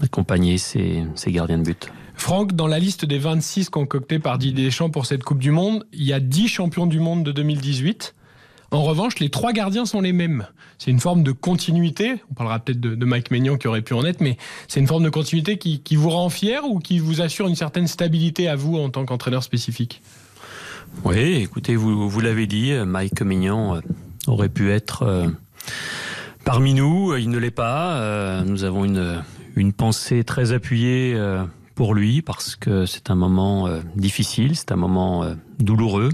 [0.00, 1.90] d'accompagner ces, ces gardiens de but.
[2.14, 5.84] Franck, dans la liste des 26 concoctés par Didier Deschamps pour cette Coupe du Monde,
[5.92, 8.14] il y a 10 champions du monde de 2018.
[8.72, 10.46] En revanche, les trois gardiens sont les mêmes.
[10.78, 12.14] C'est une forme de continuité.
[12.30, 15.04] On parlera peut-être de, Mike Maignan qui aurait pu en être, mais c'est une forme
[15.04, 18.78] de continuité qui, vous rend fier ou qui vous assure une certaine stabilité à vous
[18.78, 20.00] en tant qu'entraîneur spécifique?
[21.04, 23.80] Oui, écoutez, vous, l'avez dit, Mike Mignon euh,
[24.26, 25.28] aurait pu être euh,
[26.44, 27.14] parmi nous.
[27.16, 27.96] Il ne l'est pas.
[27.96, 31.44] Euh, nous avons une, pensée très appuyée euh,
[31.74, 36.10] pour lui parce que c'est un moment euh, difficile, c'est un moment euh, douloureux.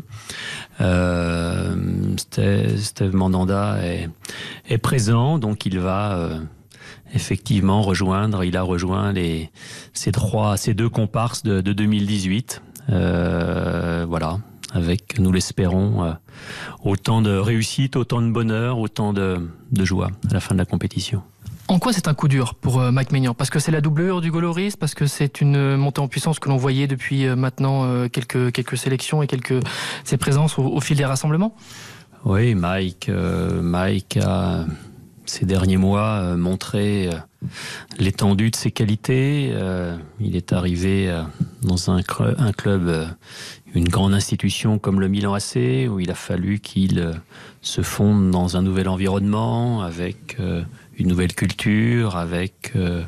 [0.80, 1.74] Euh,
[2.16, 4.08] Steve, Mandanda est,
[4.68, 6.40] est présent, donc il va euh,
[7.14, 8.44] effectivement rejoindre.
[8.44, 9.50] Il a rejoint les
[9.92, 12.62] ces trois, ces deux comparses de, de 2018.
[12.90, 14.38] Euh, voilà,
[14.72, 16.12] avec nous l'espérons euh,
[16.84, 20.64] autant de réussite, autant de bonheur, autant de, de joie à la fin de la
[20.64, 21.22] compétition.
[21.70, 23.34] En quoi c'est un coup dur pour euh, Mike Maignan?
[23.34, 26.38] Parce que c'est la doublure du Goloris, parce que c'est une euh, montée en puissance
[26.38, 29.62] que l'on voyait depuis euh, maintenant quelques, quelques sélections et quelques
[30.02, 31.54] ses présences au, fil des rassemblements?
[32.24, 34.64] Oui, Mike, Mike a
[35.26, 37.10] ces derniers mois montré
[37.98, 39.54] l'étendue de ses qualités.
[40.18, 41.14] Il est arrivé
[41.62, 43.08] dans un, un club,
[43.74, 47.20] une grande institution comme le Milan AC, où il a fallu qu'il
[47.60, 50.36] se fonde dans un nouvel environnement, avec
[50.98, 53.02] une nouvelle culture, avec euh,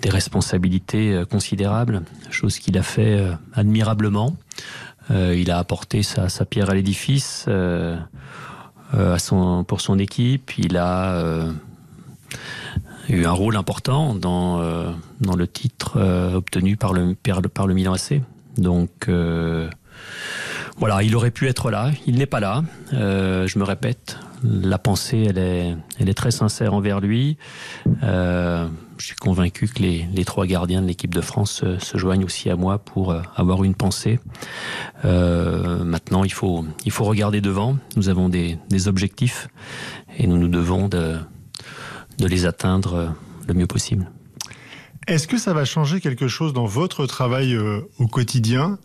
[0.00, 4.36] des responsabilités euh, considérables, chose qu'il a fait euh, admirablement.
[5.10, 7.48] Il a apporté sa, pierre à l'édifice
[8.92, 10.58] pour son équipe.
[10.58, 11.48] Il a
[13.08, 15.98] eu un rôle important dans, le titre
[16.34, 18.20] obtenu par le, par par le Milan AC.
[18.58, 19.08] Donc
[20.78, 22.62] voilà, il aurait pu être là, il n'est pas là.
[22.92, 27.36] Euh, je me répète, la pensée, elle est, elle est très sincère envers lui.
[28.04, 32.48] Euh, je suis convaincu que les, trois gardiens de l'équipe de France se, joignent aussi
[32.48, 34.20] à moi pour euh, avoir une pensée.
[35.02, 37.76] Maintenant, il faut, il faut regarder devant.
[37.96, 39.48] Nous avons des, objectifs
[40.16, 41.16] et nous nous devons de,
[42.20, 43.14] les atteindre
[43.48, 44.08] le mieux possible.
[45.08, 47.58] Est-ce que ça va changer quelque chose dans votre travail
[47.98, 48.78] au quotidien?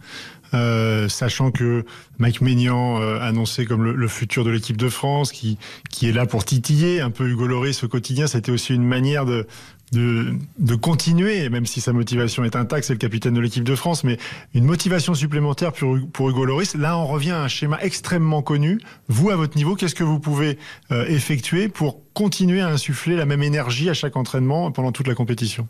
[0.54, 1.86] Euh, sachant que
[2.20, 5.58] Mike Maignan euh, annoncé comme le, futur de l'équipe de France, qui,
[5.90, 9.26] qui est là pour titiller un peu Hugo Loris au quotidien, c'était aussi une manière
[9.26, 9.48] de,
[9.94, 14.04] de, continuer, même si sa motivation est intacte, c'est le capitaine de l'équipe de France,
[14.04, 14.18] mais
[14.54, 16.76] une motivation supplémentaire pour, pour Hugo Loris.
[16.76, 18.80] Là, on revient à un schéma extrêmement connu.
[19.08, 20.58] Vous, à votre niveau, qu'est-ce que vous pouvez
[20.92, 25.16] euh, effectuer pour continuer à insuffler la même énergie à chaque entraînement pendant toute la
[25.16, 25.68] compétition?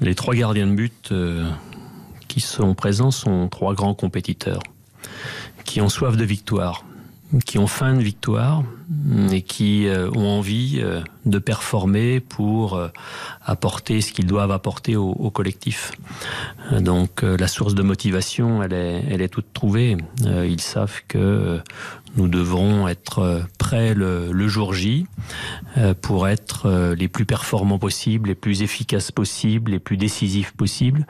[0.00, 1.50] Les trois gardiens de but euh,
[2.28, 4.62] qui sont présents sont trois grands compétiteurs
[5.64, 6.84] qui ont soif de victoire,
[7.44, 8.62] qui ont faim de victoire
[9.30, 12.88] et qui euh, ont envie euh, de performer pour euh,
[13.44, 15.92] apporter ce qu'ils doivent apporter au, collectif.
[16.72, 19.96] Euh, Donc euh, la source de motivation, elle est, elle est toute trouvée.
[20.24, 21.58] Euh, ils savent que euh,
[22.16, 25.06] nous devrons être euh, prêts le, jour J
[25.76, 30.52] euh, pour être euh, les plus performants possibles, les plus efficaces possibles, les plus décisifs
[30.52, 31.06] possibles.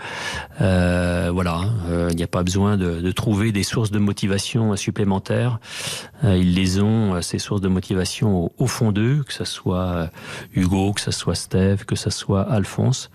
[0.60, 4.76] Euh, voilà, euh, il n'y a pas besoin de, trouver des sources de motivation euh,
[4.76, 5.60] supplémentaires.
[6.24, 9.78] Euh, ils les ont, euh, ces sources de motivation, au, fond d'eux, que ce soit
[9.78, 10.06] euh,
[10.52, 13.10] Hugo, que ce soit Steve, que ce soit Alphonse,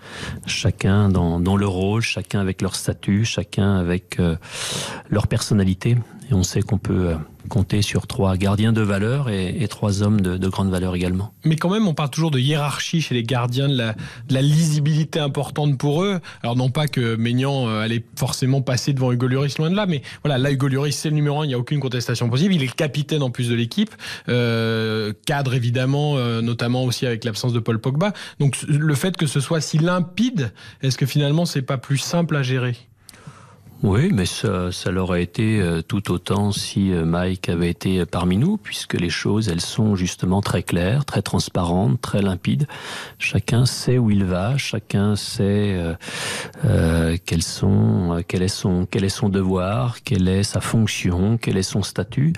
[0.46, 4.18] chacun dans, leur rôle, chacun avec leur statut, chacun avec
[5.08, 5.96] leur personnalité.
[6.30, 7.14] Et on sait qu'on peut euh,
[7.48, 11.34] compter sur trois gardiens de valeur et, trois hommes de, de grande valeur également.
[11.44, 15.76] Mais quand même, on parle toujours de hiérarchie chez les gardiens, de la, lisibilité importante
[15.76, 16.20] pour eux.
[16.42, 19.86] Alors non pas que Maignan euh, allait forcément passer devant Hugo Lloris, loin de là,
[19.86, 22.54] mais voilà, là Hugo Lloris c'est le numéro un, il n'y a aucune contestation possible.
[22.54, 23.94] Il est capitaine en plus de l'équipe,
[24.28, 28.12] euh, cadre évidemment, notamment aussi avec l'absence de Paul Pogba.
[28.38, 30.52] Donc le fait que ce soit si limpide,
[30.82, 32.76] est-ce que finalement c'est pas plus simple à gérer?
[33.86, 38.38] Oui, mais ça, ça l'aurait été euh, tout autant si euh, Mike avait été parmi
[38.38, 42.66] nous, puisque les choses, elles sont justement très claires, très transparentes, très limpides.
[43.18, 45.92] Chacun sait où il va, chacun sait euh,
[46.64, 51.36] euh, quels sont, euh, quel est son, quel est son devoir, quelle est sa fonction,
[51.36, 52.32] quel est son statut.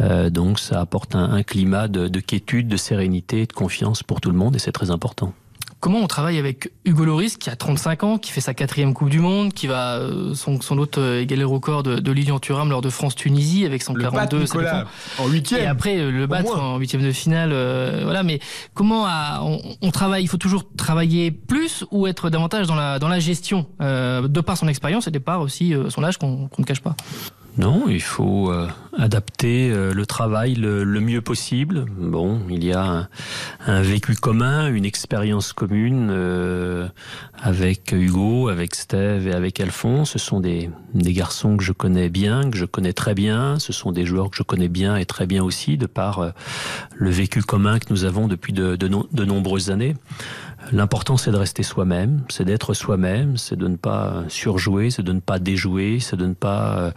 [0.00, 4.20] Euh, donc, ça apporte un, un climat de, de quiétude, de sérénité, de confiance pour
[4.20, 5.32] tout le monde, et c'est très important.
[5.84, 9.10] Comment on travaille avec Hugo Loris, qui a 35 ans, qui fait sa quatrième Coupe
[9.10, 12.38] du Monde, qui va euh, sans, sans doute euh, égaler le record de, de Lilian
[12.38, 14.18] Thuram lors de France-Tunisie avec son Le 42.
[14.18, 15.24] battre, ça Nicolas, dépend.
[15.24, 17.50] en huitième, Et après, euh, le battre en huitième de finale.
[17.52, 18.40] euh, voilà, mais
[18.72, 22.98] comment à- on, on travaille Il faut toujours travailler plus ou être davantage dans la,
[22.98, 26.16] dans la gestion, euh, de par son expérience et de par aussi euh, son âge
[26.16, 26.96] qu'on qu'on ne cache pas?
[27.56, 28.66] Non, il faut euh,
[28.98, 31.84] adapter euh, le travail le, mieux possible.
[31.96, 33.08] Bon, il y a
[33.66, 36.88] un, vécu commun, une expérience commune euh,
[37.40, 40.10] avec Hugo, avec Steve et avec Alphonse.
[40.10, 43.60] Ce sont des, garçons que je connais bien, que je connais très bien.
[43.60, 46.32] Ce sont des joueurs que je connais bien et très bien aussi, de par
[46.92, 49.94] le vécu commun que nous avons depuis de nombreuses années.
[50.72, 55.12] L'important, c'est de rester soi-même, c'est d'être soi-même, c'est de ne pas surjouer, c'est de
[55.12, 56.90] ne pas déjouer, c'est de ne pas euh,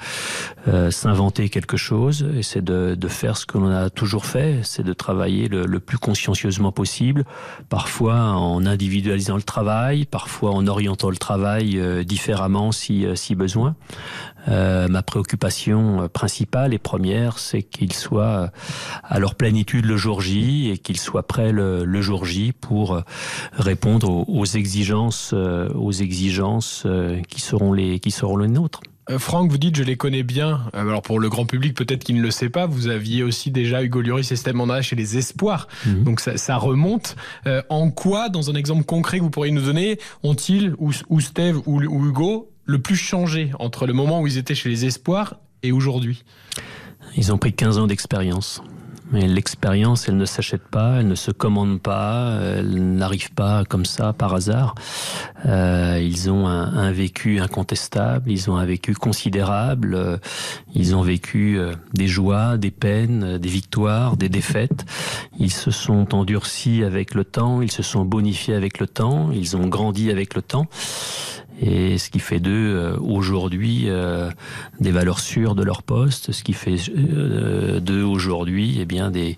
[0.68, 4.61] euh, s'inventer quelque chose, et c'est de, de, faire ce que l'on a toujours fait,
[4.64, 7.26] c'est de travailler le, le, plus consciencieusement possible,
[7.69, 13.35] parfois en individualisant le travail, parfois en orientant le travail euh, différemment si, euh, si
[13.35, 13.76] besoin.
[14.48, 18.52] Euh, ma préoccupation principale et première, c'est qu'ils soient
[19.03, 23.02] à leur plénitude le jour J et qu'ils soient prêts le, le, jour J pour
[23.53, 26.86] répondre aux, aux exigences, aux exigences
[27.28, 28.82] qui seront les qui seront les nôtres.
[29.10, 30.61] Euh, Franck, vous dites je les connais bien.
[30.76, 33.52] Euh, alors pour le grand public, peut-être qu'il ne le sait pas, vous aviez aussi
[33.52, 35.68] déjà Hugo Lloris et Steve Mandanda chez les Espoirs.
[35.86, 36.03] Mmh.
[36.03, 37.15] Donc ça, ça remonte.
[37.45, 41.19] Euh, en quoi, dans un exemple concret que vous pourriez nous donner, ont-ils, ou, ou
[41.22, 44.85] Steve ou, ou Hugo, le plus changé entre le moment où ils étaient chez les
[44.85, 46.23] Espoirs et aujourd'hui
[47.15, 48.61] Ils ont pris 15 ans d'expérience.
[49.10, 53.85] Mais l'expérience, elle ne s'achète pas, elle ne se commande pas, elle n'arrive pas comme
[53.85, 54.76] ça par hasard.
[55.45, 60.18] Euh, ils ont un, vécu incontestable, ils ont un vécu considérable, euh,
[60.76, 64.85] ils ont vécu euh, des joies, des peines, des victoires, des défaites.
[65.39, 69.56] Ils se sont endurcis avec le temps, ils se sont bonifiés avec le temps, ils
[69.56, 70.68] ont grandi avec le temps
[71.60, 74.30] et ce qui fait d'eux euh, aujourd'hui euh,
[74.80, 79.38] des valeurs sûres de leur poste, ce qui fait euh, d'eux aujourd'hui eh bien des,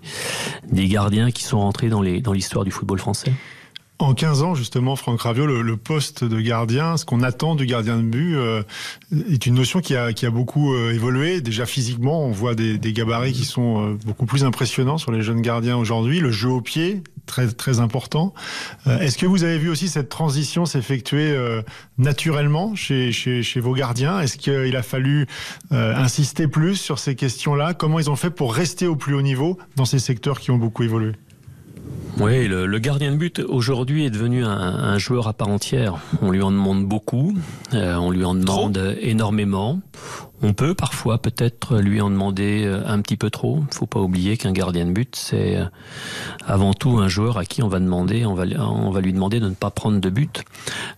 [0.70, 3.32] des gardiens qui sont rentrés dans les dans l'histoire du football français.
[3.98, 7.98] En 15 ans, justement, Franck Raviot, le, poste de gardien, ce qu'on attend du gardien
[7.98, 8.34] de but,
[9.30, 11.42] est une notion qui a, qui a beaucoup évolué.
[11.42, 15.76] Déjà physiquement, on voit des, gabarits qui sont beaucoup plus impressionnants sur les jeunes gardiens
[15.76, 16.20] aujourd'hui.
[16.20, 18.34] Le jeu au pied, très, très important.
[18.86, 21.62] Euh, Est-ce que vous avez vu aussi cette transition s'effectuer euh,
[21.96, 24.20] naturellement chez, chez, chez, vos gardiens?
[24.20, 25.26] Est-ce qu'il a fallu
[25.72, 27.72] euh, insister plus sur ces questions-là?
[27.74, 30.58] Comment ils ont fait pour rester au plus haut niveau dans ces secteurs qui ont
[30.58, 31.12] beaucoup évolué?
[32.18, 35.98] Oui, le, le, gardien de but aujourd'hui est devenu un, un, joueur à part entière.
[36.20, 37.34] On lui en demande beaucoup,
[37.72, 38.90] euh, on lui en demande trop.
[39.00, 39.80] énormément.
[40.42, 43.62] On peut parfois peut-être lui en demander euh, un petit peu trop.
[43.72, 45.66] Faut pas oublier qu'un gardien de but, c'est euh,
[46.46, 48.44] avant tout un joueur à qui on va demander, on va,
[49.00, 50.42] lui demander de ne pas prendre de but.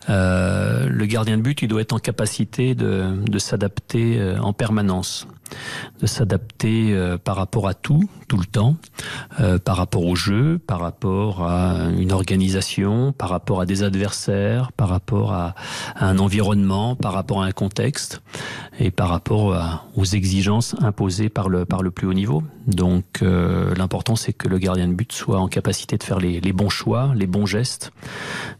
[0.08, 5.26] Euh, le gardien de but, il doit être en capacité de, s'adapter en permanence
[6.00, 8.76] de s'adapter par rapport à tout, tout le temps,
[9.64, 14.88] par rapport au jeu, par rapport à une organisation, par rapport à des adversaires, par
[14.88, 15.54] rapport à,
[15.94, 18.22] à un environnement, par rapport à un contexte
[18.78, 22.42] et par rapport à, aux exigences imposées par le, par le plus haut niveau.
[22.66, 26.40] Donc euh, l'important c'est que le gardien de but soit en capacité de faire les,
[26.40, 27.92] les bons choix, les bons gestes,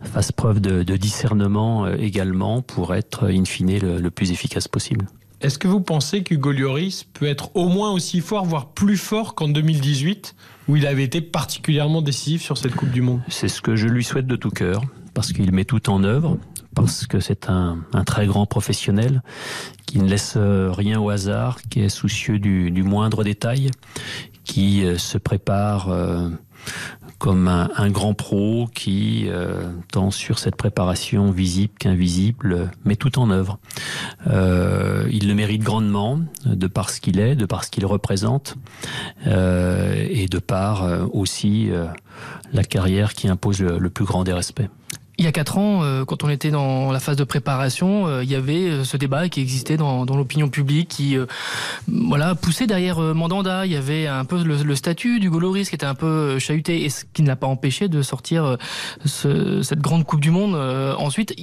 [0.02, 4.68] fasse preuve de, de discernement euh, également pour être in fine le, le plus efficace
[4.68, 5.06] possible.
[5.42, 9.34] Est-ce que vous pensez qu'Hugo Lloris peut être au moins aussi fort, voire plus fort
[9.34, 10.36] qu'en 2018,
[10.68, 13.20] où il avait été particulièrement décisif sur cette Coupe du Monde?
[13.26, 14.82] C'est ce que je lui souhaite de tout cœur,
[15.14, 16.38] parce qu'il met tout en œuvre,
[16.74, 19.22] parce que c'est un, un, très grand professionnel
[19.86, 23.70] qui ne laisse rien au hasard, qui est soucieux du, du moindre détail,
[24.44, 26.28] qui euh, se prépare euh,
[27.18, 33.18] comme un, un, grand pro qui, euh, tant sur cette préparation visible qu'invisible, met tout
[33.18, 33.58] en œuvre.
[34.26, 38.56] Euh, il le mérite grandement, de par ce qu'il est, de par ce qu'il représente,
[39.26, 41.86] euh, et de par euh, aussi euh,
[42.52, 44.68] la carrière qui impose le plus grand des respects.
[45.18, 48.24] Il y a quatre ans, euh, quand on était dans la phase de préparation, euh,
[48.24, 51.16] il y avait euh, ce débat qui existait dans, l'opinion publique, qui
[51.86, 53.66] voilà poussait derrière Mandanda.
[53.66, 56.88] Il y avait un peu le, statut du Goloris qui était un peu chahuté, et
[56.88, 58.56] ce qui ne l'a pas empêché de sortir
[59.04, 60.54] ce, cette grande Coupe du Monde.
[60.98, 61.34] ensuite,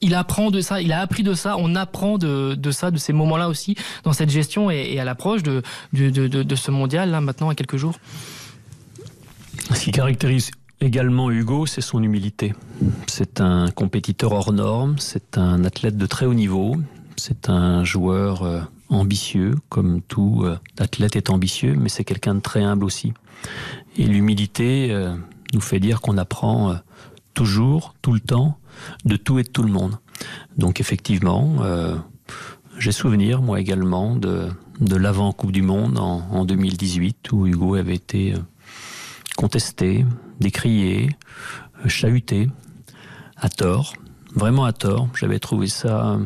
[0.00, 1.56] il, apprend de ça, il a appris de ça.
[1.58, 5.62] On apprend de, ça, de ces moments-là aussi, dans cette gestion et, à l'approche de
[5.92, 7.94] ce mondial là maintenant à quelques jours.
[9.72, 10.50] Ce qui caractérise
[10.84, 12.52] Également Hugo, c'est son humilité.
[13.06, 16.76] C'est un compétiteur hors norme, c'est un athlète de très haut niveau,
[17.16, 22.40] c'est un joueur euh, ambitieux, comme tout euh, athlète est ambitieux, mais c'est quelqu'un de
[22.40, 23.14] très humble aussi.
[23.96, 25.14] Et l'humilité euh,
[25.54, 26.76] nous fait dire qu'on apprend
[27.32, 28.58] toujours, tout le temps,
[29.06, 29.96] de tout et de tout le monde.
[30.58, 31.64] Donc effectivement,
[32.78, 34.48] j'ai souvenir, moi également, de,
[34.80, 38.34] de l'avant Coupe du Monde en, en, 2018, où Hugo avait été
[39.36, 40.04] contesté,
[40.40, 41.10] décrié,
[41.84, 42.48] euh, chahuté,
[43.36, 43.94] à tort,
[44.34, 45.08] vraiment à tort.
[45.18, 46.18] J'avais trouvé ça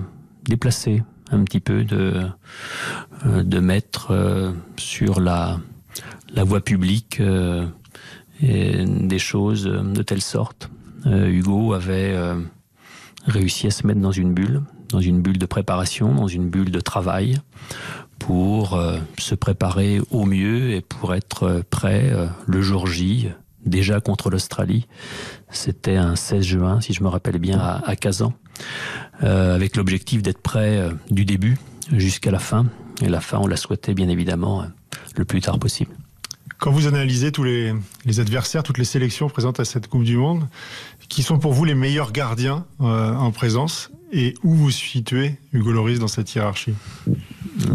[0.44, 2.26] déplacé un petit peu de,
[3.26, 5.58] euh, de mettre euh, sur la,
[6.32, 7.20] la voie publique
[8.40, 10.70] des choses de telle sorte.
[11.04, 12.16] Hugo avait
[13.26, 16.70] réussi à se mettre dans une bulle, dans une bulle de préparation, dans une bulle
[16.70, 17.40] de travail,
[18.18, 23.28] pour euh, se préparer au mieux et pour être prêt euh, le jour J,
[23.64, 24.86] déjà contre l'Australie.
[25.50, 28.32] C'était un 16 juin, si je me rappelle bien, à, Kazan,
[29.22, 31.56] euh, avec l'objectif d'être prêt du début
[31.92, 32.66] jusqu'à la fin
[33.02, 34.66] Et la fin, on la souhaitait bien évidemment euh,
[35.16, 35.92] le plus tard possible.
[36.58, 37.72] Quand vous analysez tous les,
[38.18, 40.48] adversaires, toutes les sélections présentes à cette Coupe du Monde,
[41.08, 45.72] qui sont pour vous les meilleurs gardiens euh, en présence et où vous situez Hugo
[45.72, 46.74] Loris dans cette hiérarchie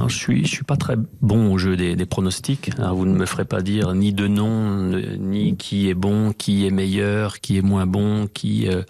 [0.07, 2.71] je suis, je suis pas très bon au jeu des, pronostics.
[2.77, 6.65] Alors, vous ne me ferez pas dire ni de nom, ni qui est bon, qui
[6.65, 8.83] est meilleur, qui est moins bon, euh,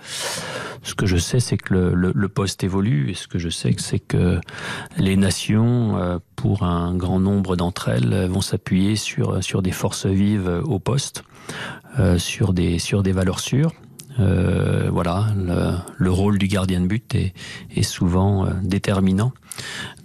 [0.84, 3.12] Ce que je sais, c'est que le, poste évolue.
[3.12, 4.40] Et ce que je sais, c'est que
[4.98, 10.06] les nations, euh, pour un grand nombre d'entre elles, vont s'appuyer sur sur des forces
[10.06, 11.24] vives au poste,
[12.00, 13.72] euh, sur des sur des valeurs sûres.
[14.20, 19.34] Euh, voilà, le, le rôle du gardien de but est, souvent euh, déterminant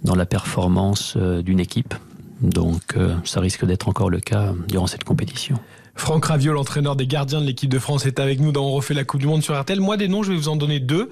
[0.03, 1.93] dans la performance euh, d'une équipe.
[2.41, 2.95] Donc
[3.25, 5.59] ça risque d'être encore le cas durant cette compétition.
[5.95, 8.93] Franck Raviol, l'entraîneur des gardiens de l'équipe de France, est avec nous dans On refait
[8.93, 9.81] la Coupe du Monde sur RTL.
[9.81, 11.09] Moi, des noms, je vais vous en donner deux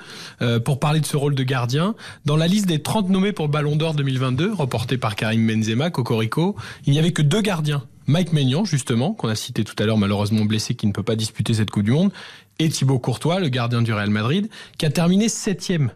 [0.64, 1.96] pour parler de ce rôle de gardien.
[2.24, 6.56] Dans la liste des 30 nommés pour Ballon d'Or 2022, reporté par Karim Benzema, Cocorico,
[6.86, 7.84] il n'y avait que deux gardiens.
[8.08, 11.18] Mike Maignan, justement, qu'on a cité tout à l'heure, malheureusement blessé, qui ne peut pas
[11.18, 12.14] disputer cette Coupe du Monde,
[12.60, 15.92] et Thibaut Courtois, le gardien du Real Madrid, qui a terminé septième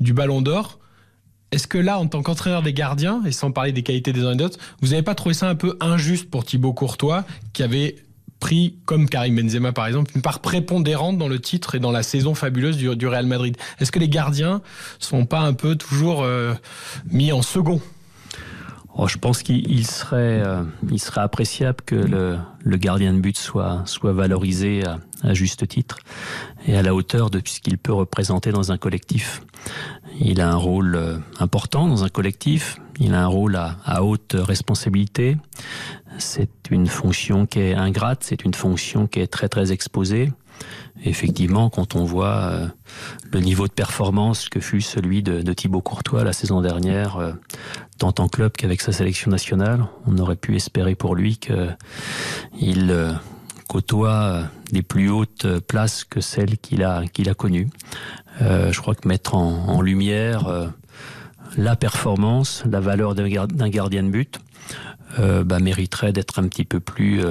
[0.00, 0.78] du Ballon d'Or.
[1.50, 4.36] Est-ce que là, en tant qu'entraîneur des gardiens, et sans parler des qualités des uns
[4.80, 7.96] vous n'avez pas trouvé ça un peu injuste pour Thibaut Courtois, qui avait
[8.40, 12.02] pris, comme Karim Benzema par exemple, une part prépondérante dans le titre et dans la
[12.02, 13.56] saison fabuleuse du, du Real Madrid?
[13.78, 14.62] Est-ce que les gardiens
[14.98, 16.54] sont pas un peu toujours euh,
[17.10, 17.80] mis en second?
[18.96, 23.18] Oh, je pense qu'il il serait, euh, il serait appréciable que le, le gardien de
[23.18, 25.98] but soit, soit valorisé à, à juste titre
[26.66, 29.42] et à la hauteur de ce qu'il peut représenter dans un collectif.
[30.20, 34.04] Il a un rôle euh, important dans un collectif, il a un rôle à, à
[34.04, 35.36] haute responsabilité.
[36.18, 40.30] C'est une fonction qui est ingrate, c'est une fonction qui est très très exposée.
[41.04, 42.68] Effectivement, quand on voit euh,
[43.32, 47.32] le niveau de performance que fut celui de, de Thibaut Courtois la saison dernière, euh,
[47.98, 51.76] tant en club qu'avec sa sélection nationale, on aurait pu espérer pour lui qu'il
[52.90, 53.12] euh,
[53.68, 57.68] côtoie des plus hautes places que celles qu'il a, qu'il a connues.
[58.40, 60.72] Je crois que mettre en, lumière
[61.56, 64.38] la performance, la valeur d'un gar- d'un gardien de but,
[65.18, 67.22] bah, mériterait d'être un petit peu plus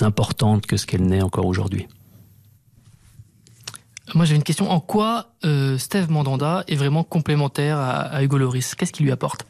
[0.00, 1.86] importante que ce qu'elle n'est encore aujourd'hui.
[4.14, 4.70] Moi, j'ai une question.
[4.70, 9.46] En quoi euh, Steve Mandanda est vraiment complémentaire à, Hugo Loris Qu'est-ce qu'il lui apporte?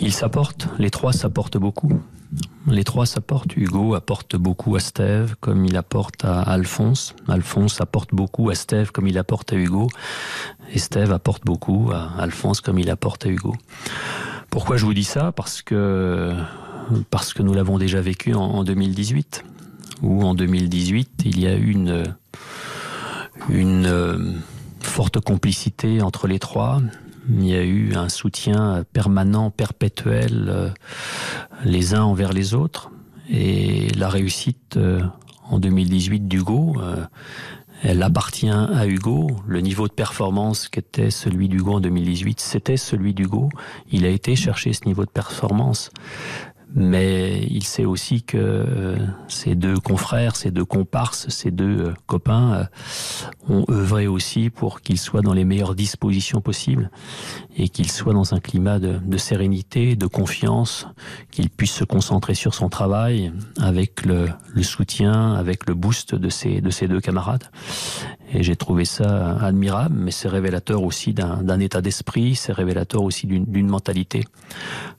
[0.00, 2.00] Ils s'apportent, les trois s'apportent beaucoup.
[2.68, 3.56] Les trois s'apportent.
[3.56, 7.14] Hugo apporte beaucoup à Steve, comme il apporte à Alphonse.
[7.28, 9.88] Alphonse apporte beaucoup à Steve, comme il apporte à Hugo.
[10.72, 13.54] Et Steve apporte beaucoup à Alphonse, comme il apporte à Hugo.
[14.50, 15.32] Pourquoi je vous dis ça?
[15.32, 16.34] Parce que,
[17.10, 19.44] parce que nous l'avons déjà vécu en, en 2018.
[20.02, 22.04] Où en 2018, il y a eu une,
[23.48, 24.18] une euh,
[24.80, 26.80] forte complicité entre les trois.
[27.28, 30.68] Il y a eu un soutien permanent, perpétuel, euh,
[31.64, 32.90] les uns envers les autres.
[33.28, 35.02] Et la réussite euh,
[35.48, 36.76] en 2018 d'Hugo,
[37.82, 39.28] elle appartient à Hugo.
[39.46, 43.48] Le niveau de performance qu'était celui d'Hugo en 2018, c'était celui d'Hugo.
[43.90, 45.90] Il a été chercher ce niveau de performance.
[46.74, 48.96] Mais il sait aussi que euh,
[49.28, 52.64] ses deux confrères, ses deux comparses, ses deux euh, copains euh,
[53.48, 56.90] ont œuvré aussi pour qu'il soit dans les meilleures dispositions possibles
[57.56, 60.88] et qu'il soit dans un climat de, de sérénité, de confiance,
[61.30, 66.28] qu'il puisse se concentrer sur son travail avec le, le soutien, avec le boost de
[66.28, 67.44] ses, de ses deux camarades.
[68.32, 73.26] Et j'ai trouvé ça admirable, mais c'est révélateur aussi d'un état d'esprit, c'est révélateur aussi
[73.28, 74.24] d'une mentalité.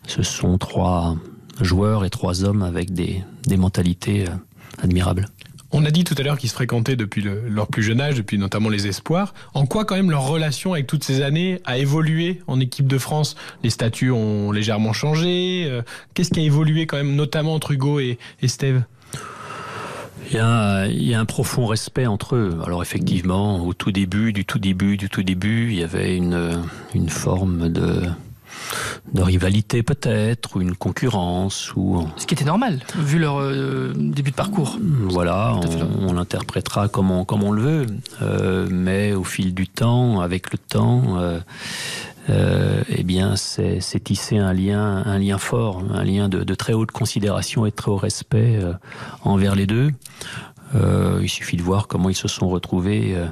[0.07, 1.17] Ce sont trois
[1.61, 4.31] joueurs et trois hommes avec des, des mentalités euh,
[4.83, 5.25] admirables.
[5.71, 8.15] On a dit tout à l'heure qu'ils se fréquentaient depuis le- leur plus jeune âge,
[8.15, 9.33] depuis notamment les espoirs.
[9.53, 12.97] En quoi quand même leur relation avec toutes ces années a évolué en équipe de
[12.97, 13.35] France?
[13.63, 15.65] Les statuts ont légèrement changé.
[15.67, 15.81] euh,
[16.13, 18.83] Qu'est-ce qui a évolué quand même, notamment entre Hugo et, et Steve?
[20.29, 22.59] Il y, a, il y a un profond respect entre eux.
[22.65, 26.61] Alors effectivement, au tout début, du tout début, du tout début, il y avait une,
[26.93, 28.03] une forme de,
[29.13, 34.31] de rivalité peut-être, ou une concurrence, ou Ce qui était normal, vu leur euh, début
[34.31, 34.77] de parcours.
[34.81, 37.85] voilà, on, on l'interprétera comme on, comme on le veut.
[38.21, 41.17] Euh, mais au fil du temps, avec le temps,
[42.29, 46.73] euh, eh bien, c'est tissé un lien, un lien fort, un lien de, de très
[46.73, 48.59] haute considération et de très haut respect
[49.23, 49.91] envers les deux.
[50.75, 53.27] Euh, il suffit de voir comment ils se sont retrouvés euh,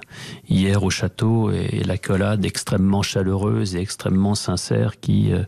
[0.48, 5.44] hier au château et, l'accolade extrêmement chaleureuse et extrêmement sincère qui euh,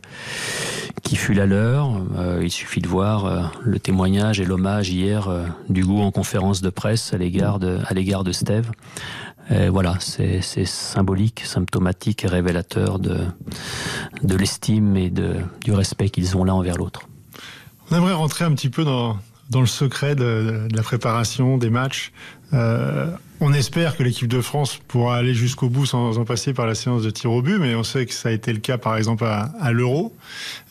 [1.02, 2.00] qui fut la leur.
[2.42, 7.14] Il suffit de voir le témoignage et l'hommage hier euh, d'Hugo en conférence de presse
[7.14, 8.70] à l'égard de à de Steve.
[9.50, 13.18] Et voilà, c'est c'est symbolique, symptomatique et révélateur de
[14.22, 17.08] de l'estime et de, du respect qu'ils ont l'un envers l'autre.
[17.90, 19.16] On aimerait rentrer un petit peu dans,
[19.50, 22.12] dans le secret de, la préparation des matchs.
[22.52, 23.10] Euh,
[23.40, 26.74] on espère que l'équipe de France pourra aller jusqu'au bout sans en passer par la
[26.74, 28.96] séance de tir au but, mais on sait que ça a été le cas par
[28.96, 30.14] exemple à, l'Euro.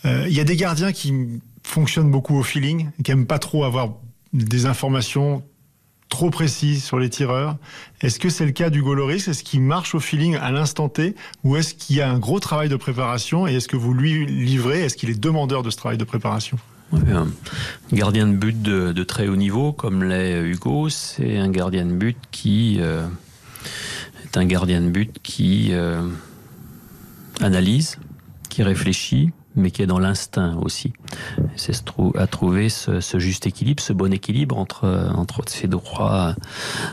[0.06, 1.14] Euh, Il y a des gardiens qui
[1.64, 3.94] fonctionnent beaucoup au feeling, qui aiment pas trop avoir
[4.34, 5.44] des informations
[6.10, 7.58] trop précises sur les tireurs.
[8.02, 11.16] Est-ce que c'est le cas du Goloris Est-ce qu'il marche au feeling à l'instant T?
[11.44, 13.48] Ou est-ce qu'il y a un gros travail de préparation?
[13.48, 14.82] Et est-ce que vous lui livrez?
[14.82, 16.58] Est-ce qu'il est demandeur de ce travail de préparation?
[16.93, 17.27] Un
[17.91, 21.91] gardien de but de, de très haut niveau, comme l'est Hugo, c'est un gardien de
[21.91, 23.05] but qui euh,
[24.23, 26.07] est un gardien de but qui euh,
[27.41, 27.99] analyse,
[28.49, 30.93] qui réfléchit, mais qui est dans l'instinct aussi.
[31.55, 31.73] C'est
[32.15, 36.35] à trouver ce, ce juste équilibre, ce bon équilibre entre entre ces droits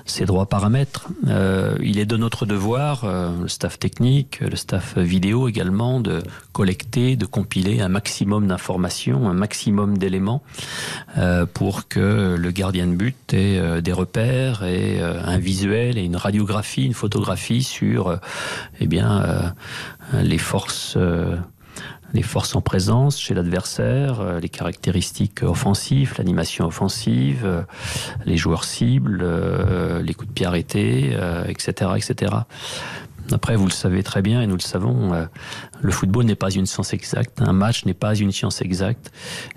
[0.04, 1.08] ces droits paramètres.
[1.28, 6.22] Euh, il est de notre devoir, euh, le staff technique, le staff vidéo également, de
[6.52, 10.42] collecter, de compiler un maximum d'informations, un maximum d'éléments
[11.18, 15.98] euh, pour que le gardien de but ait euh, des repères et euh, un visuel
[15.98, 18.16] et une radiographie, une photographie sur euh,
[18.80, 21.36] eh bien euh, les forces euh,
[22.14, 27.62] les forces en présence chez l'adversaire, euh, les caractéristiques offensives, l'animation offensive, euh,
[28.24, 31.16] les joueurs cibles, euh, les coups de pied arrêtés,
[31.48, 32.32] etc., etc.
[33.32, 35.26] Après, vous le savez très bien et nous le savons,
[35.80, 39.10] le football n'est pas une science exacte, un match n'est pas une science exacte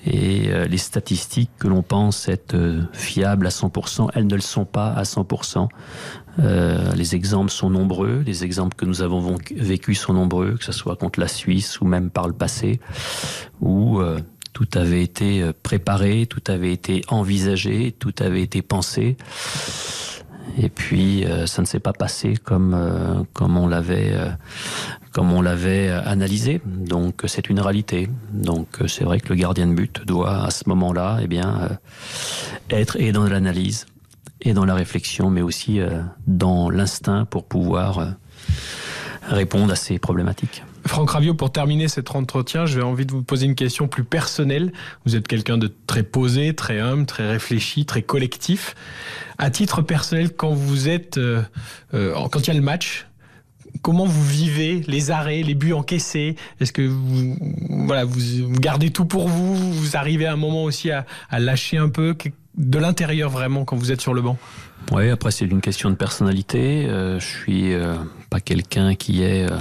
[0.06, 2.56] et les statistiques que l'on pense être
[2.94, 5.68] fiables à 100%, elles ne le sont pas à 100%.
[6.40, 10.64] Euh, les exemples sont nombreux, les exemples que nous avons von- vécus sont nombreux, que
[10.64, 12.80] ce soit contre la Suisse ou même par le passé,
[13.60, 14.20] où euh,
[14.54, 19.18] tout avait été euh, préparé, tout avait été envisagé, tout avait été pensé.
[20.60, 24.16] Et puis euh, ça ne s'est pas passé comme euh, comme on l'avait
[25.12, 26.62] comme on l'avait analysé.
[26.66, 28.10] Donc c'est une réalité.
[28.32, 32.76] Donc c'est vrai que le gardien de but doit à ce moment-là, eh bien, euh,
[32.76, 33.88] être et dans l'analyse
[34.42, 38.08] et dans la réflexion, mais aussi euh, dans l'instinct pour pouvoir euh,
[39.24, 40.64] répondre à ces problématiques.
[40.86, 44.72] Franck Ravio, pour terminer cet entretien, j'ai envie de vous poser une question plus personnelle.
[45.06, 48.74] Vous êtes quelqu'un de très posé, très humble, très réfléchi, très collectif.
[49.38, 51.42] À titre personnel, quand vous êtes, euh,
[51.92, 53.08] quand il y a le match,
[53.82, 56.36] comment vous vivez les arrêts, les buts encaissés?
[56.60, 57.38] Est-ce que vous,
[57.86, 59.56] voilà, vous, gardez tout pour vous?
[59.74, 62.16] Vous arrivez à un moment aussi à, lâcher un peu?
[62.58, 64.38] De l'intérieur vraiment quand vous êtes sur le banc?
[64.92, 66.88] Oui, après c'est une question de personnalité.
[66.88, 67.96] Euh, je suis euh,
[68.30, 69.58] pas quelqu'un qui est euh,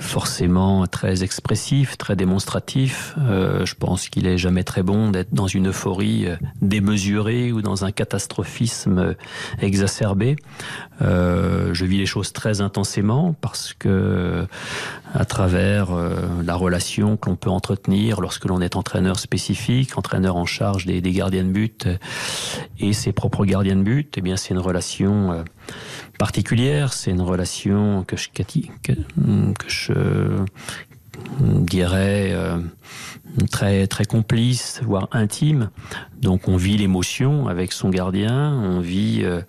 [0.00, 3.14] forcément très expressif, très démonstratif.
[3.18, 7.62] Euh, je pense qu'il est jamais très bon d'être dans une euphorie euh, démesurée ou
[7.62, 9.14] dans un catastrophisme euh,
[9.60, 10.36] exacerbé.
[11.00, 14.46] Je vis les choses très intensément parce que
[15.14, 15.88] à travers
[16.44, 21.02] la relation que l'on peut entretenir lorsque l'on est entraîneur spécifique, entraîneur en charge des,
[21.02, 21.86] gardiens de but
[22.78, 25.44] et ses propres gardiens de but, eh bien c'est une relation
[26.18, 28.28] particulière, c'est une relation que je,
[31.60, 32.58] dirais euh,
[33.50, 35.70] très très complice, voire intime.
[36.20, 39.42] Donc on vit l'émotion avec son gardien, on vit euh,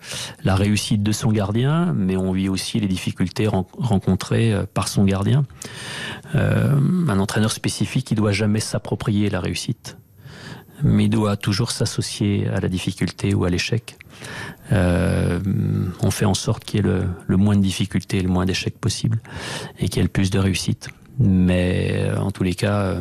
[0.44, 4.88] la réussite de son gardien, mais on vit aussi les difficultés ren- rencontrées euh, par
[4.88, 5.44] son gardien.
[6.34, 9.96] Un entraîneur spécifique, il doit jamais s'approprier la réussite,
[10.82, 13.96] mais doit toujours s'associer à la difficulté ou à l'échec.
[14.72, 15.40] Euh,
[16.02, 18.78] on fait en sorte qu'il y ait le, le moins de difficultés, le moins d'échecs
[18.78, 19.20] possible,
[19.78, 20.88] et qu'il y ait le plus de réussite.
[21.18, 23.00] Mais euh, en tous les cas, euh,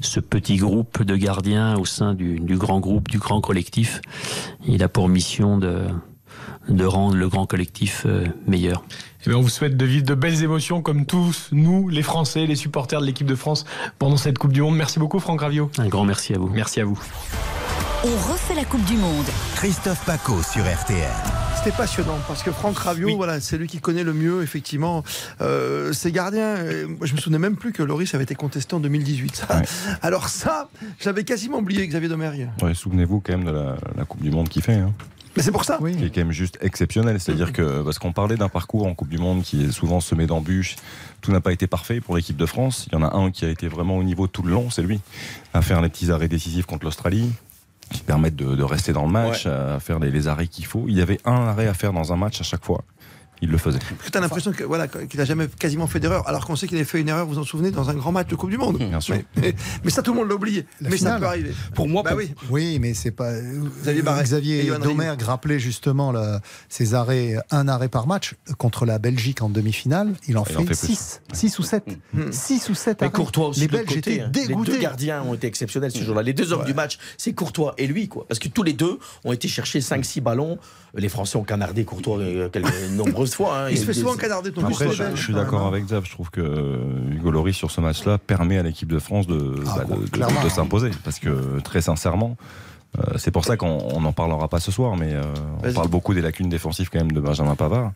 [0.00, 4.00] ce petit groupe de gardiens au sein du, du grand groupe, du grand collectif,
[4.66, 5.84] il a pour mission de,
[6.68, 8.82] de rendre le grand collectif euh, meilleur.
[9.26, 12.46] Eh bien, on vous souhaite de vivre de belles émotions comme tous, nous, les Français,
[12.46, 13.66] les supporters de l'équipe de France,
[13.98, 14.76] pendant cette Coupe du Monde.
[14.76, 15.70] Merci beaucoup, Franck Ravio.
[15.78, 16.48] Un grand merci à vous.
[16.48, 16.98] Merci à vous.
[18.02, 19.26] On refait la Coupe du Monde.
[19.56, 21.10] Christophe Paco sur RTL.
[21.58, 25.04] C'était passionnant parce que Franck Raviot, voilà, c'est lui qui connaît le mieux effectivement
[25.42, 26.54] euh, ces gardiens.
[26.88, 29.36] Moi, je me souvenais même plus que Loris avait été contesté en 2018.
[29.36, 29.60] Ça-
[30.02, 32.48] Alors ça, j'avais quasiment oublié Xavier Domergue.
[32.62, 34.76] Ouais, Souvenez-vous quand même de la, la Coupe du Monde qu'il fait.
[34.76, 34.94] Hein.
[35.36, 35.78] Mais c'est pour ça.
[35.96, 37.20] qui est quand même juste exceptionnel.
[37.20, 40.26] C'est-à-dire que, parce qu'on parlait d'un parcours en Coupe du Monde qui est souvent semé
[40.26, 40.76] d'embûches,
[41.20, 42.86] tout n'a pas été parfait pour l'équipe de France.
[42.90, 44.82] Il y en a un qui a été vraiment au niveau tout le long, c'est
[44.82, 45.00] lui,
[45.54, 47.30] à faire les petits arrêts décisifs contre l'Australie
[47.92, 50.84] qui permettent de, de rester dans le match, à faire les, les arrêts qu'il faut.
[50.86, 52.84] Il y avait un arrêt à faire dans un match à chaque fois.
[53.42, 53.78] Il le faisait.
[53.78, 56.66] Parce que t'as l'impression que, voilà, qu'il n'a jamais quasiment fait d'erreur, alors qu'on sait
[56.66, 58.50] qu'il avait fait une erreur, vous vous en souvenez, dans un grand match de Coupe
[58.50, 58.78] du Monde.
[58.78, 59.14] Bien sûr.
[59.16, 59.54] Mais, mais-
[59.84, 60.66] mais ça, tout le monde l'a oublié.
[60.80, 61.52] La mais ça peut arriver.
[61.74, 62.30] Pour moi, bah pour- oui.
[62.50, 63.32] Oui, mais c'est pas.
[63.82, 66.38] Xavier Barret Xavier Domergue rappelait justement le-
[66.68, 70.14] ses arrêts, un arrêt par match contre la Belgique en demi-finale.
[70.28, 70.96] Il en Il en fait fait plus.
[70.96, 71.84] 6 6 ou 7
[72.30, 74.30] 6 ou 7 Mais Courtois aussi Les Belges côté, étaient hein.
[74.34, 74.72] Les dégoûtés.
[74.72, 76.22] deux gardiens ont été exceptionnels ce jour-là.
[76.22, 78.26] Les deux hommes du match, c'est Courtois et lui, quoi.
[78.28, 80.58] Parce que tous les deux ont été chercher 5-6 ballons.
[80.94, 83.58] Les Français ont canardé Courtois euh, quelques nombreuses fois.
[83.58, 83.68] hein.
[83.70, 86.04] Il se fait des- souvent canarder ton Après, je, suis d'accord avec Zab.
[86.04, 86.78] Je trouve que euh,
[87.12, 90.42] Hugo Lloris sur ce match-là permet à l'équipe de France de, bah, de- de- clairement.
[90.44, 90.90] de s'imposer.
[91.04, 92.36] Parce que très sincèrement,
[92.98, 95.22] euh, c'est pour ça qu'on on n'en parlera pas ce soir, mais euh,
[95.64, 97.92] on parle beaucoup des lacunes défensives quand même de Benjamin Pavard.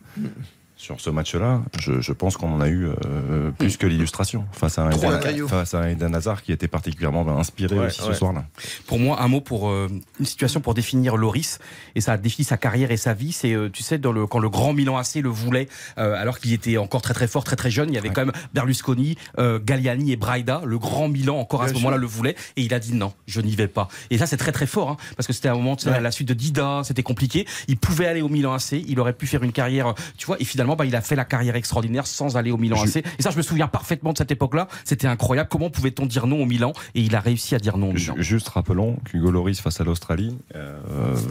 [0.77, 4.77] Sur ce match-là, je, je pense qu'on en a eu euh, plus que l'illustration face
[4.77, 8.43] à un Eden, face à Eden Hazard qui était particulièrement inspiré Ouais, aussi ce soir-là.
[8.85, 9.87] Pour moi, un mot pour euh,
[10.19, 11.59] une situation pour définir Loris
[11.95, 13.31] et ça a défini sa carrière et sa vie.
[13.31, 16.51] C'est, euh, tu sais, dans le, quand le grand Milan AC le voulait, alors qu'il
[16.51, 20.11] était encore très très fort, très très jeune, il y avait quand même Berlusconi, Galliani
[20.11, 20.61] et Braida.
[20.65, 23.13] Le grand Milan encore à Bien ce moment-là le voulait et il a dit non,
[23.27, 23.87] je n'y vais pas.
[24.09, 26.01] Et ça c'est très très fort hein, parce que c'était un moment, tu sais, à
[26.01, 27.47] la suite de Dida, c'était compliqué.
[27.69, 30.45] Il pouvait aller au Milan AC, il aurait pu faire une carrière, tu vois, et
[30.45, 32.97] finalement, bah, il a fait la carrière extraordinaire sans aller au Milan AC.
[32.97, 34.67] Et ça, je me souviens parfaitement de cette époque-là.
[34.85, 35.49] C'était incroyable.
[35.51, 38.15] Comment pouvait-on dire non au Milan Et il a réussi à dire non au Milan.
[38.17, 40.75] Ju- Juste rappelons qu'Hugo Loris face à l'Australie euh,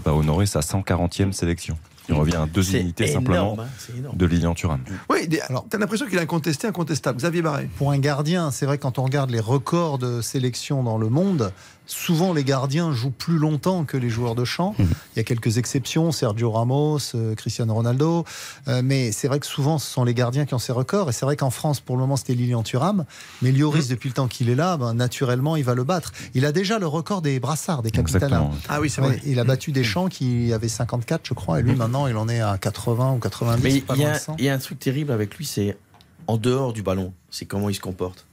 [0.04, 1.76] va honorer sa 140e sélection.
[2.10, 4.80] Il revient à deux unités énorme, simplement hein, de Lilian Thuram.
[5.08, 7.16] Oui, alors, t'as l'impression qu'il est incontesté, incontestable.
[7.16, 7.66] Xavier Barret.
[7.78, 11.50] Pour un gardien, c'est vrai quand on regarde les records de sélection dans le monde,
[11.86, 14.74] souvent les gardiens jouent plus longtemps que les joueurs de champ.
[14.78, 14.88] Mhm.
[15.14, 18.24] Il y a quelques exceptions, Sergio Ramos, euh, Cristiano Ronaldo,
[18.68, 21.10] euh, mais c'est vrai que souvent ce sont les gardiens qui ont ces records.
[21.10, 23.04] Et c'est vrai qu'en France, pour le moment, c'était Lilian Thuram,
[23.42, 23.58] mais Mhm.
[23.58, 26.12] Lloris, depuis le temps qu'il est là, ben, naturellement, il va le battre.
[26.34, 28.38] Il a déjà le record des brassards, des capitaines.
[28.68, 29.20] Ah oui, c'est vrai.
[29.26, 32.40] il a battu Deschamps qui avait 54, je crois, et lui maintenant, il en est
[32.40, 33.62] à 80 ou 90.
[33.62, 34.36] Mais il y, loin a, de 100.
[34.38, 35.76] il y a un truc terrible avec lui, c'est
[36.26, 38.24] en dehors du ballon, c'est comment il se comporte.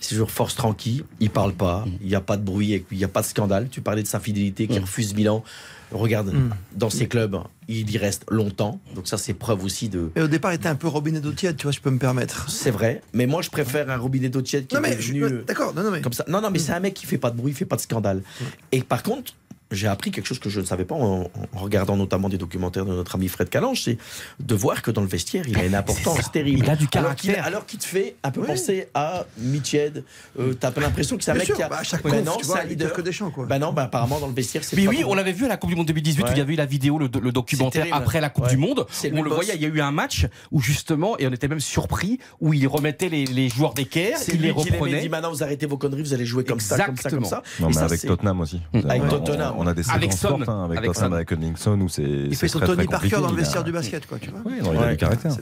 [0.00, 3.04] C'est toujours force tranquille, il parle pas, il n'y a pas de bruit il n'y
[3.04, 3.68] a pas de scandale.
[3.70, 5.44] Tu parlais de sa fidélité qui refuse Milan.
[5.92, 6.50] Regarde, Mm.
[6.76, 7.36] dans ses clubs,
[7.66, 8.80] il y reste longtemps.
[8.94, 10.10] Donc ça, c'est preuve aussi de...
[10.14, 11.98] Et au départ, il était un peu robinet d'eau tiède, tu vois, je peux me
[11.98, 12.48] permettre.
[12.48, 15.12] C'est vrai, mais moi je préfère un robinet d'eau tiède qui Non, est mais je-
[15.12, 15.42] devenu...
[15.44, 16.00] d'accord, non, non, mais.
[16.00, 16.24] Comme ça.
[16.28, 17.80] Non, non, mais c'est un mec qui fait pas de bruit, il fait pas de
[17.80, 18.22] scandale.
[18.70, 19.34] Et par contre,
[19.70, 21.22] j'ai appris quelque chose que je ne savais pas en,
[21.54, 23.98] en regardant notamment des documentaires de notre ami Fred Calange, c'est
[24.40, 26.58] de voir que dans le vestiaire, il a une importance terrible.
[26.64, 27.44] Il a du caractère.
[27.44, 28.46] alors qu'il te fait un peu Oui.
[28.48, 30.04] penser à Mitched.
[30.38, 31.68] Euh, T'as pas l'impression que c'est un mec sûr, qui a.
[31.68, 32.92] bah, à chaque Ben conf, non, tu c'est vois, un il leader.
[32.92, 33.46] que des champs, quoi.
[33.46, 35.12] Ben non, ben apparemment dans le vestiaire, c'est Mais pas oui, bon.
[35.12, 36.28] on l'avait vu à la Coupe du Monde 2018 Ouais.
[36.28, 38.50] où il y avait eu la vidéo, le, le documentaire après la Coupe Ouais.
[38.50, 38.80] du Monde.
[38.80, 39.34] Où on le boss.
[39.36, 42.52] voyait, il y a eu un match où justement, et on était même surpris, où
[42.54, 45.00] il remettait les, les joueurs d'équerre, il les reprenait.
[45.02, 47.42] dit maintenant vous arrêtez vos conneries, vous allez jouer comme ça, comme ça, comme ça.
[47.60, 48.60] Non, mais avec Tottenham aussi.
[48.74, 49.54] Avec on, Tottenham.
[49.60, 50.28] On a des Avec séquences Son.
[50.28, 51.12] fortes, hein, avec, Avec Son.
[51.12, 52.02] avec Huntington, où c'est.
[52.02, 54.30] Il fait son très, Tony très Parker dans le a- vestiaire du basket, quoi, tu
[54.30, 54.40] vois.
[54.44, 54.90] Oui, non, il a Ouais.
[54.92, 55.32] du caractère.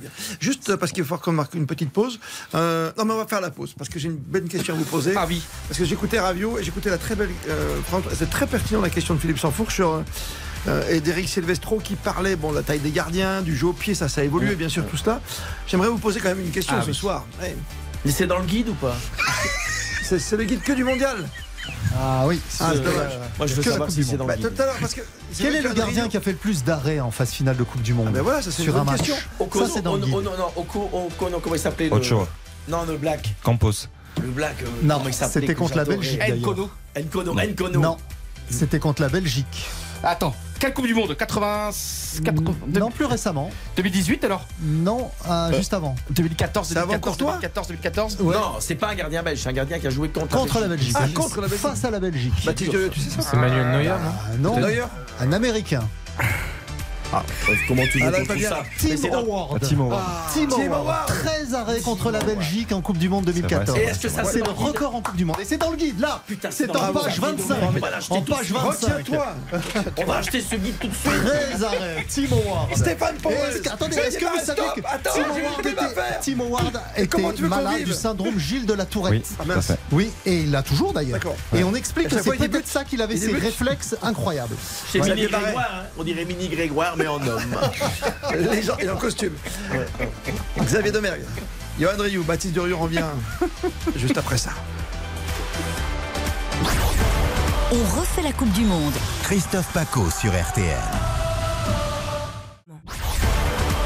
[0.41, 2.19] Juste parce qu'il faut qu'on marque une petite pause.
[2.55, 4.77] Euh, non, mais on va faire la pause parce que j'ai une bonne question à
[4.77, 5.13] vous poser.
[5.17, 5.43] Ah oui.
[5.69, 7.31] Parce que j'écoutais Ravio et j'écoutais la très belle.
[7.49, 7.79] euh,
[8.15, 9.91] c'est très pertinent la question de Philippe Sanfourche sur.
[9.91, 10.03] euh,
[10.67, 13.95] euh, et d'Eric Silvestro qui parlait bon la taille des gardiens, du jeu au pied,
[13.95, 15.21] ça ça a évolué bien sûr tout cela.
[15.69, 16.95] J'aimerais vous poser quand même une question Ah ce oui.
[16.95, 17.25] soir.
[17.41, 17.57] Ouais.
[18.05, 18.97] Mais c'est dans le guide ou pas?
[20.03, 21.29] C'est c'est le guide que du mondial.
[22.01, 23.13] Ah oui, Ah, c'est euh, dommage.
[23.39, 24.61] Moi, je veux que savoir si c'est dans Bah, le tout guide.
[24.61, 25.01] à l'heure parce que
[25.33, 27.65] c'est Quel est le gardien qui a fait le plus d'arrêts en phase finale de
[27.65, 30.07] Coupe du Monde Ah ben voilà, ça, sur un match Ça c'est dans le oh,
[30.07, 30.15] guide.
[30.17, 32.29] oh, non, non, Oko, Oko, non, comment il s'appelait le- Ochoa,
[32.69, 33.35] Non, le Black.
[33.43, 33.73] Campos.
[34.23, 34.57] Le Black.
[34.63, 35.85] euh, Non, c'était contre la.
[35.85, 36.21] Belgique.
[36.39, 37.81] Nkono, Nkono.
[37.81, 37.97] Non,
[38.51, 39.67] c'était contre la Belgique.
[40.05, 41.71] Attends, quelle Coupe du Monde 80...
[42.25, 43.51] 80 Non, plus récemment.
[43.77, 44.47] 2018 alors?
[44.63, 45.95] Non, euh, juste avant.
[46.11, 48.35] 2014, C'est avant 2014, Courtois 2014, 2014 Ouais.
[48.35, 50.69] Non, c'est pas un gardien belge, c'est un gardien qui a joué contre, Contre la
[50.69, 50.97] Belgique.
[50.99, 51.67] Ah, contre la Belgique.
[51.67, 52.45] Face à la Belgique.
[52.45, 53.95] Baptiste Durieux, tu sais ça C'est Manuel Neuer, non?
[53.97, 54.85] Ah, non, Neuer
[55.21, 55.89] un Américain.
[57.67, 59.61] Comment tu Ah, veux qu'on ça Tim dans- Howard.
[59.61, 60.03] Tim Howard.
[60.35, 60.73] Tim Tim Howard.
[60.73, 61.07] Howard.
[61.25, 63.79] 13 arrêts contre la Belgique en Coupe du Monde 2014.
[63.79, 65.37] Et est-ce que ça, c'est le dans le guide record en Coupe du Monde.
[65.41, 66.23] Et c'est dans le guide, là.
[66.27, 67.23] Putain, C'est dans en le page guide.
[67.23, 67.57] 25.
[67.63, 68.57] On va l'acheter En page suite.
[68.57, 68.69] 25.
[68.69, 69.27] Retiens-toi
[69.97, 71.25] On va acheter ce guide tout de suite.
[71.25, 72.07] 13 arrêts.
[72.09, 72.77] Tim Howard.
[72.77, 74.81] Stéphane que- Attendez, est-ce que vous savez que
[76.23, 79.27] Tim Howard était, malade du syndrome Gilles de la Tourette.
[79.93, 81.21] Oui, et il l'a toujours d'ailleurs.
[81.55, 84.55] Et on explique que c'est peut-être ça qu'il avait ces réflexes incroyables.
[85.99, 87.57] On dirait Mini Grégoire, mais en homme.
[88.35, 89.35] Les gens, et en costume.
[90.61, 91.23] Xavier Domergue.
[91.81, 93.05] Johan Rioux, Baptiste Durieux revient
[93.97, 94.51] juste après ça.
[97.71, 98.95] On refait la Coupe du Monde.
[99.23, 100.77] Christophe Paco sur RTL.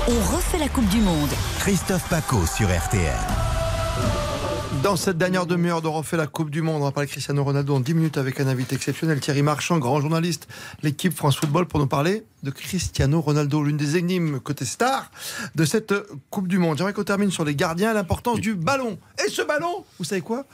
[0.09, 1.31] On refait la Coupe du Monde.
[1.59, 3.42] Christophe Paco sur RTL.
[4.81, 7.45] Dans cette dernière demi-heure de refait la Coupe du Monde, on va parler de Cristiano
[7.45, 10.49] Ronaldo en 10 minutes avec un invité exceptionnel, Thierry Marchand, grand journaliste,
[10.83, 15.11] l'équipe France Football, pour nous parler de Cristiano Ronaldo, l'une des énigmes côté star
[15.55, 15.95] de cette
[16.31, 16.79] Coupe du Monde.
[16.79, 18.99] J'aimerais qu'on termine sur les gardiens, l'importance du ballon.
[19.25, 20.45] Et ce ballon, vous savez quoi?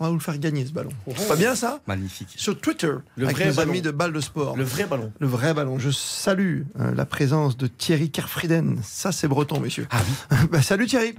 [0.00, 0.90] On va vous le faire gagner ce ballon.
[1.28, 1.80] Pas bien ça?
[1.86, 2.34] Magnifique.
[2.36, 3.70] Sur Twitter, Le avec vrai nos ballon.
[3.70, 4.56] amis de Balle de Sport.
[4.56, 5.12] Le vrai ballon.
[5.20, 5.78] Le vrai ballon.
[5.78, 8.80] Je salue euh, la présence de Thierry Kerfrieden.
[8.82, 9.86] Ça, c'est breton, messieurs.
[9.90, 10.00] Ah
[10.50, 11.14] Bah, salut Thierry.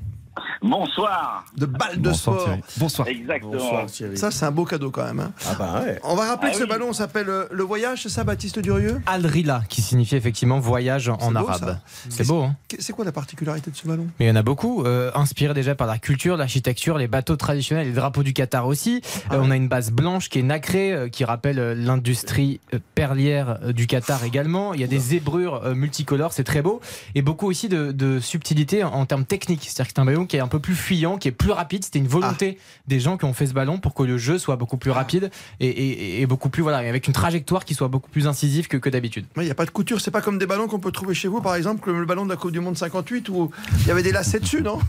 [0.62, 1.46] Bonsoir.
[1.58, 2.46] De Balle de Bonsoir, Sport.
[2.46, 2.62] Thierry.
[2.78, 3.08] Bonsoir.
[3.08, 3.88] Exactement.
[4.16, 5.20] Ça, c'est un beau cadeau quand même.
[5.20, 5.32] hein.
[5.48, 6.00] Ah bah ouais.
[6.04, 6.70] On va rappeler Ah que ce oui.
[6.70, 9.02] ballon s'appelle euh, le voyage, c'est ça, Baptiste Durieux?
[9.06, 11.78] Al-Rila, qui signifie effectivement voyage en beau, arabe.
[12.10, 14.08] C'est beau, hein C'est quoi la particularité de ce ballon?
[14.20, 17.36] Mais il y en a beaucoup, euh, inspirés déjà par la culture, l'architecture, les bateaux
[17.36, 19.02] traditionnels, les drapeaux du Qatar aussi.
[19.30, 22.60] Ah Euh, on a une base blanche qui est nacrée, euh, qui rappelle l'industrie
[22.96, 24.74] perlière du Qatar également.
[24.74, 26.80] Il y a des zébrures multicolores, c'est très beau.
[27.16, 29.64] Et beaucoup aussi de, de subtilité en, en termes techniques.
[29.64, 31.84] C'est-à-dire que c'est un ballon qui est un peu plus fuyant, qui est plus rapide.
[31.84, 34.56] C'était une volonté des gens qui ont fait ce ballon pour que le jeu soit
[34.56, 38.10] beaucoup plus rapide et, et- et beaucoup plus, voilà, avec une trajectoire qui soit beaucoup
[38.10, 39.26] plus incisive que, que d'habitude.
[39.38, 41.28] Il n'y a pas de couture, c'est pas comme des ballons qu'on peut trouver chez
[41.28, 43.52] vous, par exemple, comme le ballon de la Coupe du Monde 58 où
[43.82, 44.80] il y avait des lacets dessus, non?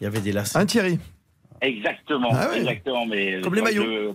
[0.00, 0.58] Il y avait des lacets.
[0.58, 0.98] Hein, Thierry?
[1.60, 2.28] Exactement.
[2.32, 2.58] Ah ouais.
[2.60, 3.06] Exactement.
[3.06, 3.84] Mais Comme les maillots.
[3.84, 4.14] Le,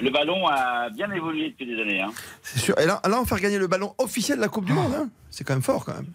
[0.00, 2.00] le ballon a bien évolué depuis des années.
[2.00, 2.10] hein.
[2.42, 2.78] C'est sûr.
[2.78, 4.92] Et là, là, on va faire gagner le ballon officiel de la Coupe du Monde.
[4.94, 5.08] hein.
[5.30, 6.06] C'est quand même fort, quand même.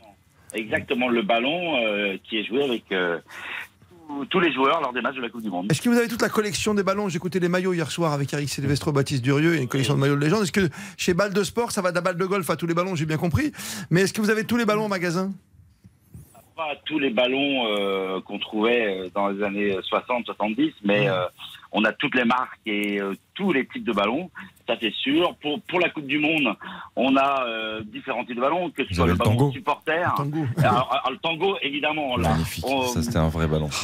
[0.53, 1.07] Exactement.
[1.09, 3.19] Le ballon euh, qui est joué avec euh,
[4.29, 5.71] tous- les joueurs lors des matchs de la Coupe du Monde.
[5.71, 7.09] Est-ce que vous avez toute la collection des ballons?
[7.09, 9.99] J'ai écouté les maillots hier soir avec Eric Silvestro, Baptiste Durieux, et une collection de
[9.99, 10.43] maillots de légende.
[10.43, 12.67] Est-ce que chez Balle de Sport, ça va de la balle de golf à tous
[12.67, 12.95] les ballons?
[12.95, 13.51] J'ai bien compris.
[13.89, 15.31] Mais est-ce que vous avez tous les ballons au magasin?
[16.55, 21.25] Pas tous les ballons euh, qu'on trouvait dans les années 60-70, mais euh,
[21.73, 24.29] on a toutes les marques et euh, tous les types de ballons.
[24.67, 25.35] Ça c'est sûr.
[25.41, 26.55] Pour pour la Coupe du Monde,
[26.95, 29.51] on a euh, différents types de ballons, que ce soit le le ballon tango.
[29.51, 30.45] supporter, Le tango.
[30.59, 32.15] Alors, alors, le tango évidemment.
[32.17, 32.65] Là, Magnifique.
[32.67, 33.69] On- Ça, c'était un vrai ballon.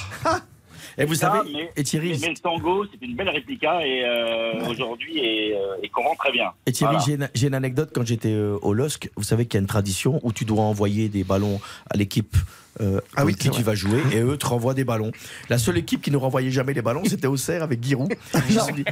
[0.98, 3.86] Et vous ça, savez, mais, et Thierry, mais, mais le tango, c'est une belle réplica
[3.86, 6.52] et euh, aujourd'hui et, euh, et qu'on rend très bien.
[6.66, 7.30] Et Thierry, Voilà.
[7.34, 9.10] j'ai une, anecdote quand j'étais euh, au LOSC.
[9.16, 12.36] Vous savez qu'il y a une tradition où tu dois envoyer des ballons à l'équipe
[12.82, 15.12] euh, Ah oui, qui c'est tu vas jouer et eux te renvoient des ballons.
[15.50, 18.14] La seule équipe qui ne renvoyait jamais les ballons, c'était Auxerre avec Giroud.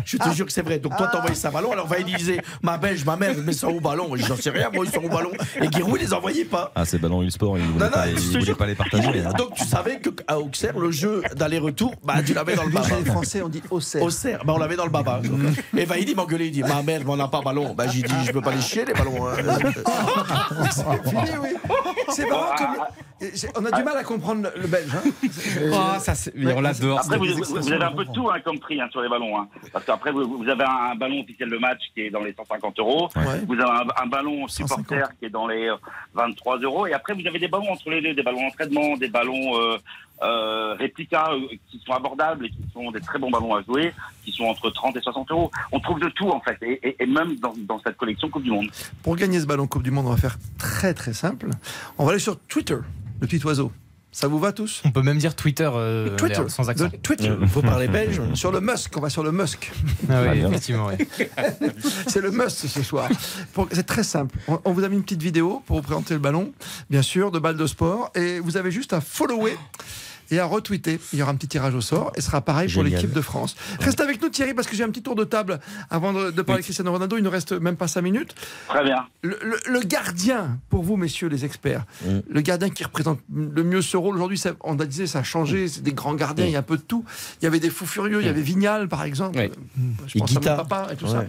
[0.06, 0.80] je, te jure que c'est vrai.
[0.80, 3.68] Donc toi, t'as envoyé ça ballon, alors va disait ma belge, ma mère, mais ça
[3.68, 4.10] au ballon.
[4.16, 5.32] J'en sais rien, moi, ils sont au ballon.
[5.62, 6.72] Et Giroud, il les envoyait pas.
[6.76, 8.58] Ah, ces ballons e-sport, ils ne voulaient, Non, pas, non, voulaient jure.
[8.58, 9.08] pas les partager.
[9.26, 9.34] hein.
[9.38, 12.88] Donc tu savais qu'à Auxerre, le jeu d'aller-retour, bah, tu l'avais dans le baba.
[13.04, 14.04] les Français, on dit Auxerre.
[14.04, 15.22] Auxerre, bah, on l'avait dans le baba.
[15.76, 17.74] Et Vaïdi m'engueulait, il dit Ma mère, on n'a pas ballon.
[17.74, 19.28] Bah, j'ai dit Je peux pas les chier, les ballons.
[19.28, 19.36] hein.
[20.72, 21.50] C'est fini, oui.
[22.10, 22.76] C'est marrant comme.
[23.56, 24.92] On a du mal à comprendre le, belge.
[24.96, 25.10] hein.
[25.74, 27.00] Oh, ça, c'est- mais on l'adore.
[27.00, 27.26] Après, vous,
[27.74, 29.38] avez un peu de tout hein, comme prix hein, sur les ballons.
[29.40, 29.48] Hein.
[29.74, 32.34] Parce qu'après, vous, vous avez un, un ballon officiel de match qui est dans les
[32.34, 33.10] 150 euros.
[33.16, 33.42] Ouais.
[33.48, 35.76] Vous avez un, un ballon supporter qui est dans les euh,
[36.14, 36.86] 23 euros.
[36.88, 39.78] Et après, vous avez des ballons entre les deux, des ballons d'entraînement, des ballons euh,
[40.24, 41.40] euh, réplica euh,
[41.70, 43.94] qui sont abordables et qui sont des très bons ballons à jouer,
[44.26, 45.52] qui sont entre 30 et 60 euros.
[45.72, 48.44] On trouve de tout en fait, et, et- et même dans, dans cette collection Coupe
[48.44, 48.68] du Monde.
[49.04, 51.50] Pour gagner ce ballon Coupe du Monde, on va faire très très simple.
[52.00, 52.78] On va aller sur Twitter,
[53.20, 53.72] le petit oiseau.
[54.12, 56.90] Ça vous va tous On peut même dire Twitter, euh, Twitter, sans accent.
[57.04, 57.36] Twitter.
[57.48, 58.22] Faut parler belge.
[58.34, 59.72] Sur le Musk, on va sur le Musk.
[60.10, 61.06] Ah oui, effectivement, oui.
[62.08, 63.10] C'est le must ce soir.
[63.72, 64.38] C'est très simple.
[64.48, 66.54] On, on vous a mis une petite vidéo pour vous présenter le ballon,
[66.90, 68.10] bien sûr, de balle de sport.
[68.16, 69.56] Et vous avez juste à follower
[70.32, 71.00] et à retweeter.
[71.14, 73.22] Il y aura un petit tirage au sort et ce sera pareil pour l'équipe de
[73.22, 73.56] France.
[73.80, 76.42] Reste avec nous Thierry parce que j'ai un petit tour de table avant de, de
[76.42, 77.18] parler de Cristiano Ronaldo.
[77.18, 78.36] Il ne reste même pas 5 minutes.
[78.68, 79.06] Très bien.
[79.22, 82.20] Le, le- le gardien, pour vous messieurs les experts, Mm.
[82.30, 85.68] le gardien qui représente le mieux ce rôle aujourd'hui, on a dit ça a changé,
[85.68, 87.04] c'est des grands gardiens, il y a un peu de tout.
[87.42, 89.38] Il y avait des fous furieux, il y avait Vignal par exemple.
[89.38, 89.50] Oui.
[90.08, 91.24] Je Et pense à mon papa et tout ça.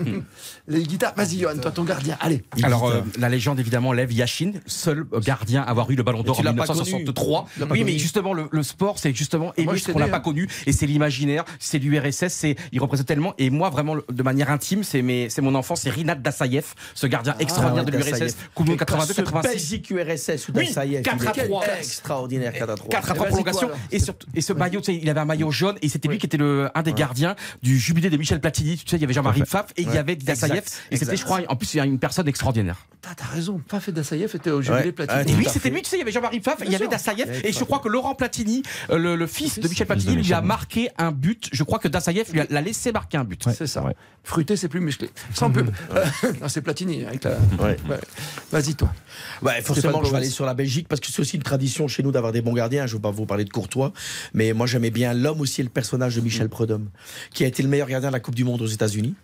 [0.66, 2.42] Les guitares, vas-y Johan, toi ton gardien, allez.
[2.62, 6.22] Alors, euh, la légende, évidemment, lève Yashin, seul euh, gardien à avoir eu le ballon
[6.22, 7.40] d'or en l'as pas 1963.
[7.40, 7.50] connu.
[7.54, 9.98] Tu l'as pas Oui, mais justement, le, le sport, c'est justement aimer je ce qu'on
[9.98, 10.20] n'a pas hein.
[10.20, 14.50] connu, et c'est l'imaginaire, c'est l'URSS, c'est, il représente tellement, et moi, vraiment, de manière
[14.50, 18.10] intime, c'est mes, c'est mon enfance, c'est Rinat Dassaïev, ce gardien extraordinaire Ah ouais, de
[18.10, 18.36] l'URSS.
[18.54, 19.42] Coupe du Monde Ce 82-86.
[19.42, 21.02] Belgique URSS ou Oui, Dassaïev.
[21.02, 21.64] 4 à il est 3.
[21.78, 22.90] Extraordinaire, 4 à 3.
[22.90, 23.68] 4 à 3 Vas-y, prolongations.
[23.68, 25.88] quoi, alors Et, surtout, et ce maillot, tu sais, il avait un maillot jaune et
[25.88, 28.76] c'était lui qui était le, un des gardiens du jubilé de Michel Platini.
[28.76, 30.58] Tu sais, il y avait Jean-Marie Pfaff et il y avait Dassaïev.
[30.58, 32.86] Exact, Et c'était, je crois, en plus, il y a une personne extraordinaire.
[33.00, 34.94] T'as raison, pas fait Dassaïev était au jubilé.
[35.08, 36.88] Ah, Et oui, c'était lui, tu sais, il y avait Jean-Marie Pfaff, il y avait
[36.88, 40.40] Ouais, et je crois que Laurent Platini, le, le fils de Michel Platini, lui a
[40.40, 41.48] marqué un but.
[41.52, 43.44] Je crois que Dassaïev lui a- l'a laissé marquer un but.
[43.54, 43.84] C'est ça.
[44.24, 45.10] Fruité, c'est plus musclé.
[45.34, 45.70] Sans pub.
[46.40, 47.04] non, c'est Platini.
[47.04, 47.30] Avec la...
[47.60, 47.76] Ouais.
[47.88, 47.98] Ouais.
[48.52, 48.92] Vas-y, toi.
[49.42, 52.02] Ouais, forcément, je vais aller sur la Belgique parce que c'est aussi une tradition chez
[52.02, 52.86] nous d'avoir des bons gardiens.
[52.86, 53.92] Je ne veux pas vous parler de Courtois,
[54.34, 56.88] mais moi j'aimais bien l'homme aussi et le personnage de Michel Prudhomme,
[57.32, 59.14] qui a été le meilleur gardien de la Coupe du Monde aux États-Unis.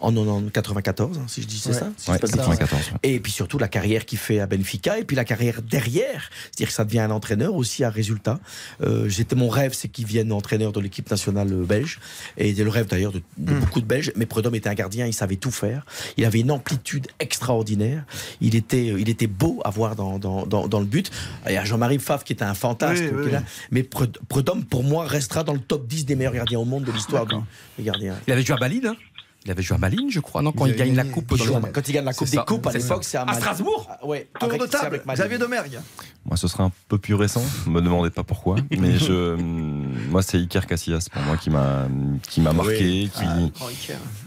[0.00, 0.12] En
[0.48, 1.74] 94, hein, si je dis c'est Ouais.
[1.74, 2.58] ça si Ouais, je dis pas de bêtises.
[2.58, 2.98] 94, ouais.
[3.04, 6.30] Et puis surtout la carrière qu'il fait à Benfica et puis la carrière derrière.
[6.44, 8.40] C'est-à-dire que ça devient un entraîneur aussi à résultat.
[8.82, 12.00] Euh, J'étais mon rêve, c'est qu'il vienne entraîneur de l'équipe nationale belge.
[12.36, 14.12] Et c'est le rêve d'ailleurs de, de beaucoup de Belges.
[14.16, 15.84] Mais Prudhomme était un gardien, il savait tout faire.
[16.16, 18.04] Il avait une amplitude extraordinaire.
[18.40, 21.10] Il était, euh, il était beau à voir dans, dans, dans, dans le but.
[21.46, 23.04] Il y a Jean-Marie Pfaff qui était un fantasme.
[23.14, 23.38] Oui, oui.
[23.70, 26.92] Mais Prudhomme, pour moi, restera dans le top 10 des meilleurs gardiens au monde de
[26.92, 27.34] l'histoire du
[27.78, 28.16] des gardiens.
[28.26, 28.86] Il avait joué à Malines.
[28.86, 28.96] hein
[29.44, 31.36] Il avait joué à Malines, je crois, non Quand il, gagne la coupe.
[31.36, 33.26] Dans le- quand il gagne la Coupe des ça, Coupes, à l'époque, c'est à.
[33.34, 33.88] Strasbourg.
[33.90, 35.02] Ah, ouais, Tour de table.
[35.06, 35.80] Xavier Domergue.
[36.24, 37.42] Moi, ce serait un peu plus récent.
[37.66, 39.34] Me demandez pas pourquoi, mais je,
[40.10, 41.88] moi, c'est Iker Casillas pour moi qui m'a,
[42.28, 43.24] qui m'a marqué, qui,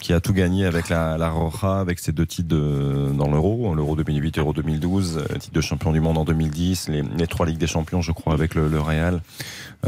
[0.02, 3.74] qui a tout gagné avec la, la Roja, avec ses deux titres de- dans l'Euro,
[3.74, 7.46] l'Euro 2008, Euro 2012, euh, titre de champion du monde en 2010, les, les trois
[7.46, 9.22] Ligues des Champions, je crois, avec le, le Real.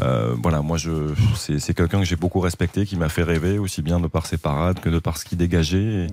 [0.01, 0.91] Euh, voilà, moi, je,
[1.35, 4.25] c'est, c'est quelqu'un que j'ai beaucoup respecté, qui m'a fait rêver, aussi bien de par
[4.27, 6.07] ses parades que de par ce qu'il dégageait.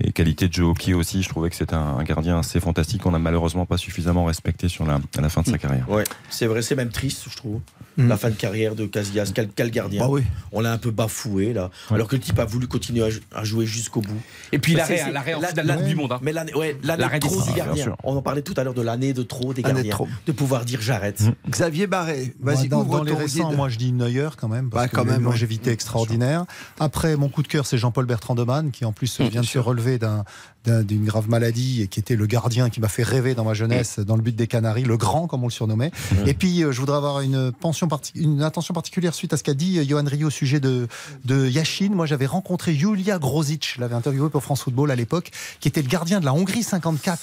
[0.00, 2.60] Et, qualité de jeu au pied aussi, je trouvais que c'était un, un gardien assez
[2.60, 5.88] fantastique qu'on n'a malheureusement pas suffisamment respecté sur la, à la fin de sa carrière.
[5.88, 7.60] Ouais, c'est vrai, c'est même triste, je trouve.
[7.96, 8.08] Mm.
[8.08, 10.00] La fin de carrière de Casillas, quel, quel gardien.
[10.00, 10.22] Bah oui.
[10.52, 11.70] On l'a un peu bafoué, là.
[11.90, 14.20] Alors que le type a voulu continuer à, jou- à jouer jusqu'au bout.
[14.52, 16.12] Et puis l'arrêt, l'arrêt de du Monde.
[16.12, 16.18] hein.
[16.22, 17.94] Mais l'année ouais, de trop du gardien.
[18.02, 19.90] On en parlait tout à l'heure de l'année de trop des de gardiens.
[19.92, 20.08] trop.
[20.26, 21.22] De pouvoir dire j'arrête.
[21.48, 25.02] Xavier Barré, vas-y, dans, dans les récents, moi je dis Neuer quand même, parce Bah,
[25.02, 26.44] que même, longévité extraordinaire.
[26.80, 29.46] Après, mon coup de cœur, c'est Jean-Paul Bertrand de Man, qui en plus vient de
[29.46, 30.24] se relever d'un-
[30.66, 33.98] d'une grave maladie et qui était le gardien qui m'a fait rêver dans ma jeunesse
[33.98, 35.90] dans le but des Canaries, le grand comme on le surnommait.
[36.26, 39.54] Et puis, euh, je voudrais avoir une, pension une attention particulière suite à ce qu'a
[39.54, 40.88] dit euh, Johan Rio au sujet de,
[41.24, 41.90] de Yashin.
[41.92, 45.82] Moi, j'avais rencontré Julia Grozic, je l'avais interviewé pour France Football à l'époque, qui était
[45.82, 47.20] le gardien de la Hongrie 54,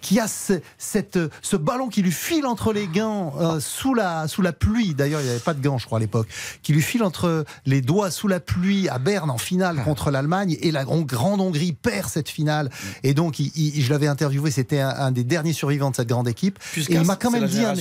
[0.00, 4.28] qui a ce, cette, ce ballon qui lui file entre les gants euh, sous, la,
[4.28, 4.94] sous la pluie.
[4.94, 6.28] D'ailleurs, il n'y avait pas de gants, je crois, à l'époque.
[6.62, 10.56] Qui lui file entre les doigts sous la pluie à Berne en finale contre l'Allemagne.
[10.60, 12.70] Et la grande Hongrie perd cette finale.
[13.02, 16.08] Et donc, il- il- je l'avais interviewé, c'était un, un des derniers survivants de cette
[16.08, 16.58] grande équipe.
[16.72, 17.74] Puskas, et il m'a quand même la dit un,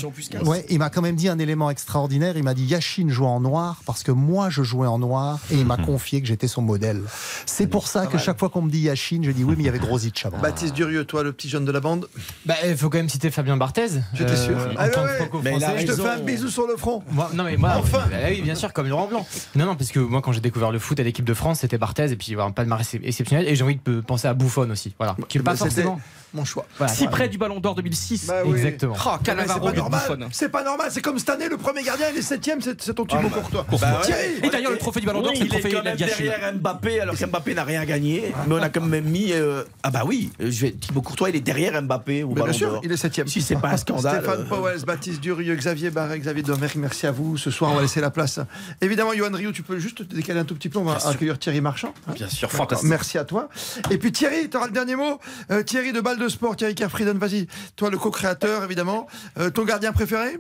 [0.46, 2.38] ouais, il m'a quand même dit un élément extraordinaire.
[2.38, 5.56] Il m'a dit Yashin jouait en noir parce que moi je jouais en noir et
[5.56, 7.02] il m'a confié que j'étais son modèle.
[7.46, 9.66] C'est pour ça que chaque fois qu'on me dit Yashin, je dis oui, mais il
[9.66, 10.38] y avait Grosic avant.
[10.40, 12.08] Baptiste Durieux, toi, le petit jeune de la bande.
[12.46, 13.88] Bah, il faut quand même citer Fabien Barthez.
[14.14, 14.58] J'étais sûr.
[14.58, 15.80] euh, Ah ouais.
[15.80, 17.04] Je te fais un bisou sur le front.
[17.12, 18.04] Moi, non mais moi, Enfin.
[18.10, 19.26] bah oui, bien sûr, comme Laurent Blanc.
[19.56, 21.78] Non, non, parce que moi, quand j'ai découvert le foot à l'équipe de France, c'était
[21.78, 23.48] Barthez et puis voilà, un palmarès exceptionnel.
[23.48, 26.00] Et j'ai envie de penser à Buffon aussi, voilà, qui est pas forcément.
[26.34, 26.66] Mon choix.
[26.78, 28.28] Voilà, Si près du Ballon d'Or 2006.
[28.28, 28.58] Bah oui.
[28.58, 28.96] Exactement.
[29.06, 30.02] Oh, c'est Cannavaro, pas normal.
[30.08, 30.30] Buffon.
[30.32, 30.90] C'est pas normal.
[30.92, 32.60] C'est comme cette année, le premier gardien, il est septième.
[32.62, 33.66] C'est ton Thibaut Courtois.
[33.72, 34.06] Bah ouais.
[34.06, 34.26] Thierry.
[34.44, 35.96] Et d'ailleurs, le trophée du Ballon d'Or, Oui, c'est le il est trophée quand même
[35.98, 38.34] derrière Mbappé alors qu'Mbappé n'a rien gagné.
[38.48, 39.32] Mais on a quand même mis.
[39.34, 40.72] euh, Ah bah oui, vais...
[40.72, 43.28] Thibaut Courtois, il est derrière Mbappé bien sûr, il est septième.
[43.28, 44.22] Si c'est pas un scandale.
[44.22, 47.38] Stéphane euh, Powell, Baptiste Durieux, Xavier Barret, Xavier Domergue, merci à vous.
[47.38, 48.40] Ce soir, on va laisser la place.
[48.82, 50.80] Évidemment, Johan Rio, tu peux juste te décaler un tout petit peu.
[50.80, 51.94] On va accueillir Thierry Marchand.
[52.08, 52.14] hein.
[52.14, 52.90] Bien sûr, fantastique.
[52.90, 53.50] Merci à toi.
[53.92, 55.20] Et puis Thierry, tu auras le dernier mot.
[55.52, 57.48] Euh, Thierry de De Sport, Thierry Carfrieden, vas-y.
[57.76, 59.08] Toi, le co-créateur, évidemment.
[59.40, 60.40] Euh, ton gardien préféré?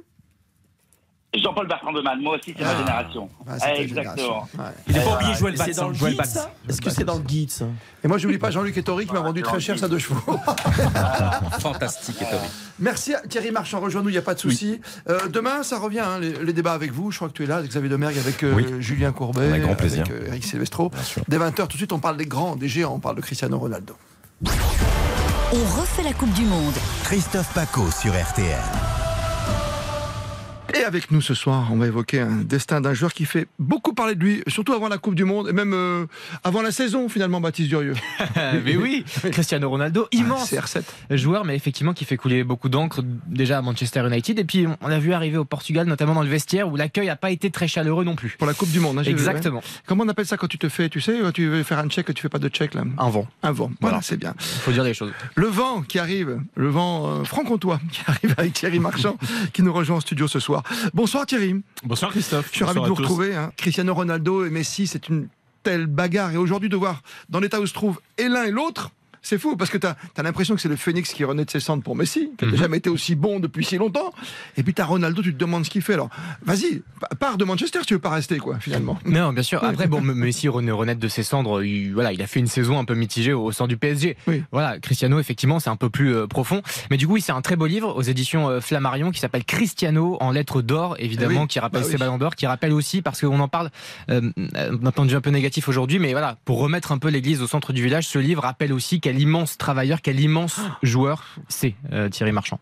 [1.36, 3.30] Jean-Paul Bertrand de Man, moi aussi, c'est ma génération.
[3.48, 4.16] Ah, c'est ta Exactement.
[4.16, 4.48] génération.
[4.58, 4.72] Ouais.
[4.88, 5.34] Il n'est pas oublié.
[5.36, 6.38] Joël Batz.
[6.38, 7.66] hein, Est-ce que c'est dans le guide, ça
[8.04, 10.22] Et moi, j'oublie pas Jean-Luc Ettori qui m'a vendu très cher sa deux chevaux.
[11.60, 12.48] Fantastique, Ettori.
[12.80, 14.80] Merci à Thierry Marchand, rejoins-nous, il n'y a pas de souci.
[15.10, 17.12] Euh, demain, ça revient, hein, les, les débats avec vous.
[17.12, 18.66] Je crois que tu es là, avec Xavier Domergue, avec euh, Oui.
[18.80, 20.06] Julien Courbet, Avec grand plaisir.
[20.08, 20.92] avec euh, Eric Silvestro.
[21.28, 23.60] Dès 20h, tout de suite, on parle des grands, des géants, on parle de Cristiano
[23.60, 23.96] Ronaldo.
[25.54, 26.74] On refait la Coupe du Monde.
[27.06, 28.97] Christophe Paco sur RTL.
[30.74, 33.94] Et avec nous ce soir, on va évoquer un destin d'un joueur qui fait beaucoup
[33.94, 36.06] parler de lui, surtout avant la Coupe du Monde, et même euh,
[36.44, 37.94] avant la saison, finalement, Baptiste Durieux.
[38.66, 41.16] mais oui, Cristiano Ronaldo, immense Ah, CR7.
[41.18, 44.38] joueur, mais effectivement qui fait couler beaucoup d'encre déjà à Manchester United.
[44.40, 47.16] Et puis on l'a vu arriver au Portugal, notamment dans le vestiaire, où l'accueil n'a
[47.16, 48.36] pas été très chaleureux non plus.
[48.38, 49.60] Pour la Coupe du Monde, hein, vu, Exactement.
[49.60, 49.66] ouais.
[49.86, 52.14] Comment on appelle ça quand tu te fais, tu sais, tu veux faire un check,
[52.14, 53.28] tu fais pas de check là Un vent.
[53.42, 54.34] Un vent, voilà, c'est bien.
[54.40, 55.12] Il faut dire les choses.
[55.36, 59.18] Le vent qui arrive, le vent euh, franc-comtois qui arrive avec Thierry Marchand
[59.54, 60.57] qui nous rejoint en studio ce soir.
[60.94, 62.50] Bonsoir Thierry, Bonsoir Christophe.
[62.52, 63.36] je suis ravi de vous retrouver.
[63.36, 63.52] hein.
[63.58, 65.28] Cristiano Ronaldo et Messi, c'est une
[65.64, 66.32] telle bagarre.
[66.32, 68.92] Et aujourd'hui de voir dans l'état où se trouvent et l'un et l'autre,
[69.28, 71.60] c'est fou parce que tu as, l'impression que c'est le phénix qui renaît de ses
[71.60, 72.58] cendres pour Messi, qui n'a Mhm.
[72.58, 74.12] jamais été aussi bon depuis si longtemps.
[74.56, 75.94] Et puis tu as Ronaldo, tu te demandes ce qu'il fait.
[75.94, 76.10] Alors
[76.44, 78.98] vas-y, pa- pars de Manchester, tu veux pas rester quoi finalement.
[79.06, 79.64] Non, bien sûr.
[79.64, 81.64] Après, bon, Messi renaît renaître de ses cendres.
[81.64, 84.18] Il, voilà, il a fait une saison un peu mitigée au, au sein du PSG.
[84.28, 84.44] Oui.
[84.52, 86.62] Voilà, Cristiano, effectivement, c'est un peu plus euh, profond.
[86.92, 89.44] Mais du coup, oui, c'est un très beau livre aux éditions euh, Flammarion qui s'appelle
[89.46, 92.00] Cristiano en lettres d'or, évidemment, oui, qui rappelle bah ses oui.
[92.00, 93.70] ballons d'or, qui rappelle aussi, parce qu'on en parle
[94.10, 94.22] euh,
[94.72, 97.42] d'un point de vue un peu négatif aujourd'hui, mais voilà, pour remettre un peu l'église
[97.42, 101.76] au centre du village, ce livre rappelle aussi quel immense travailleur, quel immense joueur c'est
[101.92, 102.60] euh, Thierry Marchand.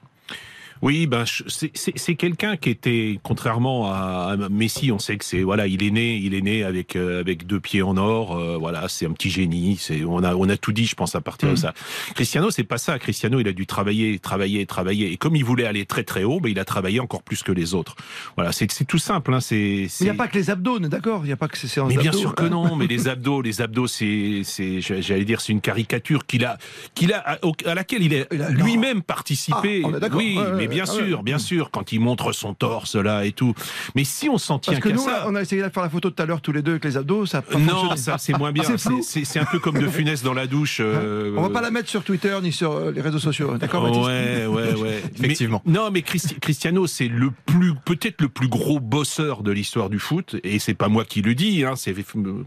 [0.81, 5.67] Oui, ben c'est- quelqu'un qui était, contrairement à à Messi, on sait que c'est voilà,
[5.67, 8.35] il est né, il est né avec euh, avec deux pieds en or.
[8.35, 9.77] euh, voilà, c'est un petit génie.
[9.79, 11.51] C'est on a on a tout dit, je pense à partir Mm.
[11.51, 11.73] de ça.
[12.15, 12.97] Cristiano, c'est pas ça.
[12.99, 15.11] Cristiano, il a dû travailler, travailler, travailler.
[15.11, 17.51] Et comme il voulait aller très très haut, ben il a travaillé encore plus que
[17.51, 17.95] les autres.
[18.35, 19.33] Voilà, c'est c'est tout simple.
[19.33, 21.21] Hein, c'est il n'y a pas que les abdos, d'accord?
[21.23, 22.49] Il n'y a pas que ces séances mais bien sûr que hein.
[22.49, 26.57] non, mais les abdos, les abdos, c'est, c'est, j'allais dire, c'est une caricature qu'il a,
[26.93, 29.81] qu'il a, à, à laquelle il a lui-même participé.
[29.83, 32.31] Ah, on est oui, Ouais, ouais, mais bien ouais, sûr, bien sûr, quand il montre
[32.31, 33.53] son torse là et tout.
[33.95, 35.11] Mais si on s'en tient Parce que nous, ça.
[35.11, 36.85] là, on a essayé de faire la photo tout à l'heure tous les deux avec
[36.85, 38.63] les abdos, ça a non, ça c'est moins bien.
[38.67, 40.77] Ah, c'est un peu comme de funeste dans la douche.
[40.81, 43.83] euh, On va pas la mettre sur Twitter ni sur euh, les réseaux sociaux, d'accord
[43.83, 45.01] Baptiste Ouais, ouais, ouais.
[45.17, 45.61] Effectivement.
[45.65, 49.89] Mais- non, mais Christi- Cristiano, c'est le plus, peut-être le plus gros bosseur de l'histoire
[49.89, 50.35] du foot.
[50.43, 51.63] Et c'est pas moi qui le dis.
[51.63, 51.95] Hein, c'est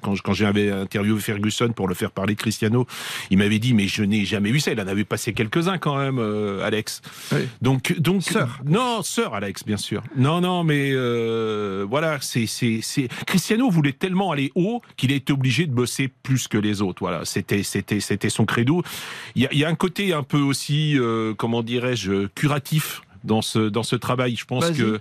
[0.03, 2.87] quand, quand j'avais interviewé Ferguson pour le faire parler de Cristiano,
[3.31, 4.73] il m'avait dit mais je n'ai jamais vu ça.
[4.73, 7.01] Il en avait passé quelques-uns quand même, euh, Alex.
[7.63, 8.08] Donc, donc,
[8.65, 10.03] non, sœur Alex, bien sûr.
[10.17, 13.09] Non, non, mais euh, voilà, c'est, c'est, c'est.
[13.27, 16.99] Cristiano voulait tellement aller haut qu'il a été obligé de bosser plus que les autres.
[17.01, 18.83] Voilà, c'était, c'était, c'était son credo.
[19.35, 23.43] Il y a, y a un côté un peu aussi, euh, comment dirais-je, curatif dans
[23.43, 24.37] ce dans ce travail.
[24.37, 25.01] Je pense que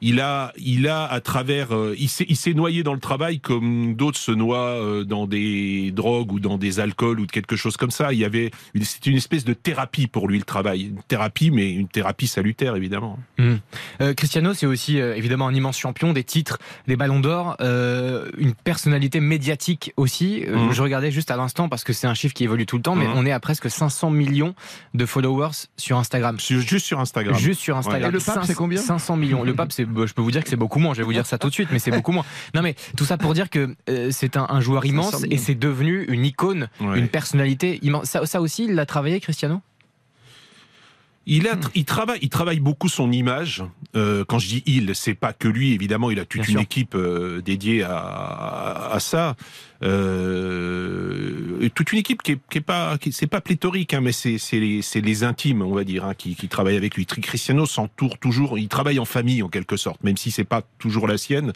[0.00, 4.18] il a, il a à travers, euh, il s'est, noyé dans le travail comme d'autres
[4.18, 7.90] se noient euh, dans des drogues ou dans des alcools ou de quelque chose comme
[7.90, 8.12] ça.
[8.12, 11.50] Il y avait, une- c'est une espèce de thérapie pour lui le travail, une thérapie,
[11.50, 13.18] mais une thérapie salutaire évidemment.
[13.38, 13.56] Hmm.
[14.00, 18.30] Euh, Cristiano, c'est aussi euh, évidemment un immense champion, des titres, des ballons d'or, euh,
[18.38, 20.44] une personnalité médiatique aussi.
[20.46, 20.72] Euh, Mhm.
[20.72, 22.94] Je regardais juste à l'instant parce que c'est un chiffre qui évolue tout le temps,
[22.96, 23.14] mais Mhm.
[23.16, 24.54] on est à presque 500 millions
[24.94, 26.38] de followers sur Instagram.
[26.40, 27.34] Juste sur Instagram.
[27.38, 28.02] Juste sur Instagram.
[28.02, 28.08] Ouais.
[28.08, 28.80] Et le pape, c'est combien?
[28.80, 29.42] 500 millions.
[29.42, 30.94] Le pape, c'est, je peux vous dire que c'est beaucoup moins.
[30.94, 32.24] Je vais vous dire ça tout de suite, mais c'est beaucoup moins.
[32.54, 35.36] Non, mais tout ça pour dire que euh, c'est un, un joueur 500 immense et
[35.36, 36.98] c'est devenu une icône, Ouais.
[36.98, 38.04] une personnalité immense.
[38.06, 39.60] Ça, ça aussi, il l'a travaillé, Cristiano?
[41.26, 43.62] Il, a, il, travaille, il travaille beaucoup son image.
[43.94, 46.52] Euh, quand je dis il, c'est pas que lui, évidemment, il a toute Bien une
[46.52, 46.60] sûr.
[46.60, 49.36] équipe euh, dédiée à, à, à ça.
[49.82, 54.12] Euh, toute une équipe qui est, qui est pas, qui, c'est pas pléthorique, hein, mais
[54.12, 57.06] c'est, les, intimes, on va dire, hein, qui, qui travaillent avec lui.
[57.06, 61.06] Cristiano s'entoure toujours, il travaille en famille en quelque sorte, même si c'est pas toujours
[61.06, 61.52] la sienne.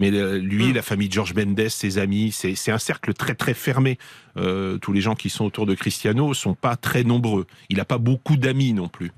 [0.00, 3.54] Mais euh, lui, la famille de George Mendes, ses amis, c'est, un cercle très très
[3.54, 3.98] fermé.
[4.36, 7.46] Euh, tous les gens qui sont autour de Cristiano sont pas très nombreux.
[7.70, 9.10] Il a pas beaucoup d'amis non plus,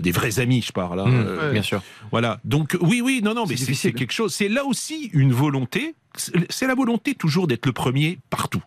[0.00, 1.00] des vrais amis, je parle.
[1.00, 1.06] hein.
[1.06, 1.82] Mmh, Euh, bien sûr.
[2.10, 2.40] Voilà.
[2.44, 4.34] Donc oui, oui, non, non, mais c'est quelque chose.
[4.34, 5.94] C'est là aussi une volonté.
[6.50, 8.62] C'est la volonté toujours d'être le premier partout.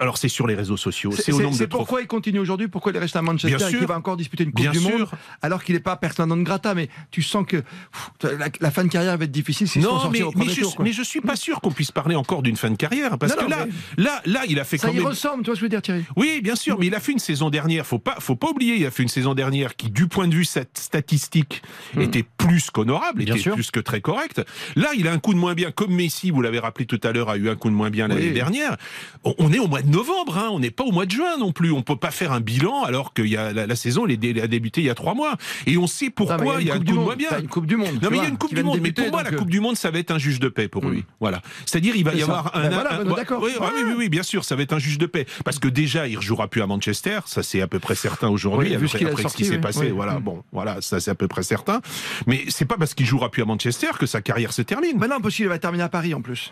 [0.00, 2.68] Alors c'est sur les réseaux sociaux, c'est, au nombre de c'est pourquoi il continue aujourd'hui,
[2.68, 4.72] pourquoi il est resté à Manchester Bien et qu'il va encore disputer une Coupe Bien
[4.72, 4.98] du sûr.
[4.98, 5.08] Monde
[5.42, 6.74] alors qu'il n'est pas persona non grata.
[6.74, 10.10] Mais tu sens que pff, la, la fin de carrière va être difficile font Non,
[10.10, 10.76] mais, au mais, je, tour.
[10.80, 13.44] mais je suis pas sûr qu'on puisse parler encore d'une fin de carrière parce Non,
[13.46, 13.66] que non, là,
[13.96, 15.06] là, là, il a fait Ça quand y même.
[15.06, 16.04] ressemble, tu vois ce que je veux dire, Thierry?
[16.16, 17.86] Oui, bien sûr, mais il a fait une saison dernière.
[17.86, 20.34] Faut pas, faut pas oublier, il a fait une saison dernière qui, du point de
[20.34, 21.62] vue statistique,
[21.98, 23.22] était plus qu'honorable, Hmm.
[23.28, 23.54] Était sûr.
[23.54, 24.42] plus que très correcte.
[24.76, 27.12] Là, il a un coup de moins bien, comme Messi, vous l'avez rappelé tout à
[27.12, 28.32] l'heure, a eu un coup de moins bien l'année Oui.
[28.34, 28.76] dernière.
[29.24, 31.36] On, on est au mois de novembre, hein, on n'est pas au mois de juin
[31.38, 31.72] non plus.
[31.72, 34.16] On peut pas faire un bilan alors que y a, la, la saison, elle, est
[34.16, 35.36] dé- elle a débuté il y a trois mois.
[35.66, 37.30] Et on sait pourquoi il y a un coup de moins bien.
[37.38, 37.98] Une Coupe du Monde.
[38.02, 38.78] Non, mais il y a une Coupe du Monde.
[38.80, 40.68] Mais pour moi, la euh, Coupe du Monde, ça va être un juge de paix
[40.68, 41.04] pour lui.
[41.20, 41.40] Voilà.
[41.66, 42.24] C'est-à-dire, il va y ça.
[42.24, 42.62] avoir un.
[42.62, 43.42] Ben voilà, un- ben d'accord.
[43.42, 45.26] oui, oui, oui, oui, bien sûr, ça va être un juge de paix.
[45.44, 47.20] Parce que déjà, il ne rejouera plus à Manchester.
[47.26, 48.74] Ça, c'est à peu près certain aujourd'hui.
[48.74, 48.88] Après
[49.28, 49.86] ce qui s'est passé.
[49.86, 49.90] Oui.
[49.90, 50.22] Voilà, Mm.
[50.22, 51.80] bon, voilà, ça, c'est à peu près certain.
[52.26, 54.98] Mais c'est pas parce qu'il jouera plus à Manchester que sa carrière se termine.
[54.98, 56.47] Maintenant, parce qu'il va terminer à Paris en plus.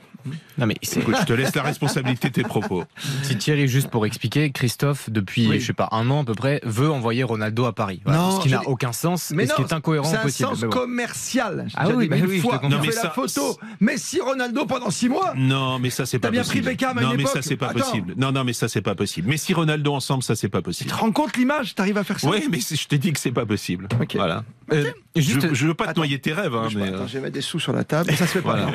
[0.59, 0.99] Non, mais c'est.
[1.01, 2.83] Écoute, je te laisse la responsabilité de tes propos.
[3.23, 5.61] Si Thierry, juste pour expliquer, Christophe, depuis, Oui.
[5.61, 8.01] je sais pas, un an à peu près, veut envoyer Ronaldo à Paris.
[8.05, 8.19] Voilà.
[8.21, 10.17] Non, ce qui n'a dis- aucun sens Mais et ce non, qui est incohérent c'est
[10.17, 10.49] un possible.
[10.49, 10.73] sens Mais bon.
[10.77, 11.69] commercial.
[11.77, 12.59] Ah oui, dit bah oui, fois.
[12.59, 12.77] comprends.
[12.77, 13.57] On mais fait la ça- photo.
[13.79, 15.33] Messi, Ronaldo pendant six mois.
[15.37, 16.65] Non, mais ça, c'est T'as pas bien possible.
[16.65, 17.79] pris Beckham à une non, mais ça, c'est pas Attends.
[17.79, 18.15] possible.
[18.17, 19.29] Non, non, mais ça, c'est pas possible.
[19.29, 20.91] Messi, Ronaldo ensemble, ça, c'est pas Tu possible.
[20.91, 21.77] te rends compte l'image?
[21.77, 22.29] T'arrives à faire ça?
[22.29, 23.87] Oui, mais je te dis que c'est pas possible.
[24.03, 24.17] Ok.
[24.17, 24.43] Voilà.
[24.73, 26.01] Euh, juste, je, je veux pas te Attends.
[26.01, 26.91] noyer tes rêves, hein, mais.
[26.93, 28.11] Euh, je vais mettre des sous sur la table.
[28.17, 28.67] Ça se fait pas.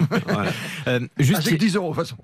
[1.18, 2.18] juste, que 10 euros de toute façon.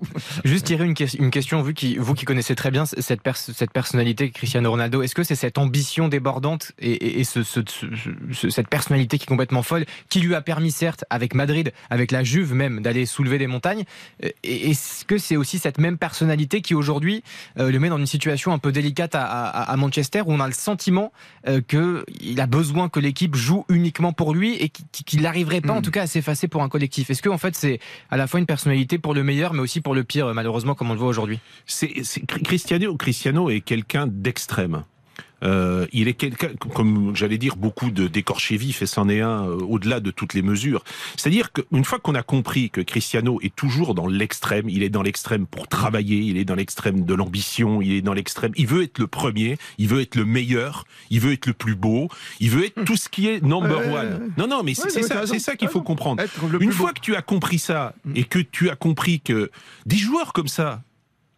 [0.44, 3.36] juste tirer une, ques- une question, vu qui, vous qui connaissez très bien cette, pers-
[3.36, 7.60] cette personnalité Cristiano Ronaldo, est-ce que c'est cette ambition débordante et, et- et ce, ce-
[7.66, 7.86] ce-
[8.32, 12.10] ce- cette personnalité qui est complètement folle, qui lui a permis certes, avec Madrid, avec
[12.12, 13.84] la Juve même, d'aller soulever des montagnes,
[14.42, 17.22] est-ce que c'est aussi cette même personnalité qui aujourd'hui
[17.58, 20.40] euh, le met dans une situation un peu délicate à, à- à Manchester, où on
[20.40, 21.12] a le sentiment
[21.46, 25.78] euh, qu'il a besoin que l'équipe joue uniquement pour lui et qu'il n'arriverait pas Hmm.
[25.78, 27.10] en tout cas à s'effacer pour un collectif?
[27.10, 27.78] Est-ce que en fait c'est
[28.10, 30.90] à la fois une personnalité pour le meilleur, mais aussi pour le pire, malheureusement, comme
[30.90, 34.84] on le voit aujourd'hui c'est- Cristiano, Cristiano est quelqu'un d'extrême.
[35.44, 39.44] Euh, il est quelqu'un, comme j'allais dire, beaucoup de d'écorchés vifs, et c'en est un
[39.46, 40.82] euh, au-delà de toutes les mesures.
[41.16, 45.02] C'est-à-dire qu'une fois qu'on a compris que Cristiano est toujours dans l'extrême, il est dans
[45.02, 48.82] l'extrême pour travailler, il est dans l'extrême de l'ambition, il est dans l'extrême, il veut
[48.82, 52.08] être le premier, il veut être le meilleur, il veut être le plus beau,
[52.40, 53.94] il veut être tout ce qui est number Ouais, one.
[53.94, 54.28] ouais.
[54.36, 56.22] Non, non, mais c'est ça, ça qu'il faut comprendre.
[56.60, 56.94] Une fois beau.
[56.94, 59.50] que tu as compris ça et que tu as compris que
[59.86, 60.82] des joueurs comme ça,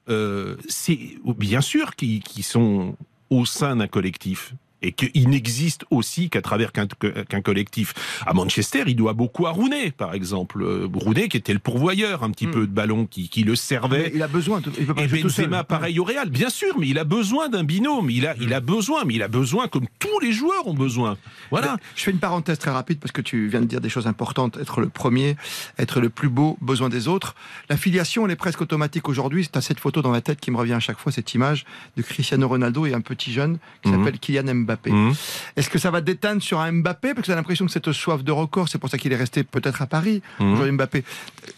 [0.09, 0.99] euh, c'est
[1.37, 2.97] bien sûr qui, qui sont
[3.31, 7.95] au sein d'un collectif et qu'il n'existe aussi qu'à travers qu'un collectif.
[8.27, 10.63] À Manchester, il doit beaucoup à Rooney, par exemple.
[10.63, 14.05] Euh, Rooney qui était le pourvoyeur un petit peu de ballon, qui, qui le servait.
[14.05, 15.09] Mais il a besoin, tout- il peut pas Et.
[15.09, 18.11] Benzema, pareil au Real, bien sûr, mais il a besoin d'un binôme.
[18.11, 21.17] Il a, il a besoin, mais il a besoin comme tous les joueurs ont besoin.
[21.51, 21.77] Voilà.
[21.97, 24.57] Je fais une parenthèse très rapide parce que tu viens de dire des choses importantes.
[24.57, 25.37] Être le premier,
[25.79, 27.35] être le plus beau, besoin des autres.
[27.69, 29.45] La filiation, elle est presque automatique aujourd'hui.
[29.45, 31.65] C'est à cette photo dans la tête qui me revient à chaque fois, cette image
[31.97, 33.99] de Cristiano Ronaldo et un petit jeune qui Mhm.
[33.99, 34.70] s'appelle Kylian Mbappé.
[34.91, 35.15] Mhm.
[35.57, 38.23] Est-ce que ça va déteindre sur un Mbappé Parce que j'ai l'impression que cette soif
[38.23, 41.05] de record, c'est pour ça qu'il est resté peut-être à Paris, aujourd'hui Mbappé.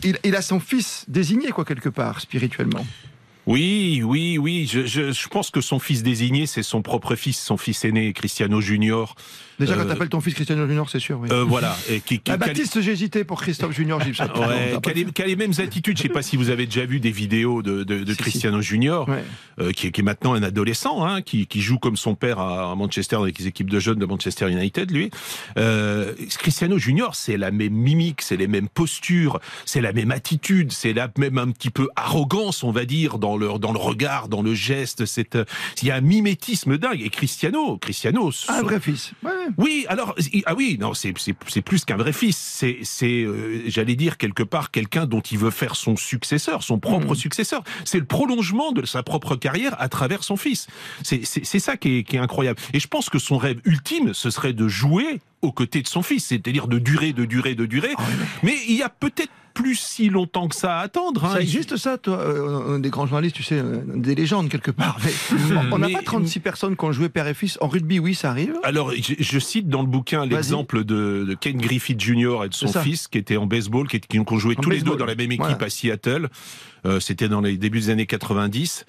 [0.05, 2.85] Il, il a son fils désigné, quoi, quelque part, spirituellement.
[3.47, 4.69] Oui, oui, oui.
[4.71, 8.13] Je, je, je pense que son fils désigné, c'est son propre fils, son fils aîné,
[8.13, 9.17] Cristiano Junior.
[9.59, 11.19] Déjà, quand Euh, t'appelles ton fils Cristiano Junior, c'est sûr.
[11.21, 11.29] Oui.
[11.31, 11.77] euh, voilà.
[11.91, 14.01] Et qui, qui- Ah, Baptiste, j'ai hésité pour Christophe Junior.
[14.03, 15.97] Ouais, qui a, les, qui a les mêmes attitudes.
[15.99, 19.09] Je sais pas si vous avez déjà vu des vidéos de, de, de Cristiano Junior,
[19.61, 22.39] euh, qui, est- qui est maintenant un adolescent, hein, qui, qui joue comme son père
[22.39, 25.11] à, Manchester avec les équipes de jeunes de Manchester United, lui.
[26.39, 30.93] Cristiano Junior, c'est la même mimique, c'est les mêmes postures, c'est la même attitude, c'est
[30.93, 34.43] la même un petit peu arrogance, on va dire, dans le, dans le regard, dans
[34.43, 35.05] le geste.
[35.07, 35.37] C'est,
[35.83, 37.01] il y a un mimétisme dingue.
[37.03, 39.13] Et Cristiano, Cristiano, Un son- vrai fils.
[39.25, 39.31] Ouais.
[39.59, 40.15] Oui, alors
[40.47, 41.13] ah oui, non, c'est
[41.63, 42.65] plus qu'un vrai fils.
[42.83, 47.15] C'est euh, j'allais dire quelque part quelqu'un dont il veut faire son successeur, son propre
[47.15, 47.63] successeur.
[47.85, 50.67] C'est le prolongement de sa propre carrière à travers son fils.
[51.03, 52.61] C'est ça qui est, qui est incroyable.
[52.73, 56.03] Et je pense que son rêve ultime, ce serait de jouer aux côtés de son
[56.03, 57.95] fils, c'est-à-dire de durer, de durer, de durer.
[58.43, 61.25] Mais il y a peut-être plus si longtemps que ça à attendre.
[61.25, 61.33] hein.
[61.35, 64.99] Ça existe ça, toi euh, Des grands journalistes, tu sais, euh, des légendes quelque part.
[65.05, 65.13] Mais
[65.73, 67.59] on n'a pas 36 personnes qui ont joué père et fils.
[67.61, 68.55] En rugby, oui, ça arrive.
[68.63, 72.45] Alors, je, je cite dans le bouquin l'exemple de, de Ken Griffith Jr.
[72.45, 74.81] et de son fils qui était en baseball, qui, qui ont joué En tous les
[74.81, 75.65] deux dans la même équipe Voilà.
[75.65, 76.29] à Seattle.
[76.85, 78.85] Euh, C'était dans les débuts des années 90.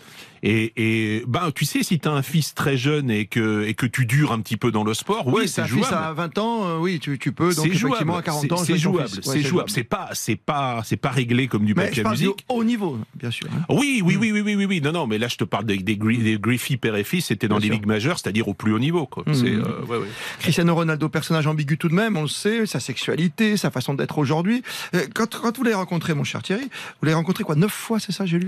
[0.45, 3.75] Et, et ben, tu sais, si tu as un fils très jeune et que, et
[3.75, 5.85] que tu dures un petit peu dans le sport, oui, Ouais, c'est jouable.
[5.85, 7.53] fils à 20 ans, euh, oui, tu, tu peux.
[7.55, 7.93] Donc, C'est jouable.
[7.95, 9.07] effectivement, à 40 C'est- ans, c'est jouable.
[9.09, 9.69] Ouais, C'est jouable.
[9.69, 12.45] C'est pas, c'est pas, c'est pas réglé comme du papier à parle du musique.
[12.49, 13.47] haut niveau, bien sûr.
[13.55, 13.63] hein.
[13.69, 14.81] Oui, oui, oui, oui, oui, oui, oui.
[14.81, 17.55] Non, non, mais là, je te parle des, des, des père et fils, c'était dans
[17.55, 17.75] Bien les sûr.
[17.75, 19.23] ligues majeures, c'est-à-dire au plus haut niveau, quoi.
[19.31, 19.99] C'est, euh, ouais.
[20.39, 24.17] Cristiano Ronaldo, personnage ambigu tout de même, on le sait, sa sexualité, sa façon d'être
[24.17, 24.61] aujourd'hui.
[25.13, 28.11] Quand, quand vous l'avez rencontré, mon cher Thierry, vous l'avez rencontré quoi Neuf fois, c'est
[28.11, 28.47] ça, j'ai lu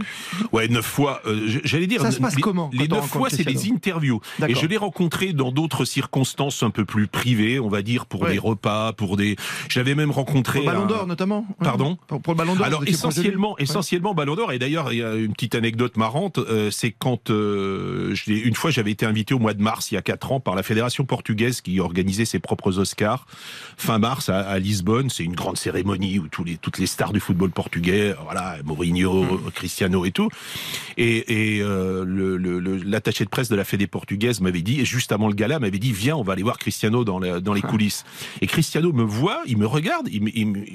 [0.52, 1.22] Ouais, neuf fois.
[1.28, 2.02] euh, J'allais dire.
[2.02, 4.22] Ça se passe les, comment, Les neuf fois, c'est des interviews.
[4.48, 8.22] Et je l'ai rencontré dans d'autres circonstances un peu plus privées, on va dire pour
[8.24, 8.32] Ouais.
[8.34, 9.36] des repas, pour des.
[9.70, 10.60] Je l'avais même rencontré.
[10.62, 13.64] Pour le Ballon un- d'Or, notamment Pardon pour, pour le Ballon d'Or alors essentiellement, Ouais.
[13.64, 14.52] essentiellement Ballon d'Or.
[14.54, 16.38] Et d'ailleurs, il y a une petite anecdote marrante.
[16.40, 19.96] euh, c'est quand euh, je une fois j'avais été invité au mois de mars il
[19.96, 23.26] y a quatre ans par la fédération portugaise qui organisait ses propres Oscars
[23.78, 25.10] fin mars à, à Lisbonne.
[25.10, 29.25] C'est une grande cérémonie où tous les, toutes les stars du football portugais, voilà, Mourinho,
[29.34, 29.52] Hmm.
[29.52, 30.30] Cristiano et tout.
[30.98, 34.80] Et, et euh, le- le- le- l'attaché de presse de la Fédé portugaise m'avait dit,
[34.82, 37.40] et juste avant le gala, m'avait dit, viens, on va aller voir Cristiano dans, la-
[37.40, 37.68] dans les Ah.
[37.68, 38.04] coulisses.
[38.42, 40.22] Et Cristiano me voit, il me regarde, il,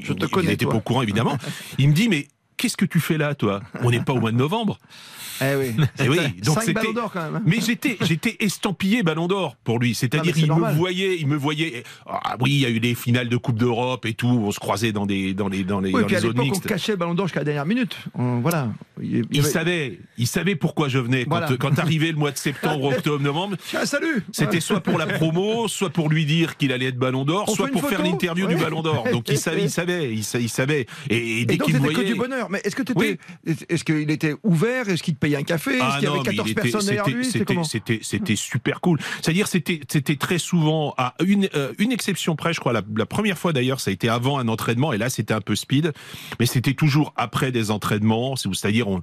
[0.03, 0.73] Je te il connais, n'était toi.
[0.73, 1.39] pas au courant évidemment.
[1.79, 3.61] Il me dit, mais qu'est-ce que tu fais là, toi?
[3.83, 4.79] On n'est pas au mois de novembre.
[5.41, 5.75] Eh oui.
[6.05, 6.81] Eh oui, donc c'était.
[6.95, 7.37] Quand même.
[7.37, 7.43] hein.
[7.47, 9.95] Mais j'étais, j'étais estampillé Ballon d'Or pour lui.
[9.95, 10.73] C'est-à-dire, il normal.
[10.75, 11.83] me voyait, il me voyait.
[12.07, 14.29] Ah oui, il y a eu des finales de Coupe d'Europe et tout.
[14.29, 16.31] On se croisait dans des, dans les, dans les, Oui, dans puis à les zones
[16.33, 16.67] l'époque, on mixtes.
[16.67, 17.97] cachait le Ballon d'Or jusqu'à la dernière minute.
[18.15, 18.69] On- voilà.
[19.03, 21.25] Il, savait, il savait pourquoi je venais.
[21.25, 21.57] Quand, Voilà.
[21.59, 25.91] quand arrivait le mois de septembre, octobre, novembre, salut c'était soit pour la promo, soit
[25.91, 28.55] pour lui dire qu'il allait être Ballon d'Or, soit pour faire l'interview Ouais.
[28.55, 29.07] du Ballon d'Or.
[29.13, 30.87] Donc il savait, il savait, il, sa- il savait.
[31.09, 32.51] Et, dès qu'il voyait, du bonheur.
[32.51, 33.17] Mais est-ce que Oui.
[33.45, 34.89] t'étais, est-ce qu'il était ouvert?
[34.89, 36.61] Est-ce qu'il te payait un café Est-ce Ah qu'il y avait mais 14 il était-
[36.63, 37.25] personnes derrière c'était- lui
[38.37, 38.99] super cool.
[39.23, 42.73] C'est-à-dire c'était c'était très souvent à une euh, une exception près, je crois.
[42.73, 45.41] La, la première fois d'ailleurs, ça a été avant un entraînement et là c'était un
[45.41, 45.93] peu speed,
[46.39, 48.37] mais c'était toujours après des entraînements.
[48.37, 49.01] c'est- C'est-à-dire on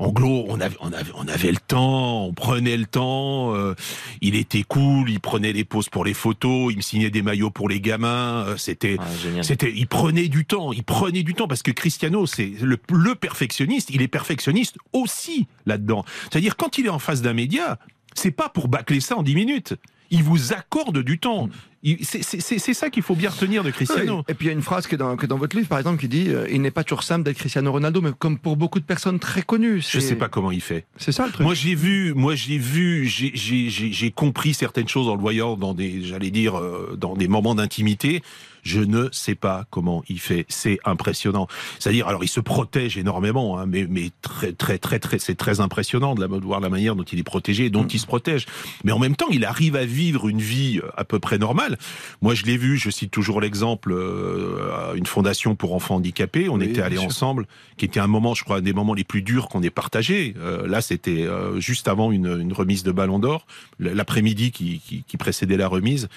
[0.00, 3.74] en gros, on avait, on, avait, on avait le temps, on prenait le temps, euh,
[4.22, 7.50] il était cool, il prenait les pauses pour les photos, il me signait des maillots
[7.50, 8.96] pour les gamins, euh, c'était,
[9.42, 13.14] c'était, il prenait du temps, il prenait du temps parce que Cristiano, c'est le, le
[13.14, 16.06] perfectionniste, il est perfectionniste aussi là-dedans.
[16.30, 17.78] C'est-à-dire quand il est en face d'un média,
[18.14, 19.74] c'est pas pour bâcler ça en 10 minutes.
[20.10, 21.48] Il vous accorde du temps.
[21.82, 24.18] Il- c'est- ça qu'il faut bien retenir de Cristiano.
[24.18, 24.22] Oui.
[24.28, 25.68] Et puis il y a une phrase qui est dans, qui est dans votre livre,
[25.68, 28.38] par exemple, qui dit euh, Il n'est pas toujours simple d'être Cristiano Ronaldo, mais comme
[28.38, 29.80] pour beaucoup de personnes très connues.
[29.80, 30.84] Je sais pas comment il fait.
[30.98, 31.44] C'est ça le truc.
[31.44, 36.58] Moi j'ai vu, moi j'ai compris certaines choses en le voyant dans des, j'allais dire,
[36.58, 38.22] euh, dans des moments d'intimité.
[38.62, 40.46] Je ne sais pas comment il fait.
[40.48, 41.46] C'est impressionnant.
[41.78, 45.60] C'est-à-dire, alors il se protège énormément, hein, mais mais très très très très, c'est très
[45.60, 48.06] impressionnant de, la, de voir la manière dont il est protégé, et dont il se
[48.06, 48.46] protège.
[48.84, 51.78] Mais en même temps, il arrive à vivre une vie euh, à peu près normale.
[52.22, 52.76] Moi, je l'ai vu.
[52.76, 56.48] Je cite toujours l'exemple euh, une fondation pour enfants handicapés.
[56.48, 57.06] On Oui, était allés sûr.
[57.06, 59.70] ensemble, qui était un moment, je crois, un des moments les plus durs qu'on ait
[59.70, 60.34] partagé.
[60.38, 63.46] Euh, là, c'était euh, juste avant une, une remise de Ballon d'Or,
[63.78, 66.08] l'après-midi qui, qui, qui précédait la remise.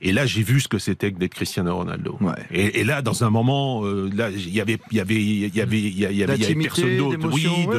[0.00, 2.18] Et là, j'ai vu ce que c'était que d'être Cristiano Ronaldo.
[2.50, 5.54] Et, et là, dans un moment, euh, là, il y avait, il y avait, il
[5.54, 7.16] y avait, il y avait, personne d'autre.
[7.16, 7.26] de-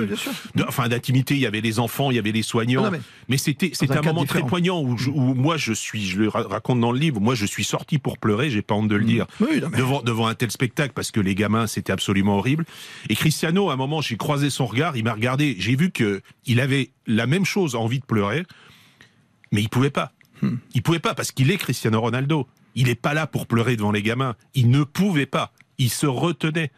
[0.09, 0.31] ouais, sûr.
[0.55, 1.35] de- enfin, d'intimité.
[1.35, 2.81] Il y avait les enfants, il y avait les soignants.
[2.81, 5.73] Non, non, mais- mais c'était, c'était un moment très poignant où, je- où moi, je
[5.73, 7.19] suis, je le ra- raconte dans le livre.
[7.21, 8.49] Moi, je suis sorti pour pleurer.
[8.49, 9.25] J'ai pas honte de le dire.
[9.39, 9.43] Mm.
[9.47, 12.65] Oui, non, mais- devant, devant un tel spectacle parce que les gamins, c'était absolument horrible.
[13.09, 14.97] Et Cristiano, à un moment, j'ai croisé son regard.
[14.97, 15.55] Il m'a regardé.
[15.59, 18.45] J'ai vu que il avait la même chose, envie de pleurer,
[19.51, 20.11] mais il pouvait pas.
[20.41, 20.55] Hmm.
[20.73, 22.47] Il pouvait pas parce qu'il est Cristiano Ronaldo.
[22.75, 24.35] Il n'est pas là pour pleurer devant les gamins.
[24.53, 25.53] Il ne pouvait pas.
[25.77, 26.71] Il se retenait.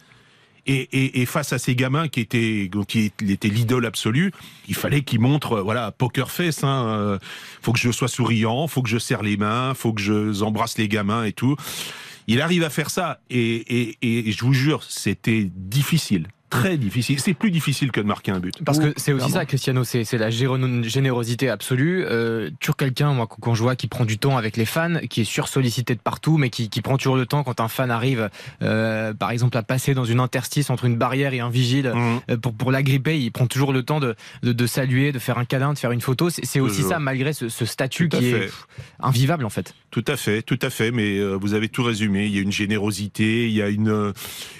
[0.69, 4.33] Et, face à ces gamins qui étaient, qui étaient l'idole absolue,
[4.67, 6.61] il fallait qu'il montre, euh, voilà, poker face.
[6.61, 7.19] Hein, euh,
[7.61, 10.77] faut que je sois souriant, faut que je serre les mains, faut que je embrasse
[10.77, 11.55] les gamins et tout.
[12.27, 17.19] Il arrive à faire ça et- et je vous jure, c'était difficile, très difficile.
[17.19, 18.55] C'est plus difficile que de marquer un but.
[18.63, 22.05] Parce que c'est aussi ça, Cristiano, c'est la générosité absolue.
[22.05, 25.21] Euh, toujours quelqu'un, moi, quand je vois qui prend du temps avec les fans, qui
[25.21, 28.29] est sursollicité de partout, mais qui, qui prend toujours le temps quand un fan arrive,
[28.61, 32.19] euh, par exemple, à passer dans une interstice entre une barrière et un vigile Mmh.
[32.31, 35.37] euh, pour, pour l'agripper, il prend toujours le temps de, de, de saluer, de faire
[35.37, 36.29] un câlin, de faire une photo.
[36.29, 38.49] C'est aussi ça, malgré ce, ce statut qui est fait.
[38.99, 39.73] invivable, en fait.
[39.91, 40.91] Tout à fait, tout à fait.
[40.91, 42.25] Mais euh, vous avez tout résumé.
[42.25, 44.13] Il y a une générosité, il y a une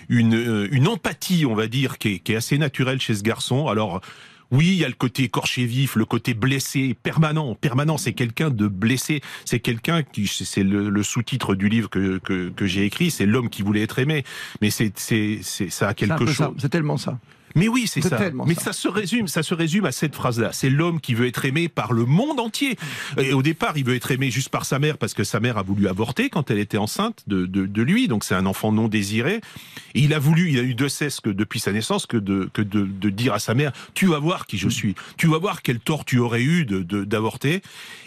[0.10, 3.24] une, euh, une empathie, on va dire, qui est, qui est assez naturelle chez ce
[3.24, 3.68] garçon.
[3.68, 4.02] Alors.
[4.50, 7.54] Oui, il y a le côté écorché vif, le côté blessé, permanent.
[7.54, 9.20] Permanent, c'est quelqu'un de blessé.
[9.44, 13.26] C'est quelqu'un qui, c'est le, le sous-titre du livre que, que, que j'ai écrit, c'est
[13.26, 14.24] l'homme qui voulait être aimé.
[14.62, 16.54] Mais c'est, c'est, c'est, ça a quelque chose.
[16.60, 17.20] C'est tellement ça.
[17.56, 18.20] Mais oui, c'est ça.
[18.46, 18.66] Mais ça.
[18.66, 18.74] ça.
[18.74, 20.50] se résume, ça se résume à cette phrase-là.
[20.54, 22.78] C'est l'homme qui veut être aimé par le monde entier.
[23.18, 25.58] Et au départ, il veut être aimé juste par sa mère parce que sa mère
[25.58, 28.08] a voulu avorter quand elle était enceinte de, de, de lui.
[28.08, 29.42] Donc c'est un enfant non désiré.
[29.96, 32.50] Et il a voulu, il a eu de cesse que depuis sa naissance que de
[32.54, 34.96] que de, de dire à sa mère tu vas voir qui je suis.
[35.18, 37.62] Tu vas voir quel tort tu aurais eu d'avorter.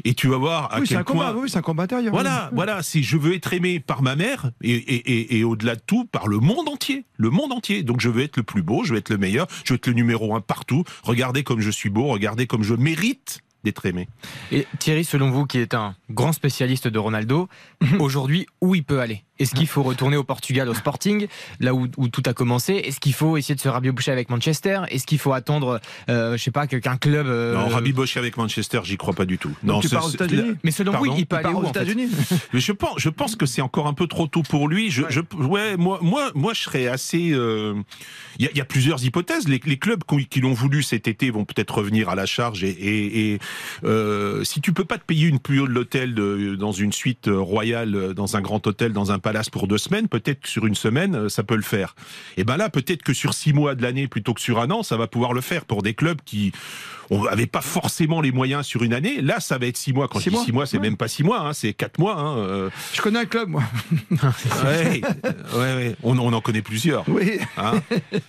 [0.05, 1.43] Et tu vas voir à oui, quel un combat, point.
[1.43, 2.13] oui, c'est un combat intérieur.
[2.13, 2.57] Voilà, oui.
[2.57, 2.83] voilà.
[2.83, 6.05] Si je veux être aimé par ma mère et, et, et, et au-delà de tout,
[6.05, 7.83] par le monde entier, le monde entier.
[7.83, 9.87] Donc je veux être le plus beau, je veux être le meilleur, je veux être
[9.87, 10.85] le numéro un partout.
[11.03, 14.09] Regardez comme je suis beau, regardez comme je mérite d'être aimé.
[14.53, 17.49] Et Thierry, selon vous, qui est un grand spécialiste de Ronaldo,
[17.99, 19.25] aujourd'hui, où il peut aller?
[19.41, 21.27] Est-ce qu'il faut retourner au Portugal, au Sporting,
[21.59, 22.75] là où, où tout a commencé?
[22.75, 24.83] Est-ce qu'il faut essayer de se rabiocher avec Manchester?
[24.91, 27.27] Est-ce qu'il faut attendre, euh, je sais pas, qu'un club.
[27.27, 29.51] euh, Non, rabibocher avec Manchester, j'y crois pas du tout.
[29.65, 30.53] Non, tu pars aux États-Unis?
[30.63, 31.81] Mais selon vous, il peut aller aux en fait?
[31.83, 32.09] États-Unis?
[32.53, 34.91] Mais je pense, je pense que c'est encore un peu trop tôt pour lui.
[34.91, 37.31] Je, je- ouais, moi, moi, moi, je serais assez.
[37.33, 37.75] euh,
[38.39, 39.49] Il y, a, il y a plusieurs hypothèses.
[39.49, 42.63] Les, les clubs qui, qui l'ont voulu cet été vont peut-être revenir à la charge.
[42.65, 43.39] Et, et, et,
[43.85, 46.15] euh, si tu peux pas te payer une plus haute de l'hôtel
[46.59, 49.19] dans une suite euh, royale, euh, dans un grand hôtel, dans un
[49.51, 51.95] pour deux semaines, peut-être sur une semaine, euh, ça peut le faire.
[52.37, 54.83] Et ben là, peut-être que sur six mois de l'année plutôt que sur un an,
[54.83, 56.53] ça va pouvoir le faire pour des clubs qui
[57.11, 59.21] n'avaient pas forcément les moyens sur une année.
[59.21, 60.09] Là, ça va être six mois.
[60.09, 60.83] Quand Six je dis mois six mois, c'est Ouais.
[60.83, 62.17] même pas six mois, hein, c'est quatre mois.
[62.19, 63.63] Hein, euh, Je connais un club, moi.
[64.65, 65.01] Ouais,
[65.57, 65.97] ouais.
[66.03, 67.05] On, on en connaît plusieurs.
[67.09, 67.39] Oui.
[67.57, 67.81] Hein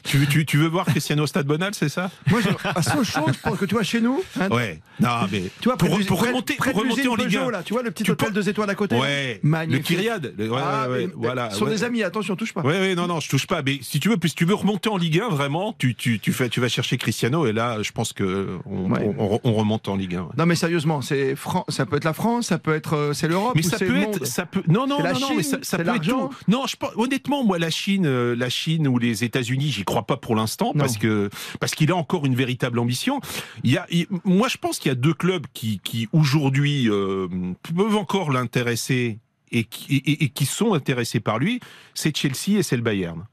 [0.04, 2.10] tu, veux- tu, tu veux voir Cristiano au Stade Bonal, c'est ça?
[2.30, 4.24] Moi, je, à Sochaux, je pense que tu vois, chez nous.
[4.50, 4.80] Ouais.
[5.00, 7.52] Non, mais Tu vois, pour, du- remonter, près pour de remonter en Ligue Peugeot, 1.
[7.52, 8.96] là, tu vois, le petit Tu hôtel peux- deux étoiles à côté.
[8.96, 9.40] Ouais.
[9.44, 9.90] Magnifique.
[9.90, 10.34] Le Kyriade.
[10.38, 11.50] Le- Ah, voilà.
[11.52, 12.62] Ce sont des amis, attention, touche pas.
[12.62, 13.62] Ouais, non, non, je touche pas.
[13.62, 16.34] Mais si tu veux, si tu veux remonter en Ligue 1, vraiment, tu, tu, tu,
[16.34, 19.14] fais, tu vas chercher Cristiano et là, je pense que on, Ouais.
[19.18, 20.22] on, on remonte en Ligue 1.
[20.22, 20.28] ouais.
[20.38, 23.28] Non, mais sérieusement, c'est Fran- ça peut être la France, ça peut être euh, c'est
[23.28, 24.26] l'Europe, Mais ou ça c'est peut le être, monde.
[24.26, 26.30] ça peut, non, non, C'est la non, non, mais Chine, ça, peut être tout.
[26.48, 30.04] Non, je pense, honnêtement, moi, la Chine, euh, la Chine ou les États-Unis, j'y crois
[30.04, 33.20] pas pour l'instant parce que parce qu'il a encore une véritable ambition.
[33.64, 36.90] Il y a, il- moi, je pense qu'il y a deux clubs qui, qui aujourd'hui
[36.90, 37.28] euh,
[37.76, 39.20] peuvent encore l'intéresser
[39.52, 41.60] et qui, et- et qui sont intéressés par lui.
[41.94, 43.26] C'est Chelsea et c'est le Bayern.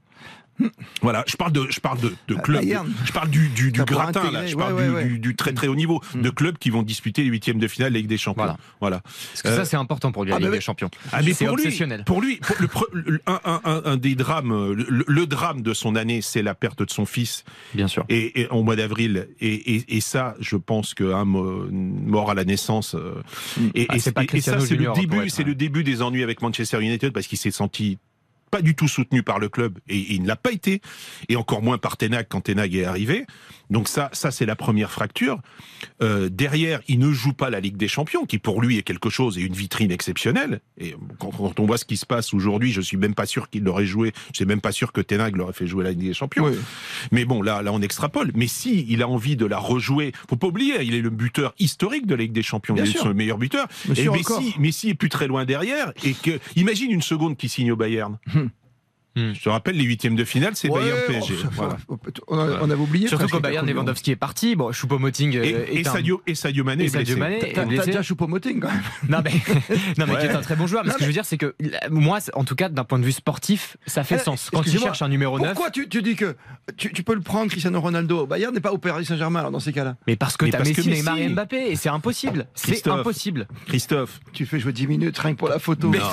[1.02, 2.62] Voilà, je parle de, je parle de, de clubs,
[3.04, 4.46] je parle du, gratin, là.
[4.46, 5.04] je parle ouais, du, ouais.
[5.04, 7.90] du- du très très haut niveau, de clubs qui vont disputer les huitièmes de finale
[7.90, 8.56] de la Ligue des Champions.
[8.80, 9.00] Voilà.
[9.00, 10.90] Parce que ça, c'est important pour lui, la ah, Ligue mais- des Champions.
[11.12, 12.04] Ah, mais c'est pour lui, obsessionnel.
[12.04, 15.26] pour lui, pour le pre- le- un, un- un- un des drames, euh, le, le
[15.26, 17.44] drame de son année, c'est la perte de son fils.
[17.74, 18.04] Bien sûr.
[18.08, 19.28] Et, et- en mois d'avril.
[19.40, 22.94] Et, et- et ça, je pense qu'un mort à la naissance.
[22.94, 23.22] euh,
[23.74, 25.84] et, Ah, et- c'est pas et- et Cristiano ça, c'est le début, c'est le début
[25.84, 27.98] des ennuis avec Manchester United parce qu'il s'est senti
[28.48, 30.80] pas du tout soutenu par le club et il ne l'a pas été
[31.28, 33.26] et encore moins par Tenag quand Tenag est arrivé.
[33.70, 35.40] Donc ça, ça c'est la première fracture.
[36.02, 39.10] Euh, derrière, il ne joue pas la Ligue des Champions, qui pour lui est quelque
[39.10, 40.60] chose et une vitrine exceptionnelle.
[40.78, 43.50] Et quand, quand on voit ce qui se passe aujourd'hui, je suis même pas sûr
[43.50, 44.12] qu'il l'aurait joué.
[44.32, 46.50] Je suis même pas sûr que Tenag l'aurait fait jouer la Ligue des Champions.
[47.12, 48.32] Mais bon, là, là, on extrapole.
[48.34, 51.54] Mais si il a envie de la rejouer, faut pas oublier, il est le buteur
[51.58, 52.74] historique de la Ligue des Champions.
[52.74, 53.66] Bien il est le meilleur buteur.
[53.88, 54.18] Monsieur et.
[54.18, 55.92] Messi, Messi est plus très loin derrière.
[56.04, 58.18] Et que, imagine une seconde qui signe au Bayern.
[59.16, 61.36] Je te rappelle, les huitièmes de finale, c'est Ouais, Bayern PSG.
[61.38, 61.76] ça, Voilà.
[62.28, 63.08] On, a- on avait oublié.
[63.08, 64.54] Surtout qu'au Bayern, Lewandowski est parti.
[64.54, 67.40] Bon, Choupo-Moting Et, et Sadio, et Sadio Mané et est Sadio blessé.
[67.40, 68.82] Mané T'as- déjà Choupo-Moting quand même.
[69.08, 69.32] Non mais,
[69.98, 70.20] non, mais Ouais.
[70.20, 70.82] qui est un très bon joueur.
[70.84, 71.54] Mais Non, ce que je veux dire, c'est que
[71.90, 74.50] moi, en tout cas, d'un point de vue sportif, ça fait Eh, sens.
[74.50, 75.52] Quand il excusez-moi, cherche un numéro 9.
[75.54, 76.36] Pourquoi tu, tu dis que
[76.76, 79.50] tu, tu peux le prendre, Cristiano Ronaldo, au Bayern, n'est pas au Paris Saint-Germain alors
[79.52, 79.96] dans ces cas-là?
[80.06, 82.46] Mais parce que Mais t'as parce que Messi, Neymar et Mbappé, et c'est impossible.
[82.54, 83.48] C'est impossible.
[83.66, 84.20] Christophe.
[84.32, 85.88] Tu fais jouer 10 minutes rien que pour la photo.
[85.88, 86.04] Mais, Non.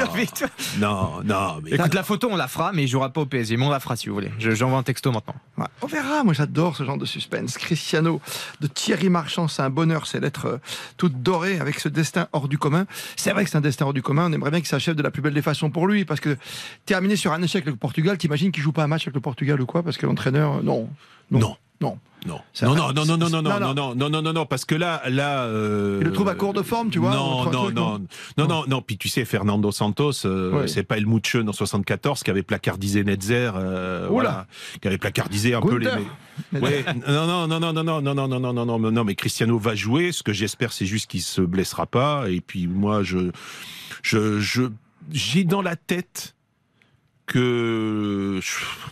[0.79, 1.71] Non, non, mais.
[1.71, 3.57] Écoute, la photo, on la fera, mais il jouera pas au PSG.
[3.57, 4.31] Mais on la fera si vous voulez.
[4.39, 5.35] Je- J'envoie un texto maintenant.
[5.57, 7.57] Ouais, on verra, moi j'adore ce genre de suspense.
[7.57, 8.21] Cristiano
[8.61, 10.57] de Thierry Marchand, c'est un bonheur, c'est l'être euh,
[10.97, 12.85] toute dorée avec ce destin hors du commun.
[13.15, 15.03] C'est vrai que c'est un destin hors du commun, on aimerait bien qu'il s'achève de
[15.03, 16.37] la plus belle des façons pour lui, parce que
[16.85, 19.21] terminer sur un échec avec le Portugal, t'imagines qu'il joue pas un match avec le
[19.21, 19.83] Portugal ou quoi?
[19.83, 20.89] Parce que l'entraîneur, non.
[21.31, 21.39] Non.
[21.39, 21.57] Non.
[21.81, 21.97] Non.
[22.25, 22.65] Non, vrai.
[22.75, 23.73] non, non, non, non, non, Non, non, non.
[23.75, 25.43] non, non, non, non, non, parce que là, là.
[25.43, 27.99] euh, Il le trouve à court de forme, tu vois Non, non, truc, non,
[28.39, 28.81] non, non, non.
[28.81, 30.67] Puis tu sais, Fernando Santos, euh, Ouais.
[30.67, 34.47] c'est pas El Muche en 74 qui avait placardisé Netzer, euh, voilà,
[34.81, 35.85] qui avait placardisé un peu les.
[35.85, 36.01] Gunther.
[36.53, 39.13] Ouais, non, non, non, non, non, non, non, non, non, non, non, non, non, mais
[39.13, 40.11] Cristiano va jouer.
[40.11, 42.27] Ce que j'espère, c'est juste qu'il se blessera pas.
[42.31, 43.29] Et puis moi, je,
[44.01, 44.63] je, je,
[45.11, 46.35] j'ai dans la tête
[47.25, 48.39] que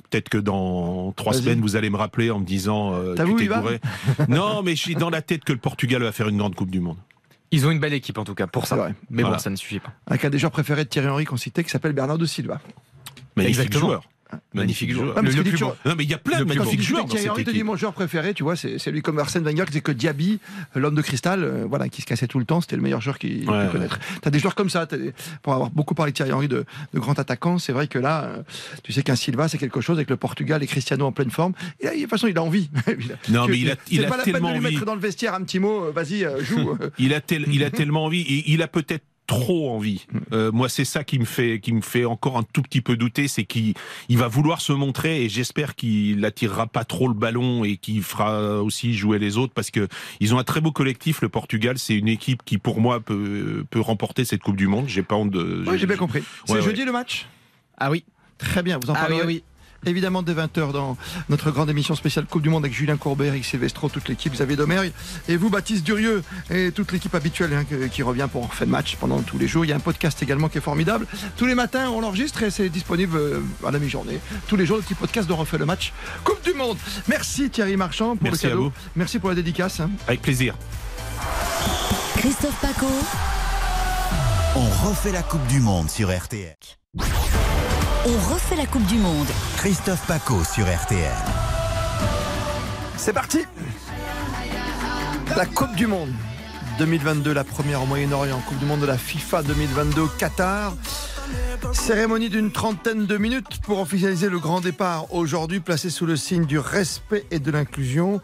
[0.10, 3.36] peut-être que dans trois semaines vous allez me rappeler en me disant euh, T'as tu
[3.36, 3.80] t'es il va gouré.
[4.28, 6.80] non mais j'ai dans la tête que le Portugal va faire une grande coupe du
[6.80, 6.98] monde
[7.52, 8.76] Ils ont une belle équipe en tout cas pour ça.
[8.76, 8.96] vrai.
[9.10, 9.38] Mais Voilà.
[9.38, 9.94] bon, ça ne suffit pas.
[10.08, 12.60] Avec un des joueurs préférés de Thierry Henry qu'on citait qui s'appelle Bernardo Silva.
[13.36, 13.88] magnifique Exactement.
[13.88, 14.04] joueur
[14.54, 17.38] magnifique joueur Le plus non mais il y a plein de magnifiques joueurs dans Thierry
[17.40, 19.82] cette équipe mon joueur préféré, tu vois, c'est c'est lui comme Arsène Wenger qui disait
[19.82, 20.40] que Diaby,
[20.76, 23.18] l'homme de cristal, euh, voilà, qui se cassait tout le temps, c'était le meilleur joueur
[23.20, 24.00] qu'il Ouais, pu connaître.
[24.22, 24.88] T'as des joueurs comme ça,
[25.42, 28.24] pour avoir beaucoup parlé de Thierry Henry de, de grand attaquant, c'est vrai que là,
[28.26, 28.44] euh,
[28.84, 31.54] tu sais qu'un Silva, c'est quelque chose avec le Portugal et Cristiano en pleine forme.
[31.80, 32.70] Et là, de toute façon, il a envie.
[33.30, 34.60] Non, mais il a- il a pas la peine de lui envie.
[34.60, 36.78] mettre dans le vestiaire un petit mot, euh, vas-y, joue.
[37.00, 40.06] il a tel- il a tellement envie il a peut-être trop envie.
[40.12, 40.20] Mm.
[40.34, 42.96] Euh, moi, c'est ça qui me fait qui me fait encore un tout petit peu
[42.96, 43.74] douter, c'est qu'il
[44.10, 48.04] il va vouloir se montrer et j'espère qu'il attirera pas trop le ballon et qu'il
[48.04, 49.88] fera aussi jouer les autres parce que
[50.20, 51.22] ils ont un très beau collectif.
[51.22, 54.86] Le Portugal, c'est une équipe qui, pour moi, peut peut remporter cette Coupe du Monde.
[54.88, 55.64] J'ai pas honte de.
[55.68, 56.24] Ouais, j'ai bien compris.
[56.46, 57.28] C'est Ouais, jeudi le match?
[57.78, 58.04] Ah oui.
[58.38, 59.44] Très bien, vous en Ah oui, oui.
[59.86, 60.98] Évidemment dès 20h dans
[61.30, 64.56] notre grande émission spéciale Coupe du Monde avec Julien Courbet, Eric Silvestro, toute l'équipe, Xavier
[64.56, 64.92] Domergue
[65.28, 68.96] et vous Baptiste Durieux et toute l'équipe habituelle hein, qui revient pour faire le match
[69.00, 69.66] pendant tous les jours.
[69.66, 71.06] Il y a un podcast également qui est formidable.
[71.38, 74.20] Tous les matins on l'enregistre et c'est disponible euh, à la mi-journée.
[74.48, 76.78] Tous les jours le petit podcast de refait le match Coupe du Monde.
[77.08, 78.64] Merci Thierry Marchand pour Merci le à cadeau.
[78.66, 78.72] vous.
[78.96, 79.80] Merci pour la dédicace.
[79.80, 79.90] hein.
[80.08, 80.56] Avec plaisir.
[82.18, 82.88] Christophe Paco.
[84.56, 86.56] On refait la Coupe du Monde sur RTL.
[88.06, 89.28] On refait la Coupe du Monde.
[89.56, 91.10] Christophe Paco sur RTL.
[92.98, 93.40] C'est parti
[95.38, 96.12] La Coupe du Monde
[96.80, 100.74] 2022, la première au Moyen-Orient, Coupe du Monde de la FIFA 2022 au Qatar.
[101.74, 106.46] Cérémonie d'une trentaine de minutes pour officialiser le grand départ aujourd'hui, placé sous le signe
[106.46, 108.22] du respect et de l'inclusion.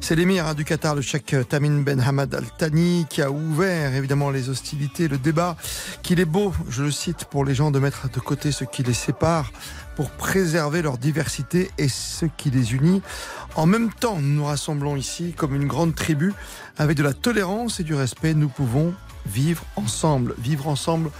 [0.00, 3.94] C'est l'émir hein, du Qatar, le cheikh Tamim Ben Hamad Al Thani, qui a ouvert
[3.94, 5.56] évidemment les hostilités, le débat,
[6.02, 8.82] qu'il est beau, je le cite, pour les gens de mettre de côté ce qui
[8.82, 9.50] les sépare
[9.96, 13.02] pour préserver leur diversité et ce qui les unit.
[13.54, 16.32] En même temps, nous nous rassemblons ici comme une grande tribu
[16.78, 18.34] avec de la tolérance et du respect.
[18.34, 18.94] Nous pouvons
[19.26, 21.10] vivre ensemble, vivre ensemble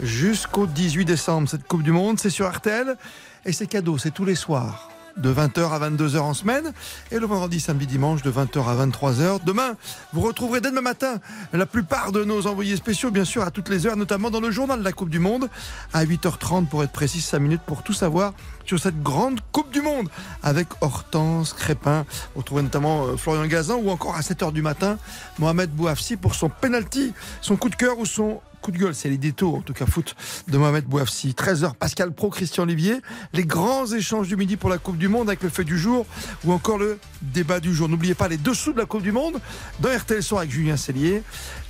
[0.00, 1.48] jusqu'au 18 décembre.
[1.48, 2.96] Cette Coupe du Monde, c'est sur RTL
[3.44, 4.90] et c'est cadeau, c'est tous les soirs.
[5.16, 6.74] De 20h à 22h en semaine
[7.10, 9.44] et le vendredi, samedi, dimanche de 20h à 23h.
[9.46, 9.74] Demain,
[10.12, 11.20] vous retrouverez dès demain matin
[11.54, 14.50] la plupart de nos envoyés spéciaux, bien sûr, à toutes les heures, notamment dans le
[14.50, 15.48] journal de la Coupe du Monde,
[15.94, 18.34] à 8h30 pour être précis, 5 minutes pour tout savoir
[18.66, 20.10] sur cette grande Coupe du Monde
[20.42, 22.04] avec Hortense Crépin.
[22.34, 24.98] Vous retrouvez notamment euh, Florian Gazan ou encore à 7h du matin,
[25.38, 29.08] Mohamed Bouafsi pour son penalty, son coup de cœur ou son coup de gueule, c'est
[29.08, 30.16] l'édito, en tout cas foot
[30.48, 31.36] de Mohamed Bouafsi.
[31.38, 32.96] 13h, Pascal Pro, Christian Olivier.
[33.32, 36.04] Les grands échanges du midi pour la Coupe du Monde avec le fait du jour
[36.44, 37.88] ou encore le débat du jour.
[37.88, 39.40] N'oubliez pas les dessous de la Coupe du Monde
[39.78, 41.22] dans RTL Soir avec Julien Cellier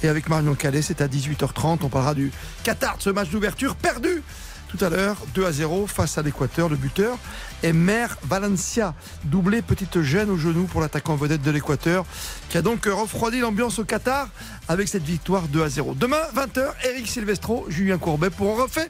[0.02, 0.80] et avec Marion Calais.
[0.80, 1.80] C'est à 18h30.
[1.82, 4.22] On parlera du Qatar, de ce match d'ouverture perdu
[4.68, 6.70] tout à l'heure, 2 à 0 face à l'Équateur.
[6.70, 7.18] Le buteur
[7.62, 8.94] est Mer Valencia,
[9.24, 12.04] doublé petite gêne au genou pour l'attaquant vedette de l'Équateur,
[12.48, 14.28] qui a donc refroidi l'ambiance au Qatar
[14.68, 15.94] avec cette victoire 2 à 0.
[15.94, 18.88] Demain, 20h, Eric Silvestro, Julien Courbet pour en refaire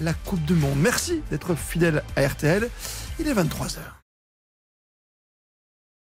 [0.00, 0.78] la Coupe du Monde.
[0.78, 2.68] Merci d'être fidèle à RTL.
[3.18, 4.03] Il est 23h.